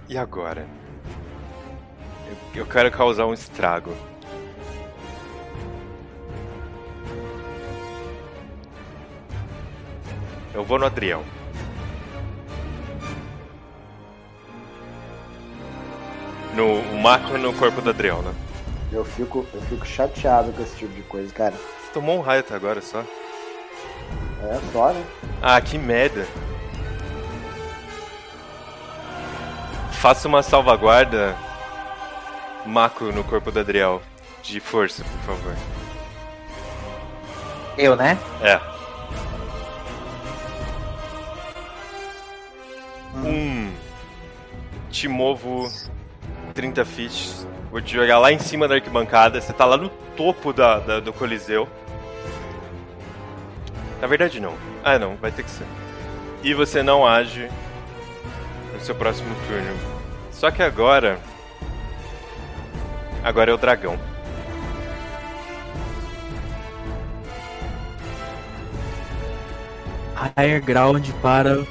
E 0.07 0.17
agora? 0.17 0.65
Eu, 2.25 2.61
eu 2.61 2.65
quero 2.65 2.89
causar 2.89 3.25
um 3.25 3.33
estrago. 3.33 3.93
Eu 10.53 10.63
vou 10.63 10.79
no 10.79 10.85
Adriel. 10.85 11.25
No 16.55 16.81
macro 17.01 17.37
no 17.37 17.51
corpo 17.51 17.81
do 17.81 17.89
Adriel, 17.89 18.21
né? 18.21 18.33
Eu 18.93 19.03
fico, 19.03 19.45
eu 19.53 19.61
fico 19.63 19.85
chateado 19.85 20.53
com 20.53 20.63
esse 20.63 20.77
tipo 20.77 20.93
de 20.93 21.01
coisa, 21.01 21.33
cara. 21.33 21.80
Tomou 21.93 22.17
um 22.17 22.21
raio 22.21 22.39
até 22.39 22.55
agora 22.55 22.81
só. 22.81 23.01
É 24.43 24.59
só, 24.71 24.91
né? 24.91 25.05
Ah, 25.41 25.59
que 25.59 25.77
merda. 25.77 26.25
Faça 29.91 30.27
uma 30.27 30.41
salvaguarda 30.41 31.35
macro 32.65 33.13
no 33.13 33.23
corpo 33.23 33.51
do 33.51 33.59
Adriel. 33.59 34.01
De 34.41 34.59
força, 34.59 35.03
por 35.03 35.35
favor. 35.35 35.55
Eu, 37.77 37.95
né? 37.95 38.17
É. 38.41 38.59
Um. 43.15 43.71
Te 44.89 45.07
movo 45.07 45.69
30 46.53 46.83
feet. 46.85 47.45
Vou 47.71 47.81
te 47.81 47.93
jogar 47.95 48.19
lá 48.19 48.31
em 48.31 48.39
cima 48.39 48.67
da 48.67 48.75
arquibancada. 48.75 49.39
Você 49.39 49.53
tá 49.53 49.65
lá 49.65 49.77
no 49.77 49.89
topo 50.17 50.51
da, 50.51 50.79
da- 50.79 50.99
do 50.99 51.13
Coliseu. 51.13 51.67
Na 54.01 54.07
verdade, 54.07 54.39
não. 54.39 54.53
Ah, 54.83 54.99
não, 54.99 55.15
vai 55.15 55.31
ter 55.31 55.43
que 55.43 55.49
ser. 55.51 55.65
E 56.43 56.53
você 56.53 56.83
não 56.83 57.07
age 57.07 57.49
no 58.73 58.79
seu 58.81 58.93
próximo 58.95 59.33
turno. 59.47 59.73
Só 60.31 60.51
que 60.51 60.61
agora. 60.61 61.19
Agora 63.23 63.51
é 63.51 63.53
o 63.53 63.57
dragão. 63.57 63.97
Higher 70.37 70.61
ground 70.61 71.09
para 71.21 71.65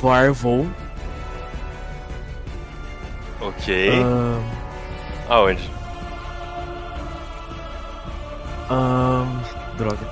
voar 0.00 0.32
voo. 0.32 0.66
Ok. 3.40 3.90
Ahn, 3.90 4.40
Aonde? 5.28 5.70
ahn, 8.70 9.40
droga. 9.76 10.06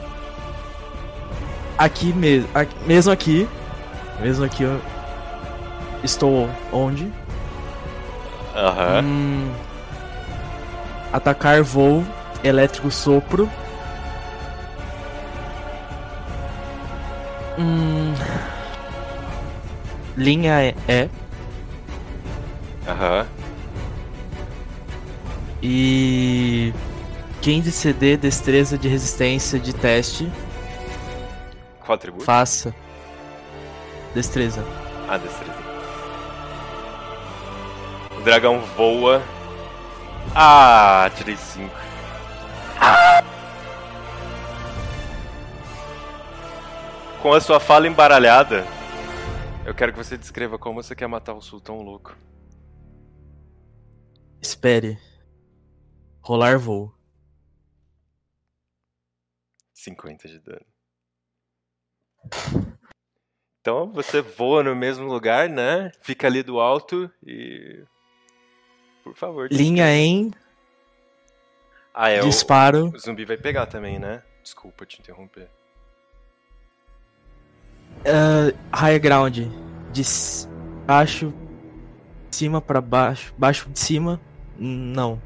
Aqui 1.78 2.12
mesmo. 2.12 2.48
Mesmo 2.86 3.12
aqui. 3.12 3.48
Mesmo 4.20 4.44
aqui 4.44 4.62
eu 4.62 4.80
estou 6.02 6.48
onde? 6.72 7.12
Aham. 8.54 9.02
Hum, 9.04 9.52
atacar 11.12 11.62
voo, 11.62 12.04
elétrico 12.44 12.90
sopro. 12.90 13.48
Hum, 17.58 18.14
linha 20.16 20.62
é, 20.62 20.74
é. 20.86 21.08
Aham. 22.86 23.26
E 25.62 26.74
15 27.40 27.70
CD 27.70 28.16
destreza 28.16 28.76
de 28.76 28.88
resistência 28.88 29.60
de 29.60 29.72
teste. 29.72 30.30
Qual 31.80 31.94
atributo? 31.94 32.24
Faça. 32.24 32.74
Destreza. 34.12 34.64
Ah, 35.08 35.18
destreza. 35.18 35.58
O 38.18 38.20
dragão 38.22 38.58
voa. 38.76 39.22
Ah, 40.34 41.10
tirei 41.16 41.36
5. 41.36 41.70
Com 47.22 47.32
a 47.32 47.40
sua 47.40 47.60
fala 47.60 47.86
embaralhada, 47.86 48.66
eu 49.64 49.72
quero 49.72 49.92
que 49.92 49.98
você 49.98 50.18
descreva 50.18 50.58
como 50.58 50.82
você 50.82 50.94
quer 50.94 51.06
matar 51.06 51.34
o 51.34 51.40
sultão 51.40 51.80
louco. 51.82 52.16
Espere. 54.40 54.98
Rolar 56.22 56.58
voo. 56.58 56.92
50 59.74 60.28
de 60.28 60.38
dano. 60.38 60.66
Então 63.60 63.92
você 63.92 64.20
voa 64.20 64.62
no 64.62 64.74
mesmo 64.76 65.06
lugar, 65.06 65.48
né? 65.48 65.90
Fica 66.00 66.26
ali 66.26 66.42
do 66.42 66.60
alto 66.60 67.10
e. 67.26 67.84
Por 69.02 69.16
favor. 69.16 69.48
Linha 69.50 69.92
em. 69.94 70.30
Ah, 71.92 72.08
é 72.10 72.20
o- 72.20 72.24
Disparo. 72.24 72.90
O 72.94 72.98
zumbi 72.98 73.24
vai 73.24 73.36
pegar 73.36 73.66
também, 73.66 73.98
né? 73.98 74.22
Desculpa 74.42 74.86
te 74.86 75.00
interromper. 75.00 75.50
Uh, 78.00 78.56
high 78.74 78.98
ground. 78.98 79.38
De 79.92 80.02
baixo. 80.86 81.32
Cima 82.30 82.60
pra 82.60 82.80
baixo. 82.80 83.34
Baixo 83.36 83.68
de 83.68 83.78
cima. 83.78 84.20
Não. 84.56 85.20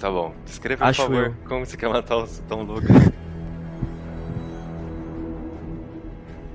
Tá 0.00 0.10
bom. 0.10 0.34
Descreva, 0.46 0.86
Acho 0.86 1.02
por 1.06 1.12
favor, 1.12 1.26
eu. 1.26 1.48
como 1.48 1.64
você 1.66 1.76
quer 1.76 1.88
matar 1.88 2.16
o 2.16 2.26
tão 2.48 2.62
louco. 2.62 2.86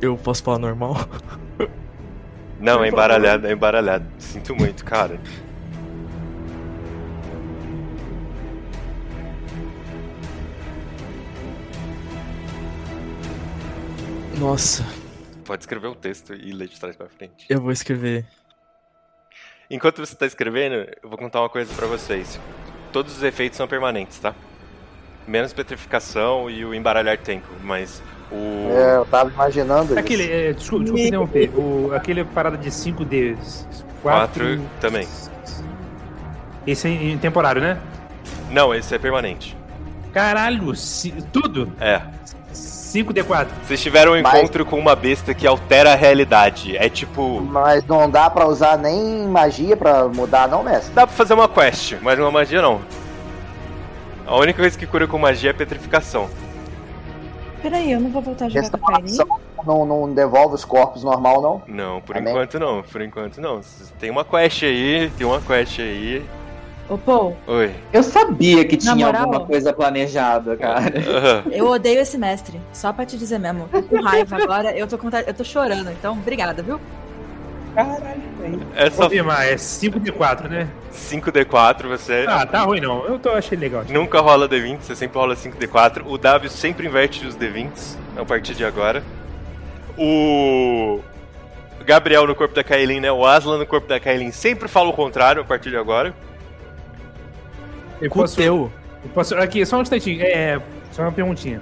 Eu 0.01 0.17
posso 0.17 0.43
falar 0.43 0.59
normal? 0.59 0.95
Não, 2.59 2.83
é 2.83 2.89
embaralhado, 2.89 3.45
é 3.47 3.51
embaralhado. 3.51 4.05
Sinto 4.17 4.55
muito, 4.55 4.83
cara. 4.83 5.19
Nossa, 14.37 14.83
Pode 15.45 15.61
escrever 15.61 15.87
o 15.87 15.95
texto 15.95 16.33
e 16.33 16.51
ler 16.51 16.67
de 16.67 16.79
trás 16.79 16.95
pra 16.95 17.07
frente. 17.07 17.45
eu 17.47 17.61
vou 17.61 17.71
escrever. 17.71 18.25
Enquanto 19.69 19.99
você 20.03 20.15
tá 20.15 20.25
escrevendo, 20.25 20.73
eu 21.01 21.07
vou 21.09 21.17
contar 21.17 21.39
uma 21.41 21.49
coisa 21.49 21.71
pra 21.75 21.85
vocês. 21.85 22.39
Todos 22.95 23.17
os 23.17 23.23
efeitos 23.23 23.57
são 23.57 23.67
permanentes, 23.67 24.19
tá? 24.19 24.33
Menos 25.27 25.51
petrificação 25.51 26.49
e 26.49 26.63
o 26.63 26.73
embaralhar 26.73 27.17
tempo, 27.17 27.45
mas 27.61 28.01
o. 28.31 28.71
É, 28.71 28.95
eu 28.95 29.05
tava 29.05 29.29
imaginando 29.29 29.87
isso. 29.87 29.99
Aquele, 29.99 30.31
é, 30.31 30.53
desculpa, 30.53 30.85
desculpa 30.85 31.05
interromper. 31.05 31.51
O, 31.59 31.91
aquele 31.93 32.23
parada 32.23 32.55
de 32.55 32.69
5D. 32.69 33.35
4 34.01 34.61
também. 34.79 35.05
Esse 36.65 36.87
é 36.87 36.91
em 36.91 37.17
temporário, 37.17 37.61
né? 37.61 37.77
Não, 38.49 38.73
esse 38.73 38.95
é 38.95 38.97
permanente. 38.97 39.57
Caralho, 40.13 40.71
tudo? 41.33 41.73
É. 41.81 42.01
5D4. 43.03 43.47
Vocês 43.63 43.81
tiveram 43.81 44.13
um 44.13 44.17
encontro 44.17 44.65
com 44.65 44.79
uma 44.79 44.95
besta 44.95 45.33
que 45.33 45.45
altera 45.45 45.91
a 45.91 45.95
realidade. 45.95 46.77
É 46.77 46.87
tipo. 46.87 47.41
Mas 47.41 47.85
não 47.85 48.09
dá 48.09 48.29
pra 48.29 48.47
usar 48.47 48.77
nem 48.77 49.27
magia 49.27 49.75
pra 49.75 50.07
mudar, 50.07 50.47
não, 50.47 50.63
mestre? 50.63 50.93
Dá 50.93 51.05
pra 51.05 51.15
fazer 51.15 51.33
uma 51.33 51.49
quest, 51.49 51.95
mas 52.01 52.17
uma 52.17 52.31
magia 52.31 52.61
não. 52.61 52.81
A 54.25 54.35
única 54.37 54.61
coisa 54.61 54.77
que 54.77 54.87
cura 54.87 55.07
com 55.07 55.19
magia 55.19 55.49
é 55.49 55.53
petrificação. 55.53 56.29
Peraí, 57.61 57.91
eu 57.91 57.99
não 57.99 58.09
vou 58.09 58.21
voltar 58.21 58.45
a 58.45 58.49
jogar 58.49 58.69
com 58.69 58.91
a 58.91 58.99
não, 59.65 59.85
não 59.85 60.13
devolve 60.13 60.53
os 60.53 60.63
corpos 60.63 61.03
normal, 61.03 61.41
não? 61.41 61.63
Não, 61.67 62.01
por 62.01 62.15
Amém. 62.15 62.31
enquanto 62.31 62.59
não, 62.59 62.83
por 62.83 63.01
enquanto 63.01 63.41
não. 63.41 63.61
Tem 63.99 64.11
uma 64.11 64.23
quest 64.23 64.63
aí, 64.63 65.11
tem 65.17 65.25
uma 65.25 65.41
quest 65.41 65.79
aí. 65.79 66.23
Ô, 66.87 66.97
Paul, 66.99 67.35
Oi. 67.47 67.73
Eu 67.91 68.03
sabia 68.03 68.63
que 68.63 68.77
tinha 68.77 68.95
moral? 68.95 69.23
alguma 69.23 69.45
coisa 69.45 69.73
planejada, 69.73 70.55
cara. 70.55 71.43
eu 71.51 71.67
odeio 71.67 71.99
esse 71.99 72.17
mestre. 72.17 72.61
Só 72.71 72.93
pra 72.93 73.05
te 73.05 73.17
dizer 73.17 73.39
mesmo. 73.39 73.67
Tô 73.69 73.81
com 73.81 73.99
raiva 74.01 74.37
agora, 74.41 74.77
eu 74.77 74.85
tô, 74.85 74.97
com 74.97 75.09
eu 75.09 75.33
tô 75.33 75.43
chorando. 75.43 75.89
Então, 75.91 76.13
obrigada, 76.13 76.61
viu? 76.61 76.79
Caralho, 77.73 78.21
É 78.75 78.89
só 78.89 79.03
Confirmar, 79.03 79.47
é 79.47 79.55
5D4, 79.55 80.47
né? 80.47 80.69
5D4, 80.93 81.87
você. 81.87 82.25
Ah, 82.27 82.45
tá 82.45 82.61
ruim 82.61 82.79
não. 82.79 83.03
Eu 83.05 83.19
tô, 83.19 83.29
achei 83.31 83.57
legal. 83.57 83.83
Nunca 83.89 84.21
rola 84.21 84.47
D20, 84.47 84.79
você 84.81 84.95
sempre 84.95 85.17
rola 85.17 85.35
5D4. 85.35 86.03
O 86.05 86.17
W 86.17 86.49
sempre 86.49 86.87
inverte 86.87 87.25
os 87.25 87.35
D20s 87.35 87.97
a 88.15 88.23
partir 88.23 88.53
de 88.53 88.63
agora. 88.63 89.03
O 89.97 91.01
Gabriel 91.85 92.25
no 92.25 92.35
corpo 92.35 92.55
da 92.55 92.63
Kailin, 92.63 93.01
né? 93.01 93.11
O 93.11 93.25
Aslan 93.25 93.57
no 93.57 93.65
corpo 93.65 93.87
da 93.87 93.99
Kailin 93.99 94.31
sempre 94.31 94.69
fala 94.69 94.89
o 94.89 94.93
contrário 94.93 95.41
a 95.41 95.45
partir 95.45 95.69
de 95.69 95.77
agora. 95.77 96.13
Eu 98.01 98.09
posso, 98.09 98.41
eu 98.41 98.71
posso, 99.13 99.35
aqui, 99.35 99.65
só 99.65 99.77
um 99.77 99.81
instantinho. 99.81 100.21
É, 100.21 100.61
só 100.91 101.03
uma 101.03 101.11
perguntinha. 101.11 101.61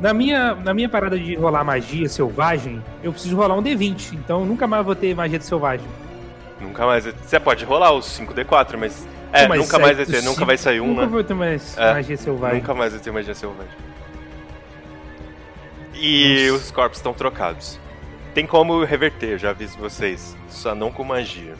Na 0.00 0.14
minha, 0.14 0.54
na 0.54 0.72
minha 0.72 0.88
parada 0.88 1.18
de 1.18 1.34
rolar 1.34 1.64
magia 1.64 2.08
selvagem, 2.08 2.82
eu 3.02 3.12
preciso 3.12 3.36
rolar 3.36 3.56
um 3.56 3.62
D20. 3.62 4.14
Então 4.14 4.44
nunca 4.44 4.66
mais 4.66 4.84
vou 4.84 4.94
ter 4.94 5.14
magia 5.14 5.38
de 5.38 5.44
selvagem. 5.44 5.86
Nunca 6.60 6.86
mais. 6.86 7.04
Você 7.04 7.40
pode 7.40 7.64
rolar 7.64 7.92
os 7.92 8.06
5D4, 8.18 8.76
mas. 8.76 9.06
É, 9.32 9.46
Mas 9.46 9.60
nunca 9.60 9.76
é 9.76 9.80
mais 9.80 9.96
vai 9.98 10.06
ter, 10.06 10.22
nunca 10.22 10.44
vai 10.46 10.56
sair 10.56 10.80
um, 10.80 10.86
nunca 10.88 11.02
né? 11.02 11.06
vou 11.08 11.22
ter 11.22 11.34
mais 11.34 11.76
É, 11.76 11.92
magia 11.92 12.16
selvagem. 12.16 12.60
Nunca 12.60 12.72
mais 12.74 12.92
vai 12.94 13.02
ter 13.02 13.10
magia 13.10 13.34
selvagem. 13.34 13.72
E 15.94 16.48
os 16.50 16.70
corpos 16.70 16.98
estão 16.98 17.12
trocados. 17.12 17.78
Tem 18.32 18.46
como 18.46 18.82
reverter, 18.84 19.30
eu 19.32 19.38
já 19.38 19.50
aviso 19.50 19.76
vocês. 19.78 20.34
Só 20.48 20.74
não 20.74 20.90
com 20.90 21.04
magia. 21.04 21.54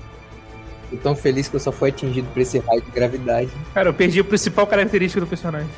Tô 0.90 0.96
tão 0.96 1.14
feliz 1.14 1.48
que 1.48 1.56
eu 1.56 1.60
só 1.60 1.70
fui 1.70 1.90
atingido 1.90 2.26
por 2.32 2.40
esse 2.40 2.58
raio 2.58 2.80
de 2.80 2.90
gravidade. 2.90 3.50
Cara, 3.74 3.88
eu 3.90 3.94
perdi 3.94 4.20
a 4.20 4.24
principal 4.24 4.66
característica 4.66 5.20
do 5.20 5.26
personagem. 5.26 5.68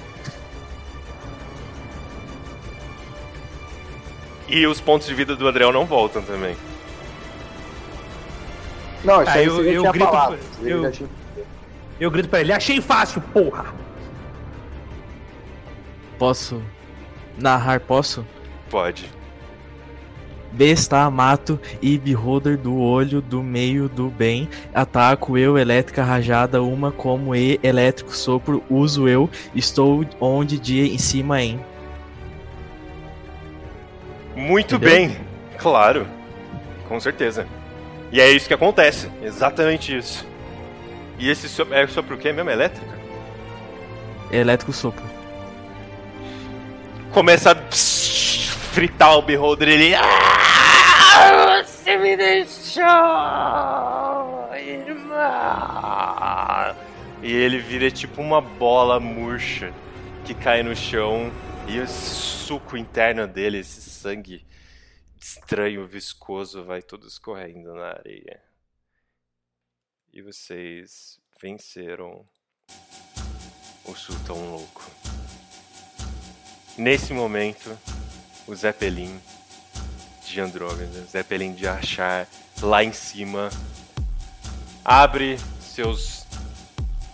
E 4.48 4.66
os 4.66 4.80
pontos 4.80 5.06
de 5.06 5.14
vida 5.14 5.36
do 5.36 5.46
Adriel 5.48 5.72
não 5.72 5.84
voltam 5.86 6.22
também. 6.22 6.56
Não, 9.04 9.22
isso 9.22 9.30
Ah, 9.30 9.34
aí 9.34 9.46
eu- 9.46 9.64
eu 9.64 9.80
tinha 9.80 9.92
grito- 9.92 10.04
falado. 10.10 10.38
eu- 10.62 10.90
tinha- 10.92 11.08
Eu 11.98 12.10
grito 12.10 12.28
pra 12.30 12.40
ele, 12.40 12.50
achei 12.52 12.80
fácil, 12.80 13.20
porra! 13.20 13.74
Posso 16.18 16.62
narrar? 17.36 17.80
Posso? 17.80 18.26
Pode. 18.70 19.10
Besta, 20.52 21.08
mato 21.10 21.60
e 21.80 21.96
beholder 21.96 22.58
do 22.58 22.78
olho 22.78 23.20
do 23.20 23.42
meio 23.42 23.88
do 23.88 24.08
bem. 24.08 24.48
Ataco 24.74 25.38
eu, 25.38 25.56
elétrica 25.56 26.02
rajada, 26.02 26.62
uma 26.62 26.90
como 26.90 27.34
e 27.34 27.58
elétrico 27.62 28.14
sopro. 28.14 28.62
Uso 28.68 29.08
eu, 29.08 29.30
estou 29.54 30.04
onde 30.20 30.58
dia 30.58 30.86
em 30.86 30.98
cima 30.98 31.40
em. 31.40 31.60
Muito 34.34 34.76
Entendeu? 34.76 34.94
bem, 34.94 35.16
claro. 35.58 36.06
Com 36.88 36.98
certeza. 36.98 37.46
E 38.10 38.20
é 38.20 38.28
isso 38.30 38.48
que 38.48 38.54
acontece. 38.54 39.08
Exatamente 39.22 39.96
isso. 39.96 40.26
E 41.18 41.30
esse 41.30 41.48
sopro, 41.48 41.74
é 41.74 41.86
sopro 41.86 42.16
o 42.16 42.18
quê 42.18 42.32
mesmo? 42.32 42.50
Elétrica? 42.50 42.98
Elétrico 44.32 44.72
sopro. 44.72 45.04
Começa 47.12 47.50
a 47.50 47.54
fritar 48.72 49.18
o 49.18 49.22
beholder 49.22 49.68
ele. 49.68 49.94
Ah, 49.94 51.62
você 51.64 51.96
me 51.96 52.16
deixou, 52.16 52.82
irmão. 54.54 55.16
E 57.22 57.32
ele 57.32 57.58
vira 57.58 57.90
tipo 57.90 58.22
uma 58.22 58.40
bola 58.40 58.98
murcha 59.00 59.74
que 60.24 60.34
cai 60.34 60.62
no 60.62 60.74
chão. 60.74 61.30
E 61.68 61.78
o 61.78 61.86
suco 61.86 62.76
interno 62.76 63.28
dele, 63.28 63.58
esse 63.58 63.80
sangue 63.82 64.46
estranho, 65.20 65.86
viscoso, 65.86 66.64
vai 66.64 66.80
todo 66.80 67.06
escorrendo 67.06 67.74
na 67.74 67.88
areia. 67.88 68.40
E 70.12 70.22
vocês 70.22 71.20
venceram 71.40 72.26
o 73.84 73.94
Sultão 73.94 74.50
Louco. 74.50 74.90
Nesse 76.76 77.12
momento, 77.12 77.78
o 78.50 78.56
Zeppelin 78.56 79.20
de 80.26 80.40
Andrômeda, 80.40 81.04
Zeppelin 81.08 81.54
de 81.54 81.68
Achar, 81.68 82.26
lá 82.60 82.82
em 82.82 82.92
cima, 82.92 83.48
abre 84.84 85.38
seus 85.60 86.26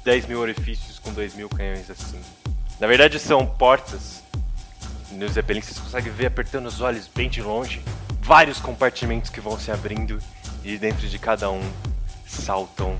10 0.02 0.26
mil 0.26 0.40
orifícios 0.40 0.98
com 0.98 1.12
2 1.12 1.34
mil 1.34 1.48
canhões 1.50 1.90
assim. 1.90 2.18
Na 2.80 2.86
verdade, 2.86 3.18
são 3.18 3.46
portas. 3.46 4.22
No 5.10 5.28
Zeppelin 5.28 5.60
vocês 5.60 5.78
conseguem 5.78 6.10
ver 6.10 6.26
apertando 6.26 6.66
os 6.66 6.80
olhos 6.80 7.06
bem 7.06 7.28
de 7.28 7.42
longe 7.42 7.82
vários 8.22 8.58
compartimentos 8.58 9.30
que 9.30 9.40
vão 9.40 9.58
se 9.58 9.70
abrindo 9.70 10.18
e 10.64 10.78
dentro 10.78 11.06
de 11.06 11.18
cada 11.18 11.50
um 11.50 11.62
saltam 12.26 12.98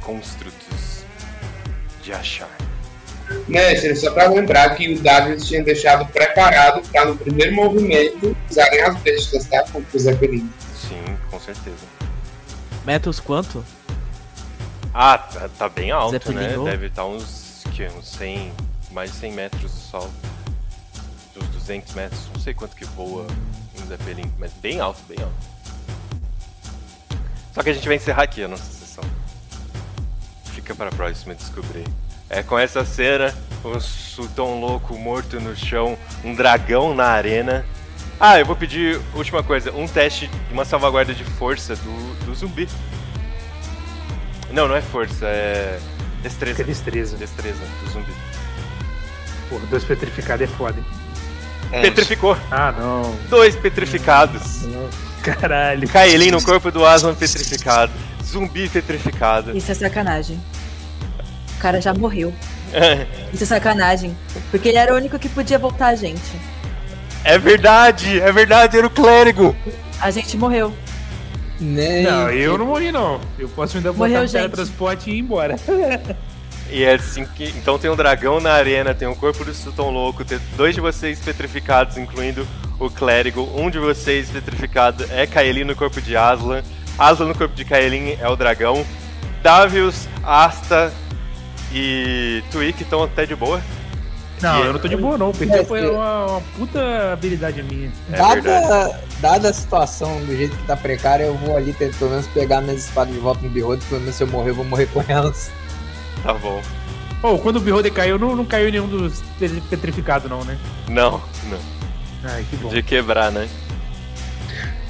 construtos 0.00 1.04
de 2.02 2.12
achar. 2.12 2.71
Mestre, 3.48 3.94
só 3.96 4.10
pra 4.10 4.28
lembrar 4.28 4.74
que 4.76 4.94
o 4.94 5.00
Davis 5.00 5.46
tinha 5.46 5.62
deixado 5.62 6.06
preparado 6.06 6.82
para 6.88 7.06
no 7.06 7.16
primeiro 7.16 7.54
movimento 7.54 8.36
usarem 8.50 8.80
as 8.82 8.96
bestas, 8.98 9.46
tá? 9.46 9.64
Com 9.72 9.80
o 9.80 9.98
Zeppelin. 9.98 10.50
Sim, 10.74 11.16
com 11.30 11.40
certeza. 11.40 11.84
Metros 12.84 13.20
quanto? 13.20 13.64
Ah, 14.94 15.18
tá, 15.18 15.48
tá 15.48 15.68
bem 15.68 15.90
alto, 15.90 16.12
Zeppelin 16.12 16.36
né? 16.36 16.70
Deve 16.70 16.86
estar 16.86 17.06
uns, 17.06 17.64
que, 17.72 17.86
uns 17.86 18.08
100, 18.08 18.52
mais 18.90 19.10
de 19.10 19.16
100 19.18 19.32
metros 19.32 19.70
só. 19.70 20.10
Dos 21.34 21.48
200 21.48 21.94
metros, 21.94 22.20
não 22.34 22.40
sei 22.40 22.52
quanto 22.52 22.76
que 22.76 22.84
voa 22.84 23.26
um 23.80 23.86
Zeppelin, 23.86 24.30
mas 24.38 24.52
bem 24.54 24.80
alto, 24.80 25.00
bem 25.08 25.18
alto. 25.22 25.52
Só 27.54 27.62
que 27.62 27.70
a 27.70 27.72
gente 27.72 27.86
vai 27.86 27.96
encerrar 27.96 28.22
aqui 28.22 28.42
a 28.42 28.48
nossa 28.48 28.64
sessão. 28.64 29.04
Fica 30.44 30.74
para 30.74 30.88
a 30.88 30.92
próxima 30.92 31.34
descobrir. 31.34 31.84
É 32.32 32.42
com 32.42 32.58
essa 32.58 32.82
cena, 32.82 33.32
o 33.62 33.78
Sultão 33.78 34.58
Louco 34.58 34.96
morto 34.98 35.38
no 35.38 35.54
chão, 35.54 35.98
um 36.24 36.34
dragão 36.34 36.94
na 36.94 37.04
arena 37.04 37.62
Ah, 38.18 38.40
eu 38.40 38.46
vou 38.46 38.56
pedir, 38.56 38.98
última 39.14 39.42
coisa, 39.42 39.70
um 39.72 39.86
teste, 39.86 40.30
uma 40.50 40.64
salvaguarda 40.64 41.12
de 41.12 41.24
força 41.24 41.76
do, 41.76 42.24
do 42.24 42.34
zumbi. 42.34 42.66
Não, 44.50 44.66
não 44.66 44.74
é 44.74 44.80
força, 44.80 45.26
é. 45.26 45.78
Destreza. 46.22 46.62
É 46.62 46.64
destreza. 46.64 47.16
Destreza 47.18 47.60
do 47.84 47.90
zumbi. 47.90 48.12
Porra, 49.50 49.66
dois 49.66 49.84
petrificados 49.84 50.44
é 50.44 50.46
foda, 50.46 50.78
hein? 50.78 51.82
Petrificou. 51.82 52.36
Ah, 52.50 52.72
não. 52.72 53.14
Dois 53.28 53.56
petrificados. 53.56 54.62
Caralho. 55.22 55.88
Kaelin 55.88 56.30
no 56.30 56.42
corpo 56.42 56.70
do 56.70 56.86
Aslan 56.86 57.14
petrificado. 57.14 57.92
Zumbi 58.24 58.68
petrificado. 58.68 59.56
Isso 59.56 59.70
é 59.70 59.74
sacanagem. 59.74 60.40
O 61.62 61.68
cara 61.70 61.80
já 61.80 61.94
morreu. 61.94 62.34
Isso 63.32 63.44
é 63.44 63.46
sacanagem. 63.46 64.16
Porque 64.50 64.70
ele 64.70 64.78
era 64.78 64.92
o 64.92 64.96
único 64.96 65.16
que 65.16 65.28
podia 65.28 65.60
voltar 65.60 65.86
a 65.86 65.94
gente. 65.94 66.20
É 67.22 67.38
verdade, 67.38 68.20
é 68.20 68.32
verdade, 68.32 68.76
era 68.76 68.84
o 68.84 68.90
clérigo. 68.90 69.54
A 70.00 70.10
gente 70.10 70.36
morreu. 70.36 70.74
Nem... 71.60 72.02
Não, 72.02 72.28
eu 72.30 72.58
não 72.58 72.66
morri, 72.66 72.90
não. 72.90 73.20
Eu 73.38 73.48
posso 73.48 73.76
ainda 73.76 73.92
botar 73.92 74.08
Morreu, 74.08 74.22
no 74.22 74.26
gente. 74.26 74.40
teletransporte 74.40 75.08
e 75.08 75.14
ir 75.14 75.18
embora. 75.20 75.54
E 76.68 76.82
é 76.82 76.94
assim 76.94 77.24
que. 77.26 77.44
Então 77.50 77.78
tem 77.78 77.88
um 77.88 77.94
dragão 77.94 78.40
na 78.40 78.54
arena, 78.54 78.92
tem 78.92 79.06
o 79.06 79.14
corpo 79.14 79.44
do 79.44 79.54
Sultão 79.54 79.90
Louco, 79.90 80.24
tem 80.24 80.40
dois 80.56 80.74
de 80.74 80.80
vocês 80.80 81.20
petrificados, 81.20 81.96
incluindo 81.96 82.44
o 82.80 82.90
clérigo. 82.90 83.48
Um 83.54 83.70
de 83.70 83.78
vocês 83.78 84.30
petrificado 84.30 85.04
é 85.10 85.28
Kaelin 85.28 85.62
no 85.62 85.76
corpo 85.76 86.00
de 86.00 86.16
Aslan. 86.16 86.62
Aslan 86.98 87.26
no 87.28 87.34
corpo 87.36 87.54
de 87.54 87.64
Kaelin 87.64 88.16
é 88.20 88.28
o 88.28 88.34
dragão. 88.34 88.84
Davius, 89.42 90.08
Asta 90.24 90.92
e 91.72 92.42
Twig 92.50 92.82
estão 92.82 93.02
até 93.02 93.26
de 93.26 93.34
boa. 93.34 93.60
Não, 94.40 94.58
E- 94.62 94.66
eu 94.66 94.72
não 94.72 94.80
tô 94.80 94.88
de 94.88 94.96
boa, 94.96 95.16
não. 95.16 95.30
Perder 95.32 95.64
foi 95.64 95.88
uma, 95.88 96.26
uma 96.26 96.40
puta 96.56 97.12
habilidade 97.12 97.62
minha. 97.62 97.90
É 98.12 98.16
Dada, 98.16 99.00
dada 99.20 99.48
a 99.50 99.52
situação 99.52 100.20
do 100.24 100.36
jeito 100.36 100.56
que 100.56 100.64
tá 100.64 100.76
precária, 100.76 101.24
eu 101.24 101.34
vou 101.36 101.56
ali 101.56 101.72
pelo 101.72 102.10
menos 102.10 102.26
pegar 102.28 102.60
minhas 102.60 102.84
espadas 102.86 103.14
de 103.14 103.20
volta 103.20 103.40
no 103.42 103.50
Beholder, 103.50 103.86
pelo 103.88 104.00
menos 104.00 104.16
se 104.16 104.22
eu 104.24 104.26
morrer, 104.26 104.50
eu 104.50 104.54
vou 104.56 104.64
morrer 104.64 104.86
com 104.86 105.04
elas. 105.06 105.50
Tá 106.22 106.34
bom. 106.34 106.60
Pô, 107.20 107.38
quando 107.38 107.56
o 107.56 107.60
Beholder 107.60 107.92
caiu, 107.92 108.18
não, 108.18 108.34
não 108.34 108.44
caiu 108.44 108.70
nenhum 108.70 108.88
dos 108.88 109.22
petrificados, 109.70 110.28
não, 110.28 110.42
né? 110.44 110.58
Não, 110.88 111.22
não. 111.44 111.58
Ai, 112.24 112.44
que 112.50 112.56
bom. 112.56 112.68
De 112.68 112.82
quebrar, 112.82 113.30
né? 113.30 113.48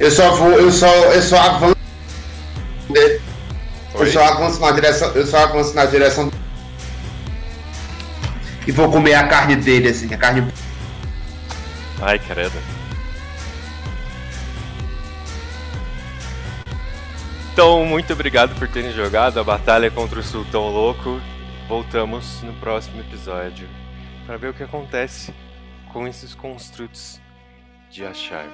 Eu 0.00 0.10
só 0.10 0.30
vou, 0.34 0.50
eu 0.52 0.72
só, 0.72 0.86
eu 0.86 1.22
só 1.22 1.36
avanço. 1.38 1.76
Eu 3.94 4.06
só 4.10 4.24
avanço 4.24 4.60
na 4.60 4.70
direção, 4.70 5.08
eu 5.10 5.26
só 5.26 5.38
avanço 5.44 5.74
na 5.74 5.84
direção 5.84 6.28
do... 6.28 6.41
e 8.66 8.72
vou 8.72 8.90
comer 8.90 9.14
a 9.14 9.26
carne 9.26 9.56
dele 9.56 9.88
assim, 9.88 10.12
a 10.12 10.18
carne. 10.18 10.52
Ai, 12.00 12.18
credo. 12.18 12.58
Então, 17.52 17.84
muito 17.84 18.12
obrigado 18.12 18.58
por 18.58 18.66
terem 18.66 18.92
jogado 18.92 19.38
a 19.38 19.44
batalha 19.44 19.90
contra 19.90 20.20
o 20.20 20.22
Sultão 20.22 20.68
Louco. 20.68 21.20
Voltamos 21.68 22.42
no 22.42 22.52
próximo 22.54 23.00
episódio 23.00 23.68
para 24.26 24.36
ver 24.36 24.48
o 24.48 24.54
que 24.54 24.62
acontece 24.62 25.34
com 25.92 26.06
esses 26.06 26.34
construtos 26.34 27.20
de 27.90 28.04
achar. 28.06 28.46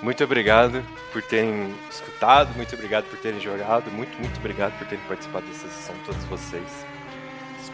Muito 0.00 0.22
obrigado 0.22 0.84
por 1.12 1.20
terem 1.22 1.74
escutado, 1.90 2.54
muito 2.54 2.72
obrigado 2.74 3.04
por 3.06 3.18
terem 3.18 3.40
jogado, 3.40 3.90
muito, 3.90 4.16
muito 4.20 4.38
obrigado 4.38 4.78
por 4.78 4.86
terem 4.86 5.04
participado 5.06 5.44
dessa 5.46 5.66
sessão, 5.66 5.96
todos 6.06 6.22
vocês. 6.26 6.86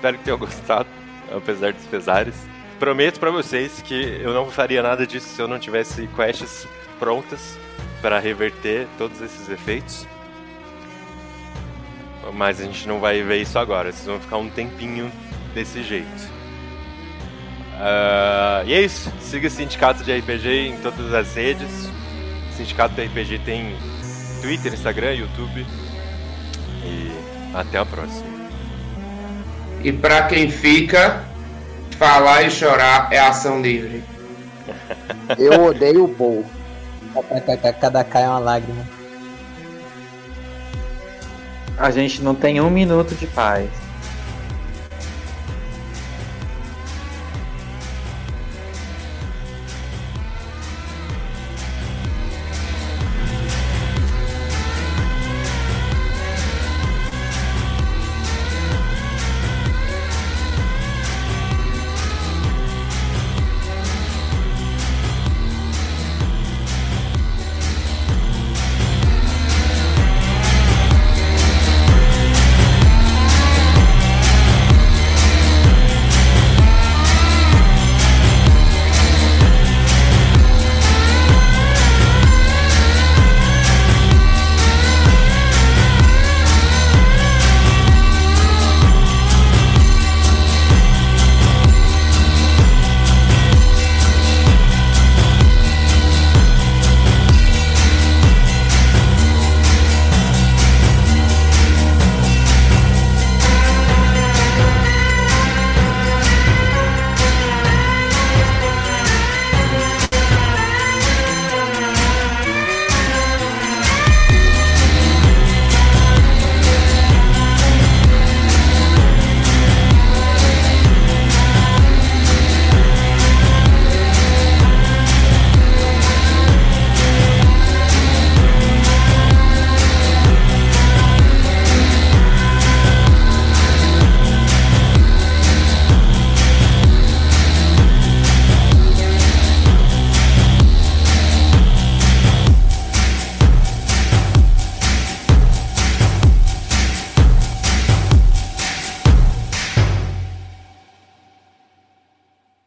Espero 0.04 0.18
que 0.18 0.24
tenham 0.24 0.36
gostado, 0.38 0.86
apesar 1.34 1.72
dos 1.72 1.86
pesares. 1.86 2.34
Prometo 2.78 3.18
pra 3.18 3.30
vocês 3.30 3.80
que 3.80 4.20
eu 4.20 4.34
não 4.34 4.50
faria 4.50 4.82
nada 4.82 5.06
disso 5.06 5.34
se 5.34 5.40
eu 5.40 5.48
não 5.48 5.58
tivesse 5.58 6.06
quests 6.08 6.68
prontas 6.98 7.56
para 8.02 8.18
reverter 8.18 8.86
todos 8.98 9.18
esses 9.22 9.48
efeitos. 9.48 10.06
Mas 12.34 12.60
a 12.60 12.64
gente 12.64 12.86
não 12.86 13.00
vai 13.00 13.22
ver 13.22 13.40
isso 13.40 13.58
agora, 13.58 13.90
vocês 13.90 14.04
vão 14.04 14.20
ficar 14.20 14.36
um 14.36 14.50
tempinho 14.50 15.10
desse 15.54 15.82
jeito. 15.82 16.28
Ah, 17.80 18.62
e 18.66 18.74
é 18.74 18.82
isso. 18.82 19.10
Siga 19.22 19.48
o 19.48 19.50
Sindicato 19.50 20.04
de 20.04 20.14
RPG 20.18 20.68
em 20.68 20.76
todas 20.82 21.14
as 21.14 21.34
redes. 21.34 21.88
O 22.50 22.56
Sindicato 22.58 22.94
de 22.94 23.06
RPG 23.06 23.38
tem 23.38 23.74
Twitter, 24.42 24.74
Instagram, 24.74 25.14
YouTube. 25.14 25.64
E 26.84 27.10
até 27.54 27.78
a 27.78 27.86
próxima. 27.86 28.33
E 29.84 29.92
pra 29.92 30.22
quem 30.22 30.50
fica, 30.50 31.22
falar 31.98 32.42
e 32.42 32.50
chorar 32.50 33.08
é 33.12 33.18
ação 33.18 33.60
livre. 33.60 34.02
Eu 35.38 35.66
odeio 35.66 36.04
o 36.04 36.08
Bowl. 36.08 36.44
Cada 37.78 38.02
cai 38.02 38.22
é 38.22 38.28
uma 38.28 38.38
lágrima. 38.38 38.82
A 41.76 41.90
gente 41.90 42.22
não 42.22 42.34
tem 42.34 42.62
um 42.62 42.70
minuto 42.70 43.14
de 43.14 43.26
paz. 43.26 43.68